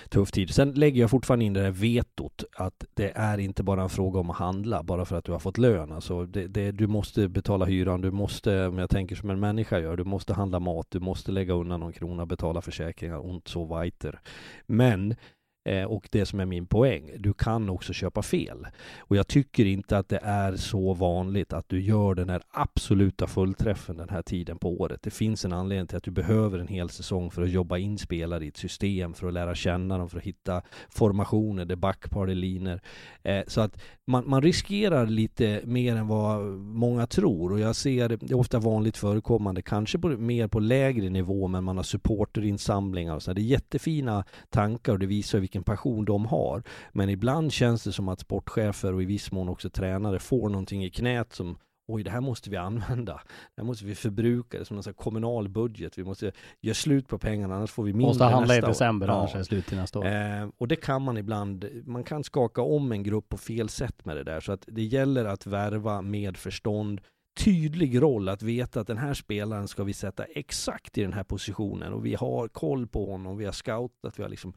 tuff 0.10 0.32
tid. 0.32 0.50
Sen 0.50 0.72
lägger 0.72 1.02
jag 1.02 1.10
fortfarande 1.10 1.46
in 1.46 1.54
det 1.54 1.62
där 1.62 1.72
vetot 1.72 2.44
att 2.56 2.86
det 2.94 3.12
är 3.16 3.38
inte 3.38 3.64
bara 3.64 3.82
en 3.82 3.89
fråga 3.89 4.20
om 4.20 4.30
att 4.30 4.36
handla 4.38 4.84
bara 4.84 5.06
för 5.06 5.16
att 5.16 5.26
du 5.26 5.32
har 5.32 5.39
fått 5.39 5.58
lön. 5.58 5.92
Alltså 5.92 6.26
det, 6.26 6.48
det, 6.48 6.72
du 6.72 6.88
måste 6.88 7.28
betala 7.30 7.66
hyran, 7.66 8.02
du 8.02 8.12
måste, 8.12 8.68
om 8.68 8.78
jag 8.78 8.89
tänker 8.89 9.16
som 9.16 9.30
en 9.30 9.39
människa 9.39 9.80
gör, 9.80 9.98
du 9.98 10.04
måste 10.04 10.34
handla 10.34 10.60
mat, 10.60 10.88
du 10.89 11.00
måste 11.00 11.32
lägga 11.32 11.54
undan 11.54 11.80
någon 11.80 11.94
krona, 11.94 12.26
betala 12.26 12.62
försäkringar 12.62 13.18
och 13.18 13.50
så 13.50 13.66
weiter. 13.80 14.20
Men 14.66 15.16
Eh, 15.64 15.84
och 15.84 16.07
det 16.12 16.26
som 16.26 16.39
är 16.39 16.45
min 16.45 16.68
poäng, 16.68 17.12
du 17.18 17.34
kan 17.34 17.70
också 17.70 17.93
köpa 17.93 18.22
fel. 18.22 18.68
Och 18.99 19.16
jag 19.16 19.28
tycker 19.28 19.66
inte 19.66 19.97
att 19.97 20.09
det 20.09 20.20
är 20.24 20.55
så 20.55 20.93
vanligt 20.93 21.53
att 21.53 21.70
du 21.70 21.82
gör 21.82 22.16
den 22.16 22.30
här 22.30 22.41
absoluta 22.51 23.28
fullträffen 23.28 23.97
den 23.97 24.09
här 24.09 24.22
tiden 24.22 24.57
på 24.57 24.82
året. 24.82 25.01
Det 25.01 25.12
finns 25.12 25.45
en 25.45 25.53
anledning 25.53 25.88
till 25.88 25.97
att 25.97 26.03
du 26.03 26.12
behöver 26.12 26.59
en 26.59 26.68
hel 26.68 26.89
säsong 26.89 27.32
för 27.32 27.41
att 27.41 27.49
jobba 27.49 27.78
in 27.78 27.97
spelare 27.97 28.45
i 28.45 28.47
ett 28.47 28.57
system, 28.57 29.14
för 29.14 29.28
att 29.28 29.34
lära 29.34 29.55
känna 29.55 29.97
dem, 29.97 30.09
för 30.09 30.18
att 30.18 30.24
hitta 30.24 30.62
formationer, 30.89 31.66
det 31.66 31.74
är 31.74 31.76
backpar, 31.76 32.26
det 32.26 32.34
är 32.34 32.36
linor. 32.36 32.80
Eh, 33.24 33.43
så 33.47 33.62
att 33.62 33.78
man, 34.07 34.30
man 34.30 34.41
riskerar 34.41 35.05
lite 35.05 35.62
mer 35.64 35.95
än 35.95 36.07
vad 36.07 36.41
många 36.59 37.07
tror 37.07 37.51
och 37.51 37.59
jag 37.59 37.76
ser 37.76 38.09
det, 38.09 38.16
det 38.16 38.32
är 38.32 38.38
ofta 38.38 38.59
vanligt 38.59 38.97
förekommande, 38.97 39.62
kanske 39.62 39.99
på, 39.99 40.07
mer 40.07 40.47
på 40.47 40.59
lägre 40.59 41.09
nivå, 41.09 41.47
men 41.47 41.64
man 41.64 41.78
har 41.78 41.84
supporterinsamlingar 41.84 43.16
och 43.16 43.24
så. 43.24 43.34
Det 43.34 43.41
är 43.41 43.43
jättefina 43.43 44.26
tankar 44.49 44.93
och 44.93 44.99
det 44.99 45.05
visar 45.05 45.39
vilken 45.52 45.64
passion 45.64 46.06
de 46.06 46.26
har. 46.26 46.64
Men 46.91 47.10
ibland 47.10 47.54
känns 47.54 47.84
det 47.84 47.91
som 47.91 48.10
att 48.10 48.20
sportchefer 48.20 48.93
och 48.93 49.02
i 49.02 49.06
viss 49.06 49.32
mån 49.32 49.49
också 49.49 49.70
tränare 49.70 50.20
får 50.20 50.49
någonting 50.49 50.84
i 50.84 50.89
knät 50.89 51.34
som 51.34 51.58
Oj, 51.88 52.04
det 52.04 52.12
här 52.12 52.22
måste 52.22 52.49
vi 52.49 52.58
använda. 52.58 53.14
Det 53.56 53.62
här 53.62 53.64
måste 53.64 53.86
vi 53.86 53.95
förbruka. 53.95 54.58
Det 54.58 54.64
är 54.64 54.66
som 54.66 54.78
en 54.78 54.93
kommunal 54.93 55.49
budget. 55.49 55.97
Vi 55.97 56.04
måste 56.04 56.32
göra 56.62 56.74
slut 56.74 57.08
på 57.08 57.18
pengarna, 57.18 57.56
annars 57.56 57.72
får 57.72 57.84
vi 57.84 57.93
mindre 57.93 58.08
Måste 58.08 58.24
handla 58.24 58.54
i 58.54 58.58
nästa 58.58 58.68
år. 58.68 58.72
december 58.72 59.08
Ja. 59.08 59.14
annars 59.14 59.34
är 59.34 59.38
det 59.38 59.45
slut 59.45 59.66
till 59.66 59.78
nästa 59.78 59.99
år. 59.99 60.06
Eh, 60.06 60.49
och 60.58 60.68
det 60.68 60.76
kan 60.76 61.02
man 61.02 61.18
ibland, 61.18 61.66
man 61.86 62.04
kan 62.04 62.24
skaka 62.24 62.62
om 62.62 62.91
en 62.91 63.04
grupp 63.04 63.30
på 63.30 63.38
fel 63.38 63.70
sätt 63.70 64.06
med 64.06 64.16
det 64.16 64.24
där. 64.24 64.39
Så 64.39 64.52
att 64.52 64.64
det 64.68 64.84
gäller 64.84 65.26
att 65.26 65.45
värva 65.45 66.02
med 66.02 66.38
förstånd, 66.38 67.02
tydlig 67.39 68.02
roll, 68.02 68.30
att 68.30 68.43
veta 68.43 68.80
att 68.80 68.88
den 68.88 68.97
här 68.97 69.14
spelaren 69.14 69.68
ska 69.68 69.84
vi 69.84 69.93
sätta 69.93 70.24
exakt 70.24 70.97
i 70.97 71.02
den 71.02 71.14
här 71.14 71.24
positionen 71.24 71.93
och 71.93 72.06
vi 72.06 72.16
har 72.16 72.47
koll 72.47 72.88
på 72.88 73.12
honom, 73.12 73.38
vi 73.38 73.45
har 73.45 73.52
scoutat, 73.52 74.20
vi 74.20 74.24
har 74.24 74.30
liksom, 74.30 74.54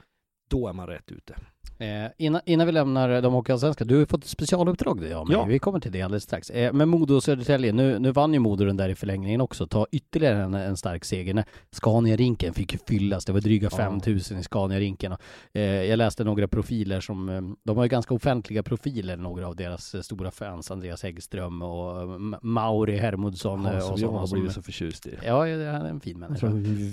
då 0.49 0.69
är 0.69 0.73
man 0.73 0.87
rätt 0.87 1.13
ute. 1.13 1.37
Eh, 1.79 2.11
innan, 2.19 2.41
innan 2.47 2.67
vi 2.67 2.73
lämnar 2.73 3.23
de 3.23 3.33
hockeyallsvenska, 3.33 3.85
du 3.85 3.99
har 3.99 4.07
fått 4.07 4.23
ett 4.25 4.29
specialuppdrag 4.31 5.01
det 5.01 5.09
jag 5.09 5.29
med. 5.29 5.35
Ja. 5.37 5.45
Vi 5.45 5.59
kommer 5.59 5.81
till 5.81 5.93
det 5.93 6.03
alldeles 6.03 6.23
strax. 6.23 6.51
Eh, 6.51 6.73
men 6.73 6.89
Modo 6.89 7.15
och 7.15 7.23
Södertälje, 7.23 7.73
nu, 7.73 7.99
nu 7.99 8.13
vann 8.13 8.33
ju 8.33 8.39
Modo 8.39 8.65
den 8.65 8.77
där 8.77 8.89
i 8.89 8.95
förlängningen 8.95 9.41
också. 9.41 9.67
Ta 9.67 9.87
ytterligare 9.93 10.43
en, 10.43 10.55
en 10.55 10.77
stark 10.77 11.05
seger. 11.05 11.35
När 11.35 11.45
Scania-rinken 11.71 12.53
fick 12.55 12.73
ju 12.73 12.79
fyllas, 12.89 13.25
det 13.25 13.33
var 13.33 13.41
dryga 13.41 13.69
Ja. 13.71 13.77
5000 13.77 14.39
i 14.39 14.43
Scania-rinken. 14.43 15.13
Och, 15.13 15.21
Eh, 15.53 15.63
jag 15.63 15.97
läste 15.97 16.25
några 16.25 16.49
profiler 16.49 17.01
som, 17.01 17.29
eh, 17.29 17.41
de 17.65 17.77
har 17.77 17.85
ju 17.85 17.89
ganska 17.89 18.15
offentliga 18.15 18.63
profiler, 18.63 19.17
några 19.17 19.49
av 19.49 19.57
deras 19.57 19.95
eh, 19.95 20.01
stora 20.01 20.31
fans, 20.31 20.71
Andreas 20.71 21.03
Häggström 21.03 21.63
och 21.63 22.01
eh, 22.01 22.05
Ma- 22.05 22.39
Mauri 22.43 22.97
Hermodsson 22.97 23.65
Ja, 23.65 23.77
och 23.77 23.83
som 23.83 23.91
jag 23.91 23.99
sådana 24.01 24.19
har 24.19 24.29
blivit 24.33 24.53
så 24.53 24.63
förtjust 24.63 25.07
i. 25.07 25.15
Ja, 25.27 25.39
han 25.41 25.49
är 25.51 25.89
en 25.91 26.01
fin 26.01 26.19
människa. 26.19 26.47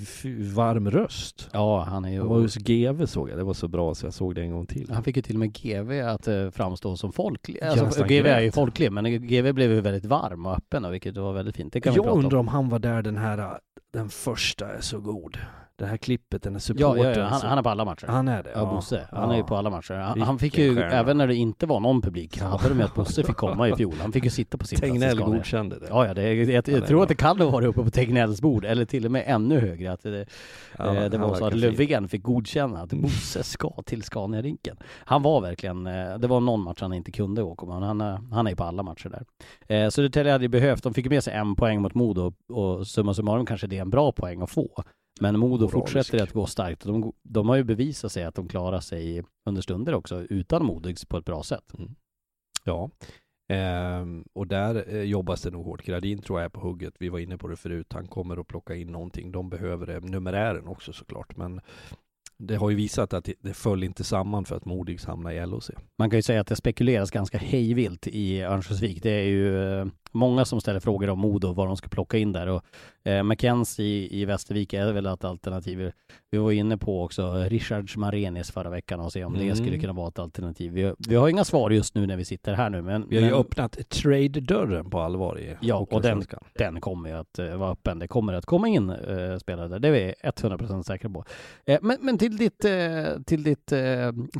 f- 0.03 0.26
varm 0.55 0.91
röst. 0.91 1.49
Ja, 1.53 1.82
han 1.84 2.05
är 2.05 2.09
ju... 2.11 2.19
Han 2.19 2.28
var 2.28 2.39
hos 2.39 2.55
GV 2.55 3.05
såg 3.05 3.30
jag, 3.30 3.38
det 3.38 3.43
var 3.43 3.53
så 3.53 3.67
bra 3.67 3.95
så 3.95 4.05
jag 4.05 4.13
såg 4.13 4.36
det 4.36 4.41
en 4.41 4.51
gång 4.51 4.61
till. 4.68 4.91
Han 4.93 5.03
fick 5.03 5.16
ju 5.16 5.22
till 5.22 5.36
och 5.36 5.39
med 5.39 5.53
GV 5.53 5.91
att 6.07 6.28
eh, 6.28 6.49
framstå 6.49 6.97
som 6.97 7.12
folklig. 7.14 7.64
Alltså, 7.64 8.03
GV 8.03 8.26
är 8.26 8.39
ju 8.41 8.51
folklig, 8.51 8.91
men 8.91 9.28
GV 9.28 9.53
blev 9.53 9.72
ju 9.72 9.82
väldigt 9.82 10.05
varm 10.05 10.45
och 10.45 10.53
öppen 10.57 10.91
vilket 10.91 11.18
var 11.18 11.34
väldigt 11.34 11.55
fint. 11.55 11.74
Det 11.74 11.82
kan 11.82 11.93
vi 11.93 11.97
Jag 11.97 12.05
prata 12.05 12.18
undrar 12.20 12.38
om. 12.38 12.47
om 12.47 12.47
han 12.47 12.70
var 12.70 12.80
där 12.80 13.01
den 13.01 13.18
här, 13.18 13.59
den 13.93 14.09
första 14.09 14.68
är 14.74 14.82
så 14.82 14.99
god. 14.99 15.38
Det 15.82 15.88
här 15.88 15.97
klippet, 15.97 16.43
den 16.43 16.53
här 16.53 16.57
Ja, 16.57 16.59
supporten. 16.59 17.03
ja, 17.03 17.13
ja. 17.19 17.23
Han, 17.25 17.39
som- 17.39 17.49
han 17.49 17.57
är 17.57 17.61
på 17.63 17.69
alla 17.69 17.86
matcher. 17.86 18.07
han 18.07 18.27
är 18.27 18.43
det? 18.43 18.51
Ja, 18.55 18.65
Bosse. 18.65 19.07
Han 19.11 19.32
är 19.32 19.38
ju 19.38 19.43
på 19.43 19.55
alla 19.55 19.69
matcher. 19.69 19.93
Han, 19.93 20.21
han 20.21 20.39
fick 20.39 20.57
ju, 20.57 20.75
stjärna. 20.75 20.91
även 20.91 21.17
när 21.17 21.27
det 21.27 21.36
inte 21.36 21.65
var 21.65 21.79
någon 21.79 22.01
publik, 22.01 22.38
så 22.38 22.45
hade 22.45 22.69
de 22.69 22.75
med 22.75 22.86
att 22.86 22.95
Bosse 22.95 23.23
fick 23.23 23.36
komma 23.36 23.69
i 23.69 23.75
fjol. 23.75 23.93
Han 24.01 24.11
fick 24.11 24.23
ju 24.23 24.29
sitta 24.29 24.57
på 24.57 24.65
sin 24.67 24.79
Tegnell 24.79 25.19
godkände 25.19 25.79
det. 25.79 25.86
Ja, 25.89 26.07
ja, 26.07 26.13
det, 26.13 26.34
jag, 26.34 26.49
jag, 26.49 26.67
Ja, 26.69 26.77
är 26.77 26.82
tror 26.82 27.01
att 27.03 27.07
det 27.09 27.15
kan 27.15 27.39
ha 27.41 27.49
varit 27.49 27.67
uppe 27.67 27.84
på 27.84 27.89
Tegnells 27.89 28.41
bord, 28.41 28.65
eller 28.65 28.86
till 28.86 29.05
och 29.05 29.11
med 29.11 29.23
ännu 29.27 29.59
högre. 29.59 29.91
Att 29.91 30.03
det, 30.03 30.25
Ja, 30.77 30.95
eh, 30.95 31.09
det 31.09 31.17
han 31.17 31.29
var 31.29 31.36
så 31.36 31.45
att. 31.45 31.53
Löfven 31.53 32.07
fick 32.07 32.23
godkänna 32.23 32.82
att 32.82 32.89
Bosse 32.93 33.43
ska 33.43 33.73
till 33.86 34.01
Scania-rinken. 34.03 34.77
Han 35.05 35.21
var 35.21 35.41
verkligen, 35.41 35.88
eh, 35.88 36.17
det 36.17 36.27
var 36.27 36.39
någon 36.39 36.61
match 36.63 36.82
han 36.82 36.93
inte 36.93 37.11
kunde 37.11 37.43
åka, 37.43 37.65
men 37.65 37.84
han, 37.84 38.01
är- 38.01 38.19
han 38.32 38.47
är 38.47 38.55
på 38.55 38.63
alla 38.63 38.84
matcher 38.84 39.09
där. 39.09 39.25
Eh, 39.84 39.89
Södertälje 39.89 40.32
hade 40.32 40.43
ju 40.45 40.49
behövt, 40.49 40.84
de 40.84 40.93
fick 40.93 41.05
ju 41.05 41.09
med 41.09 41.23
sig 41.23 41.34
en 41.34 41.55
poäng 41.55 41.82
mot 41.82 41.93
Modo 41.93 42.34
och 42.49 42.88
summa 42.88 43.13
summarum 43.13 43.45
kanske 43.45 43.67
det 43.67 43.77
är 43.77 43.82
en 43.82 43.89
bra 43.89 44.11
poäng 44.11 44.41
att 44.41 44.49
få. 44.51 44.84
Men 45.22 45.39
Modo 45.39 45.51
Moralisk. 45.51 45.74
fortsätter 45.74 46.24
att 46.24 46.32
gå 46.32 46.45
starkt 46.45 46.84
de, 46.84 47.13
de 47.24 47.49
har 47.49 47.55
ju 47.55 47.63
bevisat 47.63 48.11
sig 48.11 48.24
att 48.24 48.36
de 48.36 48.47
klarar 48.47 48.80
sig 48.80 49.24
under 49.45 49.61
stunder 49.61 49.93
också 49.93 50.26
utan 50.30 50.65
Modo 50.65 50.93
på 51.07 51.17
ett 51.17 51.26
bra 51.26 51.43
sätt. 51.43 51.74
Ja. 52.63 52.89
Ehm, 53.49 54.24
och 54.34 54.47
där 54.47 54.95
eh, 54.95 55.01
jobbas 55.01 55.41
det 55.41 55.51
nog 55.51 55.65
hårt. 55.65 55.84
Gradin 55.84 56.22
tror 56.22 56.39
jag 56.39 56.45
är 56.45 56.49
på 56.49 56.59
hugget. 56.59 56.93
Vi 56.99 57.09
var 57.09 57.19
inne 57.19 57.38
på 57.38 57.47
det 57.47 57.55
förut. 57.55 57.93
Han 57.93 58.07
kommer 58.07 58.38
att 58.38 58.47
plocka 58.47 58.76
in 58.76 58.88
någonting. 58.88 59.32
De 59.32 59.49
behöver 59.49 59.86
det. 59.88 59.99
Numerären 59.99 60.67
också 60.67 60.93
såklart. 60.93 61.38
Men 61.38 61.61
det 62.38 62.55
har 62.55 62.69
ju 62.69 62.76
visat 62.76 63.13
att 63.13 63.26
det, 63.26 63.34
det 63.39 63.53
föll 63.53 63.84
inte 63.84 64.03
samman 64.03 64.45
för 64.45 64.55
att 64.55 64.65
Modigs 64.65 65.05
hamnade 65.05 65.36
i 65.36 65.45
LOC. 65.45 65.72
Man 65.97 66.09
kan 66.09 66.17
ju 66.17 66.24
säga 66.24 66.41
att 66.41 66.47
det 66.47 66.55
spekuleras 66.55 67.11
ganska 67.11 67.38
hejvilt 67.38 68.07
i 68.07 68.41
Örnsköldsvik. 68.41 69.03
Det 69.03 69.11
är 69.11 69.28
ju 69.28 69.80
eh, 69.80 69.86
många 70.12 70.45
som 70.45 70.62
ställer 70.62 70.80
frågor 70.80 71.09
om 71.09 71.20
Modo, 71.20 71.53
vad 71.53 71.68
de 71.68 71.78
ska 71.78 71.88
plocka 71.89 72.18
in 72.18 72.32
där 72.34 72.47
och 72.47 72.64
eh, 73.03 73.24
Mackenzie 73.24 73.86
i, 73.86 74.22
i 74.22 74.26
Västervik 74.26 74.74
är 74.74 74.93
väl 74.93 75.05
ett 75.05 75.24
alternativ. 75.24 75.91
Vi 76.32 76.38
var 76.38 76.51
inne 76.51 76.78
på 76.78 77.03
också 77.03 77.34
Richards 77.34 77.97
Marenis 77.97 78.51
förra 78.51 78.70
veckan 78.70 78.99
och 78.99 79.12
se 79.12 79.24
om 79.24 79.34
det 79.34 79.41
Mm. 79.43 79.55
skulle 79.55 79.80
kunna 79.80 79.93
vara 79.93 80.07
ett 80.07 80.20
alternativ. 80.20 80.72
Vi, 80.72 80.93
vi 81.07 81.16
har 81.16 81.28
inga 81.30 81.43
svar 81.43 81.70
just 81.70 81.95
nu 81.95 82.07
när 82.07 82.18
vi 82.18 82.26
sitter 82.26 82.53
här 82.53 82.70
nu 82.70 82.82
men, 82.82 83.09
Vi 83.09 83.16
har 83.16 83.24
ju 83.24 83.30
men 83.32 83.39
öppnat 83.39 83.89
trade-dörren 83.89 84.89
på 84.89 84.99
allvar 84.99 85.39
i 85.39 85.55
Ja, 85.62 85.88
och 85.91 86.01
den, 86.01 86.24
den 86.53 86.82
kommer 86.82 87.09
ju 87.09 87.16
att 87.16 87.39
eh, 87.39 87.55
vara 87.55 87.72
öppen. 87.72 87.99
Det 87.99 88.07
kommer 88.07 88.34
att 88.34 88.45
komma 88.45 88.68
in 88.68 88.89
eh, 88.89 89.38
spelare 89.38 89.68
där. 89.68 89.80
Det 89.80 89.88
är 89.88 89.91
vi 89.91 90.14
100% 90.24 90.84
säkra 90.84 91.09
på. 91.09 91.26
Eh, 91.66 91.80
men, 91.82 91.97
men 92.01 92.18
till 92.18 92.38
ditt, 92.38 92.66
till 93.26 93.43
ditt 93.43 93.74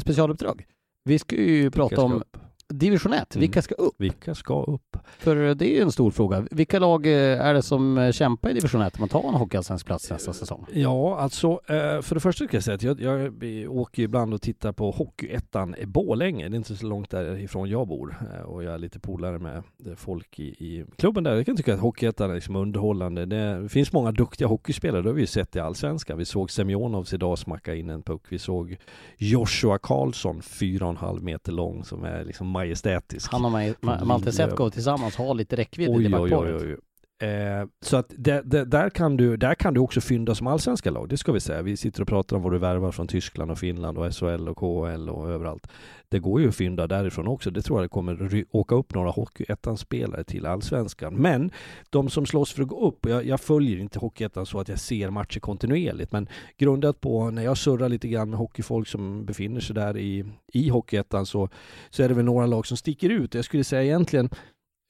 specialuppdrag. 0.02 0.66
Vi 1.04 1.20
ska 1.20 1.36
ju 1.36 1.72
prata 1.72 2.02
om 2.02 2.14
upp? 2.14 2.38
Division 2.72 3.14
1. 3.14 3.36
Mm. 3.36 3.42
Vilka 3.42 3.62
ska 3.62 3.76
upp? 3.76 3.94
Vilka 3.98 4.36
ska 4.36 4.64
upp? 4.64 4.98
För 5.20 5.56
det 5.56 5.66
är 5.66 5.76
ju 5.76 5.82
en 5.82 5.92
stor 5.92 6.12
fråga. 6.12 6.46
Vilka 6.52 6.80
lag 6.80 7.06
eh, 7.06 7.42
är 7.42 7.54
det 7.54 7.62
som 7.62 7.98
eh, 7.98 8.12
kämpar 8.12 8.50
i 8.50 8.54
division 8.54 8.82
1 8.82 8.98
om 8.98 9.04
att 9.04 9.12
ta 9.12 9.28
en 9.28 9.34
hockeyallsvensk 9.34 9.86
plats 9.86 10.10
nästa 10.10 10.34
säsong? 10.34 10.66
Ja, 10.74 11.20
alltså 11.20 11.52
eh, 11.52 12.02
för 12.02 12.16
det 12.16 12.20
första 12.22 12.46
ska 12.46 12.58
jag 12.58 12.64
säga 12.64 12.76
att 12.76 12.84
jag, 12.84 13.02
jag 13.02 13.34
åker 13.70 14.04
ibland 14.04 14.34
och 14.34 14.42
tittar 14.42 14.72
på 14.72 14.92
Hockeyettan 14.92 15.76
i 15.76 15.86
Borlänge. 15.86 16.50
Det 16.50 16.56
är 16.56 16.58
inte 16.58 16.76
så 16.76 16.86
långt 16.86 17.10
därifrån 17.10 17.70
jag 17.70 17.88
bor 17.88 18.16
och 18.46 18.64
jag 18.64 18.74
är 18.74 18.78
lite 18.78 19.00
polare 19.00 19.40
med 19.40 19.64
folk 19.96 20.40
i, 20.40 20.44
i 20.44 20.86
klubben 20.98 21.24
där. 21.24 21.36
Jag 21.36 21.46
kan 21.46 21.58
tycka 21.58 21.74
att 21.74 21.80
Hockeyettan 21.80 22.30
är 22.30 22.36
liksom 22.36 22.56
underhållande. 22.56 23.26
Det 23.26 23.70
finns 23.70 23.94
många 23.94 24.12
duktiga 24.12 24.48
hockeyspelare. 24.48 25.02
Det 25.02 25.10
har 25.10 25.14
vi 25.14 25.22
ju 25.22 25.28
sett 25.28 25.56
i 25.56 25.60
Allsvenskan. 25.60 26.18
Vi 26.18 26.26
såg 26.26 26.52
Semjonovs 26.52 27.14
idag 27.14 27.38
smacka 27.38 27.76
in 27.76 27.90
en 27.90 28.04
puck. 28.04 28.22
Vi 28.30 28.40
såg 28.40 28.78
Joshua 29.18 29.78
Karlsson, 29.78 30.42
fyra 30.42 30.86
och 30.86 30.92
en 30.92 30.98
halv 30.98 31.24
meter 31.24 31.52
lång, 31.52 31.84
som 31.84 32.04
är 32.04 32.24
liksom 32.24 32.48
majestätisk. 32.62 33.32
Han 33.32 33.46
och 33.46 33.52
Ma- 33.52 33.76
Ma- 33.82 34.06
Malte 34.06 34.32
Sätko 34.32 34.70
tillsammans 34.70 35.16
har 35.16 35.34
lite 35.34 35.56
räckvidd 35.56 35.90
i 35.90 35.92
Oj, 35.92 36.04
det 36.04 36.20
oj, 36.20 36.36
oj, 36.36 36.54
oj. 36.56 36.78
Eh, 37.22 37.68
så 37.82 37.98
att 37.98 38.14
det, 38.18 38.42
det, 38.46 38.66
där, 38.66 38.90
kan 38.90 39.18
du, 39.18 39.38
där 39.38 39.56
kan 39.56 39.74
du 39.74 39.80
också 39.80 40.02
fynda 40.02 40.36
som 40.36 40.48
allsvenska 40.48 40.92
lag, 40.92 41.10
det 41.10 41.18
ska 41.18 41.32
vi 41.32 41.40
säga. 41.40 41.62
Vi 41.62 41.78
sitter 41.78 42.02
och 42.02 42.08
pratar 42.08 42.36
om 42.36 42.44
vad 42.44 42.52
du 42.52 42.58
värvar 42.58 42.92
från 42.92 43.08
Tyskland 43.08 43.52
och 43.52 43.58
Finland 43.58 43.98
och 43.98 44.16
SHL 44.16 44.50
och 44.50 44.58
KHL 44.58 45.10
och 45.10 45.30
överallt. 45.30 45.68
Det 46.10 46.20
går 46.20 46.42
ju 46.42 46.48
att 46.48 46.56
fynda 46.56 46.88
därifrån 46.88 47.28
också. 47.28 47.52
Det 47.52 47.62
tror 47.62 47.80
jag 47.80 47.86
det 47.86 47.90
kommer 47.90 48.46
åka 48.52 48.76
upp 48.76 48.94
några 48.94 49.10
Hockeyettan-spelare 49.10 50.24
till 50.24 50.46
allsvenskan. 50.46 51.14
Men 51.16 51.52
de 51.90 52.10
som 52.10 52.26
slåss 52.26 52.54
för 52.54 52.62
att 52.62 52.68
gå 52.68 52.88
upp, 52.88 53.06
jag, 53.06 53.26
jag 53.26 53.42
följer 53.42 53.78
inte 53.80 54.00
Hockeyettan 54.00 54.46
så 54.46 54.60
att 54.60 54.70
jag 54.70 54.80
ser 54.80 55.10
matcher 55.10 55.40
kontinuerligt, 55.40 56.12
men 56.12 56.28
grundat 56.58 57.02
på 57.02 57.32
när 57.32 57.44
jag 57.44 57.58
surrar 57.58 57.90
lite 57.90 58.08
grann 58.08 58.30
med 58.30 58.40
hockeyfolk 58.40 58.88
som 58.88 59.26
befinner 59.26 59.60
sig 59.60 59.76
där 59.76 59.98
i, 59.98 60.26
i 60.54 60.70
Hockeyettan 60.70 61.26
så, 61.26 61.50
så 61.90 62.04
är 62.04 62.08
det 62.10 62.14
väl 62.14 62.26
några 62.26 62.46
lag 62.46 62.68
som 62.68 62.78
sticker 62.78 63.10
ut. 63.10 63.34
Jag 63.34 63.46
skulle 63.46 63.64
säga 63.64 63.84
egentligen 63.84 64.30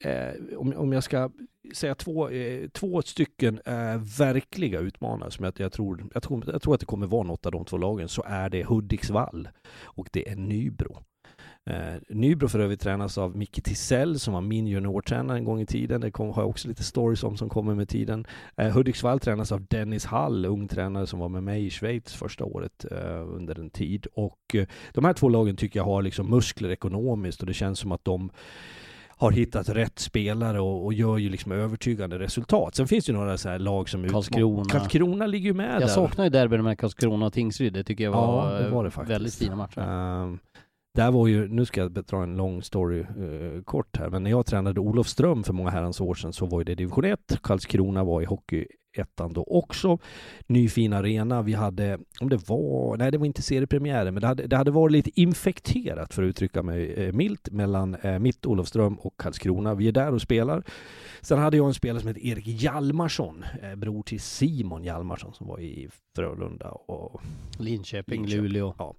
eh, 0.04 0.58
om, 0.58 0.74
om 0.76 0.92
jag 0.92 1.04
ska 1.04 1.30
säga 1.74 1.94
två, 1.94 2.28
eh, 2.28 2.68
två 2.68 3.02
stycken 3.02 3.60
eh, 3.64 3.96
verkliga 4.18 4.80
utmanare 4.80 5.30
som 5.30 5.44
jag, 5.44 5.54
jag, 5.56 5.72
tror, 5.72 6.04
jag, 6.14 6.22
tror, 6.22 6.44
jag 6.46 6.62
tror 6.62 6.74
att 6.74 6.80
det 6.80 6.86
kommer 6.86 7.06
vara 7.06 7.22
något 7.22 7.46
av 7.46 7.52
de 7.52 7.64
två 7.64 7.76
lagen, 7.76 8.08
så 8.08 8.22
är 8.26 8.50
det 8.50 8.64
Hudiksvall 8.64 9.48
och 9.82 10.08
det 10.12 10.28
är 10.28 10.36
Nybro. 10.36 10.96
Eh, 11.70 12.00
Nybro 12.08 12.48
för 12.48 12.58
övrigt 12.58 12.80
tränas 12.80 13.18
av 13.18 13.36
Micke 13.36 13.62
Tisell 13.64 14.18
som 14.18 14.34
var 14.34 14.40
min 14.40 14.66
juniortränare 14.66 15.38
en 15.38 15.44
gång 15.44 15.60
i 15.60 15.66
tiden. 15.66 16.00
Det 16.00 16.10
kom, 16.10 16.30
har 16.30 16.42
jag 16.42 16.50
också 16.50 16.68
lite 16.68 16.82
stories 16.82 17.24
om 17.24 17.36
som 17.36 17.48
kommer 17.48 17.74
med 17.74 17.88
tiden. 17.88 18.26
Eh, 18.56 18.68
Hudiksvall 18.68 19.20
tränas 19.20 19.52
av 19.52 19.66
Dennis 19.66 20.04
Hall, 20.04 20.46
ung 20.46 20.68
tränare 20.68 21.06
som 21.06 21.18
var 21.18 21.28
med 21.28 21.42
mig 21.42 21.66
i 21.66 21.70
Schweiz 21.70 22.14
första 22.14 22.44
året 22.44 22.84
eh, 22.90 23.34
under 23.34 23.60
en 23.60 23.70
tid. 23.70 24.06
Och 24.14 24.54
eh, 24.54 24.66
de 24.92 25.04
här 25.04 25.12
två 25.12 25.28
lagen 25.28 25.56
tycker 25.56 25.80
jag 25.80 25.84
har 25.84 26.02
liksom 26.02 26.30
muskler 26.30 26.70
ekonomiskt 26.70 27.40
och 27.40 27.46
det 27.46 27.54
känns 27.54 27.78
som 27.78 27.92
att 27.92 28.04
de 28.04 28.30
har 29.22 29.30
hittat 29.32 29.68
rätt 29.68 29.98
spelare 29.98 30.60
och, 30.60 30.84
och 30.84 30.92
gör 30.92 31.18
ju 31.18 31.28
liksom 31.28 31.52
övertygande 31.52 32.18
resultat. 32.18 32.74
Sen 32.74 32.88
finns 32.88 33.04
det 33.04 33.12
ju 33.12 33.18
några 33.18 33.38
så 33.38 33.48
här 33.48 33.58
lag 33.58 33.88
som 33.88 34.08
Karlskrona. 34.08 34.64
Karlskrona 34.64 35.26
ligger 35.26 35.46
ju 35.46 35.54
med 35.54 35.74
där. 35.74 35.80
Jag 35.80 35.90
saknar 35.90 36.24
ju 36.24 36.30
derbyn 36.30 36.62
med 36.64 36.78
Karlskrona 36.78 37.26
och 37.26 37.32
Tingsryd. 37.32 37.72
Det 37.72 37.84
tycker 37.84 38.04
jag 38.04 38.12
var, 38.12 38.52
Ja, 38.52 38.58
det 38.58 38.68
var 38.68 38.84
det 38.84 38.90
faktiskt. 38.90 39.10
väldigt 39.14 39.34
fina 39.34 39.56
matcher. 39.56 39.78
Ehm, 39.80 40.38
där 40.94 41.10
var 41.10 41.26
ju, 41.26 41.48
nu 41.48 41.64
ska 41.64 41.80
jag 41.80 41.92
dra 41.92 42.22
en 42.22 42.36
lång 42.36 42.62
story 42.62 43.00
eh, 43.00 43.62
kort 43.64 43.96
här, 43.96 44.10
men 44.10 44.22
när 44.22 44.30
jag 44.30 44.46
tränade 44.46 44.80
Olofström 44.80 45.44
för 45.44 45.52
många 45.52 45.70
herrans 45.70 46.00
år 46.00 46.14
sedan 46.14 46.32
så 46.32 46.46
var 46.46 46.60
ju 46.60 46.64
det 46.64 46.74
division 46.74 47.04
1. 47.04 47.18
Karlskrona 47.42 48.04
var 48.04 48.22
i 48.22 48.24
hockey 48.24 48.66
ettan 48.92 49.32
då 49.32 49.42
också. 49.42 49.98
Ny 50.46 50.68
fin 50.68 50.92
arena. 50.92 51.42
Vi 51.42 51.52
hade, 51.52 51.98
om 52.20 52.28
det 52.28 52.48
var, 52.48 52.96
nej 52.96 53.10
det 53.10 53.18
var 53.18 53.26
inte 53.26 53.42
seriepremiären, 53.42 54.14
men 54.14 54.20
det 54.20 54.26
hade, 54.26 54.46
det 54.46 54.56
hade 54.56 54.70
varit 54.70 54.92
lite 54.92 55.20
infekterat 55.20 56.14
för 56.14 56.22
att 56.22 56.26
uttrycka 56.26 56.62
mig 56.62 56.94
eh, 56.94 57.12
milt 57.12 57.50
mellan 57.50 57.94
eh, 57.94 58.18
mitt 58.18 58.46
Olofström 58.46 58.94
och 58.94 59.16
Karlskrona. 59.16 59.74
Vi 59.74 59.88
är 59.88 59.92
där 59.92 60.14
och 60.14 60.22
spelar. 60.22 60.62
Sen 61.20 61.38
hade 61.38 61.56
jag 61.56 61.66
en 61.66 61.74
spelare 61.74 62.00
som 62.00 62.08
heter 62.08 62.26
Erik 62.26 62.46
Hjalmarsson, 62.46 63.44
eh, 63.62 63.74
bror 63.74 64.02
till 64.02 64.20
Simon 64.20 64.84
Hjalmarsson 64.84 65.34
som 65.34 65.46
var 65.46 65.60
i 65.60 65.88
Frölunda 66.16 66.68
och 66.70 67.20
Linköping, 67.58 68.20
Linköping. 68.20 68.42
Luleå. 68.42 68.74
Ja. 68.78 68.94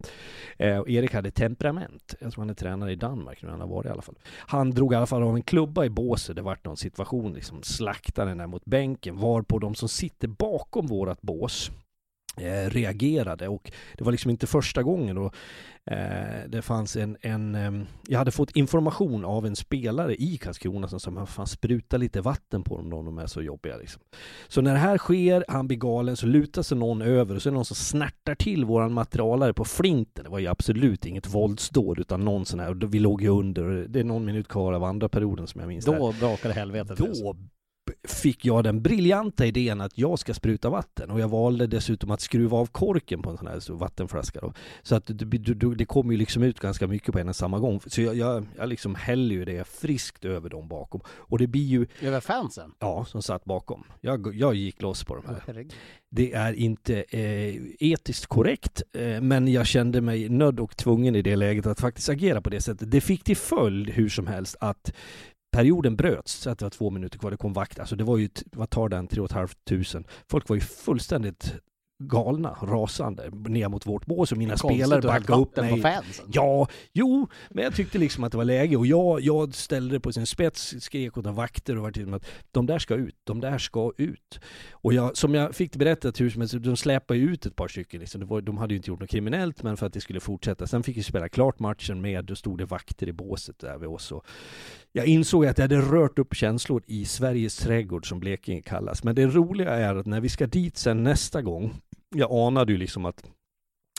Och 0.80 0.90
Erik 0.90 1.14
hade 1.14 1.32
temperament. 1.32 2.16
Jag 2.20 2.32
tror 2.32 2.42
han 2.42 2.50
är 2.50 2.54
tränare 2.54 2.92
i 2.92 2.96
Danmark 2.96 3.42
nu, 3.42 3.50
han 3.50 3.62
har 3.62 3.68
varit 3.68 3.86
i 3.86 3.90
alla 3.90 4.02
fall. 4.02 4.16
Han 4.38 4.72
drog 4.72 4.94
i 4.94 4.96
alla 4.96 5.06
fall 5.06 5.24
av 5.24 5.36
en 5.36 5.42
klubba 5.42 5.86
i 5.86 5.90
båset. 5.90 6.36
Det 6.36 6.42
vart 6.42 6.66
någon 6.66 6.78
situation, 6.78 7.34
liksom 7.34 7.64
slaktade 7.64 8.32
den 8.32 8.38
där 8.38 8.48
mot 8.48 8.66
bänken, 8.66 9.18
varpå 9.18 9.60
de 9.60 9.76
som 9.84 9.90
sitter 9.90 10.28
bakom 10.28 10.88
vårat 10.88 11.22
bås 11.22 11.72
eh, 12.38 12.70
reagerade 12.70 13.48
och 13.48 13.72
det 13.98 14.04
var 14.04 14.12
liksom 14.12 14.32
inte 14.32 14.48
första 14.48 14.84
gången 14.84 15.18
och 15.18 15.36
eh, 15.86 16.50
det 16.50 16.62
fanns 16.62 16.96
en, 16.96 17.18
en 17.22 17.56
ehm, 17.56 17.86
jag 18.08 18.20
hade 18.20 18.32
fått 18.32 18.56
information 18.56 19.26
av 19.26 19.46
en 19.46 19.56
spelare 19.56 20.16
i 20.16 20.38
Karlskrona 20.38 20.88
som 20.88 21.00
sa 21.00 21.12
man 21.12 21.28
fan 21.28 21.48
spruta 21.48 21.98
lite 21.98 22.22
vatten 22.22 22.64
på 22.64 22.78
dem 22.78 22.90
då 22.90 23.04
de 23.04 23.18
är 23.18 23.28
så 23.28 23.42
jobbiga 23.42 23.78
liksom. 23.78 24.02
Så 24.48 24.62
när 24.62 24.74
det 24.74 24.80
här 24.80 24.98
sker, 24.98 25.46
han 25.48 25.68
blir 25.68 25.78
galen, 25.78 26.18
så 26.18 26.26
lutar 26.26 26.62
sig 26.62 26.78
någon 26.78 27.02
över 27.02 27.36
och 27.36 27.42
så 27.42 27.50
är 27.50 27.52
det 27.52 27.56
någon 27.56 27.66
som 27.66 27.76
snärtar 27.76 28.36
till 28.36 28.66
våran 28.66 28.94
materialare 28.94 29.54
på 29.54 29.66
flinten. 29.66 30.24
Det 30.24 30.30
var 30.30 30.40
ju 30.40 30.48
absolut 30.48 31.06
inget 31.06 31.28
våldsdåd 31.28 32.00
utan 32.00 32.26
någon 32.26 32.46
sån 32.46 32.60
här, 32.60 32.70
och 32.70 32.94
vi 32.94 33.00
låg 33.00 33.22
ju 33.22 33.30
under, 33.30 33.86
det 33.90 34.00
är 34.00 34.04
någon 34.04 34.26
minut 34.26 34.48
kvar 34.48 34.74
av 34.74 34.84
andra 34.84 35.10
perioden 35.10 35.48
som 35.48 35.62
jag 35.62 35.68
minns. 35.68 35.86
Då 35.86 36.14
brakade 36.20 36.54
helvetet. 36.54 36.98
Då 36.98 37.36
fick 38.08 38.46
jag 38.46 38.64
den 38.64 38.82
briljanta 38.82 39.46
idén 39.46 39.82
att 39.82 39.98
jag 39.98 40.20
ska 40.20 40.34
spruta 40.34 40.70
vatten 40.70 41.12
och 41.12 41.20
jag 41.20 41.28
valde 41.28 41.68
dessutom 41.68 42.12
att 42.12 42.22
skruva 42.22 42.58
av 42.58 42.66
korken 42.66 43.22
på 43.22 43.30
en 43.30 43.38
sån 43.38 43.48
här 43.48 43.74
vattenflaska 43.74 44.40
då. 44.40 44.54
Så 44.82 44.96
att 44.96 45.06
det, 45.06 45.14
det, 45.26 45.76
det 45.76 45.86
kom 45.86 46.12
ju 46.12 46.18
liksom 46.18 46.44
ut 46.44 46.60
ganska 46.60 46.88
mycket 46.88 47.14
på 47.14 47.20
en 47.20 47.30
och 47.30 47.36
samma 47.36 47.60
gång. 47.60 47.80
Så 47.88 48.02
jag, 48.02 48.16
jag, 48.16 48.46
jag 48.58 48.70
liksom 48.70 48.96
häller 48.96 49.36
ju 49.36 49.46
det 49.46 49.68
friskt 49.68 50.26
över 50.26 50.50
dem 50.50 50.68
bakom. 50.68 51.02
Och 51.08 51.38
det 51.38 51.48
blir 51.48 51.64
ju, 51.66 51.88
Över 52.02 52.20
fansen? 52.20 52.72
ja, 52.80 53.06
som 53.06 53.22
satt 53.22 53.46
bakom. 53.46 53.84
Jag, 54.02 54.36
jag 54.36 54.56
gick 54.56 54.82
loss 54.82 55.04
på 55.04 55.16
de 55.16 55.26
här. 55.26 55.66
Det 56.10 56.34
är 56.34 56.54
inte 56.54 57.04
eh, 57.10 57.56
etiskt 57.80 58.26
korrekt, 58.26 58.82
eh, 58.94 59.22
men 59.22 59.48
jag 59.48 59.68
kände 59.68 60.02
mig 60.02 60.30
nödd 60.30 60.60
och 60.60 60.78
tvungen 60.78 61.16
i 61.16 61.22
det 61.22 61.36
läget 61.36 61.66
att 61.66 61.80
faktiskt 61.80 62.10
agera 62.10 62.42
på 62.42 62.50
det 62.50 62.62
sättet. 62.62 62.92
Det 62.92 63.02
fick 63.02 63.24
till 63.24 63.38
följd 63.38 63.90
hur 63.90 64.10
som 64.10 64.28
helst 64.28 64.56
att 64.60 64.94
perioden 65.54 65.96
bröts 65.96 66.34
så 66.34 66.50
att 66.50 66.60
det 66.60 66.66
var 66.66 66.70
två 66.70 66.90
minuter 66.90 67.20
kvar. 67.20 67.32
Det 67.32 67.38
kom 67.38 67.54
vakt. 67.54 67.80
Alltså 67.80 67.96
det 67.96 68.04
var 68.04 68.18
ju, 68.18 68.30
vad 68.52 68.70
tar 68.70 68.90
den, 68.90 69.08
tre 69.08 69.22
och 69.22 69.26
ett 69.26 69.32
halvt 69.32 69.66
tusen. 69.66 70.06
Folk 70.28 70.50
var 70.50 70.56
ju 70.56 70.62
fullständigt 70.62 71.54
galna, 72.00 72.58
rasande, 72.62 73.30
ner 73.30 73.70
mot 73.70 73.88
vårt 73.88 74.06
bås 74.06 74.32
och 74.32 74.38
mina 74.38 74.58
spelare 74.58 75.02
backade 75.02 75.42
upp 75.42 75.58
vatten 75.58 75.70
på 75.70 75.76
mig. 75.76 75.82
fansen. 75.82 76.26
Ja, 76.34 76.68
jo, 76.94 77.28
men 77.50 77.64
jag 77.64 77.76
tyckte 77.76 77.98
liksom 77.98 78.24
att 78.24 78.32
det 78.32 78.38
var 78.38 78.46
läge 78.46 78.78
och 78.78 78.88
jag, 78.88 79.22
jag 79.22 79.56
ställde 79.56 79.96
det 79.96 80.00
på 80.00 80.12
sin 80.14 80.26
spets, 80.26 80.76
skrek 80.80 81.18
åt 81.18 81.26
vakter 81.26 81.76
och 81.76 81.84
var 81.84 81.92
till 81.92 82.14
att 82.14 82.26
de 82.52 82.66
där 82.66 82.80
ska 82.80 82.96
ut, 82.96 83.16
de 83.24 83.40
där 83.40 83.58
ska 83.58 83.92
ut. 83.98 84.40
Och 84.72 84.94
jag, 84.94 85.18
som 85.18 85.34
jag 85.34 85.56
fick 85.56 85.72
det 85.72 85.80
berättat 85.80 86.22
hur 86.22 86.30
som 86.30 86.42
helst, 86.42 86.56
de 86.60 86.78
släpade 86.78 87.20
ju 87.20 87.34
ut 87.34 87.46
ett 87.46 87.56
par 87.56 87.68
stycken 87.68 88.00
liksom. 88.00 88.22
det 88.22 88.28
var, 88.28 88.42
de 88.42 88.58
hade 88.58 88.74
ju 88.74 88.78
inte 88.78 88.90
gjort 88.90 89.00
något 89.00 89.10
kriminellt 89.10 89.64
men 89.64 89.78
för 89.78 89.86
att 89.86 89.94
det 89.94 90.02
skulle 90.02 90.20
fortsätta. 90.20 90.68
Sen 90.68 90.84
fick 90.84 90.98
vi 90.98 91.04
spela 91.04 91.30
klart 91.30 91.60
matchen 91.60 92.02
med, 92.02 92.26
då 92.26 92.36
stod 92.36 92.58
det 92.58 92.66
vakter 92.66 93.08
i 93.08 93.14
båset 93.14 93.60
där 93.60 93.78
vid 93.78 93.90
oss 93.90 94.12
och 94.12 94.26
jag 94.96 95.06
insåg 95.06 95.46
att 95.46 95.58
jag 95.58 95.64
hade 95.64 95.82
rört 95.82 96.20
upp 96.20 96.36
känslor 96.36 96.84
i 96.88 97.06
Sveriges 97.06 97.58
trädgård 97.58 98.10
som 98.10 98.20
Blekinge 98.20 98.62
kallas. 98.62 99.04
Men 99.04 99.16
det 99.16 99.26
roliga 99.26 99.70
är 99.70 99.96
att 99.96 100.06
när 100.06 100.22
vi 100.22 100.30
ska 100.30 100.48
dit 100.48 100.78
sen 100.78 101.04
nästa 101.04 101.42
gång, 101.42 101.74
jag 102.16 102.32
anade 102.32 102.72
ju 102.72 102.78
liksom 102.78 103.06
att 103.06 103.24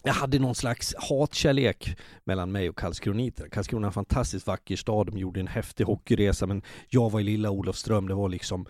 jag 0.07 0.15
hade 0.15 0.39
någon 0.39 0.55
slags 0.55 0.95
hatkärlek 0.99 1.97
mellan 2.25 2.53
mig 2.53 2.69
och 2.69 2.79
Karlskroniter. 2.79 3.49
Karlskrona 3.49 3.87
är 3.87 3.89
en 3.89 3.93
fantastiskt 3.93 4.47
vacker 4.47 4.77
stad, 4.77 5.07
de 5.07 5.19
gjorde 5.19 5.41
en 5.41 5.47
häftig 5.47 5.85
hockeyresa 5.85 6.47
men 6.47 6.63
jag 6.89 7.11
var 7.11 7.21
i 7.21 7.25
lilla 7.25 7.51
Olofström, 7.51 8.09
det 8.09 8.15
var 8.15 8.29
liksom 8.29 8.67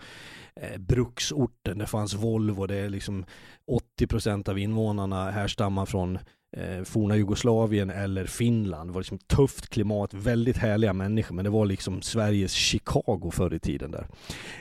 eh, 0.55 0.77
bruksorten, 0.77 1.77
det 1.77 1.85
fanns 1.85 2.13
Volvo, 2.13 2.65
det 2.65 2.75
är 2.75 2.89
liksom 2.89 3.25
80% 4.01 4.49
av 4.49 4.59
invånarna 4.59 5.31
härstammar 5.31 5.85
från 5.85 6.19
eh, 6.55 6.83
forna 6.83 7.17
Jugoslavien 7.17 7.89
eller 7.89 8.25
Finland. 8.25 8.89
Det 8.89 8.93
var 8.93 9.01
liksom 9.01 9.17
tufft 9.17 9.69
klimat, 9.69 10.13
väldigt 10.13 10.57
härliga 10.57 10.93
människor, 10.93 11.35
men 11.35 11.45
det 11.45 11.51
var 11.51 11.65
liksom 11.65 12.01
Sveriges 12.01 12.51
Chicago 12.51 13.31
förr 13.33 13.53
i 13.53 13.59
tiden 13.59 13.91
där. 13.91 14.07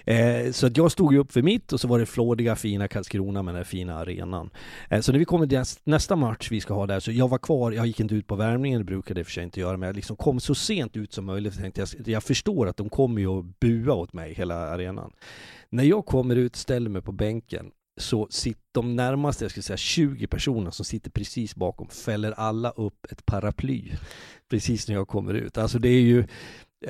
Eh, 0.04 0.52
så 0.52 0.66
att 0.66 0.76
jag 0.76 0.92
stod 0.92 1.12
ju 1.12 1.18
upp 1.18 1.32
för 1.32 1.42
mitt 1.42 1.72
och 1.72 1.80
så 1.80 1.88
var 1.88 1.98
det 1.98 2.06
flådiga 2.06 2.56
fina 2.56 2.88
Karlskrona 2.88 3.42
med 3.42 3.54
den 3.54 3.58
här 3.58 3.64
fina 3.64 3.94
arenan. 3.94 4.50
Eh, 4.90 5.00
så 5.00 5.12
när 5.12 5.18
vi 5.18 5.24
kommer 5.24 5.46
till 5.46 5.62
nästa 5.84 6.16
match 6.16 6.48
vi 6.50 6.60
ska 6.60 6.74
ha 6.74 6.86
där, 6.86 7.00
så 7.00 7.12
jag 7.12 7.28
var 7.28 7.38
kvar, 7.38 7.72
jag 7.72 7.86
gick 7.86 8.00
inte 8.00 8.14
ut 8.14 8.26
på 8.26 8.36
värmningen, 8.36 8.78
det 8.78 8.84
brukade 8.84 9.20
jag 9.20 9.22
i 9.22 9.24
och 9.24 9.26
för 9.26 9.32
sig 9.32 9.44
inte 9.44 9.60
göra, 9.60 9.76
men 9.76 9.86
jag 9.86 9.96
liksom 9.96 10.16
kom 10.16 10.40
så 10.40 10.54
sent 10.54 10.96
ut 10.96 11.12
som 11.12 11.24
möjligt. 11.24 11.58
Tänkte 11.58 11.80
jag, 11.80 12.08
jag 12.08 12.22
förstår 12.22 12.68
att 12.68 12.76
de 12.76 12.88
kommer 12.88 13.20
ju 13.20 13.38
att 13.38 13.60
bua 13.60 13.94
åt 13.94 14.12
mig, 14.12 14.34
hela 14.34 14.54
arenan. 14.54 15.12
När 15.70 15.84
jag 15.84 16.06
kommer 16.06 16.36
ut, 16.36 16.56
ställer 16.56 16.90
mig 16.90 17.02
på 17.02 17.12
bänken, 17.12 17.70
så 18.00 18.26
sitter 18.30 18.60
de 18.72 18.96
närmaste, 18.96 19.44
jag 19.44 19.50
skulle 19.50 19.62
säga 19.62 19.76
20 19.76 20.26
personer 20.26 20.70
som 20.70 20.84
sitter 20.84 21.10
precis 21.10 21.56
bakom, 21.56 21.88
fäller 21.88 22.32
alla 22.32 22.70
upp 22.70 23.06
ett 23.10 23.26
paraply 23.26 23.92
precis 24.50 24.88
när 24.88 24.94
jag 24.94 25.08
kommer 25.08 25.34
ut. 25.34 25.58
Alltså 25.58 25.78
det 25.78 25.88
är 25.88 26.00
ju, 26.00 26.24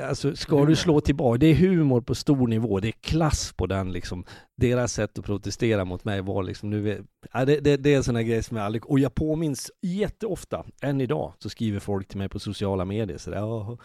alltså 0.03 0.37
ska 0.37 0.65
du 0.65 0.77
slå 0.77 1.01
tillbaka, 1.01 1.39
det 1.39 1.47
är 1.47 1.55
humor 1.55 2.01
på 2.01 2.15
stor 2.15 2.49
nivå, 2.49 2.81
det 2.81 2.89
är 2.89 2.93
klass 2.93 3.53
på 3.57 3.67
den 3.67 3.93
liksom. 3.93 4.25
Deras 4.57 4.93
sätt 4.93 5.19
att 5.19 5.25
protestera 5.25 5.85
mot 5.85 6.05
mig 6.05 6.21
var 6.21 6.43
liksom, 6.43 6.71
nu 6.71 7.05
ja, 7.33 7.45
det, 7.45 7.61
det, 7.61 7.77
det 7.77 7.93
är 7.93 7.97
en 7.97 8.05
sån 8.05 8.17
här 8.17 8.23
grej 8.23 8.43
som 8.43 8.57
jag 8.57 8.67
aldrig, 8.67 8.87
och 8.87 8.99
jag 8.99 9.15
påminns 9.15 9.71
jätteofta, 9.83 10.65
än 10.83 11.01
idag, 11.01 11.33
så 11.39 11.51
skriver 11.51 11.81
folk 11.81 12.09
till 12.09 12.19
mig 12.19 12.29
på 12.29 12.39
sociala 12.39 12.85
medier 12.85 13.19
så 13.19 13.31
där, 13.31 13.39
"Ja, 13.39 13.79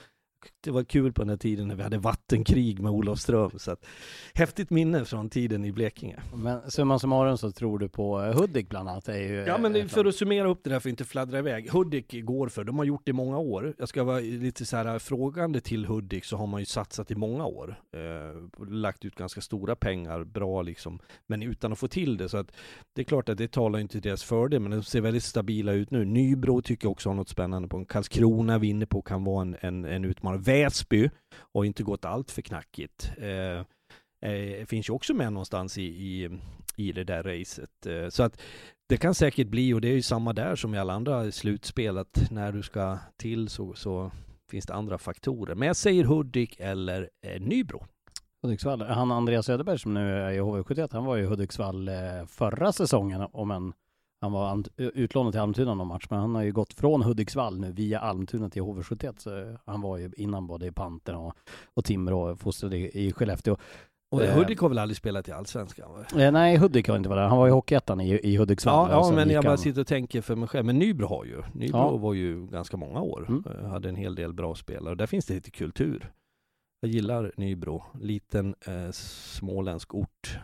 det 0.61 0.71
var 0.71 0.83
kul 0.83 1.13
på 1.13 1.21
den 1.21 1.29
här 1.29 1.37
tiden 1.37 1.67
när 1.67 1.75
vi 1.75 1.83
hade 1.83 1.97
vattenkrig 1.97 2.79
med 2.79 2.91
Olofström. 2.91 3.51
Så 3.57 3.71
att, 3.71 3.85
häftigt 4.33 4.69
minne 4.69 5.05
från 5.05 5.29
tiden 5.29 5.65
i 5.65 5.71
Blekinge. 5.71 6.19
Men 6.33 6.71
summa 6.71 6.99
summarum 6.99 7.37
så 7.37 7.51
tror 7.51 7.79
du 7.79 7.89
på 7.89 8.21
eh, 8.21 8.39
Hudik 8.39 8.69
bland 8.69 8.89
annat? 8.89 9.09
Är 9.09 9.17
ju 9.17 9.43
Ja 9.47 9.57
men 9.57 9.73
det, 9.73 9.79
ett 9.79 9.91
för 9.91 10.05
att 10.05 10.15
summera 10.15 10.49
upp 10.49 10.63
det 10.63 10.69
där 10.69 10.79
för 10.79 10.89
att 10.89 10.91
inte 10.91 11.05
fladdra 11.05 11.39
iväg. 11.39 11.71
Hudik 11.71 12.23
går 12.23 12.47
för, 12.47 12.63
de 12.63 12.77
har 12.77 12.85
gjort 12.85 13.01
det 13.05 13.09
i 13.09 13.13
många 13.13 13.37
år. 13.37 13.73
Jag 13.77 13.89
ska 13.89 14.03
vara 14.03 14.19
lite 14.19 14.65
så 14.65 14.77
här 14.77 14.99
frågande 14.99 15.61
till 15.61 15.85
Hudik 15.85 16.25
så 16.25 16.37
har 16.37 16.47
man 16.47 16.59
ju 16.59 16.65
satsat 16.65 17.11
i 17.11 17.15
många 17.15 17.45
år. 17.45 17.75
Eh, 17.93 18.67
lagt 18.67 19.05
ut 19.05 19.15
ganska 19.15 19.41
stora 19.41 19.75
pengar, 19.75 20.23
bra 20.23 20.61
liksom. 20.61 20.99
Men 21.27 21.43
utan 21.43 21.71
att 21.71 21.79
få 21.79 21.87
till 21.87 22.17
det. 22.17 22.29
Så 22.29 22.37
att 22.37 22.51
det 22.93 23.01
är 23.01 23.05
klart 23.05 23.29
att 23.29 23.37
det 23.37 23.51
talar 23.51 23.79
inte 23.79 23.91
till 23.91 24.01
deras 24.01 24.23
fördel 24.23 24.59
men 24.59 24.71
de 24.71 24.83
ser 24.83 25.01
väldigt 25.01 25.23
stabila 25.23 25.71
ut 25.71 25.91
nu. 25.91 26.05
Nybro 26.05 26.61
tycker 26.61 26.85
jag 26.85 26.91
också 26.91 27.09
har 27.09 27.15
något 27.15 27.29
spännande 27.29 27.67
på. 27.67 27.85
Karlskrona 27.85 28.57
vi 28.57 28.67
är 28.67 28.71
inne 28.71 28.85
på 28.85 29.01
kan 29.01 29.23
vara 29.23 29.41
en, 29.41 29.55
en, 29.61 29.85
en 29.85 30.05
utmanare. 30.35 30.63
Väsby 30.63 31.09
har 31.53 31.65
inte 31.65 31.83
gått 31.83 32.05
allt 32.05 32.31
för 32.31 32.41
knackigt. 32.41 33.11
Eh, 33.17 34.29
eh, 34.31 34.65
finns 34.65 34.89
ju 34.89 34.93
också 34.93 35.13
med 35.13 35.33
någonstans 35.33 35.77
i, 35.77 35.83
i, 35.83 36.29
i 36.75 36.91
det 36.91 37.03
där 37.03 37.23
racet. 37.23 37.85
Eh, 37.85 38.09
så 38.09 38.23
att 38.23 38.41
det 38.89 38.97
kan 38.97 39.15
säkert 39.15 39.47
bli, 39.47 39.73
och 39.73 39.81
det 39.81 39.87
är 39.87 39.93
ju 39.93 40.01
samma 40.01 40.33
där 40.33 40.55
som 40.55 40.75
i 40.75 40.79
alla 40.79 40.93
andra 40.93 41.31
slutspel, 41.31 41.97
att 41.97 42.31
när 42.31 42.51
du 42.51 42.63
ska 42.63 42.97
till 43.17 43.49
så, 43.49 43.73
så 43.73 44.11
finns 44.51 44.65
det 44.65 44.73
andra 44.73 44.97
faktorer. 44.97 45.55
Men 45.55 45.67
jag 45.67 45.75
säger 45.75 46.03
Hudik 46.03 46.59
eller 46.59 47.09
eh, 47.25 47.41
Nybro. 47.41 47.85
Hudiksvall. 48.41 48.81
Han 48.81 49.11
Andreas 49.11 49.45
Söderberg 49.45 49.79
som 49.79 49.93
nu 49.93 50.13
är 50.13 50.31
i 50.31 50.39
HV71, 50.39 50.89
han 50.91 51.05
var 51.05 51.15
ju 51.15 51.23
i 51.23 51.25
Hudiksvall 51.25 51.87
eh, 51.87 52.25
förra 52.27 52.71
säsongen 52.71 53.27
om 53.31 53.51
en 53.51 53.73
han 54.21 54.31
var 54.31 54.63
utlånad 54.77 55.33
till 55.33 55.41
Almtuna 55.41 55.73
någon 55.73 55.87
match, 55.87 56.05
men 56.09 56.19
han 56.19 56.35
har 56.35 56.41
ju 56.43 56.51
gått 56.51 56.73
från 56.73 57.01
Hudiksvall 57.03 57.59
nu 57.59 57.71
via 57.71 57.99
Almtuna 57.99 58.49
till 58.49 58.61
HV71. 58.61 59.13
Så 59.17 59.57
han 59.71 59.81
var 59.81 59.97
ju 59.97 60.11
innan 60.17 60.47
både 60.47 60.65
i 60.67 60.71
Pantern 60.71 61.15
och, 61.15 61.33
och 61.73 61.85
Timrå 61.85 62.35
fostrad 62.35 62.73
i, 62.73 63.05
i 63.05 63.11
Skellefteå. 63.13 63.57
Och 64.11 64.23
Eh, 64.23 64.35
Hudik 64.37 64.59
har 64.59 64.69
väl 64.69 64.77
aldrig 64.77 64.97
spelat 64.97 65.27
i 65.27 65.31
Allsvenskan? 65.31 65.89
Eh, 66.17 66.31
nej, 66.31 66.57
Hudik 66.57 66.87
har 66.87 66.97
inte 66.97 67.09
varit 67.09 67.17
där. 67.19 67.27
Han 67.27 67.37
var 67.37 67.47
i 67.47 67.51
Hockeyettan 67.51 68.01
i, 68.01 68.09
i 68.23 68.37
Hudiksvall. 68.37 68.89
Ja, 68.91 69.07
ja 69.09 69.15
men 69.15 69.29
jag 69.29 69.43
bara 69.43 69.49
han- 69.49 69.57
sitter 69.57 69.81
och 69.81 69.87
tänker 69.87 70.21
för 70.21 70.35
mig 70.35 70.47
själv. 70.49 70.65
Men 70.65 70.79
Nybro 70.79 71.07
har 71.07 71.25
ju. 71.25 71.41
Nybro 71.53 71.77
Ja. 71.77 71.97
var 71.97 72.13
ju 72.13 72.45
ganska 72.47 72.77
många 72.77 73.01
år. 73.01 73.25
Mm. 73.29 73.43
Eh, 73.59 73.69
Hade 73.69 73.89
en 73.89 73.95
hel 73.95 74.15
del 74.15 74.33
bra 74.33 74.55
spelare. 74.55 74.95
Där 74.95 75.05
finns 75.07 75.25
det 75.25 75.33
lite 75.33 75.51
kultur. 75.51 76.11
Jag 76.81 76.91
gillar 76.91 77.31
Nybro. 77.37 77.83
Liten 78.01 78.55
eh, 78.67 78.91
småländsk 78.91 79.93
ort. 79.95 80.39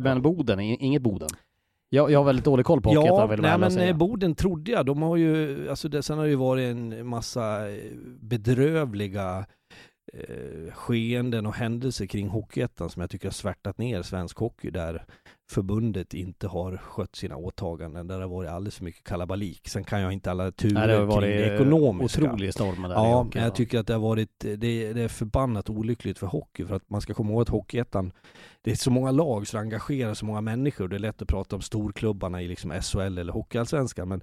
Men 0.00 0.22
Boden, 0.22 0.60
inget 0.60 1.02
Boden? 1.02 1.28
Jag, 1.90 2.10
jag 2.10 2.18
har 2.18 2.24
väldigt 2.24 2.44
dålig 2.44 2.66
koll 2.66 2.80
på 2.80 2.88
Hockeyettan, 2.88 3.18
Ja, 3.20 3.26
vill 3.26 3.40
nej 3.40 3.58
men 3.58 3.70
säga. 3.72 3.88
eh, 3.90 3.96
Boden 3.96 4.34
trodde 4.34 4.70
jag. 4.70 4.86
De 4.86 5.02
har 5.02 5.16
ju, 5.16 5.68
alltså 5.70 5.88
det, 5.88 6.02
sen 6.02 6.18
har 6.18 6.24
det 6.24 6.30
ju 6.30 6.36
varit 6.36 6.62
en 6.70 7.06
massa 7.06 7.70
eh, 7.70 7.92
bedrövliga 8.20 9.46
eh, 10.12 10.72
skeenden 10.74 11.46
och 11.46 11.54
händelser 11.54 12.06
kring 12.06 12.28
Hockeyettan 12.28 12.90
som 12.90 13.00
jag 13.00 13.10
tycker 13.10 13.26
har 13.28 13.32
svärtat 13.32 13.78
ner 13.78 14.02
svensk 14.02 14.38
hockey 14.38 14.70
där 14.70 15.04
förbundet 15.50 16.14
inte 16.14 16.46
har 16.48 16.76
skött 16.76 17.16
sina 17.16 17.36
åtaganden. 17.36 18.06
Där 18.06 18.16
det 18.18 18.24
har 18.24 18.28
varit 18.30 18.50
alldeles 18.50 18.76
för 18.76 18.84
mycket 18.84 19.04
kalabalik. 19.04 19.68
Sen 19.68 19.84
kan 19.84 20.00
jag 20.00 20.12
inte 20.12 20.30
alla 20.30 20.52
turer 20.52 20.74
Nej, 20.74 20.86
det 20.88 20.92
har 20.94 21.00
kring 21.00 21.08
varit 21.08 21.28
det 21.28 21.46
eh, 21.48 21.54
ekonomiska. 21.54 22.22
otrolig 22.24 22.54
storm 22.54 22.82
där 22.82 22.90
Ja, 22.90 22.98
Hockeyettan. 23.14 23.42
jag 23.42 23.54
tycker 23.54 23.78
att 23.78 23.86
det 23.86 23.92
har 23.92 24.00
varit, 24.00 24.30
det, 24.38 24.56
det 24.56 25.02
är 25.02 25.08
förbannat 25.08 25.70
olyckligt 25.70 26.18
för 26.18 26.26
hockey 26.26 26.64
för 26.66 26.74
att 26.76 26.90
man 26.90 27.00
ska 27.00 27.14
komma 27.14 27.30
ihåg 27.32 27.42
att 27.42 27.48
Hockeyettan, 27.48 28.12
det 28.62 28.70
är 28.70 28.74
så 28.74 28.90
många 28.90 29.10
lag 29.10 29.46
så 29.46 29.56
det 29.56 29.60
engagerar 29.60 30.14
så 30.14 30.24
många 30.26 30.40
människor. 30.40 30.88
Det 30.88 30.96
är 30.96 31.00
lätt 31.00 31.22
att 31.22 31.28
prata 31.28 31.56
om 31.56 31.62
storklubbarna 31.62 32.42
i 32.42 32.48
liksom 32.48 32.70
SHL 32.82 32.98
eller 33.18 33.32
Hockeyallsvenskan 33.32 34.08
men 34.08 34.20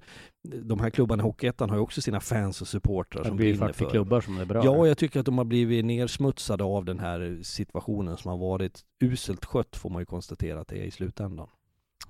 de 0.62 0.80
här 0.80 0.90
klubbarna 0.90 1.22
i 1.22 1.26
Hockeyettan 1.26 1.70
har 1.70 1.76
ju 1.76 1.82
också 1.82 2.02
sina 2.02 2.20
fans 2.20 2.60
och 2.62 2.68
supportrar 2.68 3.22
Det 3.22 3.28
som 3.28 3.36
blir 3.36 3.52
brinner 3.52 3.66
40 3.72 3.78
för. 3.78 3.90
klubbar 3.90 4.20
som 4.20 4.36
det 4.36 4.46
berör. 4.46 4.64
Ja, 4.64 4.86
jag 4.86 4.98
tycker 4.98 5.20
att 5.20 5.26
de 5.26 5.38
har 5.38 5.44
blivit 5.44 5.84
nersmutsade 5.84 6.64
av 6.64 6.84
den 6.84 6.98
här 6.98 7.40
situationen 7.42 8.16
som 8.16 8.30
har 8.30 8.38
varit 8.38 8.80
uselt 9.00 9.44
skött 9.44 9.76
får 9.76 9.90
man 9.90 10.02
ju 10.02 10.06
konstatera 10.06 10.60
att 10.60 10.68
det 10.68 10.78
är 10.78 10.84
i 10.84 10.90
slutändan. 10.90 11.48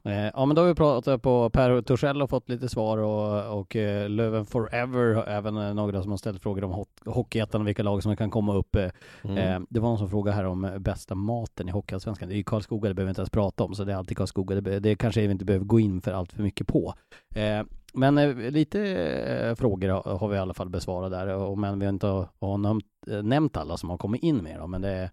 Eh, 0.05 0.31
ja 0.35 0.47
men 0.47 0.57
då 0.57 0.63
har 0.63 0.69
vi 0.69 0.75
pratat 0.75 1.23
på 1.23 1.51
Per 1.51 1.83
Torssell 1.83 2.23
och 2.23 2.31
fått 2.31 2.49
lite 2.49 2.69
svar 2.69 2.99
och, 2.99 3.59
och 3.61 3.77
eh, 3.77 4.09
Löven 4.09 4.47
Forever 4.47 5.29
även 5.29 5.57
eh, 5.57 5.75
några 5.75 6.03
som 6.03 6.11
har 6.11 6.19
ställt 6.19 6.43
frågor 6.43 6.65
om 6.65 6.73
ho- 6.73 7.11
Hockeyettan 7.11 7.61
och 7.61 7.67
vilka 7.67 7.83
lag 7.83 8.03
som 8.03 8.17
kan 8.17 8.31
komma 8.31 8.55
upp. 8.55 8.77
Mm. 9.23 9.67
det 9.71 9.81
var 9.81 9.89
någon 9.89 9.99
som 9.99 10.11
frågade 10.11 10.37
här 10.37 10.45
om 10.45 10.77
bästa 10.79 11.15
maten 11.15 11.69
i 11.69 11.73
Hockeyallsvenskan. 11.73 12.29
Det 12.29 12.35
är 12.35 12.37
ju 12.37 12.45
Karlskoga, 12.45 12.89
det 12.89 12.95
behöver 12.95 13.07
vi 13.07 13.11
inte 13.11 13.21
ens 13.21 13.31
prata 13.31 13.65
om, 13.65 13.75
så 13.75 13.85
det 13.85 13.93
är 13.93 13.97
alltid 13.97 14.17
Karlskoga. 14.17 14.61
Det, 14.61 14.81
det 14.81 14.97
kanske 14.97 15.27
vi 15.27 15.33
inte 15.33 15.45
behöver 15.45 15.67
gå 15.67 15.81
in 15.81 16.01
för 16.01 16.13
allt 16.13 16.33
för 16.33 16.43
mycket 16.43 16.67
på. 16.67 16.95
Men 17.95 18.15
lite 18.53 19.55
frågor 19.59 19.89
har, 20.19 20.29
vi 20.29 20.37
i 20.37 20.39
alla 20.39 20.55
fall 20.55 20.69
besvarat 20.69 21.11
där, 21.11 21.29
och, 21.29 21.59
men 21.59 21.79
vi 21.79 21.87
har 21.87 21.93
inte 21.93 22.07
har, 22.07 23.23
nämnt 23.23 23.57
alla 23.57 23.77
som 23.77 23.91
har 23.91 23.99
kommit 23.99 24.23
in 24.23 24.37
med 24.37 24.59
dem, 24.59 24.71
men 24.71 24.83
det 24.83 25.11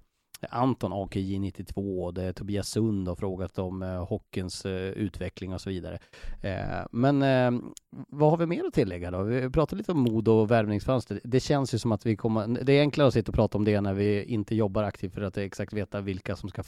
Anton 0.49 0.93
AKJ92 0.93 2.03
och 2.03 2.13
det 2.13 2.23
är 2.23 2.33
Tobias 2.33 2.67
Sund 2.67 3.07
har 3.07 3.15
frågat 3.15 3.59
om 3.59 3.83
eh, 3.83 4.05
hockeyns 4.05 4.65
eh, 4.65 4.71
utveckling 4.91 5.53
och 5.53 5.61
så 5.61 5.69
vidare. 5.69 5.99
Eh, 6.41 6.85
men 6.91 7.21
eh, 7.21 7.61
vad 8.09 8.29
har 8.29 8.37
vi 8.37 8.45
mer 8.45 8.63
att 8.67 8.73
tillägga 8.73 9.11
då? 9.11 9.23
Vi 9.23 9.49
pratar 9.49 9.77
lite 9.77 9.91
om 9.91 9.99
mod 9.99 10.27
och 10.27 10.51
värvningsfönster. 10.51 11.19
Det 11.23 11.39
känns 11.39 11.73
ju 11.73 11.77
som 11.77 11.91
att 11.91 12.05
vi 12.05 12.15
kommer, 12.15 12.47
det 12.63 12.73
är 12.73 12.81
enklare 12.81 13.07
att 13.07 13.13
sitta 13.13 13.31
och 13.31 13.35
prata 13.35 13.57
om 13.57 13.65
det 13.65 13.81
när 13.81 13.93
vi 13.93 14.23
inte 14.23 14.55
jobbar 14.55 14.83
aktivt 14.83 15.13
för 15.13 15.21
att 15.21 15.37
exakt 15.37 15.73
veta 15.73 16.01
vilka 16.01 16.35
som 16.35 16.49
ska 16.49 16.63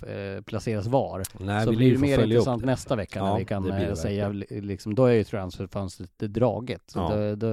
placeras 0.46 0.88
var. 0.88 1.24
Nej, 1.40 1.66
så 1.66 1.72
blir 1.72 1.92
det 1.92 2.00
mer 2.00 2.24
intressant 2.24 2.66
nästa 2.66 2.96
vecka 2.96 3.24
när 3.24 3.30
Ja, 3.30 3.38
vi 3.38 3.46
kan 3.46 3.96
säga, 3.96 4.30
liksom, 4.50 4.96
då 4.96 5.06
är 5.06 5.14
ju 5.14 5.24
transferfönstret 5.24 6.20
draget. 6.20 6.82
Så 6.88 7.00
Ja. 7.00 7.16
då, 7.16 7.36
då, 7.36 7.48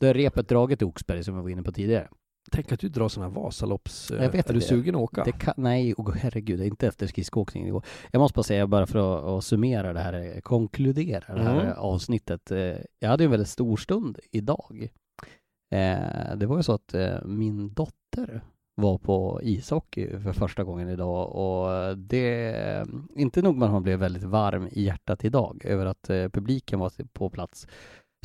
då 0.00 0.06
är 0.06 0.14
repet 0.14 0.48
draget 0.48 0.82
i 0.82 0.84
Oxberg 0.84 1.24
som 1.24 1.36
vi 1.36 1.42
var 1.42 1.48
inne 1.48 1.62
på 1.62 1.72
tidigare. 1.72 2.08
Tänk 2.52 2.72
att 2.72 2.80
du 2.80 2.88
drar 2.88 3.08
sådana 3.08 3.30
Vasalopps... 3.34 4.10
eh, 4.10 4.22
Jag 4.24 4.30
vet 4.32 4.48
är 4.48 4.52
du 4.52 4.58
inte. 4.58 4.68
sugen 4.68 4.94
att 4.94 5.00
åka? 5.00 5.24
Det 5.24 5.32
kan, 5.32 5.54
nej, 5.56 5.94
oh, 5.96 6.14
herregud, 6.14 6.58
det 6.58 6.66
inte 6.66 6.86
efter 6.86 7.06
skridskoåkningen 7.06 7.68
igår. 7.68 7.84
Jag 8.10 8.20
måste 8.20 8.36
bara 8.36 8.42
säga, 8.42 8.66
bara 8.66 8.86
för 8.86 9.18
att, 9.18 9.24
att 9.24 9.44
summera 9.44 9.92
det 9.92 10.00
här, 10.00 10.12
eh, 10.34 10.40
konkludera 10.40 11.34
det 11.34 11.42
här 11.42 11.54
Mm. 11.54 11.66
eh, 11.66 11.78
avsnittet. 11.78 12.52
Jag 12.98 13.08
hade 13.08 13.24
en 13.24 13.30
väldigt 13.30 13.48
stor 13.48 13.76
stund 13.76 14.18
idag. 14.30 14.88
Det 16.36 16.46
var 16.46 16.56
ju 16.56 16.62
så 16.62 16.72
att 16.72 16.94
min 17.24 17.72
dotter 17.74 18.42
var 18.74 18.98
på 18.98 19.40
ishockey 19.42 20.18
för 20.18 20.32
första 20.32 20.64
gången 20.64 20.88
idag 20.88 21.32
och 21.36 21.98
det, 21.98 22.86
inte 23.16 23.42
nog 23.42 23.56
med 23.56 23.66
att 23.66 23.72
man 23.72 23.82
blev 23.82 23.98
väldigt 23.98 24.22
varm 24.22 24.68
i 24.72 24.82
hjärtat 24.82 25.24
idag 25.24 25.62
över 25.64 25.86
att 25.86 26.02
publiken 26.32 26.78
var 26.78 26.92
på 27.12 27.30
plats 27.30 27.66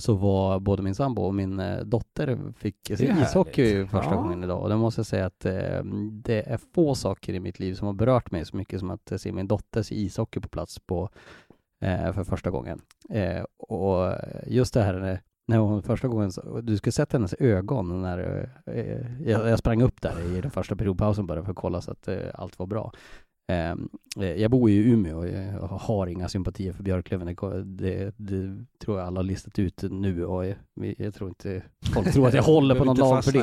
så 0.02 0.14
var 0.14 0.60
både 0.60 0.84
min 0.84 0.96
sambo 0.96 1.22
och 1.22 1.36
min 1.36 1.60
eh, 1.60 1.80
dotter 1.80 2.40
fick 2.58 2.76
se 2.98 3.14
ishockey 3.22 3.86
första 3.86 4.12
Ja. 4.12 4.22
gången 4.22 4.44
idag 4.44 4.62
och 4.62 4.70
det 4.70 4.76
måste 4.78 5.00
jag 5.00 5.06
säga 5.06 5.26
att 5.26 5.46
eh, 5.46 5.84
det 6.12 6.50
är 6.50 6.58
få 6.74 6.96
saker 6.96 7.34
i 7.34 7.40
mitt 7.40 7.60
liv 7.60 7.74
som 7.74 7.86
har 7.88 7.94
berört 7.94 8.32
mig 8.32 8.46
så 8.46 8.58
mycket 8.58 8.80
som 8.80 8.92
att 8.92 9.12
se 9.18 9.32
min 9.32 9.48
dotter 9.48 9.82
se 9.84 9.96
ishockey 9.96 10.40
på 10.40 10.50
plats 10.50 10.80
på 10.80 11.10
eh, 11.82 12.14
för 12.14 12.24
första 12.24 12.50
gången. 12.50 12.82
Eh, 13.10 13.44
och 13.58 14.14
just 14.48 14.74
det 14.74 14.82
här 14.84 15.20
när, 15.48 15.58
hon 15.58 15.84
första 15.84 16.08
gången, 16.08 16.32
du 16.62 16.78
skulle 16.78 16.92
sett 16.92 17.14
hennes 17.14 17.34
ögon 17.34 18.02
när 18.02 18.50
jag, 19.26 19.50
jag 19.50 19.60
sprang 19.60 19.82
upp 19.82 20.02
där 20.02 20.38
i 20.38 20.42
den 20.42 20.52
första 20.52 20.76
periodpausen 20.76 21.28
bara 21.28 21.44
för 21.44 21.52
att 21.52 21.58
kolla 21.58 21.82
så 21.82 21.92
att 21.92 22.10
allt 22.34 22.60
var 22.60 22.66
bra. 22.66 22.92
Eh, 23.50 23.72
eh, 24.26 24.42
jag 24.42 24.52
bor 24.52 24.70
ju 24.70 24.76
i 24.84 24.90
Umeå 24.92 25.18
och 25.18 25.28
jag 25.28 25.68
har 25.68 26.08
inga 26.08 26.28
sympatier 26.30 26.74
för 26.74 26.84
Björklöven. 26.84 27.28
Det, 27.28 27.64
det, 27.66 28.14
det 28.18 28.66
tror 28.86 28.98
jag 29.00 29.08
alla 29.08 29.18
har 29.20 29.24
listat 29.24 29.60
ut 29.60 29.84
nu 29.90 30.26
och 30.26 30.46
jag, 30.46 30.56
jag 30.98 31.14
tror 31.14 31.30
inte 31.30 31.64
folk 31.94 32.14
tror 32.14 32.28
att 32.28 32.34
jag 32.34 32.44
håller 32.54 32.76
på 32.76 32.84
någon 32.84 32.98
lag 32.98 33.24
för 33.24 33.32
det. 33.32 33.40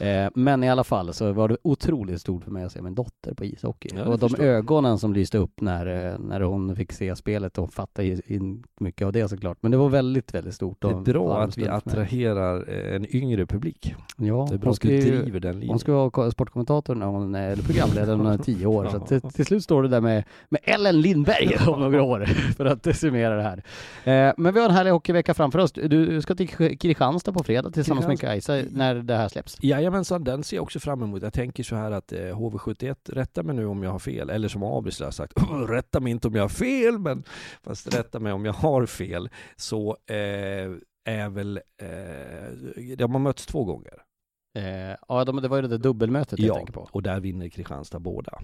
i 0.00 0.24
Eh, 0.24 0.30
men 0.34 0.64
i 0.64 0.68
alla 0.70 0.84
fall 0.84 1.12
så 1.14 1.32
var 1.32 1.48
det 1.48 1.56
otroligt 1.62 2.20
stort 2.20 2.44
för 2.44 2.50
mig 2.50 2.64
att 2.64 2.72
se 2.72 2.82
min 2.82 2.94
dotter 2.94 3.34
på 3.34 3.44
ishockey. 3.44 3.88
Ja, 3.94 4.04
och 4.04 4.18
de 4.18 4.28
förstår. 4.30 4.44
ögonen 4.44 4.98
som 4.98 5.12
lyste 5.12 5.38
upp 5.38 5.60
när, 5.60 6.12
eh, 6.12 6.18
när 6.18 6.40
hon 6.40 6.76
fick 6.76 6.92
se 6.92 7.16
spelet 7.16 7.58
och 7.58 7.72
fatta 7.72 8.02
i- 8.02 8.22
in 8.26 8.64
mycket 8.80 9.06
av 9.06 9.12
det 9.12 9.28
såklart. 9.28 9.58
Men 9.60 9.70
det 9.70 9.76
var 9.76 9.88
väldigt, 9.88 10.34
väldigt 10.34 10.54
stort. 10.54 10.80
Det 10.80 10.88
är 10.88 11.00
bra 11.00 11.40
att 11.42 11.58
vi 11.58 11.68
attraherar 11.68 12.64
eh, 12.68 12.96
en 12.96 13.16
yngre 13.16 13.46
publik. 13.46 13.94
Ja, 14.16 14.46
Det 14.50 14.54
är 14.54 14.58
bra 14.58 14.70
att 14.70 14.80
du 14.80 15.00
driver 15.00 15.40
den 15.40 15.52
linjen. 15.54 15.68
Hon 15.70 15.78
ska 15.78 15.92
vara 15.92 16.10
ko- 16.10 16.30
sportkommentator 16.30 16.94
när 16.94 17.06
hon 17.06 17.34
är, 17.34 17.50
eller 17.50 17.62
programledare 17.62 18.16
när 18.16 18.24
hon 18.24 18.32
är 18.32 18.38
tio 18.38 18.66
år. 18.66 18.86
Så 18.90 18.96
att 18.96 19.34
till 19.46 19.54
slut 19.56 19.64
står 19.64 19.82
det 19.82 19.88
där 19.88 20.00
med, 20.00 20.24
med 20.48 20.60
Ellen 20.64 21.00
Lindberg 21.00 21.56
om 21.68 21.80
några 21.80 22.02
år 22.02 22.24
för 22.56 22.64
att 22.64 22.96
summera 22.96 23.36
det 23.36 23.42
här. 23.42 23.62
Eh, 24.28 24.34
men 24.36 24.54
vi 24.54 24.60
har 24.60 24.68
en 24.68 24.74
härlig 24.74 24.90
hockeyvecka 24.90 25.34
framför 25.34 25.58
oss. 25.58 25.72
Du 25.72 26.22
ska 26.22 26.34
till 26.34 26.78
Kristianstad 26.78 27.32
på 27.32 27.44
fredag 27.44 27.70
tillsammans 27.70 28.06
med 28.06 28.20
Kajsa 28.20 28.62
när 28.70 28.94
det 28.94 29.14
här 29.16 29.28
släpps. 29.28 29.56
Jajamensan, 29.60 30.24
den 30.24 30.44
ser 30.44 30.56
jag 30.56 30.62
också 30.62 30.80
fram 30.80 31.02
emot. 31.02 31.22
Jag 31.22 31.32
tänker 31.32 31.62
så 31.62 31.76
här 31.76 31.90
att 31.90 32.12
eh, 32.12 32.18
HV71, 32.18 32.96
rätta 33.12 33.42
mig 33.42 33.54
nu 33.56 33.66
om 33.66 33.82
jag 33.82 33.90
har 33.90 33.98
fel, 33.98 34.30
eller 34.30 34.48
som 34.48 34.62
Abris 34.62 35.00
har 35.00 35.10
sagt, 35.10 35.32
rätta 35.68 36.00
mig 36.00 36.10
inte 36.12 36.28
om 36.28 36.34
jag 36.34 36.42
har 36.44 36.48
fel, 36.48 36.98
men 36.98 37.24
fast 37.62 37.94
rätta 37.94 38.18
mig 38.20 38.32
om 38.32 38.44
jag 38.44 38.52
har 38.52 38.86
fel, 38.86 39.28
så 39.56 39.96
eh, 40.10 40.16
är 41.08 41.28
väl, 41.28 41.60
eh, 41.82 42.96
de 42.96 43.12
har 43.12 43.18
mötts 43.18 43.46
två 43.46 43.64
gånger. 43.64 44.02
Eh, 44.56 44.96
ja, 45.08 45.24
de, 45.24 45.42
det 45.42 45.48
var 45.48 45.56
ju 45.56 45.62
det 45.62 45.68
där 45.68 45.78
dubbelmötet 45.78 46.38
jag 46.38 46.48
Ja, 46.48 46.54
tänker 46.54 46.72
på. 46.72 46.88
och 46.92 47.02
där 47.02 47.20
vinner 47.20 47.48
Kristianstad 47.48 47.98
båda. 47.98 48.38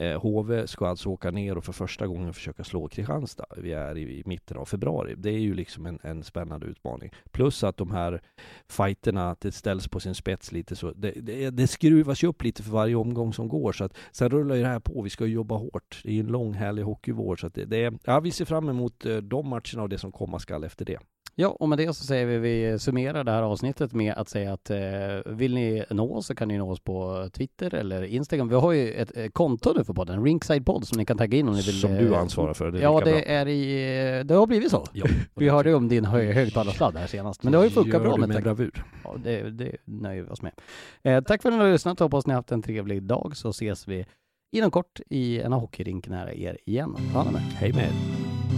Eh, 0.00 0.20
HV 0.20 0.66
ska 0.66 0.86
alltså 0.86 1.08
åka 1.08 1.30
ner 1.30 1.58
och 1.58 1.64
för 1.64 1.72
första 1.72 2.06
gången 2.06 2.34
försöka 2.34 2.64
slå 2.64 2.88
Kristianstad. 2.88 3.46
Vi 3.56 3.72
är 3.72 3.98
i, 3.98 4.02
i 4.02 4.22
mitten 4.26 4.56
av 4.56 4.64
februari. 4.64 5.14
Det 5.16 5.30
är 5.30 5.38
ju 5.38 5.54
liksom 5.54 5.86
en, 5.86 5.98
en 6.02 6.22
spännande 6.22 6.66
utmaning. 6.66 7.10
Plus 7.30 7.64
att 7.64 7.76
de 7.76 7.90
här 7.90 8.20
fighterna, 8.68 9.30
att 9.30 9.40
det 9.40 9.52
ställs 9.52 9.88
på 9.88 10.00
sin 10.00 10.14
spets 10.14 10.52
lite 10.52 10.76
så. 10.76 10.92
Det, 10.92 11.10
det, 11.10 11.50
det 11.50 11.66
skruvas 11.66 12.22
ju 12.24 12.28
upp 12.28 12.42
lite 12.42 12.62
för 12.62 12.70
varje 12.70 12.94
omgång 12.94 13.32
som 13.32 13.48
går. 13.48 13.72
Så 13.72 13.84
att, 13.84 13.96
sen 14.12 14.28
rullar 14.30 14.54
ju 14.54 14.62
det 14.62 14.68
här 14.68 14.80
på. 14.80 15.02
Vi 15.02 15.10
ska 15.10 15.26
ju 15.26 15.32
jobba 15.32 15.54
hårt. 15.54 16.00
Det 16.04 16.08
är 16.08 16.14
ju 16.14 16.20
en 16.20 16.26
lång 16.26 16.54
härlig 16.54 16.82
hockeyvår. 16.82 17.36
Så 17.36 17.46
att 17.46 17.54
det, 17.54 17.64
det 17.64 17.84
är, 17.84 17.98
ja, 18.04 18.20
vi 18.20 18.30
ser 18.30 18.44
fram 18.44 18.68
emot 18.68 19.06
eh, 19.06 19.16
de 19.16 19.48
matcherna 19.48 19.82
och 19.82 19.88
det 19.88 19.98
som 19.98 20.12
komma 20.12 20.38
skall 20.38 20.64
efter 20.64 20.84
det. 20.84 20.98
Ja, 21.40 21.48
och 21.48 21.68
med 21.68 21.78
det 21.78 21.94
så 21.94 22.04
säger 22.04 22.26
vi, 22.26 22.38
vi 22.38 22.78
summerar 22.78 23.24
det 23.24 23.30
här 23.32 23.42
avsnittet 23.42 23.92
med 23.92 24.14
att 24.14 24.28
säga 24.28 24.52
att 24.52 24.70
eh, 24.70 24.78
vill 25.26 25.54
ni 25.54 25.84
nå 25.90 26.14
oss 26.14 26.26
så 26.26 26.34
kan 26.34 26.48
ni 26.48 26.58
nå 26.58 26.70
oss 26.70 26.80
på 26.80 27.28
Twitter 27.32 27.74
eller 27.74 28.02
Instagram. 28.02 28.48
Vi 28.48 28.54
har 28.54 28.72
ju 28.72 28.92
ett 28.92 29.16
eh, 29.16 29.26
konto 29.28 29.72
nu 29.76 29.84
för 29.84 29.92
podden, 29.92 30.24
Ringside 30.24 30.66
Podd, 30.66 30.86
som 30.86 30.98
ni 30.98 31.04
kan 31.04 31.18
tagga 31.18 31.38
in 31.38 31.48
om 31.48 31.54
ni 31.54 31.62
vill. 31.62 31.80
Som 31.80 31.92
eh, 31.92 31.98
du 31.98 32.14
ansvarar 32.14 32.54
för. 32.54 32.70
Det 32.70 32.80
Ja, 32.80 33.00
det 33.04 33.10
bra. 33.10 33.20
är 33.22 33.48
i, 33.48 34.22
det 34.24 34.34
har 34.34 34.46
blivit 34.46 34.70
så. 34.70 34.86
Ja, 34.92 35.06
Vi 35.36 35.48
hörde 35.48 35.74
om 35.74 35.88
din 35.88 36.04
hö 36.04 36.32
högtalarsladd 36.32 36.96
här 36.96 37.06
senast, 37.06 37.42
men 37.42 37.52
det 37.52 37.58
har 37.58 37.64
ju 37.64 37.70
funkat 37.70 37.92
Gör 37.92 38.00
bra 38.00 38.16
med 38.16 38.28
med 38.28 38.42
bravur. 38.42 38.84
Ja, 39.04 39.14
det, 39.24 39.50
det 39.50 39.76
nöjer 39.84 40.22
vi 40.22 40.28
oss 40.30 40.42
med. 40.42 40.52
Eh, 41.02 41.20
tack 41.22 41.42
för 41.42 41.48
att 41.48 41.54
ni 41.58 41.64
har 41.64 41.72
lyssnat, 41.72 41.98
hoppas 42.00 42.26
ni 42.26 42.32
har 42.32 42.38
haft 42.38 42.52
en 42.52 42.62
trevlig 42.62 43.02
dag 43.02 43.36
så 43.36 43.48
ses 43.48 43.88
vi 43.88 44.06
inom 44.52 44.70
kort 44.70 45.00
i 45.10 45.40
en 45.40 45.52
hockeyrink 45.52 46.08
nära 46.08 46.32
er 46.34 46.58
igen. 46.66 46.96
Ta 47.12 47.18
hand 47.18 47.28
om 47.28 47.34
er. 47.36 47.40
Hej 47.40 47.72
med 47.72 47.84
er. 47.84 48.57